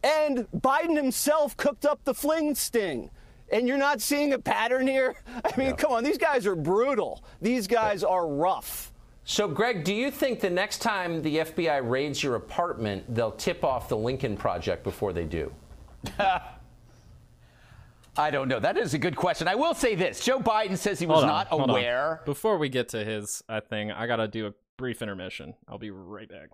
And 0.03 0.47
Biden 0.55 0.95
himself 0.95 1.57
cooked 1.57 1.83
up 1.83 2.03
the 2.03 2.13
Flynn 2.13 2.53
sting. 2.53 3.09
And 3.51 3.67
you're 3.67 3.77
not 3.77 4.01
seeing 4.01 4.33
a 4.33 4.39
pattern 4.39 4.85
here? 4.85 5.15
I 5.45 5.57
mean, 5.57 5.75
come 5.77 5.91
on, 5.91 6.03
these 6.03 6.19
guys 6.19 6.45
are 6.45 6.55
brutal. 6.55 7.23
These 7.41 7.65
guys 7.65 8.03
are 8.03 8.27
rough. 8.27 8.91
So, 9.23 9.47
Greg, 9.47 9.83
do 9.83 9.95
you 9.95 10.11
think 10.11 10.41
the 10.41 10.49
next 10.49 10.79
time 10.79 11.23
the 11.23 11.37
FBI 11.37 11.89
raids 11.89 12.21
your 12.21 12.35
apartment, 12.35 13.03
they'll 13.15 13.31
tip 13.31 13.63
off 13.63 13.89
the 13.89 13.97
Lincoln 13.97 14.37
Project 14.37 14.83
before 14.83 15.11
they 15.11 15.25
do? 15.25 15.51
I 18.17 18.31
don't 18.31 18.47
know. 18.47 18.59
That 18.59 18.77
is 18.77 18.93
a 18.93 18.99
good 18.99 19.15
question. 19.15 19.47
I 19.47 19.55
will 19.55 19.73
say 19.73 19.95
this: 19.95 20.23
Joe 20.23 20.39
Biden 20.39 20.77
says 20.77 20.99
he 20.99 21.05
was 21.05 21.23
hold 21.23 21.27
not 21.27 21.51
on, 21.51 21.69
aware. 21.69 22.21
Before 22.25 22.57
we 22.57 22.69
get 22.69 22.89
to 22.89 23.03
his 23.03 23.43
uh, 23.49 23.61
thing, 23.61 23.91
I 23.91 24.07
gotta 24.07 24.27
do 24.27 24.47
a 24.47 24.53
brief 24.77 25.01
intermission. 25.01 25.55
I'll 25.67 25.77
be 25.79 25.91
right 25.91 26.29
back. 26.29 26.49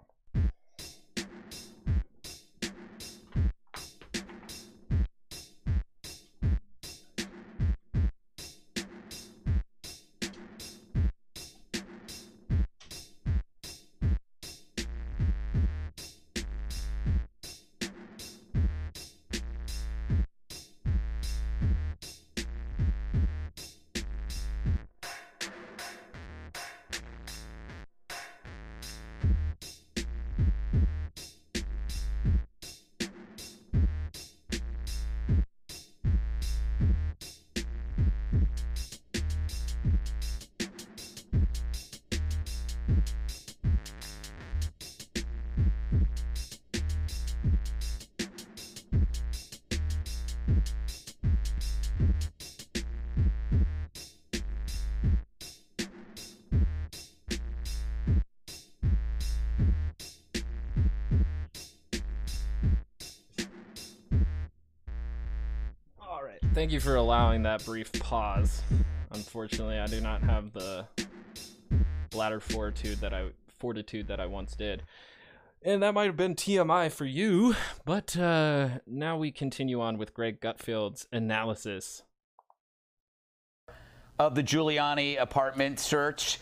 Thank 66.59 66.73
you 66.73 66.81
for 66.81 66.97
allowing 66.97 67.43
that 67.43 67.63
brief 67.63 67.89
pause. 68.01 68.61
Unfortunately, 69.11 69.79
I 69.79 69.87
do 69.87 70.01
not 70.01 70.21
have 70.23 70.51
the 70.51 70.85
bladder 72.09 72.41
fortitude 72.41 72.99
that 72.99 73.13
I 73.13 73.29
fortitude 73.59 74.09
that 74.09 74.19
I 74.19 74.25
once 74.25 74.57
did. 74.57 74.83
And 75.63 75.81
that 75.81 75.93
might 75.93 76.07
have 76.07 76.17
been 76.17 76.35
TMI 76.35 76.91
for 76.91 77.05
you, 77.05 77.55
but 77.85 78.17
uh, 78.17 78.79
now 78.85 79.15
we 79.15 79.31
continue 79.31 79.79
on 79.79 79.97
with 79.97 80.13
Greg 80.13 80.41
Gutfield's 80.41 81.07
analysis 81.13 82.03
of 84.19 84.35
the 84.35 84.43
Giuliani 84.43 85.17
apartment 85.17 85.79
search. 85.79 86.39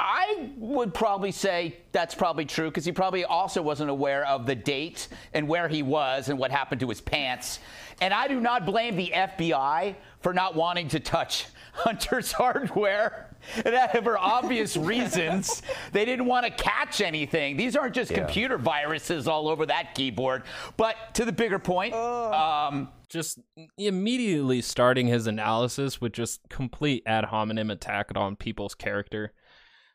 I 0.00 0.48
would 0.56 0.94
probably 0.94 1.30
say 1.30 1.76
that's 1.92 2.14
probably 2.14 2.46
true 2.46 2.70
because 2.70 2.86
he 2.86 2.92
probably 2.92 3.26
also 3.26 3.60
wasn't 3.60 3.90
aware 3.90 4.26
of 4.26 4.46
the 4.46 4.54
date 4.54 5.08
and 5.34 5.46
where 5.46 5.68
he 5.68 5.82
was 5.82 6.30
and 6.30 6.38
what 6.38 6.50
happened 6.50 6.80
to 6.80 6.88
his 6.88 7.02
pants. 7.02 7.58
And 8.00 8.14
I 8.14 8.26
do 8.26 8.40
not 8.40 8.64
blame 8.64 8.96
the 8.96 9.12
FBI 9.14 9.94
for 10.20 10.32
not 10.32 10.54
wanting 10.54 10.88
to 10.88 11.00
touch 11.00 11.46
Hunter's 11.74 12.32
hardware. 12.32 13.36
That 13.62 14.02
for 14.02 14.16
obvious 14.18 14.74
reasons, 14.76 15.62
they 15.92 16.06
didn't 16.06 16.26
want 16.26 16.46
to 16.46 16.50
catch 16.50 17.02
anything. 17.02 17.58
These 17.58 17.76
aren't 17.76 17.94
just 17.94 18.10
yeah. 18.10 18.18
computer 18.18 18.56
viruses 18.56 19.28
all 19.28 19.48
over 19.48 19.66
that 19.66 19.94
keyboard. 19.94 20.44
But 20.78 20.96
to 21.14 21.26
the 21.26 21.32
bigger 21.32 21.58
point, 21.58 21.94
um, 21.94 22.88
just 23.10 23.38
immediately 23.76 24.62
starting 24.62 25.08
his 25.08 25.26
analysis 25.26 26.00
with 26.00 26.12
just 26.12 26.40
complete 26.48 27.02
ad 27.04 27.26
hominem 27.26 27.70
attack 27.70 28.10
on 28.16 28.36
people's 28.36 28.74
character. 28.74 29.34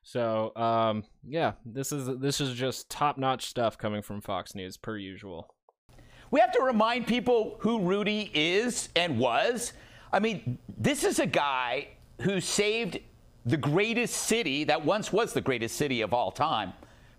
So, 0.07 0.55
um, 0.55 1.03
yeah, 1.27 1.53
this 1.65 1.91
is 1.91 2.19
this 2.19 2.39
is 2.39 2.53
just 2.53 2.89
top 2.89 3.17
notch 3.17 3.47
stuff 3.47 3.77
coming 3.77 4.01
from 4.01 4.21
Fox 4.21 4.53
News 4.55 4.77
per 4.77 4.95
usual. 4.95 5.53
We 6.31 6.39
have 6.39 6.51
to 6.53 6.61
remind 6.61 7.07
people 7.07 7.57
who 7.59 7.81
Rudy 7.81 8.31
is 8.33 8.89
and 8.95 9.17
was. 9.19 9.73
I 10.13 10.19
mean, 10.19 10.59
this 10.77 11.03
is 11.03 11.19
a 11.19 11.25
guy 11.25 11.87
who 12.21 12.39
saved 12.39 12.99
the 13.45 13.57
greatest 13.57 14.15
city 14.15 14.63
that 14.65 14.85
once 14.85 15.11
was 15.11 15.33
the 15.33 15.41
greatest 15.41 15.75
city 15.75 16.01
of 16.01 16.13
all 16.13 16.31
time. 16.31 16.73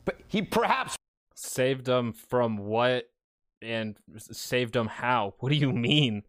But 0.04 0.20
he 0.28 0.42
perhaps 0.42 0.96
Saved 1.36 1.84
them 1.84 2.14
from 2.14 2.56
what? 2.56 3.10
And 3.60 3.96
saved 4.16 4.72
them 4.72 4.86
how? 4.86 5.34
What 5.40 5.50
do 5.50 5.56
you 5.56 5.70
mean? 5.70 6.22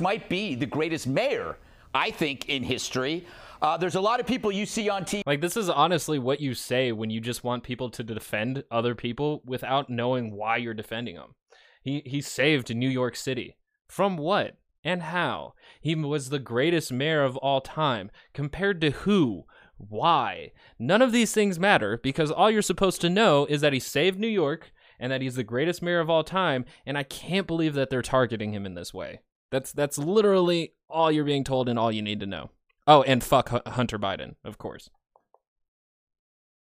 Might 0.00 0.28
be 0.28 0.54
the 0.54 0.66
greatest 0.66 1.06
mayor, 1.06 1.56
I 1.94 2.10
think, 2.10 2.48
in 2.48 2.62
history. 2.62 3.26
Uh, 3.60 3.76
there's 3.76 3.96
a 3.96 4.00
lot 4.00 4.20
of 4.20 4.26
people 4.26 4.52
you 4.52 4.66
see 4.66 4.88
on 4.88 5.04
TV. 5.04 5.22
Like, 5.26 5.40
this 5.40 5.56
is 5.56 5.68
honestly 5.68 6.18
what 6.18 6.40
you 6.40 6.54
say 6.54 6.92
when 6.92 7.10
you 7.10 7.20
just 7.20 7.42
want 7.42 7.64
people 7.64 7.90
to 7.90 8.04
defend 8.04 8.62
other 8.70 8.94
people 8.94 9.42
without 9.44 9.90
knowing 9.90 10.32
why 10.32 10.58
you're 10.58 10.74
defending 10.74 11.16
them. 11.16 11.34
He, 11.82 12.02
he 12.06 12.20
saved 12.20 12.74
New 12.74 12.88
York 12.88 13.16
City. 13.16 13.56
From 13.88 14.16
what? 14.16 14.58
And 14.84 15.02
how? 15.02 15.54
He 15.80 15.94
was 15.94 16.28
the 16.28 16.38
greatest 16.38 16.92
mayor 16.92 17.24
of 17.24 17.36
all 17.38 17.60
time. 17.60 18.10
Compared 18.32 18.80
to 18.82 18.90
who? 18.90 19.44
Why? 19.76 20.52
None 20.78 21.02
of 21.02 21.12
these 21.12 21.32
things 21.32 21.58
matter 21.58 21.98
because 22.02 22.30
all 22.30 22.50
you're 22.50 22.62
supposed 22.62 23.00
to 23.00 23.10
know 23.10 23.46
is 23.46 23.60
that 23.60 23.72
he 23.72 23.80
saved 23.80 24.18
New 24.18 24.28
York 24.28 24.72
and 25.00 25.10
that 25.10 25.22
he's 25.22 25.36
the 25.36 25.44
greatest 25.44 25.82
mayor 25.82 26.00
of 26.00 26.10
all 26.10 26.24
time. 26.24 26.64
And 26.86 26.96
I 26.96 27.02
can't 27.02 27.46
believe 27.46 27.74
that 27.74 27.90
they're 27.90 28.02
targeting 28.02 28.52
him 28.52 28.66
in 28.66 28.74
this 28.74 28.94
way. 28.94 29.20
That's 29.50 29.72
that's 29.72 29.98
literally 29.98 30.74
all 30.90 31.10
you're 31.10 31.24
being 31.24 31.44
told 31.44 31.68
and 31.68 31.78
all 31.78 31.90
you 31.90 32.02
need 32.02 32.20
to 32.20 32.26
know. 32.26 32.50
Oh, 32.88 33.02
and 33.02 33.22
fuck 33.22 33.50
Hunter 33.68 33.98
Biden, 33.98 34.36
of 34.44 34.56
course. 34.56 34.88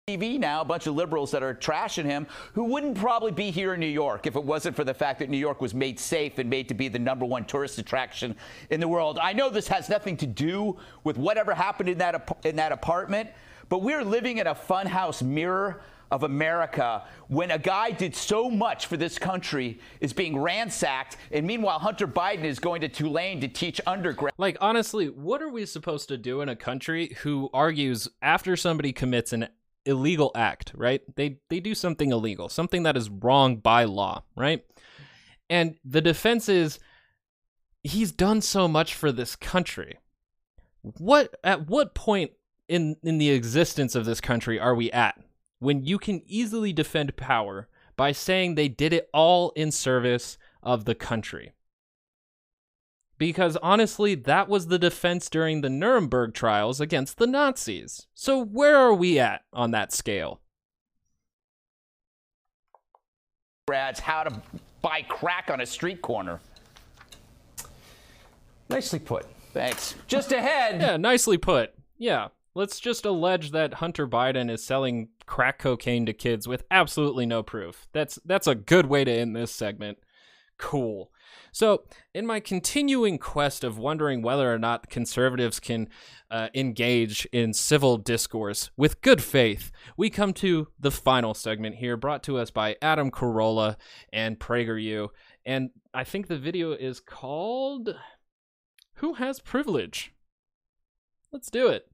TV 0.10 0.38
now, 0.38 0.60
a 0.60 0.66
bunch 0.66 0.86
of 0.86 0.94
liberals 0.94 1.32
that 1.32 1.42
are 1.42 1.56
trashing 1.56 2.04
him 2.04 2.28
who 2.54 2.66
wouldn't 2.66 2.98
probably 2.98 3.32
be 3.32 3.50
here 3.50 3.74
in 3.74 3.80
New 3.80 3.86
York 3.86 4.28
if 4.28 4.36
it 4.36 4.44
wasn't 4.44 4.76
for 4.76 4.84
the 4.84 4.94
fact 4.94 5.20
that 5.20 5.30
New 5.30 5.38
York 5.38 5.62
was 5.62 5.74
made 5.74 5.98
safe 6.00 6.38
and 6.38 6.50
made 6.50 6.68
to 6.68 6.74
be 6.74 6.90
the 6.90 7.00
number 7.00 7.26
one 7.26 7.46
tourist 7.46 7.78
attraction 7.78 8.36
in 8.70 8.82
the 8.82 8.88
world. 8.90 9.20
I 9.22 9.32
know 9.32 9.50
this 9.50 9.70
has 9.70 9.88
nothing 9.88 10.18
to 10.18 10.26
do 10.26 10.78
with 11.06 11.18
whatever 11.18 11.54
happened 11.54 11.88
in 11.88 11.98
that 12.00 12.38
in 12.44 12.58
that 12.58 12.74
apartment, 12.74 13.30
but 13.70 13.82
we're 13.82 14.04
living 14.04 14.38
in 14.38 14.48
a 14.48 14.56
funhouse 14.56 15.22
mirror 15.22 15.82
of 16.12 16.24
America 16.24 17.04
when 17.28 17.52
a 17.52 17.60
guy 17.60 17.92
did 17.92 18.16
so 18.16 18.50
much 18.50 18.86
for 18.86 18.98
this 18.98 19.20
country 19.20 19.80
is 20.00 20.14
being 20.14 20.38
ransacked, 20.38 21.18
and 21.32 21.46
meanwhile 21.46 21.80
Hunter 21.80 22.08
Biden 22.08 22.44
is 22.44 22.60
going 22.60 22.82
to 22.82 22.90
Tulane 22.90 23.42
to 23.42 23.48
teach 23.48 23.82
undergrad. 23.86 24.34
Like 24.38 24.58
honestly, 24.62 25.08
what 25.08 25.42
are 25.42 25.50
we 25.50 25.66
supposed 25.66 26.08
to 26.10 26.18
do 26.18 26.42
in 26.42 26.50
a 26.50 26.56
country 26.56 27.16
who 27.22 27.50
argues 27.54 28.08
after 28.22 28.56
somebody 28.56 28.94
commits 28.94 29.34
an 29.34 29.50
illegal 29.86 30.32
act, 30.36 30.74
right? 30.76 31.02
They 31.16 31.40
they 31.50 31.60
do 31.60 31.74
something 31.74 32.12
illegal, 32.12 32.50
something 32.50 32.84
that 32.84 32.98
is 32.98 33.10
wrong 33.10 33.58
by 33.58 33.86
law, 33.86 34.24
right? 34.36 34.64
And 35.50 35.76
the 35.84 36.02
defense 36.02 36.50
is 36.50 36.80
he's 37.84 38.12
done 38.12 38.42
so 38.42 38.68
much 38.68 38.94
for 38.94 39.12
this 39.12 39.36
country. 39.36 39.98
What 40.82 41.36
at 41.44 41.68
what 41.68 41.96
point 41.96 42.32
in 42.68 42.98
in 43.04 43.18
the 43.18 43.30
existence 43.30 43.96
of 43.96 44.06
this 44.06 44.22
country 44.22 44.60
are 44.60 44.76
we 44.76 44.92
at 44.92 45.20
when 45.60 45.84
you 45.84 45.98
can 45.98 46.22
easily 46.26 46.74
defend 46.74 47.16
power 47.18 47.68
by 47.96 48.12
saying 48.12 48.56
they 48.56 48.68
did 48.68 48.94
it 48.94 49.10
all 49.14 49.52
in 49.52 49.72
service 49.72 50.38
of 50.62 50.86
the 50.86 50.96
country? 50.96 51.54
Because 53.18 53.58
honestly, 53.64 54.14
that 54.14 54.48
was 54.48 54.68
the 54.68 54.78
defense 54.78 55.30
during 55.30 55.62
the 55.62 55.70
Nuremberg 55.70 56.36
trials 56.36 56.80
against 56.80 57.18
the 57.18 57.26
Nazis. 57.26 58.06
So 58.14 58.44
where 58.44 58.78
are 58.78 58.94
we 58.94 59.18
at 59.18 59.42
on 59.52 59.72
that 59.72 59.92
scale? 59.92 60.42
Brad's 63.66 64.00
how 64.00 64.24
to 64.24 64.42
buy 64.82 65.02
crack 65.02 65.50
on 65.52 65.62
a 65.62 65.66
street 65.66 66.02
corner. 66.02 66.40
Nicely 68.70 69.00
put. 69.00 69.26
Thanks. 69.54 69.96
Just 70.08 70.32
ahead. 70.32 70.80
Yeah, 70.80 70.98
nicely 70.98 71.38
put. 71.38 71.74
Yeah. 71.98 72.28
Let's 72.58 72.80
just 72.80 73.06
allege 73.06 73.52
that 73.52 73.76
Hunter 73.76 74.08
Biden 74.08 74.50
is 74.50 74.66
selling 74.66 75.10
crack 75.28 75.60
cocaine 75.60 76.08
to 76.08 76.14
kids 76.14 76.48
with 76.48 76.64
absolutely 76.72 77.28
no 77.28 77.44
proof. 77.44 77.88
That's 77.94 78.18
that's 78.26 78.48
a 78.48 78.56
good 78.56 78.88
way 78.88 79.04
to 79.04 79.12
end 79.12 79.36
this 79.36 79.52
segment. 79.52 80.00
Cool. 80.58 81.12
So, 81.52 81.84
in 82.16 82.26
my 82.26 82.40
continuing 82.40 83.20
quest 83.20 83.64
of 83.64 83.78
wondering 83.78 84.24
whether 84.24 84.52
or 84.52 84.58
not 84.58 84.90
conservatives 84.90 85.60
can 85.60 85.88
uh, 86.32 86.48
engage 86.56 87.28
in 87.32 87.54
civil 87.54 87.98
discourse 87.98 88.72
with 88.76 89.02
good 89.02 89.22
faith, 89.22 89.72
we 89.96 90.10
come 90.10 90.34
to 90.34 90.70
the 90.80 90.90
final 90.90 91.36
segment 91.36 91.76
here, 91.76 91.96
brought 91.96 92.24
to 92.24 92.40
us 92.40 92.50
by 92.50 92.76
Adam 92.82 93.12
Carolla 93.12 93.76
and 94.12 94.40
PragerU. 94.40 95.10
And 95.46 95.70
I 95.94 96.04
think 96.04 96.26
the 96.26 96.40
video 96.40 96.72
is 96.72 97.00
called 97.00 97.96
Who 98.96 99.14
Has 99.14 99.40
Privilege? 99.42 100.12
Let's 101.32 101.52
do 101.52 101.68
it. 101.68 101.86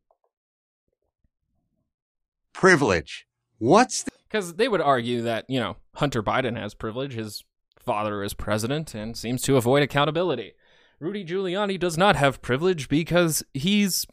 Privilege. 2.54 3.26
What's 3.60 4.06
because 4.30 4.56
they 4.56 4.68
would 4.68 4.82
argue 4.82 5.22
that 5.22 5.46
you 5.48 5.60
know 5.60 5.78
Hunter 5.96 6.24
Biden 6.24 6.58
has 6.58 6.74
privilege. 6.74 7.14
His 7.14 7.44
father 7.80 8.24
is 8.24 8.34
president 8.34 8.94
and 8.94 9.18
seems 9.18 9.42
to 9.44 9.58
avoid 9.58 9.84
accountability. 9.84 10.54
Rudy 11.00 11.26
Giuliani 11.26 11.80
does 11.80 11.98
not 11.98 12.16
have 12.16 12.42
privilege 12.42 12.88
because 12.88 13.44
he's 13.54 14.06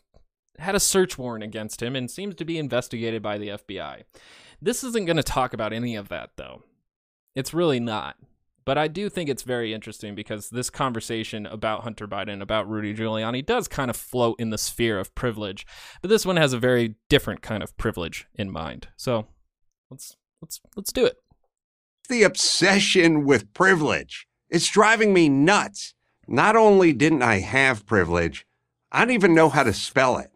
had 0.59 0.75
a 0.75 0.81
search 0.81 1.17
warrant 1.17 1.45
against 1.45 1.83
him 1.83 1.97
and 1.97 2.11
seems 2.11 2.35
to 2.35 2.45
be 2.45 2.59
investigated 2.59 3.23
by 3.23 3.39
the 3.39 3.49
FBI. 3.49 4.03
This 4.61 4.85
isn't 4.85 5.07
going 5.07 5.17
to 5.17 5.23
talk 5.23 5.55
about 5.55 5.73
any 5.73 5.97
of 5.97 6.09
that, 6.09 6.31
though. 6.37 6.65
It's 7.35 7.55
really 7.55 7.81
not. 7.81 8.17
But 8.71 8.79
I 8.79 8.87
do 8.87 9.09
think 9.09 9.29
it's 9.29 9.43
very 9.43 9.75
interesting 9.75 10.15
because 10.15 10.49
this 10.49 10.71
conversation 10.71 11.45
about 11.45 11.83
Hunter 11.83 12.07
Biden, 12.07 12.41
about 12.41 12.71
Rudy 12.71 12.95
Giuliani, 12.95 13.45
does 13.45 13.67
kind 13.67 13.91
of 13.91 13.97
float 13.97 14.39
in 14.39 14.51
the 14.51 14.59
sphere 14.59 15.01
of 15.01 15.13
privilege. 15.17 15.67
But 16.03 16.09
this 16.09 16.25
one 16.25 16.37
has 16.37 16.53
a 16.53 16.59
very 16.61 16.95
different 17.09 17.43
kind 17.43 17.65
of 17.65 17.77
privilege 17.79 18.29
in 18.37 18.49
mind. 18.49 18.87
So 18.97 19.27
let's 19.91 20.17
let's 20.41 20.61
let's 20.77 20.93
do 20.93 21.05
it 21.05 21.17
the 22.09 22.23
obsession 22.23 23.25
with 23.25 23.53
privilege. 23.55 24.29
It's 24.49 24.71
driving 24.71 25.13
me 25.13 25.29
nuts. 25.29 25.95
Not 26.29 26.55
only 26.55 26.93
didn't 26.93 27.23
I 27.23 27.41
have 27.41 27.87
privilege, 27.87 28.47
I 28.93 29.01
don't 29.05 29.15
even 29.15 29.35
know 29.35 29.49
how 29.49 29.65
to 29.65 29.73
spell 29.73 30.17
it. 30.19 30.31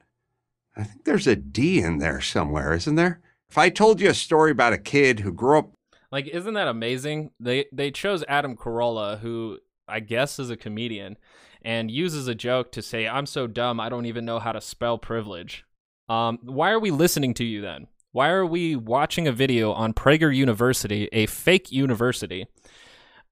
I 0.77 0.83
think 0.83 1.05
there's 1.05 1.29
a 1.29 1.37
D 1.37 1.81
in 1.81 1.99
there 1.99 2.21
somewhere, 2.21 2.75
isn't 2.75 2.97
there? 2.97 3.21
If 3.49 3.57
I 3.57 3.69
told 3.69 4.01
you 4.01 4.11
a 4.11 4.15
story 4.15 4.51
about 4.51 4.73
a 4.73 4.79
kid 4.79 5.21
who 5.21 5.33
grew 5.33 5.61
up 5.61 5.71
like 6.15 6.29
isn't 6.29 6.55
that 6.55 6.69
amazing? 6.69 7.33
They 7.41 7.67
they 7.73 7.91
chose 7.91 8.23
Adam 8.29 8.57
Carolla 8.57 9.19
who 9.19 9.59
I 9.89 9.99
guess 9.99 10.39
is 10.39 10.49
a 10.49 10.57
comedian 10.57 11.17
and 11.63 11.91
uses 11.91 12.29
a 12.29 12.37
joke 12.37 12.71
to 12.73 12.83
say 12.83 13.09
I'm 13.09 13.27
so 13.27 13.49
dumb 13.49 13.81
I 13.81 13.89
don't 13.89 14.07
even 14.07 14.25
know 14.25 14.39
how 14.39 14.53
to 14.53 14.61
spell 14.61 14.97
privilege. 14.97 15.65
Um 16.09 16.39
why 16.43 16.71
are 16.71 16.79
we 16.79 16.93
listening 16.93 17.35
to 17.35 17.45
you 17.45 17.61
then? 17.61 17.89
Why 18.13 18.29
are 18.29 18.47
we 18.47 18.77
watching 18.77 19.27
a 19.27 19.33
video 19.33 19.73
on 19.73 19.93
Prager 19.93 20.33
University, 20.35 21.09
a 21.11 21.27
fake 21.27 21.73
university, 21.73 22.47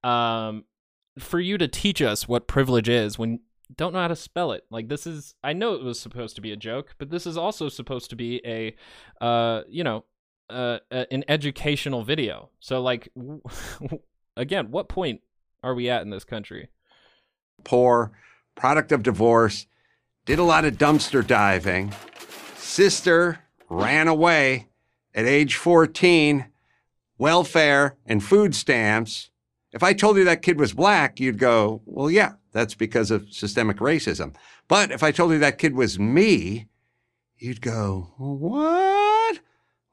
um, 0.03 0.65
for 1.17 1.39
you 1.39 1.57
to 1.57 1.69
teach 1.69 2.01
us 2.01 2.27
what 2.27 2.49
privilege 2.49 2.89
is 2.89 3.17
when 3.17 3.39
don't 3.77 3.93
know 3.93 3.99
how 3.99 4.09
to 4.09 4.15
spell 4.17 4.51
it? 4.51 4.65
Like 4.69 4.89
this 4.89 5.07
is, 5.07 5.35
I 5.41 5.53
know 5.53 5.75
it 5.75 5.83
was 5.83 6.01
supposed 6.01 6.35
to 6.35 6.41
be 6.41 6.51
a 6.51 6.57
joke, 6.57 6.95
but 6.97 7.09
this 7.11 7.25
is 7.25 7.37
also 7.37 7.69
supposed 7.69 8.09
to 8.09 8.17
be 8.17 8.41
a, 8.45 8.75
uh, 9.23 9.61
you 9.69 9.85
know, 9.85 10.03
uh, 10.49 10.79
an 10.91 11.23
educational 11.27 12.03
video. 12.03 12.49
So 12.59 12.81
like, 12.81 13.09
again, 14.37 14.71
what 14.71 14.89
point 14.89 15.21
are 15.63 15.73
we 15.73 15.89
at 15.89 16.01
in 16.01 16.09
this 16.09 16.23
country? 16.23 16.69
Poor, 17.63 18.11
product 18.55 18.91
of 18.91 19.03
divorce, 19.03 19.67
did 20.25 20.39
a 20.39 20.43
lot 20.43 20.65
of 20.65 20.77
dumpster 20.77 21.25
diving. 21.25 21.93
Sister 22.57 23.39
ran 23.69 24.07
away 24.07 24.67
at 25.13 25.25
age 25.25 25.55
14, 25.55 26.45
welfare 27.17 27.97
and 28.05 28.23
food 28.23 28.55
stamps. 28.55 29.29
If 29.71 29.83
I 29.83 29.93
told 29.93 30.17
you 30.17 30.23
that 30.25 30.41
kid 30.41 30.59
was 30.59 30.73
black, 30.73 31.19
you'd 31.19 31.39
go, 31.39 31.81
well, 31.85 32.09
yeah, 32.09 32.33
that's 32.51 32.75
because 32.75 33.11
of 33.11 33.31
systemic 33.31 33.77
racism. 33.77 34.35
But 34.67 34.91
if 34.91 35.03
I 35.03 35.11
told 35.11 35.31
you 35.31 35.39
that 35.39 35.57
kid 35.57 35.75
was 35.75 35.99
me, 35.99 36.67
you'd 37.37 37.61
go, 37.61 38.13
what? 38.17 39.02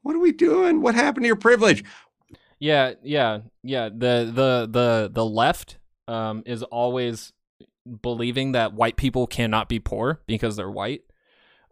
What 0.02 0.16
are 0.16 0.20
we 0.20 0.32
doing? 0.32 0.80
What 0.80 0.94
happened 0.94 1.24
to 1.24 1.28
your 1.28 1.36
privilege? 1.36 1.84
Yeah, 2.58 2.92
yeah, 3.02 3.40
yeah. 3.62 3.88
The 3.88 4.30
the 4.32 4.68
the 4.70 5.10
the 5.12 5.24
left 5.24 5.78
um, 6.06 6.42
is 6.46 6.62
always 6.62 7.32
believing 8.02 8.52
that 8.52 8.74
white 8.74 8.96
people 8.96 9.26
cannot 9.26 9.68
be 9.68 9.78
poor 9.78 10.20
because 10.26 10.56
they're 10.56 10.70
white. 10.70 11.02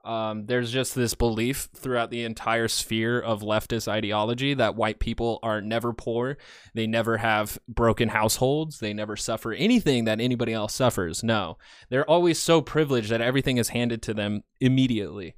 Um, 0.05 0.46
there's 0.46 0.70
just 0.70 0.94
this 0.94 1.12
belief 1.12 1.68
throughout 1.74 2.10
the 2.10 2.24
entire 2.24 2.68
sphere 2.68 3.20
of 3.20 3.42
leftist 3.42 3.88
ideology 3.88 4.55
that 4.55 4.76
white 4.76 5.00
people 5.00 5.38
are 5.42 5.60
never 5.60 5.92
poor. 5.92 6.38
They 6.72 6.86
never 6.86 7.18
have 7.18 7.59
broken 7.68 8.09
households. 8.09 8.78
They 8.78 8.94
never 8.94 9.16
suffer 9.16 9.52
anything 9.52 10.05
that 10.05 10.20
anybody 10.20 10.55
else 10.55 10.72
suffers. 10.72 11.22
No, 11.22 11.59
they're 11.90 12.09
always 12.09 12.38
so 12.38 12.62
privileged 12.62 13.10
that 13.10 13.20
everything 13.20 13.59
is 13.59 13.68
handed 13.70 14.00
to 14.02 14.14
them 14.14 14.44
immediately. 14.60 15.34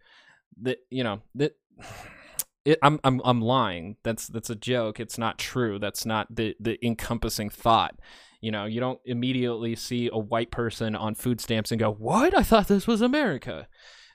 That 0.62 0.79
you 0.91 1.03
know 1.03 1.23
that. 1.35 1.57
It, 2.65 2.78
I'm 2.82 3.01
I'm 3.05 3.20
I'm 3.24 3.41
lying. 3.41 3.97
That's 4.03 4.27
that's 4.28 4.51
a 4.51 4.55
joke. 4.55 5.01
It's 5.01 5.19
not 5.19 5.39
true. 5.39 5.78
That's 5.78 6.05
not 6.05 6.35
the 6.35 6.55
the 6.61 6.85
encompassing 6.85 7.51
thought. 7.51 7.99
You 8.41 8.51
know, 8.51 8.65
you 8.65 8.81
don't 8.81 9.01
immediately 9.05 9.77
see 9.77 10.09
a 10.12 10.19
white 10.19 10.51
person 10.51 10.95
on 10.97 11.15
food 11.15 11.41
stamps 11.41 11.70
and 11.70 11.78
go, 11.81 11.91
"What? 11.93 12.37
I 12.37 12.43
thought 12.43 12.69
this 12.69 12.87
was 12.87 13.01
America." 13.01 13.66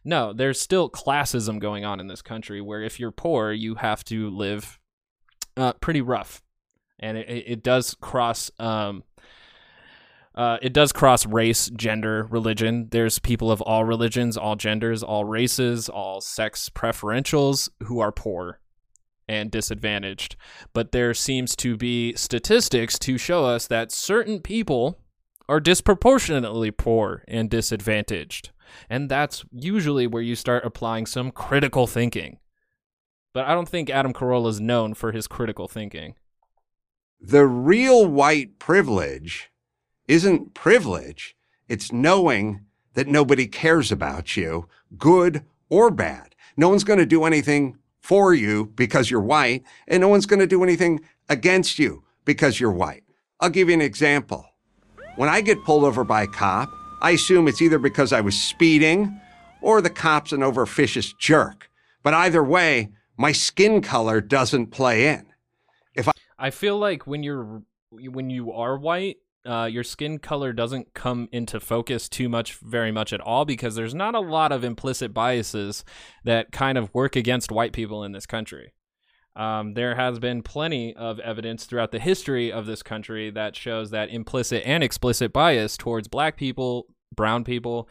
No, 0.04 0.34
there's 0.34 0.62
still 0.62 0.90
classism 0.90 1.60
going 1.60 1.84
on 1.84 2.00
in 2.00 2.08
this 2.08 2.22
country 2.22 2.62
where 2.62 2.84
if 2.84 3.00
you're 3.00 3.12
poor, 3.12 3.52
you 3.52 3.76
have 3.76 4.04
to 4.06 4.30
live 4.30 4.80
uh, 5.58 5.74
pretty 5.74 6.02
rough. 6.02 6.44
and 7.00 7.18
it, 7.18 7.44
it 7.48 7.64
does 7.64 7.96
cross. 8.00 8.52
Um, 8.60 9.04
uh, 10.36 10.58
it 10.62 10.74
does 10.74 10.92
cross 10.92 11.26
race, 11.26 11.70
gender, 11.70 12.28
religion. 12.30 12.90
There's 12.92 13.20
people 13.20 13.50
of 13.50 13.62
all 13.62 13.86
religions, 13.86 14.36
all 14.36 14.56
genders, 14.56 15.02
all 15.02 15.24
races, 15.24 15.88
all 15.88 16.20
sex 16.20 16.70
preferentials 16.70 17.70
who 17.84 18.00
are 18.00 18.12
poor 18.12 18.60
and 19.28 19.50
disadvantaged. 19.50 20.36
But 20.74 20.92
there 20.92 21.14
seems 21.14 21.56
to 21.58 21.78
be 21.78 22.14
statistics 22.16 23.00
to 23.00 23.18
show 23.18 23.46
us 23.46 23.68
that 23.68 23.92
certain 23.92 24.42
people 24.42 25.00
are 25.48 25.60
disproportionately 25.60 26.72
poor 26.72 27.24
and 27.28 27.50
disadvantaged. 27.50 28.52
And 28.90 29.10
that's 29.10 29.46
usually 29.52 30.06
where 30.06 30.22
you 30.22 30.36
start 30.36 30.66
applying 30.66 31.06
some 31.06 31.32
critical 31.32 31.88
thinking. 31.88 32.40
But 33.34 33.46
I 33.46 33.54
don't 33.54 33.70
think 33.70 33.90
Adam 33.90 34.14
Carolla 34.14 34.50
is 34.50 34.60
known 34.60 34.94
for 34.94 35.12
his 35.12 35.28
critical 35.28 35.68
thinking. 35.68 36.16
The 37.22 37.46
real 37.46 38.06
white 38.06 38.60
privilege 38.60 39.50
isn't 40.08 40.54
privilege, 40.54 41.36
it's 41.68 41.92
knowing 41.92 42.62
that 42.94 43.08
nobody 43.08 43.48
cares 43.48 43.92
about 43.92 44.38
you, 44.38 44.68
good 44.98 45.44
or 45.70 45.92
bad. 45.92 46.36
No 46.58 46.70
one's 46.70 46.84
going 46.84 47.00
to 47.00 47.06
do 47.06 47.26
anything 47.26 47.78
for 48.02 48.34
you 48.34 48.72
because 48.76 49.10
you're 49.10 49.22
white, 49.22 49.64
and 49.88 50.02
no 50.02 50.08
one's 50.08 50.26
going 50.26 50.40
to 50.40 50.48
do 50.48 50.64
anything 50.64 51.02
against 51.28 51.80
you 51.80 52.04
because 52.24 52.60
you're 52.60 52.72
white. 52.72 53.04
I'll 53.40 53.50
give 53.50 53.68
you 53.68 53.74
an 53.74 53.82
example. 53.82 54.46
When 55.16 55.30
I 55.30 55.42
get 55.42 55.64
pulled 55.64 55.84
over 55.84 56.04
by 56.04 56.24
a 56.24 56.28
cop, 56.28 56.70
I 57.02 57.12
assume 57.12 57.48
it's 57.48 57.62
either 57.62 57.80
because 57.80 58.14
I 58.14 58.22
was 58.22 58.40
speeding 58.40 59.20
or 59.62 59.82
the 59.82 59.90
cop's 59.90 60.32
an 60.32 60.44
overficious 60.44 61.14
jerk. 61.14 61.70
But 62.04 62.14
either 62.14 62.44
way, 62.44 62.92
my 63.18 63.32
skin 63.32 63.82
color 63.82 64.22
doesn't 64.22 64.68
play 64.68 65.08
in. 65.08 65.26
If 65.96 66.08
I, 66.08 66.12
I 66.38 66.50
feel 66.52 66.78
like 66.78 67.08
when 67.08 67.24
you're 67.24 67.64
when 67.90 68.30
you 68.30 68.52
are 68.52 68.78
white, 68.78 69.18
uh, 69.46 69.66
your 69.66 69.84
skin 69.84 70.20
color 70.20 70.54
doesn't 70.54 70.94
come 70.94 71.30
into 71.32 71.60
focus 71.60 72.10
too 72.10 72.30
much, 72.30 72.56
very 72.56 72.92
much 72.92 73.14
at 73.14 73.22
all, 73.22 73.46
because 73.46 73.76
there's 73.76 73.94
not 73.94 74.16
a 74.16 74.20
lot 74.20 74.52
of 74.52 74.64
implicit 74.64 75.14
biases 75.14 75.84
that 76.24 76.52
kind 76.52 76.78
of 76.78 76.94
work 76.94 77.16
against 77.16 77.52
white 77.52 77.74
people 77.74 78.04
in 78.04 78.12
this 78.12 78.26
country. 78.26 78.74
Um, 79.36 79.74
there 79.74 79.96
has 79.96 80.18
been 80.20 80.44
plenty 80.44 80.96
of 80.96 81.20
evidence 81.20 81.66
throughout 81.66 81.92
the 81.92 82.00
history 82.00 82.52
of 82.52 82.66
this 82.66 82.82
country 82.82 83.30
that 83.32 83.56
shows 83.56 83.92
that 83.92 84.10
implicit 84.10 84.64
and 84.66 84.84
explicit 84.84 85.34
bias 85.34 85.76
towards 85.76 86.08
black 86.08 86.38
people, 86.38 86.88
brown 87.14 87.44
people, 87.44 87.90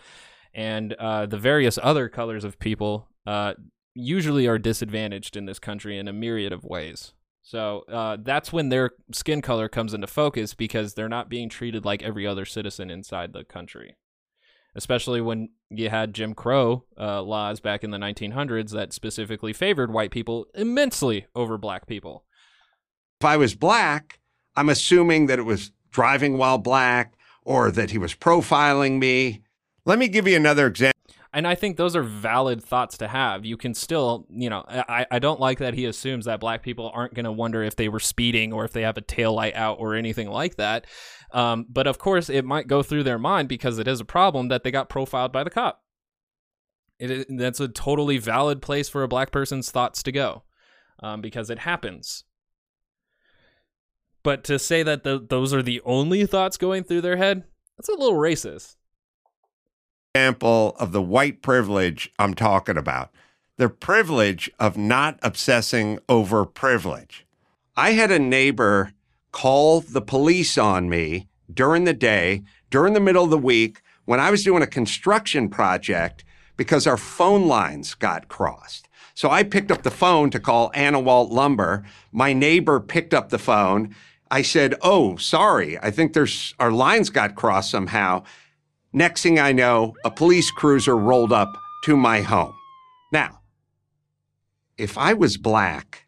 and 0.54 0.94
uh, 0.94 1.26
the 1.26 1.36
various 1.36 1.78
other 1.82 2.08
colors 2.08 2.44
of 2.44 2.58
people 2.58 3.08
uh, 3.26 3.54
usually 3.94 4.46
are 4.46 4.58
disadvantaged 4.58 5.36
in 5.36 5.44
this 5.44 5.58
country 5.58 5.98
in 5.98 6.08
a 6.08 6.12
myriad 6.12 6.52
of 6.52 6.64
ways. 6.64 7.12
So 7.46 7.84
uh, 7.92 8.16
that's 8.22 8.54
when 8.54 8.70
their 8.70 8.92
skin 9.12 9.42
color 9.42 9.68
comes 9.68 9.92
into 9.92 10.06
focus 10.06 10.54
because 10.54 10.94
they're 10.94 11.10
not 11.10 11.28
being 11.28 11.50
treated 11.50 11.84
like 11.84 12.02
every 12.02 12.26
other 12.26 12.46
citizen 12.46 12.90
inside 12.90 13.34
the 13.34 13.44
country. 13.44 13.98
Especially 14.74 15.20
when 15.20 15.50
you 15.68 15.90
had 15.90 16.14
Jim 16.14 16.32
Crow 16.34 16.84
uh, 16.98 17.22
laws 17.22 17.60
back 17.60 17.84
in 17.84 17.90
the 17.90 17.98
1900s 17.98 18.70
that 18.70 18.94
specifically 18.94 19.52
favored 19.52 19.92
white 19.92 20.10
people 20.10 20.46
immensely 20.54 21.26
over 21.34 21.58
black 21.58 21.86
people. 21.86 22.24
if 23.20 23.26
I 23.26 23.36
was 23.36 23.54
black, 23.54 24.20
I'm 24.56 24.70
assuming 24.70 25.26
that 25.26 25.38
it 25.38 25.42
was 25.42 25.70
driving 25.90 26.38
while 26.38 26.58
black 26.58 27.14
or 27.44 27.70
that 27.70 27.90
he 27.90 27.98
was 27.98 28.14
profiling 28.14 28.98
me. 28.98 29.42
Let 29.84 29.98
me 29.98 30.08
give 30.08 30.26
you 30.26 30.34
another 30.34 30.66
example. 30.66 30.93
And 31.34 31.48
I 31.48 31.56
think 31.56 31.76
those 31.76 31.96
are 31.96 32.02
valid 32.04 32.62
thoughts 32.62 32.96
to 32.98 33.08
have. 33.08 33.44
You 33.44 33.56
can 33.56 33.74
still, 33.74 34.24
you 34.30 34.48
know, 34.48 34.64
I, 34.68 35.04
I 35.10 35.18
don't 35.18 35.40
like 35.40 35.58
that 35.58 35.74
he 35.74 35.84
assumes 35.84 36.26
that 36.26 36.38
black 36.38 36.62
people 36.62 36.92
aren't 36.94 37.12
going 37.12 37.24
to 37.24 37.32
wonder 37.32 37.64
if 37.64 37.74
they 37.74 37.88
were 37.88 37.98
speeding 37.98 38.52
or 38.52 38.64
if 38.64 38.72
they 38.72 38.82
have 38.82 38.96
a 38.96 39.00
tail 39.00 39.34
light 39.34 39.56
out 39.56 39.80
or 39.80 39.96
anything 39.96 40.30
like 40.30 40.54
that. 40.56 40.86
Um, 41.32 41.66
but 41.68 41.88
of 41.88 41.98
course, 41.98 42.30
it 42.30 42.44
might 42.44 42.68
go 42.68 42.84
through 42.84 43.02
their 43.02 43.18
mind 43.18 43.48
because 43.48 43.80
it 43.80 43.88
is 43.88 43.98
a 43.98 44.04
problem 44.04 44.46
that 44.46 44.62
they 44.62 44.70
got 44.70 44.88
profiled 44.88 45.32
by 45.32 45.42
the 45.42 45.50
cop. 45.50 45.82
It 47.00 47.26
that's 47.28 47.58
a 47.58 47.66
totally 47.66 48.18
valid 48.18 48.62
place 48.62 48.88
for 48.88 49.02
a 49.02 49.08
black 49.08 49.32
person's 49.32 49.72
thoughts 49.72 50.04
to 50.04 50.12
go 50.12 50.44
um, 51.02 51.20
because 51.20 51.50
it 51.50 51.58
happens. 51.58 52.22
But 54.22 54.44
to 54.44 54.60
say 54.60 54.84
that 54.84 55.02
the, 55.02 55.18
those 55.18 55.52
are 55.52 55.62
the 55.62 55.82
only 55.84 56.26
thoughts 56.26 56.56
going 56.56 56.84
through 56.84 57.00
their 57.00 57.16
head, 57.16 57.42
that's 57.76 57.88
a 57.88 57.96
little 57.96 58.16
racist 58.16 58.76
example 60.14 60.76
of 60.78 60.92
the 60.92 61.02
white 61.02 61.42
privilege 61.42 62.12
I'm 62.20 62.34
talking 62.34 62.76
about. 62.76 63.10
The 63.56 63.68
privilege 63.68 64.48
of 64.60 64.76
not 64.76 65.18
obsessing 65.24 65.98
over 66.08 66.44
privilege. 66.44 67.26
I 67.76 67.92
had 67.92 68.12
a 68.12 68.20
neighbor 68.20 68.92
call 69.32 69.80
the 69.80 70.00
police 70.00 70.56
on 70.56 70.88
me 70.88 71.26
during 71.52 71.82
the 71.82 71.92
day, 71.92 72.44
during 72.70 72.92
the 72.92 73.00
middle 73.00 73.24
of 73.24 73.30
the 73.30 73.38
week, 73.38 73.82
when 74.04 74.20
I 74.20 74.30
was 74.30 74.44
doing 74.44 74.62
a 74.62 74.68
construction 74.68 75.48
project 75.48 76.24
because 76.56 76.86
our 76.86 76.96
phone 76.96 77.48
lines 77.48 77.94
got 77.94 78.28
crossed. 78.28 78.88
So 79.14 79.30
I 79.30 79.42
picked 79.42 79.72
up 79.72 79.82
the 79.82 79.90
phone 79.90 80.30
to 80.30 80.38
call 80.38 80.70
Anawalt 80.76 81.32
Lumber. 81.32 81.84
My 82.12 82.32
neighbor 82.32 82.78
picked 82.78 83.12
up 83.12 83.30
the 83.30 83.38
phone. 83.38 83.92
I 84.30 84.42
said, 84.42 84.76
"Oh, 84.80 85.16
sorry. 85.16 85.76
I 85.80 85.90
think 85.90 86.12
there's 86.12 86.54
our 86.60 86.70
lines 86.70 87.10
got 87.10 87.34
crossed 87.34 87.70
somehow." 87.72 88.22
Next 88.94 89.22
thing 89.22 89.40
I 89.40 89.50
know, 89.50 89.94
a 90.04 90.10
police 90.10 90.52
cruiser 90.52 90.96
rolled 90.96 91.32
up 91.32 91.52
to 91.84 91.96
my 91.96 92.20
home. 92.20 92.54
Now, 93.12 93.40
if 94.78 94.96
I 94.96 95.14
was 95.14 95.36
black, 95.36 96.06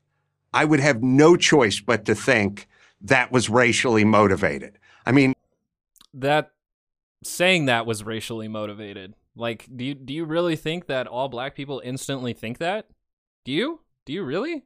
I 0.55 0.65
would 0.65 0.79
have 0.79 1.03
no 1.03 1.37
choice 1.37 1.81
but 1.81 2.05
to 2.05 2.15
think 2.15 2.69
that 3.01 3.33
was 3.33 3.51
racially 3.51 4.05
motivated. 4.05 4.79
I 5.05 5.11
mean, 5.11 5.35
that 6.15 6.53
saying 7.25 7.67
that 7.67 7.87
was 7.87 8.05
racially 8.05 8.47
motivated. 8.47 9.15
Like, 9.35 9.67
do 9.75 9.85
you 9.85 9.95
do 9.95 10.15
you 10.15 10.25
really 10.25 10.55
think 10.55 10.87
that 10.87 11.09
all 11.09 11.29
black 11.29 11.57
people 11.57 11.83
instantly 11.85 12.35
think 12.35 12.59
that? 12.59 12.87
Do 13.45 13.51
you? 13.51 13.81
Do 14.05 14.13
you 14.13 14.23
really? 14.23 14.65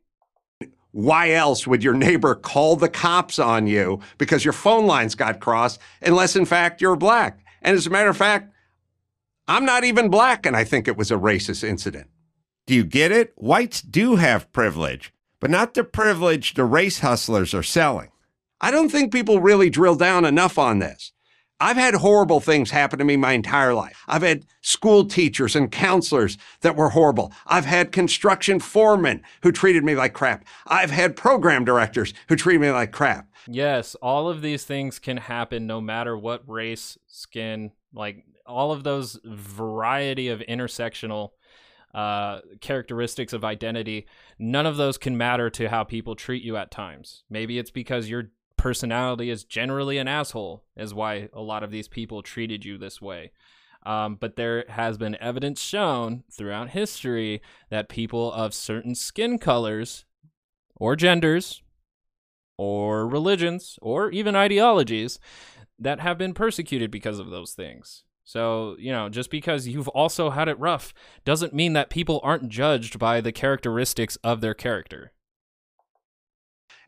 why 0.93 1.31
else 1.31 1.67
would 1.67 1.85
your 1.85 1.95
neighbor 1.95 2.35
call 2.35 2.77
the 2.77 2.89
cops 2.89 3.39
on 3.39 3.67
you 3.67 4.01
because 4.19 4.45
your 4.45 4.53
phone 4.53 4.87
lines 4.87 5.15
got 5.15 5.41
crossed 5.41 5.81
unless 6.03 6.37
in 6.37 6.45
fact 6.45 6.81
you're 6.81 6.97
black? 6.97 7.45
And 7.63 7.77
as 7.77 7.87
a 7.87 7.91
matter 7.91 8.09
of 8.09 8.17
fact, 8.17 8.53
I'm 9.49 9.65
not 9.65 9.85
even 9.85 10.11
black, 10.11 10.47
and 10.47 10.57
I 10.57 10.65
think 10.65 10.87
it 10.87 10.97
was 10.97 11.11
a 11.11 11.17
racist 11.17 11.65
incident. 11.65 12.09
Do 12.67 12.75
you 12.75 12.85
get 12.85 13.11
it? 13.11 13.33
Whites 13.37 13.83
do 13.83 14.17
have 14.17 14.53
privilege, 14.53 15.13
but 15.41 15.51
not 15.51 15.75
the 15.75 15.85
privilege 15.85 16.55
the 16.55 16.65
race 16.65 17.01
hustlers 17.01 17.53
are 17.53 17.63
selling. 17.63 18.11
I 18.61 18.71
don't 18.71 18.91
think 18.91 19.13
people 19.13 19.41
really 19.41 19.71
drill 19.71 19.97
down 19.97 20.25
enough 20.25 20.59
on 20.59 20.79
this. 20.79 21.13
I've 21.63 21.77
had 21.77 21.95
horrible 21.95 22.41
things 22.41 22.71
happen 22.71 22.99
to 22.99 23.05
me 23.05 23.19
my 23.19 23.33
entire 23.33 23.75
life. 23.75 24.03
I've 24.09 24.23
had 24.23 24.47
school 24.63 25.05
teachers 25.05 25.55
and 25.55 25.71
counselors 25.71 26.39
that 26.63 26.75
were 26.75 26.89
horrible. 26.91 27.33
I've 27.47 27.67
had 27.67 27.93
construction 27.93 28.61
foremen 28.61 29.23
who 29.43 29.53
treated 29.53 29.85
me 29.85 29.95
like 29.95 30.15
crap. 30.15 30.47
I've 30.67 30.91
had 30.91 31.17
program 31.17 31.67
directors 31.67 32.15
who 32.29 32.37
treated 32.37 32.63
me 32.63 32.71
like 32.71 32.93
crap. 32.93 33.27
Yes, 33.47 33.95
all 33.97 34.29
of 34.29 34.43
these 34.43 34.65
things 34.65 34.99
can 34.99 35.17
happen 35.17 35.67
no 35.67 35.81
matter 35.81 36.17
what 36.17 36.49
race, 36.49 36.99
skin, 37.07 37.73
like 37.95 38.25
all 38.47 38.73
of 38.73 38.85
those 38.85 39.19
variety 39.25 40.29
of 40.29 40.41
intersectional 40.41 41.31
uh, 41.95 42.41
characteristics 42.61 43.33
of 43.33 43.45
identity. 43.45 44.07
None 44.39 44.67
of 44.67 44.77
those 44.77 44.99
can 44.99 45.17
matter 45.17 45.51
to 45.51 45.69
how 45.69 45.85
people 45.85 46.15
treat 46.15 46.43
you 46.43 46.57
at 46.57 46.71
times. 46.71 47.25
Maybe 47.29 47.59
it's 47.59 47.71
because 47.71 48.09
your 48.09 48.31
personality 48.57 49.31
is 49.31 49.45
generally 49.45 49.99
an 49.99 50.07
asshole, 50.07 50.63
is 50.77 50.95
why 50.95 51.29
a 51.33 51.41
lot 51.41 51.63
of 51.63 51.71
these 51.71 51.89
people 51.89 52.23
treated 52.23 52.65
you 52.65 52.79
this 52.79 53.01
way. 53.01 53.33
Um, 53.85 54.17
but 54.21 54.37
there 54.37 54.67
has 54.69 54.99
been 54.99 55.17
evidence 55.21 55.61
shown 55.61 56.25
throughout 56.31 56.71
history 56.71 57.41
that 57.71 57.89
people 57.89 58.31
of 58.33 58.53
certain 58.53 58.95
skin 58.95 59.39
colors 59.39 60.05
or 60.77 60.97
genders 60.97 61.63
or 62.61 63.09
religions 63.09 63.79
or 63.81 64.11
even 64.11 64.37
ideologies 64.37 65.19
that 65.79 65.99
have 66.01 66.19
been 66.19 66.35
persecuted 66.35 66.91
because 66.91 67.19
of 67.19 67.31
those 67.31 67.55
things. 67.55 68.05
So, 68.23 68.77
you 68.79 68.93
know, 68.93 69.09
just 69.09 69.31
because 69.31 69.67
you've 69.67 69.89
also 69.89 70.29
had 70.29 70.47
it 70.47 70.59
rough 70.59 70.93
doesn't 71.25 71.55
mean 71.55 71.73
that 71.73 71.89
people 71.89 72.21
aren't 72.23 72.51
judged 72.51 72.99
by 72.99 73.23
the 73.23 73.33
characteristics 73.33 74.17
of 74.23 74.43
their 74.43 74.53
character. 74.53 75.13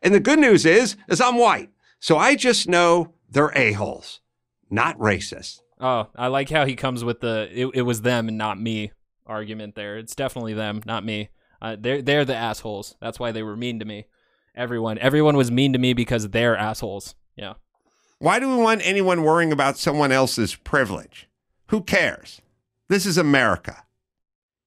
And 0.03 0.13
the 0.13 0.19
good 0.19 0.37
news 0.37 0.63
is, 0.63 0.95
is 1.09 1.19
I'm 1.19 1.39
white. 1.39 1.71
So 1.99 2.19
I 2.19 2.35
just 2.35 2.69
know 2.69 3.15
they're 3.27 3.51
a-holes, 3.55 4.21
not 4.69 4.95
racist. 4.99 5.59
Oh, 5.79 6.09
I 6.15 6.27
like 6.27 6.51
how 6.51 6.67
he 6.67 6.75
comes 6.75 7.03
with 7.03 7.19
the 7.21 7.49
it, 7.51 7.71
it 7.73 7.81
was 7.81 8.03
them 8.03 8.27
and 8.27 8.37
not 8.37 8.59
me 8.59 8.91
argument 9.25 9.73
there. 9.73 9.97
It's 9.97 10.15
definitely 10.15 10.53
them, 10.53 10.83
not 10.85 11.03
me. 11.03 11.29
Uh, 11.59 11.77
they're 11.79 12.03
they're 12.03 12.25
the 12.25 12.35
assholes. 12.35 12.95
That's 13.01 13.19
why 13.19 13.31
they 13.31 13.41
were 13.41 13.57
mean 13.57 13.79
to 13.79 13.85
me. 13.85 14.05
Everyone, 14.55 14.97
everyone 14.99 15.35
was 15.35 15.51
mean 15.51 15.73
to 15.73 15.79
me 15.79 15.93
because 15.93 16.29
they're 16.29 16.55
assholes. 16.55 17.15
Yeah. 17.35 17.53
Why 18.19 18.39
do 18.39 18.49
we 18.49 18.61
want 18.61 18.81
anyone 18.83 19.23
worrying 19.23 19.51
about 19.51 19.77
someone 19.77 20.11
else's 20.11 20.55
privilege? 20.55 21.27
Who 21.67 21.81
cares? 21.81 22.41
This 22.87 23.05
is 23.05 23.17
America. 23.17 23.83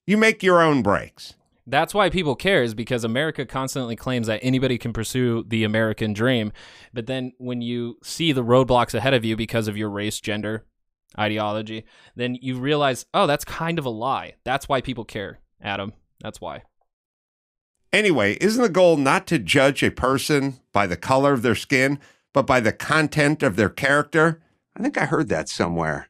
You 0.06 0.16
make 0.16 0.42
your 0.42 0.60
own 0.60 0.82
breaks. 0.82 1.34
That's 1.66 1.94
why 1.94 2.10
people 2.10 2.36
care 2.36 2.62
is 2.62 2.74
because 2.74 3.02
America 3.02 3.44
constantly 3.44 3.96
claims 3.96 4.28
that 4.28 4.40
anybody 4.42 4.78
can 4.78 4.92
pursue 4.92 5.44
the 5.48 5.64
American 5.64 6.12
dream. 6.12 6.52
But 6.92 7.06
then 7.06 7.32
when 7.38 7.60
you 7.60 7.98
see 8.02 8.32
the 8.32 8.44
roadblocks 8.44 8.94
ahead 8.94 9.14
of 9.14 9.24
you 9.24 9.36
because 9.36 9.66
of 9.66 9.76
your 9.76 9.90
race, 9.90 10.20
gender, 10.20 10.64
ideology, 11.18 11.84
then 12.14 12.36
you 12.40 12.58
realize, 12.58 13.06
oh, 13.14 13.26
that's 13.26 13.44
kind 13.44 13.78
of 13.78 13.84
a 13.84 13.90
lie. 13.90 14.34
That's 14.44 14.68
why 14.68 14.80
people 14.80 15.04
care, 15.04 15.40
Adam. 15.60 15.92
That's 16.20 16.40
why. 16.40 16.62
Anyway, 17.92 18.36
isn't 18.40 18.62
the 18.62 18.68
goal 18.68 18.96
not 18.96 19.26
to 19.26 19.38
judge 19.38 19.82
a 19.82 19.90
person 19.90 20.60
by 20.72 20.86
the 20.86 20.96
color 20.96 21.32
of 21.32 21.42
their 21.42 21.54
skin, 21.54 21.98
but 22.32 22.46
by 22.46 22.60
the 22.60 22.72
content 22.72 23.42
of 23.42 23.56
their 23.56 23.70
character? 23.70 24.40
I 24.76 24.82
think 24.82 24.98
I 24.98 25.06
heard 25.06 25.28
that 25.28 25.48
somewhere. 25.48 26.08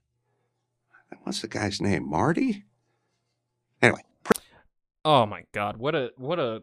What's 1.23 1.41
the 1.41 1.49
guy's 1.49 1.81
name? 1.81 2.09
Marty? 2.09 2.65
Anyway. 3.83 4.03
Oh 5.05 5.27
my 5.27 5.45
god, 5.53 5.77
what 5.77 5.95
a 5.95 6.11
what 6.17 6.41
a 6.41 6.63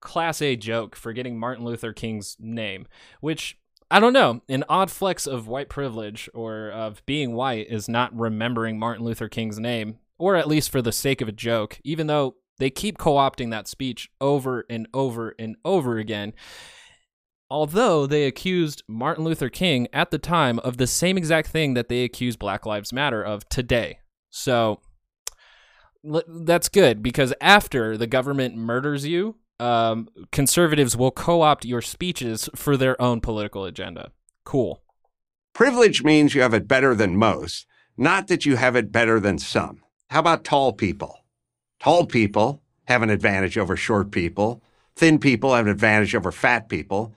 class 0.00 0.40
A 0.40 0.56
joke 0.56 0.96
forgetting 0.96 1.38
Martin 1.38 1.64
Luther 1.64 1.92
King's 1.92 2.36
name, 2.38 2.86
which 3.20 3.58
I 3.90 4.00
don't 4.00 4.12
know, 4.12 4.40
an 4.48 4.64
odd 4.68 4.90
flex 4.90 5.26
of 5.26 5.48
white 5.48 5.68
privilege 5.68 6.28
or 6.34 6.70
of 6.70 7.04
being 7.06 7.34
white 7.34 7.68
is 7.68 7.88
not 7.88 8.18
remembering 8.18 8.78
Martin 8.78 9.04
Luther 9.04 9.28
King's 9.28 9.58
name, 9.58 9.98
or 10.18 10.36
at 10.36 10.48
least 10.48 10.70
for 10.70 10.80
the 10.82 10.92
sake 10.92 11.20
of 11.20 11.28
a 11.28 11.32
joke, 11.32 11.78
even 11.84 12.06
though 12.06 12.36
they 12.58 12.70
keep 12.70 12.98
co-opting 12.98 13.50
that 13.50 13.68
speech 13.68 14.10
over 14.20 14.64
and 14.70 14.88
over 14.94 15.34
and 15.38 15.56
over 15.64 15.98
again. 15.98 16.32
Although 17.50 18.06
they 18.06 18.24
accused 18.24 18.82
Martin 18.88 19.24
Luther 19.24 19.48
King 19.48 19.86
at 19.92 20.10
the 20.10 20.18
time 20.18 20.58
of 20.60 20.76
the 20.76 20.86
same 20.86 21.18
exact 21.18 21.48
thing 21.48 21.74
that 21.74 21.88
they 21.88 22.02
accuse 22.02 22.36
Black 22.36 22.64
Lives 22.66 22.92
Matter 22.92 23.22
of 23.22 23.48
today. 23.48 23.98
So 24.30 24.80
that's 26.26 26.68
good 26.68 27.02
because 27.02 27.32
after 27.40 27.96
the 27.96 28.06
government 28.06 28.56
murders 28.56 29.06
you, 29.06 29.36
um, 29.60 30.08
conservatives 30.32 30.96
will 30.96 31.10
co 31.10 31.42
opt 31.42 31.64
your 31.64 31.82
speeches 31.82 32.48
for 32.54 32.76
their 32.76 33.00
own 33.00 33.20
political 33.20 33.64
agenda. 33.64 34.10
Cool. 34.44 34.82
Privilege 35.52 36.02
means 36.02 36.34
you 36.34 36.42
have 36.42 36.54
it 36.54 36.66
better 36.66 36.94
than 36.94 37.16
most, 37.16 37.66
not 37.96 38.26
that 38.26 38.44
you 38.44 38.56
have 38.56 38.74
it 38.74 38.90
better 38.90 39.20
than 39.20 39.38
some. 39.38 39.82
How 40.10 40.20
about 40.20 40.44
tall 40.44 40.72
people? 40.72 41.23
Tall 41.84 42.06
people 42.06 42.62
have 42.86 43.02
an 43.02 43.10
advantage 43.10 43.58
over 43.58 43.76
short 43.76 44.10
people. 44.10 44.62
Thin 44.96 45.18
people 45.18 45.54
have 45.54 45.66
an 45.66 45.70
advantage 45.70 46.14
over 46.14 46.32
fat 46.32 46.70
people. 46.70 47.14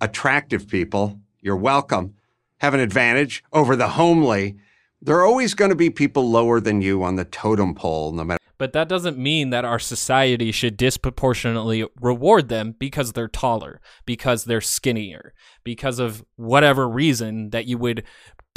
Attractive 0.00 0.68
people, 0.68 1.18
you're 1.40 1.56
welcome, 1.56 2.14
have 2.58 2.74
an 2.74 2.80
advantage 2.80 3.42
over 3.52 3.74
the 3.74 3.88
homely. 3.88 4.54
There 5.02 5.16
are 5.16 5.26
always 5.26 5.54
going 5.54 5.70
to 5.70 5.74
be 5.74 5.90
people 5.90 6.30
lower 6.30 6.60
than 6.60 6.80
you 6.80 7.02
on 7.02 7.16
the 7.16 7.24
totem 7.24 7.74
pole, 7.74 8.12
no 8.12 8.22
matter. 8.22 8.38
But 8.56 8.72
that 8.72 8.88
doesn't 8.88 9.18
mean 9.18 9.50
that 9.50 9.64
our 9.64 9.80
society 9.80 10.52
should 10.52 10.76
disproportionately 10.76 11.84
reward 12.00 12.48
them 12.48 12.76
because 12.78 13.14
they're 13.14 13.26
taller, 13.26 13.80
because 14.06 14.44
they're 14.44 14.60
skinnier, 14.60 15.34
because 15.64 15.98
of 15.98 16.24
whatever 16.36 16.88
reason 16.88 17.50
that 17.50 17.66
you 17.66 17.78
would 17.78 18.04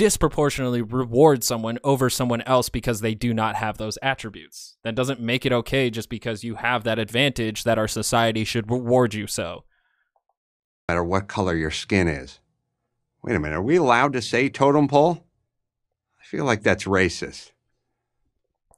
disproportionately 0.01 0.81
reward 0.81 1.43
someone 1.43 1.77
over 1.83 2.09
someone 2.09 2.41
else 2.47 2.69
because 2.69 3.01
they 3.01 3.13
do 3.13 3.35
not 3.35 3.55
have 3.55 3.77
those 3.77 3.99
attributes. 4.01 4.75
That 4.83 4.95
doesn't 4.95 5.19
make 5.19 5.45
it 5.45 5.53
okay 5.53 5.91
just 5.91 6.09
because 6.09 6.43
you 6.43 6.55
have 6.55 6.83
that 6.85 6.97
advantage 6.97 7.65
that 7.65 7.77
our 7.77 7.87
society 7.87 8.43
should 8.43 8.71
reward 8.71 9.13
you 9.13 9.27
so. 9.27 9.63
No 10.89 10.93
matter 10.93 11.03
what 11.03 11.27
color 11.27 11.55
your 11.55 11.69
skin 11.69 12.07
is. 12.07 12.39
Wait 13.21 13.35
a 13.35 13.39
minute, 13.39 13.57
are 13.57 13.61
we 13.61 13.75
allowed 13.75 14.13
to 14.13 14.23
say 14.23 14.49
totem 14.49 14.87
pole? 14.87 15.23
I 16.19 16.23
feel 16.25 16.45
like 16.45 16.63
that's 16.63 16.85
racist. 16.85 17.51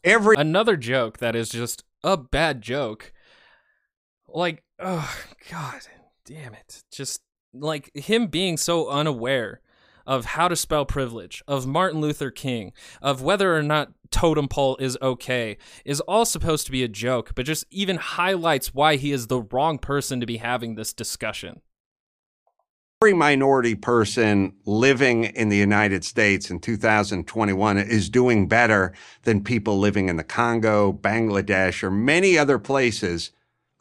Every 0.04 0.36
another 0.38 0.76
joke 0.76 1.20
that 1.20 1.38
is 1.38 1.48
just 1.48 1.86
a 2.04 2.18
bad 2.18 2.62
joke. 2.62 3.14
Like, 4.28 4.62
oh 4.78 5.16
god, 5.50 5.84
damn 6.26 6.54
it. 6.54 6.84
Just 6.92 7.22
like 7.54 7.96
him 7.96 8.28
being 8.28 8.58
so 8.58 8.90
unaware 8.90 9.62
of 10.06 10.26
how 10.26 10.48
to 10.48 10.56
spell 10.56 10.86
privilege, 10.86 11.44
of 11.48 11.66
Martin 11.66 12.02
Luther 12.02 12.32
King, 12.32 12.72
of 13.02 13.22
whether 13.22 13.56
or 13.56 13.64
not 13.64 13.92
totem 14.12 14.48
pole 14.48 14.78
is 14.80 14.98
okay, 15.02 15.58
is 15.86 16.00
all 16.02 16.26
supposed 16.26 16.66
to 16.66 16.72
be 16.72 16.84
a 16.84 16.88
joke, 16.88 17.34
but 17.36 17.46
just 17.46 17.66
even 17.72 17.98
highlights 17.98 18.74
why 18.74 18.96
he 18.96 19.12
is 19.12 19.28
the 19.28 19.42
wrong 19.42 19.78
person 19.78 20.20
to 20.20 20.26
be 20.26 20.38
having 20.38 20.76
this 20.76 20.94
discussion. 20.94 21.62
Every 23.02 23.14
minority 23.14 23.76
person 23.76 24.54
living 24.66 25.26
in 25.26 25.50
the 25.50 25.58
United 25.58 26.06
States 26.06 26.50
in 26.50 26.60
2021 26.60 27.78
is 27.78 28.10
doing 28.10 28.48
better 28.48 28.94
than 29.24 29.44
people 29.44 29.78
living 29.78 30.08
in 30.08 30.16
the 30.16 30.24
Congo, 30.24 30.94
Bangladesh, 30.94 31.84
or 31.84 31.92
many 31.92 32.38
other 32.38 32.58
places 32.58 33.32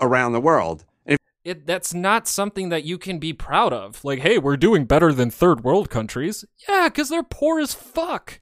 around 0.01 0.33
the 0.33 0.41
world. 0.41 0.85
It, 1.45 1.67
that's 1.67 1.93
not 1.93 2.29
something 2.29 2.69
that 2.69 2.85
you 2.85 2.99
can 2.99 3.19
be 3.19 3.33
proud 3.33 3.73
of. 3.73 4.05
Like, 4.05 4.21
hey, 4.21 4.39
we're 4.39 4.57
doing 4.57 4.85
better 4.85 5.13
than 5.13 5.31
third 5.31 5.65
world 5.65 5.91
countries. 5.91 6.45
Yeah, 6.69 6.89
because 6.89 7.09
they're 7.09 7.25
poor 7.25 7.59
as 7.59 7.75
fuck. 7.75 8.41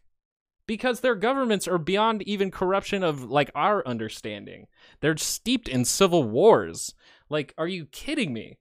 Because 0.67 1.01
their 1.01 1.15
governments 1.15 1.67
are 1.67 1.79
beyond 1.79 2.23
even 2.23 2.51
corruption 2.51 3.03
of 3.03 3.25
like 3.25 3.51
our 3.55 3.87
understanding. 3.87 4.67
They're 5.01 5.17
steeped 5.17 5.67
in 5.67 5.85
civil 5.85 6.25
wars. 6.25 6.95
Like, 7.31 7.55
are 7.57 7.67
you 7.67 7.87
kidding 7.87 8.33
me? 8.33 8.59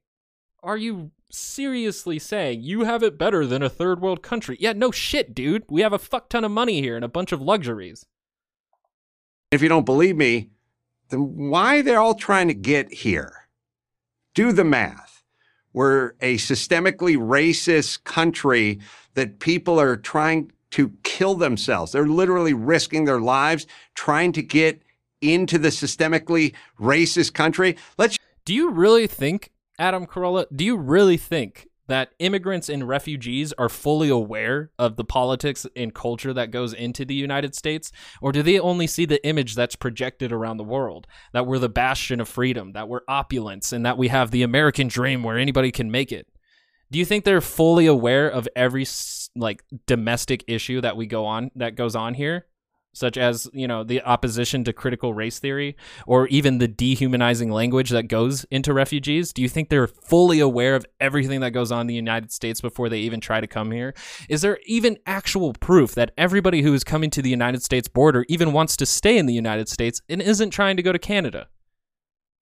Are 0.62 0.76
you 0.76 1.10
seriously 1.30 2.18
saying 2.18 2.62
you 2.62 2.84
have 2.84 3.02
it 3.02 3.18
better 3.18 3.46
than 3.46 3.62
a 3.62 3.68
third 3.68 4.00
world 4.00 4.22
country? 4.22 4.56
Yeah, 4.58 4.72
no 4.72 4.90
shit, 4.90 5.34
dude. 5.34 5.64
We 5.68 5.82
have 5.82 5.92
a 5.92 5.98
fuck 5.98 6.28
ton 6.28 6.44
of 6.44 6.50
money 6.50 6.80
here 6.80 6.96
and 6.96 7.04
a 7.04 7.08
bunch 7.08 7.32
of 7.32 7.42
luxuries. 7.42 8.06
If 9.50 9.62
you 9.62 9.68
don't 9.68 9.86
believe 9.86 10.16
me, 10.16 10.50
then 11.10 11.50
why 11.50 11.82
they're 11.82 12.00
all 12.00 12.14
trying 12.14 12.48
to 12.48 12.54
get 12.54 12.92
here? 12.92 13.39
Do 14.34 14.52
the 14.52 14.64
math. 14.64 15.22
We're 15.72 16.14
a 16.20 16.36
systemically 16.36 17.16
racist 17.16 18.04
country 18.04 18.80
that 19.14 19.38
people 19.38 19.80
are 19.80 19.96
trying 19.96 20.52
to 20.70 20.92
kill 21.02 21.34
themselves. 21.34 21.92
They're 21.92 22.06
literally 22.06 22.54
risking 22.54 23.04
their 23.04 23.20
lives 23.20 23.66
trying 23.94 24.32
to 24.32 24.42
get 24.42 24.82
into 25.20 25.58
the 25.58 25.68
systemically 25.68 26.54
racist 26.80 27.34
country. 27.34 27.76
Let's 27.98 28.18
Do 28.44 28.54
you 28.54 28.70
really 28.70 29.06
think, 29.06 29.50
Adam 29.78 30.06
Carolla, 30.06 30.46
do 30.54 30.64
you 30.64 30.76
really 30.76 31.16
think 31.16 31.68
that 31.90 32.12
immigrants 32.20 32.68
and 32.68 32.86
refugees 32.86 33.52
are 33.54 33.68
fully 33.68 34.08
aware 34.08 34.70
of 34.78 34.94
the 34.94 35.04
politics 35.04 35.66
and 35.74 35.92
culture 35.92 36.32
that 36.32 36.52
goes 36.52 36.72
into 36.72 37.04
the 37.04 37.14
United 37.14 37.54
States? 37.54 37.90
Or 38.22 38.30
do 38.30 38.42
they 38.42 38.60
only 38.60 38.86
see 38.86 39.06
the 39.06 39.24
image 39.26 39.56
that's 39.56 39.74
projected 39.74 40.30
around 40.30 40.56
the 40.56 40.64
world? 40.64 41.08
That 41.32 41.48
we're 41.48 41.58
the 41.58 41.68
bastion 41.68 42.20
of 42.20 42.28
freedom, 42.28 42.72
that 42.72 42.88
we're 42.88 43.00
opulence, 43.08 43.72
and 43.72 43.84
that 43.84 43.98
we 43.98 44.06
have 44.06 44.30
the 44.30 44.42
American 44.44 44.86
dream 44.86 45.24
where 45.24 45.36
anybody 45.36 45.72
can 45.72 45.90
make 45.90 46.12
it? 46.12 46.28
Do 46.92 46.98
you 46.98 47.04
think 47.04 47.24
they're 47.24 47.40
fully 47.40 47.86
aware 47.86 48.28
of 48.28 48.48
every 48.54 48.86
like 49.34 49.64
domestic 49.86 50.44
issue 50.46 50.80
that 50.80 50.96
we 50.96 51.06
go 51.06 51.24
on 51.26 51.50
that 51.56 51.74
goes 51.74 51.96
on 51.96 52.14
here? 52.14 52.46
Such 52.92 53.16
as 53.16 53.48
you 53.52 53.68
know 53.68 53.84
the 53.84 54.02
opposition 54.02 54.64
to 54.64 54.72
critical 54.72 55.14
race 55.14 55.38
theory 55.38 55.76
or 56.06 56.26
even 56.28 56.58
the 56.58 56.68
dehumanizing 56.68 57.50
language 57.50 57.90
that 57.90 58.08
goes 58.08 58.44
into 58.50 58.72
refugees. 58.72 59.32
Do 59.32 59.42
you 59.42 59.48
think 59.48 59.68
they're 59.68 59.86
fully 59.86 60.40
aware 60.40 60.74
of 60.74 60.86
everything 61.00 61.40
that 61.40 61.52
goes 61.52 61.70
on 61.70 61.82
in 61.82 61.86
the 61.86 61.94
united 61.94 62.32
states 62.32 62.60
before 62.60 62.88
they 62.88 62.98
even 63.00 63.20
try 63.20 63.40
to 63.40 63.46
come 63.46 63.70
here? 63.70 63.94
Is 64.28 64.42
there 64.42 64.58
even 64.66 64.98
actual 65.06 65.52
proof 65.54 65.94
that 65.94 66.12
everybody 66.18 66.62
who 66.62 66.74
is 66.74 66.84
coming 66.84 67.10
to 67.10 67.22
the 67.22 67.30
united 67.30 67.62
states 67.62 67.88
border 67.88 68.24
even 68.28 68.52
wants 68.52 68.76
to 68.78 68.86
stay 68.86 69.16
in 69.18 69.26
the 69.26 69.34
united 69.34 69.68
states 69.68 70.02
and 70.08 70.20
isn't 70.20 70.50
trying 70.50 70.76
to 70.76 70.82
go 70.82 70.92
to 70.92 70.98
canada? 70.98 71.48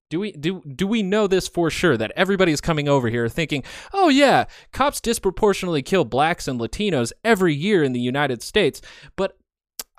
Do 0.09 0.19
we 0.19 0.31
do 0.31 0.61
do 0.61 0.87
we 0.87 1.03
know 1.03 1.27
this 1.27 1.47
for 1.47 1.69
sure 1.69 1.95
that 1.95 2.11
everybody's 2.15 2.61
coming 2.61 2.89
over 2.89 3.09
here 3.09 3.29
thinking, 3.29 3.63
"Oh 3.93 4.09
yeah, 4.09 4.45
cops 4.71 4.99
disproportionately 4.99 5.83
kill 5.83 6.03
blacks 6.03 6.47
and 6.47 6.59
Latinos 6.59 7.11
every 7.23 7.53
year 7.53 7.83
in 7.83 7.93
the 7.93 7.99
United 7.99 8.41
States, 8.41 8.81
but 9.15 9.37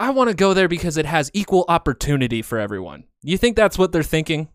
I 0.00 0.08
want 0.08 0.28
to 0.28 0.34
go 0.34 0.54
there 0.54 0.66
because 0.66 0.96
it 0.96 1.04
has 1.04 1.30
equal 1.34 1.66
opportunity 1.68 2.40
for 2.40 2.58
everyone. 2.58 3.04
You 3.22 3.36
think 3.36 3.54
that's 3.54 3.76
what 3.76 3.92
they're 3.92 4.02
thinking? 4.02 4.48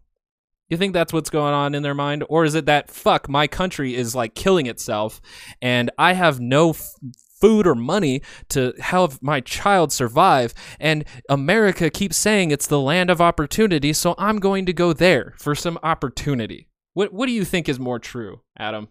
You 0.70 0.78
think 0.78 0.94
that's 0.94 1.14
what's 1.14 1.30
going 1.30 1.54
on 1.54 1.76
in 1.76 1.84
their 1.84 1.94
mind? 1.94 2.24
Or 2.30 2.46
is 2.46 2.56
it 2.56 2.66
that, 2.66 2.90
fuck, 2.90 3.30
my 3.30 3.46
country 3.46 3.94
is 3.94 4.16
like 4.16 4.34
killing 4.34 4.66
itself 4.66 5.22
and 5.62 5.92
I 6.00 6.14
have 6.14 6.40
no 6.40 6.72
f- 6.72 6.96
food 7.40 7.68
or 7.68 7.76
money 7.76 8.24
to 8.50 8.74
help 8.80 9.22
my 9.22 9.40
child 9.40 9.94
survive? 9.94 10.56
And 10.80 11.06
America 11.30 11.92
keeps 11.92 12.18
saying 12.18 12.50
it's 12.50 12.66
the 12.66 12.82
land 12.82 13.12
of 13.12 13.22
opportunity, 13.22 13.94
so 13.94 14.16
I'm 14.18 14.40
going 14.40 14.66
to 14.66 14.74
go 14.74 14.94
there 14.94 15.36
for 15.38 15.54
some 15.54 15.78
opportunity. 15.84 16.70
What, 16.94 17.14
what 17.14 17.28
do 17.28 17.34
you 17.34 17.46
think 17.46 17.70
is 17.70 17.80
more 17.80 18.00
true, 18.00 18.42
Adam? 18.58 18.88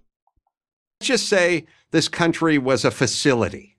Let's 1.00 1.08
just 1.08 1.28
say 1.28 1.66
this 1.90 2.06
country 2.06 2.58
was 2.58 2.84
a 2.84 2.92
facility 2.92 3.73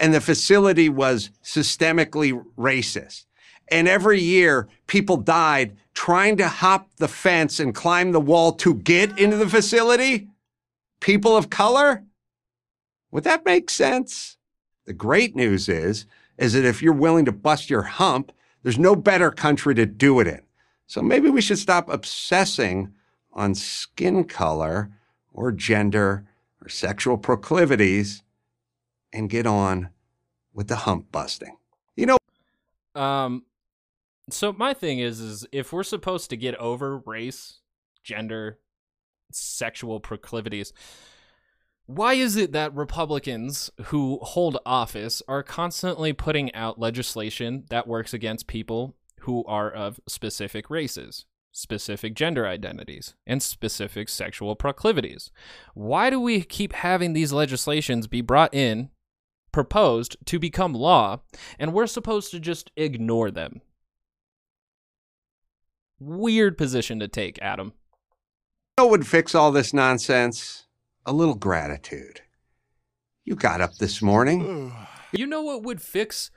and 0.00 0.14
the 0.14 0.20
facility 0.20 0.88
was 0.88 1.30
systemically 1.44 2.42
racist. 2.58 3.26
And 3.68 3.86
every 3.86 4.20
year, 4.20 4.66
people 4.86 5.18
died 5.18 5.76
trying 5.94 6.38
to 6.38 6.48
hop 6.48 6.88
the 6.96 7.06
fence 7.06 7.60
and 7.60 7.74
climb 7.74 8.10
the 8.10 8.20
wall 8.20 8.52
to 8.52 8.74
get 8.74 9.16
into 9.18 9.36
the 9.36 9.48
facility. 9.48 10.28
People 11.00 11.36
of 11.36 11.50
color? 11.50 12.02
Would 13.12 13.24
that 13.24 13.44
make 13.44 13.68
sense? 13.68 14.38
The 14.86 14.94
great 14.94 15.36
news 15.36 15.68
is, 15.68 16.06
is 16.38 16.54
that 16.54 16.64
if 16.64 16.82
you're 16.82 16.94
willing 16.94 17.26
to 17.26 17.32
bust 17.32 17.68
your 17.68 17.82
hump, 17.82 18.32
there's 18.62 18.78
no 18.78 18.96
better 18.96 19.30
country 19.30 19.74
to 19.74 19.86
do 19.86 20.18
it 20.20 20.26
in. 20.26 20.40
So 20.86 21.02
maybe 21.02 21.28
we 21.28 21.42
should 21.42 21.58
stop 21.58 21.88
obsessing 21.88 22.94
on 23.32 23.54
skin 23.54 24.24
color 24.24 24.90
or 25.32 25.52
gender 25.52 26.24
or 26.62 26.68
sexual 26.68 27.18
proclivities 27.18 28.22
and 29.12 29.28
get 29.30 29.46
on 29.46 29.90
with 30.52 30.68
the 30.68 30.76
hump 30.76 31.10
busting. 31.12 31.56
You 31.96 32.06
know, 32.06 32.16
Um, 32.94 33.44
so 34.30 34.52
my 34.52 34.74
thing 34.74 34.98
is, 34.98 35.20
is 35.20 35.46
if 35.52 35.72
we're 35.72 35.82
supposed 35.82 36.30
to 36.30 36.36
get 36.36 36.54
over 36.56 36.98
race, 36.98 37.60
gender, 38.02 38.58
sexual 39.32 40.00
proclivities, 40.00 40.72
why 41.86 42.14
is 42.14 42.36
it 42.36 42.52
that 42.52 42.74
Republicans 42.74 43.70
who 43.86 44.18
hold 44.22 44.58
office 44.64 45.22
are 45.26 45.42
constantly 45.42 46.12
putting 46.12 46.54
out 46.54 46.78
legislation 46.78 47.64
that 47.70 47.88
works 47.88 48.14
against 48.14 48.46
people 48.46 48.94
who 49.20 49.44
are 49.44 49.70
of 49.70 50.00
specific 50.06 50.70
races, 50.70 51.26
specific 51.50 52.14
gender 52.14 52.46
identities, 52.46 53.14
and 53.26 53.42
specific 53.42 54.08
sexual 54.08 54.54
proclivities? 54.54 55.32
Why 55.74 56.10
do 56.10 56.20
we 56.20 56.42
keep 56.42 56.72
having 56.72 57.12
these 57.12 57.32
legislations 57.32 58.06
be 58.06 58.20
brought 58.20 58.54
in, 58.54 58.90
proposed 59.52 60.16
to 60.26 60.38
become 60.38 60.74
law, 60.74 61.20
and 61.58 61.72
we're 61.72 61.86
supposed 61.86 62.30
to 62.32 62.40
just 62.40 62.70
ignore 62.76 63.30
them? 63.30 63.60
Weird 65.98 66.56
position 66.56 66.98
to 67.00 67.08
take, 67.08 67.38
Adam. 67.42 67.72
what 68.76 68.90
would 68.90 69.06
fix 69.06 69.34
all 69.34 69.52
this 69.52 69.74
nonsense? 69.74 70.66
A 71.04 71.12
little 71.12 71.34
gratitude. 71.34 72.22
You 73.24 73.34
got 73.36 73.60
up 73.60 73.76
this 73.76 74.00
morning. 74.02 74.72
You 75.12 75.26
know 75.26 75.42
what 75.42 75.64
would 75.64 75.82
fix 75.82 76.30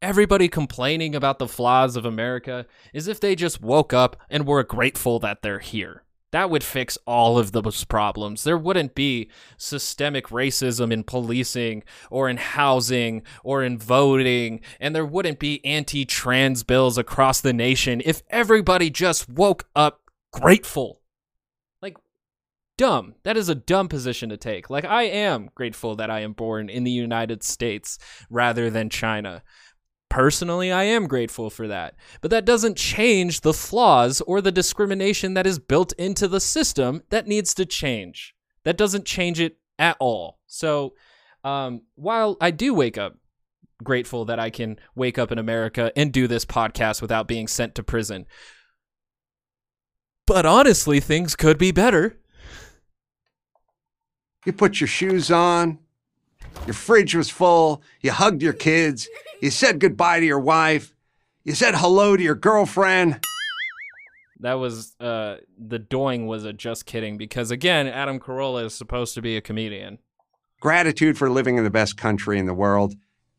everybody 0.00 0.48
complaining 0.48 1.14
about 1.14 1.38
the 1.38 1.46
flaws 1.46 1.94
of 1.94 2.06
America 2.06 2.64
is 2.94 3.06
if 3.06 3.20
they 3.20 3.34
just 3.34 3.60
woke 3.60 3.92
up 3.92 4.16
and 4.30 4.46
were 4.46 4.62
grateful 4.62 5.18
that 5.18 5.42
they're 5.42 5.58
here. 5.58 6.04
That 6.34 6.50
would 6.50 6.64
fix 6.64 6.98
all 7.06 7.38
of 7.38 7.52
those 7.52 7.84
problems. 7.84 8.42
There 8.42 8.58
wouldn't 8.58 8.96
be 8.96 9.30
systemic 9.56 10.30
racism 10.30 10.92
in 10.92 11.04
policing 11.04 11.84
or 12.10 12.28
in 12.28 12.38
housing 12.38 13.22
or 13.44 13.62
in 13.62 13.78
voting, 13.78 14.60
and 14.80 14.96
there 14.96 15.06
wouldn't 15.06 15.38
be 15.38 15.64
anti 15.64 16.04
trans 16.04 16.64
bills 16.64 16.98
across 16.98 17.40
the 17.40 17.52
nation 17.52 18.02
if 18.04 18.24
everybody 18.30 18.90
just 18.90 19.28
woke 19.28 19.68
up 19.76 20.10
grateful. 20.32 21.02
Like, 21.80 21.98
dumb. 22.76 23.14
That 23.22 23.36
is 23.36 23.48
a 23.48 23.54
dumb 23.54 23.86
position 23.86 24.28
to 24.30 24.36
take. 24.36 24.68
Like, 24.68 24.84
I 24.84 25.04
am 25.04 25.50
grateful 25.54 25.94
that 25.94 26.10
I 26.10 26.22
am 26.22 26.32
born 26.32 26.68
in 26.68 26.82
the 26.82 26.90
United 26.90 27.44
States 27.44 27.96
rather 28.28 28.70
than 28.70 28.90
China. 28.90 29.44
Personally, 30.14 30.70
I 30.70 30.84
am 30.84 31.08
grateful 31.08 31.50
for 31.50 31.66
that. 31.66 31.96
But 32.20 32.30
that 32.30 32.44
doesn't 32.44 32.76
change 32.76 33.40
the 33.40 33.52
flaws 33.52 34.20
or 34.20 34.40
the 34.40 34.52
discrimination 34.52 35.34
that 35.34 35.44
is 35.44 35.58
built 35.58 35.92
into 35.94 36.28
the 36.28 36.38
system 36.38 37.02
that 37.10 37.26
needs 37.26 37.52
to 37.54 37.66
change. 37.66 38.32
That 38.62 38.76
doesn't 38.76 39.06
change 39.06 39.40
it 39.40 39.56
at 39.76 39.96
all. 39.98 40.38
So, 40.46 40.94
um, 41.42 41.82
while 41.96 42.36
I 42.40 42.52
do 42.52 42.74
wake 42.74 42.96
up 42.96 43.16
grateful 43.82 44.24
that 44.26 44.38
I 44.38 44.50
can 44.50 44.78
wake 44.94 45.18
up 45.18 45.32
in 45.32 45.38
America 45.38 45.90
and 45.96 46.12
do 46.12 46.28
this 46.28 46.44
podcast 46.44 47.02
without 47.02 47.26
being 47.26 47.48
sent 47.48 47.74
to 47.74 47.82
prison, 47.82 48.26
but 50.28 50.46
honestly, 50.46 51.00
things 51.00 51.34
could 51.34 51.58
be 51.58 51.72
better. 51.72 52.20
You 54.46 54.52
put 54.52 54.80
your 54.80 54.86
shoes 54.86 55.32
on, 55.32 55.80
your 56.66 56.74
fridge 56.74 57.16
was 57.16 57.30
full, 57.30 57.82
you 58.00 58.12
hugged 58.12 58.42
your 58.42 58.52
kids, 58.52 59.08
you 59.40 59.50
said 59.50 59.78
goodbye 59.78 60.20
to 60.20 60.26
your 60.26 60.38
wife, 60.38 60.94
you 61.44 61.54
said 61.54 61.74
hello 61.74 62.16
to 62.16 62.22
your 62.22 62.34
girlfriend. 62.34 63.20
That 64.40 64.54
was 64.54 64.94
uh 65.00 65.36
the 65.58 65.78
doing 65.78 66.26
was 66.26 66.44
a 66.44 66.52
just 66.52 66.86
kidding 66.86 67.16
because 67.16 67.50
again, 67.50 67.86
Adam 67.86 68.18
Carolla 68.18 68.64
is 68.64 68.74
supposed 68.74 69.14
to 69.14 69.22
be 69.22 69.36
a 69.36 69.40
comedian. 69.40 69.98
Gratitude 70.60 71.18
for 71.18 71.30
living 71.30 71.56
in 71.56 71.64
the 71.64 71.70
best 71.70 71.96
country 71.96 72.38
in 72.38 72.46
the 72.46 72.54
world 72.54 72.94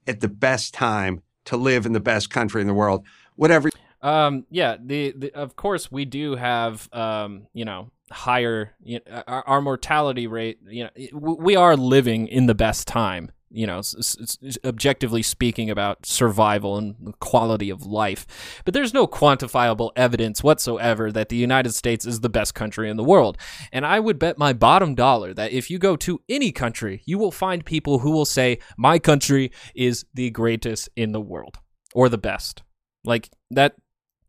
at 0.07 0.19
the 0.19 0.27
best 0.27 0.73
time 0.73 1.21
to 1.45 1.57
live 1.57 1.85
in 1.85 1.93
the 1.93 1.99
best 1.99 2.29
country 2.29 2.61
in 2.61 2.67
the 2.67 2.73
world. 2.73 3.05
Whatever 3.35 3.69
Um 4.01 4.45
yeah, 4.49 4.77
the, 4.83 5.13
the 5.15 5.33
of 5.33 5.55
course 5.55 5.91
we 5.91 6.05
do 6.05 6.35
have 6.35 6.87
um 6.93 7.47
you 7.53 7.65
know 7.65 7.91
higher 8.11 8.75
you 8.83 8.99
know, 9.05 9.23
our, 9.27 9.43
our 9.47 9.61
mortality 9.61 10.27
rate, 10.27 10.59
you 10.67 10.85
know 10.85 10.89
we 11.13 11.55
are 11.55 11.75
living 11.75 12.27
in 12.27 12.45
the 12.45 12.55
best 12.55 12.87
time, 12.87 13.31
you 13.55 13.65
know, 13.65 13.79
s- 13.79 14.17
s- 14.21 14.57
objectively 14.63 15.23
speaking 15.23 15.69
about 15.69 16.05
survival 16.05 16.77
and 16.77 17.17
quality 17.19 17.69
of 17.69 17.85
life. 17.85 18.27
But 18.65 18.73
there's 18.73 18.93
no 18.93 19.07
quantifiable 19.07 19.91
evidence 19.95 20.43
whatsoever 20.43 21.11
that 21.11 21.29
the 21.29 21.35
United 21.35 21.73
States 21.73 22.05
is 22.05 22.19
the 22.19 22.29
best 22.29 22.53
country 22.53 22.89
in 22.89 22.97
the 22.97 23.03
world. 23.03 23.37
And 23.71 23.85
I 23.85 23.99
would 23.99 24.19
bet 24.19 24.37
my 24.37 24.53
bottom 24.53 24.95
dollar 24.95 25.33
that 25.33 25.51
if 25.51 25.69
you 25.69 25.79
go 25.79 25.95
to 25.97 26.21
any 26.27 26.51
country, 26.51 27.01
you 27.05 27.17
will 27.17 27.31
find 27.31 27.65
people 27.65 27.99
who 27.99 28.11
will 28.11 28.25
say, 28.25 28.59
My 28.77 28.99
country 28.99 29.51
is 29.73 30.05
the 30.13 30.29
greatest 30.31 30.89
in 30.95 31.11
the 31.11 31.21
world 31.21 31.57
or 31.93 32.09
the 32.09 32.17
best. 32.17 32.61
Like 33.03 33.29
that 33.51 33.75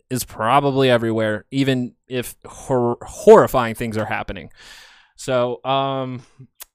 is 0.08 0.24
probably 0.24 0.88
everywhere, 0.88 1.46
even 1.50 1.94
if 2.06 2.36
hor- 2.44 2.98
horrifying 3.02 3.74
things 3.74 3.96
are 3.96 4.04
happening. 4.04 4.50
So, 5.16 5.64
um, 5.64 6.22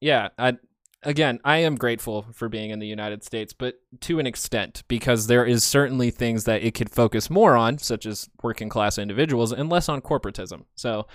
yeah, 0.02 0.30
I 0.38 0.58
again, 1.04 1.40
I 1.44 1.58
am 1.58 1.76
grateful 1.76 2.26
for 2.34 2.50
being 2.50 2.70
in 2.70 2.80
the 2.80 2.88
United 2.88 3.24
States, 3.24 3.54
but 3.54 3.76
to 4.02 4.20
an 4.20 4.28
extent, 4.28 4.84
because 4.88 5.28
there 5.28 5.46
is 5.46 5.64
certainly 5.64 6.12
things 6.12 6.44
that 6.46 6.64
it 6.64 6.74
could 6.74 6.90
focus 6.90 7.30
more 7.30 7.56
on, 7.56 7.78
such 7.78 8.06
as 8.06 8.30
working 8.44 8.70
class 8.70 8.98
individuals, 8.98 9.52
and 9.52 9.70
less 9.70 9.90
on 9.90 10.02
corporatism. 10.02 10.66
So 10.76 11.08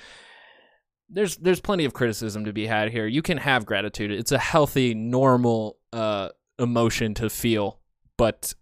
there's 1.08 1.36
there's 1.36 1.60
plenty 1.60 1.84
of 1.84 1.94
criticism 1.94 2.44
to 2.44 2.52
be 2.52 2.66
had 2.66 2.90
here. 2.90 3.06
You 3.06 3.22
can 3.22 3.38
have 3.38 3.66
gratitude; 3.66 4.10
it's 4.10 4.32
a 4.32 4.38
healthy, 4.38 4.94
normal 4.94 5.78
uh, 5.92 6.30
emotion 6.58 7.14
to 7.14 7.30
feel, 7.30 7.80
but 8.16 8.54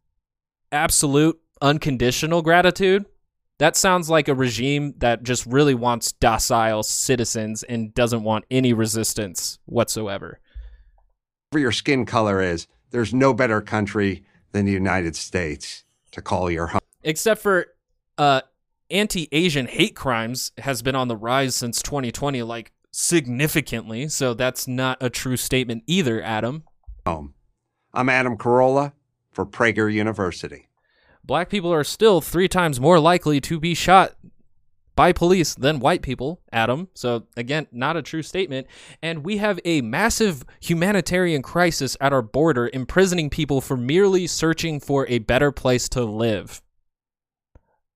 absolute, 0.73 1.41
unconditional 1.63 2.43
gratitude. 2.43 3.07
That 3.59 3.77
sounds 3.77 4.11
like 4.11 4.27
a 4.27 4.35
regime 4.35 4.95
that 4.99 5.23
just 5.23 5.47
really 5.47 5.75
wants 5.75 6.11
docile 6.11 6.83
citizens 6.83 7.63
and 7.63 7.95
doesn't 7.95 8.25
want 8.25 8.47
any 8.51 8.73
resistance 8.73 9.61
whatsoever. 9.65 10.41
Your 11.59 11.73
skin 11.73 12.05
color 12.07 12.41
is, 12.41 12.67
there's 12.91 13.13
no 13.15 13.35
better 13.35 13.61
country 13.61 14.25
than 14.53 14.65
the 14.67 14.73
United 14.73 15.17
States 15.17 15.85
to 16.13 16.23
call 16.23 16.51
your 16.51 16.69
home. 16.69 16.81
except 17.03 17.43
for 17.43 17.67
uh 18.19 18.41
anti-asian 18.91 19.67
hate 19.67 19.97
crimes 19.97 20.53
has 20.59 20.83
been 20.83 20.95
on 20.95 21.09
the 21.09 21.17
rise 21.17 21.55
since 21.57 21.83
2020 21.83 22.43
like 22.43 22.71
significantly 22.93 24.07
so 24.09 24.35
that's 24.35 24.69
not 24.69 24.97
a 25.01 25.11
true 25.11 25.37
statement 25.37 25.83
either 25.87 26.23
adam 26.23 26.63
home. 27.07 27.35
I'm 27.93 28.09
Adam 28.09 28.37
Carolla 28.37 28.93
for 29.33 29.45
Prager 29.45 29.93
University. 29.93 30.69
black 31.25 31.49
people 31.49 31.73
are 31.73 31.83
still 31.85 32.21
three 32.21 32.47
times 32.49 32.81
more 32.81 33.01
likely 33.01 33.41
to 33.41 33.59
be 33.59 33.75
shot 33.75 34.15
by 34.97 35.13
police 35.13 35.55
than 35.55 35.81
white 35.81 36.03
people, 36.03 36.41
Adam. 36.53 36.89
So, 36.95 37.25
again, 37.37 37.67
not 37.73 37.97
a 37.97 38.03
true 38.03 38.23
statement. 38.23 38.67
And 39.03 39.25
we 39.25 39.39
have 39.39 39.59
a 39.65 39.81
massive 39.81 40.45
humanitarian 40.61 41.43
crisis 41.43 41.97
at 42.01 42.13
our 42.13 42.23
border, 42.23 42.71
imprisoning 42.73 43.31
people 43.31 43.61
for 43.61 43.77
merely 43.77 44.27
searching 44.27 44.81
for 44.81 45.07
a 45.09 45.19
better 45.19 45.51
place 45.53 45.89
to 45.91 46.05
live. 46.05 46.63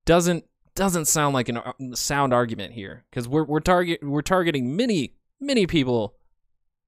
Doesn't 0.04 0.44
doesn't 0.74 1.06
sound 1.06 1.34
like 1.34 1.48
a 1.48 1.68
uh, 1.68 1.72
sound 1.94 2.32
argument 2.32 2.72
here 2.72 3.04
because 3.10 3.26
we're 3.28 3.44
we're 3.44 3.60
target 3.60 4.00
we're 4.02 4.22
targeting 4.22 4.76
many 4.76 5.14
many 5.40 5.66
people 5.66 6.14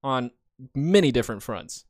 on 0.03 0.31
many 0.75 1.11
different 1.13 1.43
fronts. 1.43 1.85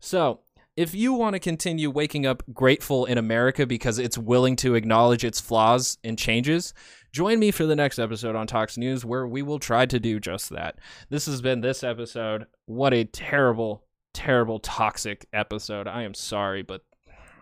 So, 0.00 0.40
if 0.76 0.94
you 0.94 1.12
want 1.12 1.34
to 1.34 1.40
continue 1.40 1.90
waking 1.90 2.24
up 2.24 2.42
grateful 2.52 3.04
in 3.04 3.18
America 3.18 3.66
because 3.66 3.98
it's 3.98 4.16
willing 4.16 4.56
to 4.56 4.74
acknowledge 4.74 5.24
its 5.24 5.40
flaws 5.40 5.98
and 6.02 6.18
changes, 6.18 6.72
join 7.12 7.38
me 7.38 7.50
for 7.50 7.66
the 7.66 7.76
next 7.76 7.98
episode 7.98 8.34
on 8.34 8.46
Talks 8.46 8.78
News 8.78 9.04
where 9.04 9.26
we 9.26 9.42
will 9.42 9.58
try 9.58 9.84
to 9.84 10.00
do 10.00 10.18
just 10.18 10.50
that. 10.50 10.78
This 11.10 11.26
has 11.26 11.42
been 11.42 11.60
this 11.60 11.84
episode. 11.84 12.46
What 12.64 12.94
a 12.94 13.04
terrible, 13.04 13.84
terrible, 14.14 14.60
toxic 14.60 15.26
episode. 15.32 15.86
I 15.86 16.02
am 16.02 16.14
sorry, 16.14 16.62
but 16.62 16.82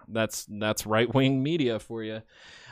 that's 0.09 0.45
that's 0.51 0.87
right 0.87 1.13
wing 1.15 1.41
media 1.41 1.79
for 1.79 2.03
you. 2.03 2.23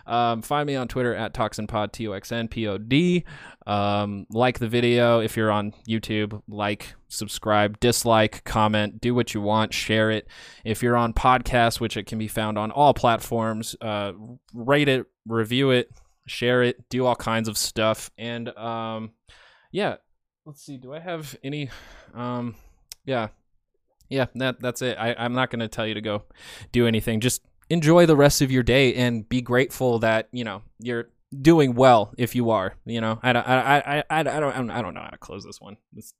Um, 0.08 0.42
find 0.42 0.66
me 0.66 0.74
on 0.74 0.88
Twitter 0.88 1.14
at 1.14 1.34
ToxinPod, 1.34 1.92
T 1.92 2.08
O 2.08 2.12
X 2.12 2.32
N 2.32 2.48
P 2.48 2.66
O 2.66 2.78
D. 2.78 3.24
Um, 3.66 4.26
like 4.30 4.58
the 4.58 4.68
video 4.68 5.20
if 5.20 5.36
you're 5.36 5.50
on 5.50 5.74
YouTube. 5.86 6.42
Like, 6.48 6.94
subscribe, 7.08 7.78
dislike, 7.80 8.42
comment, 8.44 9.00
do 9.00 9.14
what 9.14 9.34
you 9.34 9.42
want, 9.42 9.74
share 9.74 10.10
it. 10.10 10.26
If 10.64 10.82
you're 10.82 10.96
on 10.96 11.12
podcast, 11.12 11.78
which 11.78 11.96
it 11.96 12.06
can 12.06 12.18
be 12.18 12.28
found 12.28 12.56
on 12.56 12.70
all 12.70 12.94
platforms, 12.94 13.76
uh, 13.82 14.12
rate 14.54 14.88
it, 14.88 15.06
review 15.26 15.70
it, 15.70 15.90
share 16.26 16.62
it, 16.62 16.88
do 16.88 17.04
all 17.04 17.16
kinds 17.16 17.48
of 17.48 17.58
stuff. 17.58 18.10
And 18.16 18.48
um, 18.56 19.10
yeah, 19.70 19.96
let's 20.46 20.62
see. 20.64 20.78
Do 20.78 20.94
I 20.94 21.00
have 21.00 21.36
any? 21.44 21.70
Um, 22.14 22.54
yeah, 23.04 23.28
yeah. 24.08 24.26
That 24.36 24.60
that's 24.60 24.80
it. 24.80 24.96
I, 24.98 25.14
I'm 25.18 25.34
not 25.34 25.50
gonna 25.50 25.68
tell 25.68 25.86
you 25.86 25.94
to 25.94 26.00
go 26.00 26.24
do 26.72 26.86
anything. 26.86 27.20
Just 27.20 27.42
enjoy 27.70 28.06
the 28.06 28.16
rest 28.16 28.42
of 28.42 28.50
your 28.50 28.62
day 28.62 28.94
and 28.94 29.28
be 29.28 29.40
grateful 29.40 29.98
that 30.00 30.28
you 30.32 30.44
know 30.44 30.62
you're 30.78 31.08
doing 31.40 31.74
well 31.74 32.12
if 32.16 32.34
you 32.34 32.50
are. 32.50 32.74
You 32.84 33.00
know, 33.00 33.18
I 33.22 33.32
don't, 33.32 33.46
I, 33.46 33.78
I, 33.78 33.98
I, 34.10 34.20
I 34.20 34.22
don't, 34.22 34.70
I 34.70 34.82
don't 34.82 34.94
know 34.94 35.02
how 35.02 35.10
to 35.10 35.18
close 35.18 35.44
this 35.44 35.60
one. 35.60 35.76
This, 35.92 36.14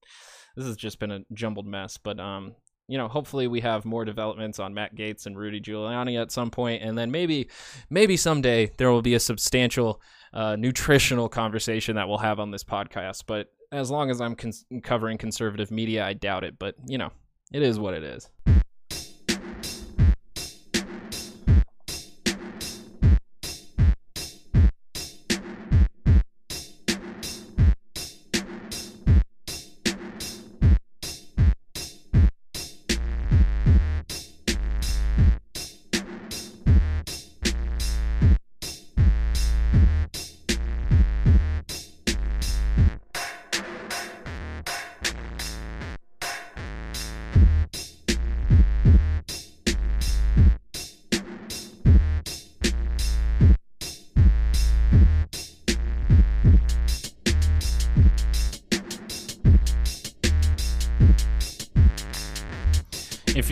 this 0.56 0.66
has 0.66 0.76
just 0.76 0.98
been 0.98 1.10
a 1.10 1.20
jumbled 1.32 1.66
mess. 1.66 1.96
But 1.96 2.20
um, 2.20 2.54
you 2.88 2.98
know, 2.98 3.08
hopefully 3.08 3.46
we 3.46 3.60
have 3.60 3.84
more 3.84 4.04
developments 4.04 4.58
on 4.58 4.74
Matt 4.74 4.94
Gaetz 4.94 5.26
and 5.26 5.38
Rudy 5.38 5.60
Giuliani 5.60 6.20
at 6.20 6.32
some 6.32 6.50
point, 6.50 6.82
and 6.82 6.96
then 6.96 7.10
maybe, 7.10 7.48
maybe 7.90 8.16
someday 8.16 8.72
there 8.78 8.90
will 8.90 9.02
be 9.02 9.14
a 9.14 9.20
substantial 9.20 10.00
uh, 10.32 10.56
nutritional 10.56 11.28
conversation 11.28 11.96
that 11.96 12.08
we'll 12.08 12.18
have 12.18 12.40
on 12.40 12.50
this 12.50 12.64
podcast. 12.64 13.24
But 13.26 13.48
as 13.72 13.90
long 13.90 14.10
as 14.10 14.20
I'm 14.20 14.34
cons- 14.34 14.64
covering 14.82 15.18
conservative 15.18 15.70
media, 15.70 16.04
I 16.04 16.14
doubt 16.14 16.44
it. 16.44 16.58
But 16.58 16.76
you 16.86 16.98
know, 16.98 17.12
it 17.52 17.62
is 17.62 17.78
what 17.78 17.94
it 17.94 18.02
is. 18.02 18.28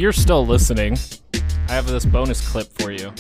You're 0.07 0.13
still 0.13 0.47
listening, 0.47 0.97
I 1.69 1.73
have 1.73 1.89
this 1.89 2.05
bonus 2.05 2.49
clip 2.49 2.69
for 2.79 2.93
you. 2.93 3.13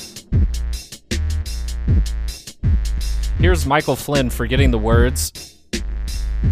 Here's 3.40 3.66
Michael 3.66 3.96
Flynn 3.96 4.30
forgetting 4.30 4.70
the 4.70 4.78
words 4.78 5.56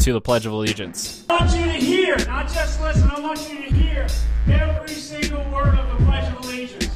to 0.01 0.13
the 0.13 0.21
Pledge 0.21 0.45
of 0.45 0.51
Allegiance. 0.51 1.25
I 1.31 1.37
want 1.37 1.57
you 1.57 1.65
to 1.67 1.71
hear, 1.71 2.17
not 2.27 2.53
just 2.53 2.83
listen, 2.83 3.09
I 3.09 3.21
want 3.21 3.49
you 3.49 3.63
to 3.63 3.75
hear 3.75 4.09
every 4.49 4.89
single 4.89 5.49
word 5.53 5.79
of 5.79 6.01
the 6.01 6.05
Pledge 6.05 6.33
of 6.33 6.45
Allegiance. 6.45 6.91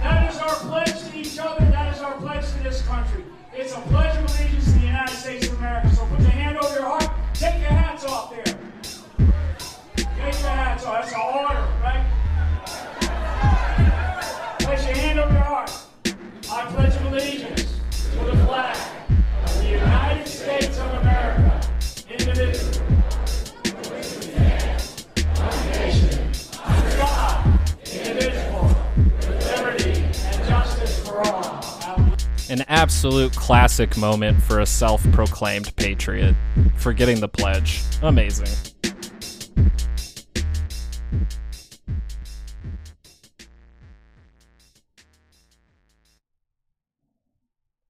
That 0.00 0.32
is 0.32 0.38
our 0.38 0.54
pledge 0.54 1.10
to 1.10 1.18
each 1.18 1.36
other, 1.40 1.64
that 1.72 1.96
is 1.96 2.00
our 2.00 2.16
pledge 2.18 2.46
to 2.46 2.62
this 2.62 2.82
country. 2.82 3.24
It's 3.52 3.72
a 3.72 3.80
Pledge 3.80 4.16
of 4.18 4.22
Allegiance 4.22 4.66
to 4.66 4.78
the 4.78 4.86
United 4.86 5.16
States 5.16 5.48
of 5.48 5.58
America. 5.58 5.96
So 5.96 6.06
put 6.06 6.20
your 6.20 6.30
hand 6.30 6.58
over 6.58 6.72
your 6.72 6.84
heart, 6.84 7.10
take 7.34 7.60
your 7.60 7.70
hats 7.70 8.04
off 8.04 8.30
there. 8.30 8.44
Take 9.96 10.06
your 10.06 10.50
hats 10.50 10.84
off, 10.84 11.02
that's 11.02 11.12
an 11.12 11.20
order, 11.20 11.73
An 32.54 32.64
absolute 32.68 33.34
classic 33.34 33.96
moment 33.96 34.40
for 34.40 34.60
a 34.60 34.66
self 34.66 35.02
proclaimed 35.10 35.74
patriot. 35.74 36.36
Forgetting 36.76 37.18
the 37.18 37.26
pledge. 37.26 37.82
Amazing. 38.00 38.46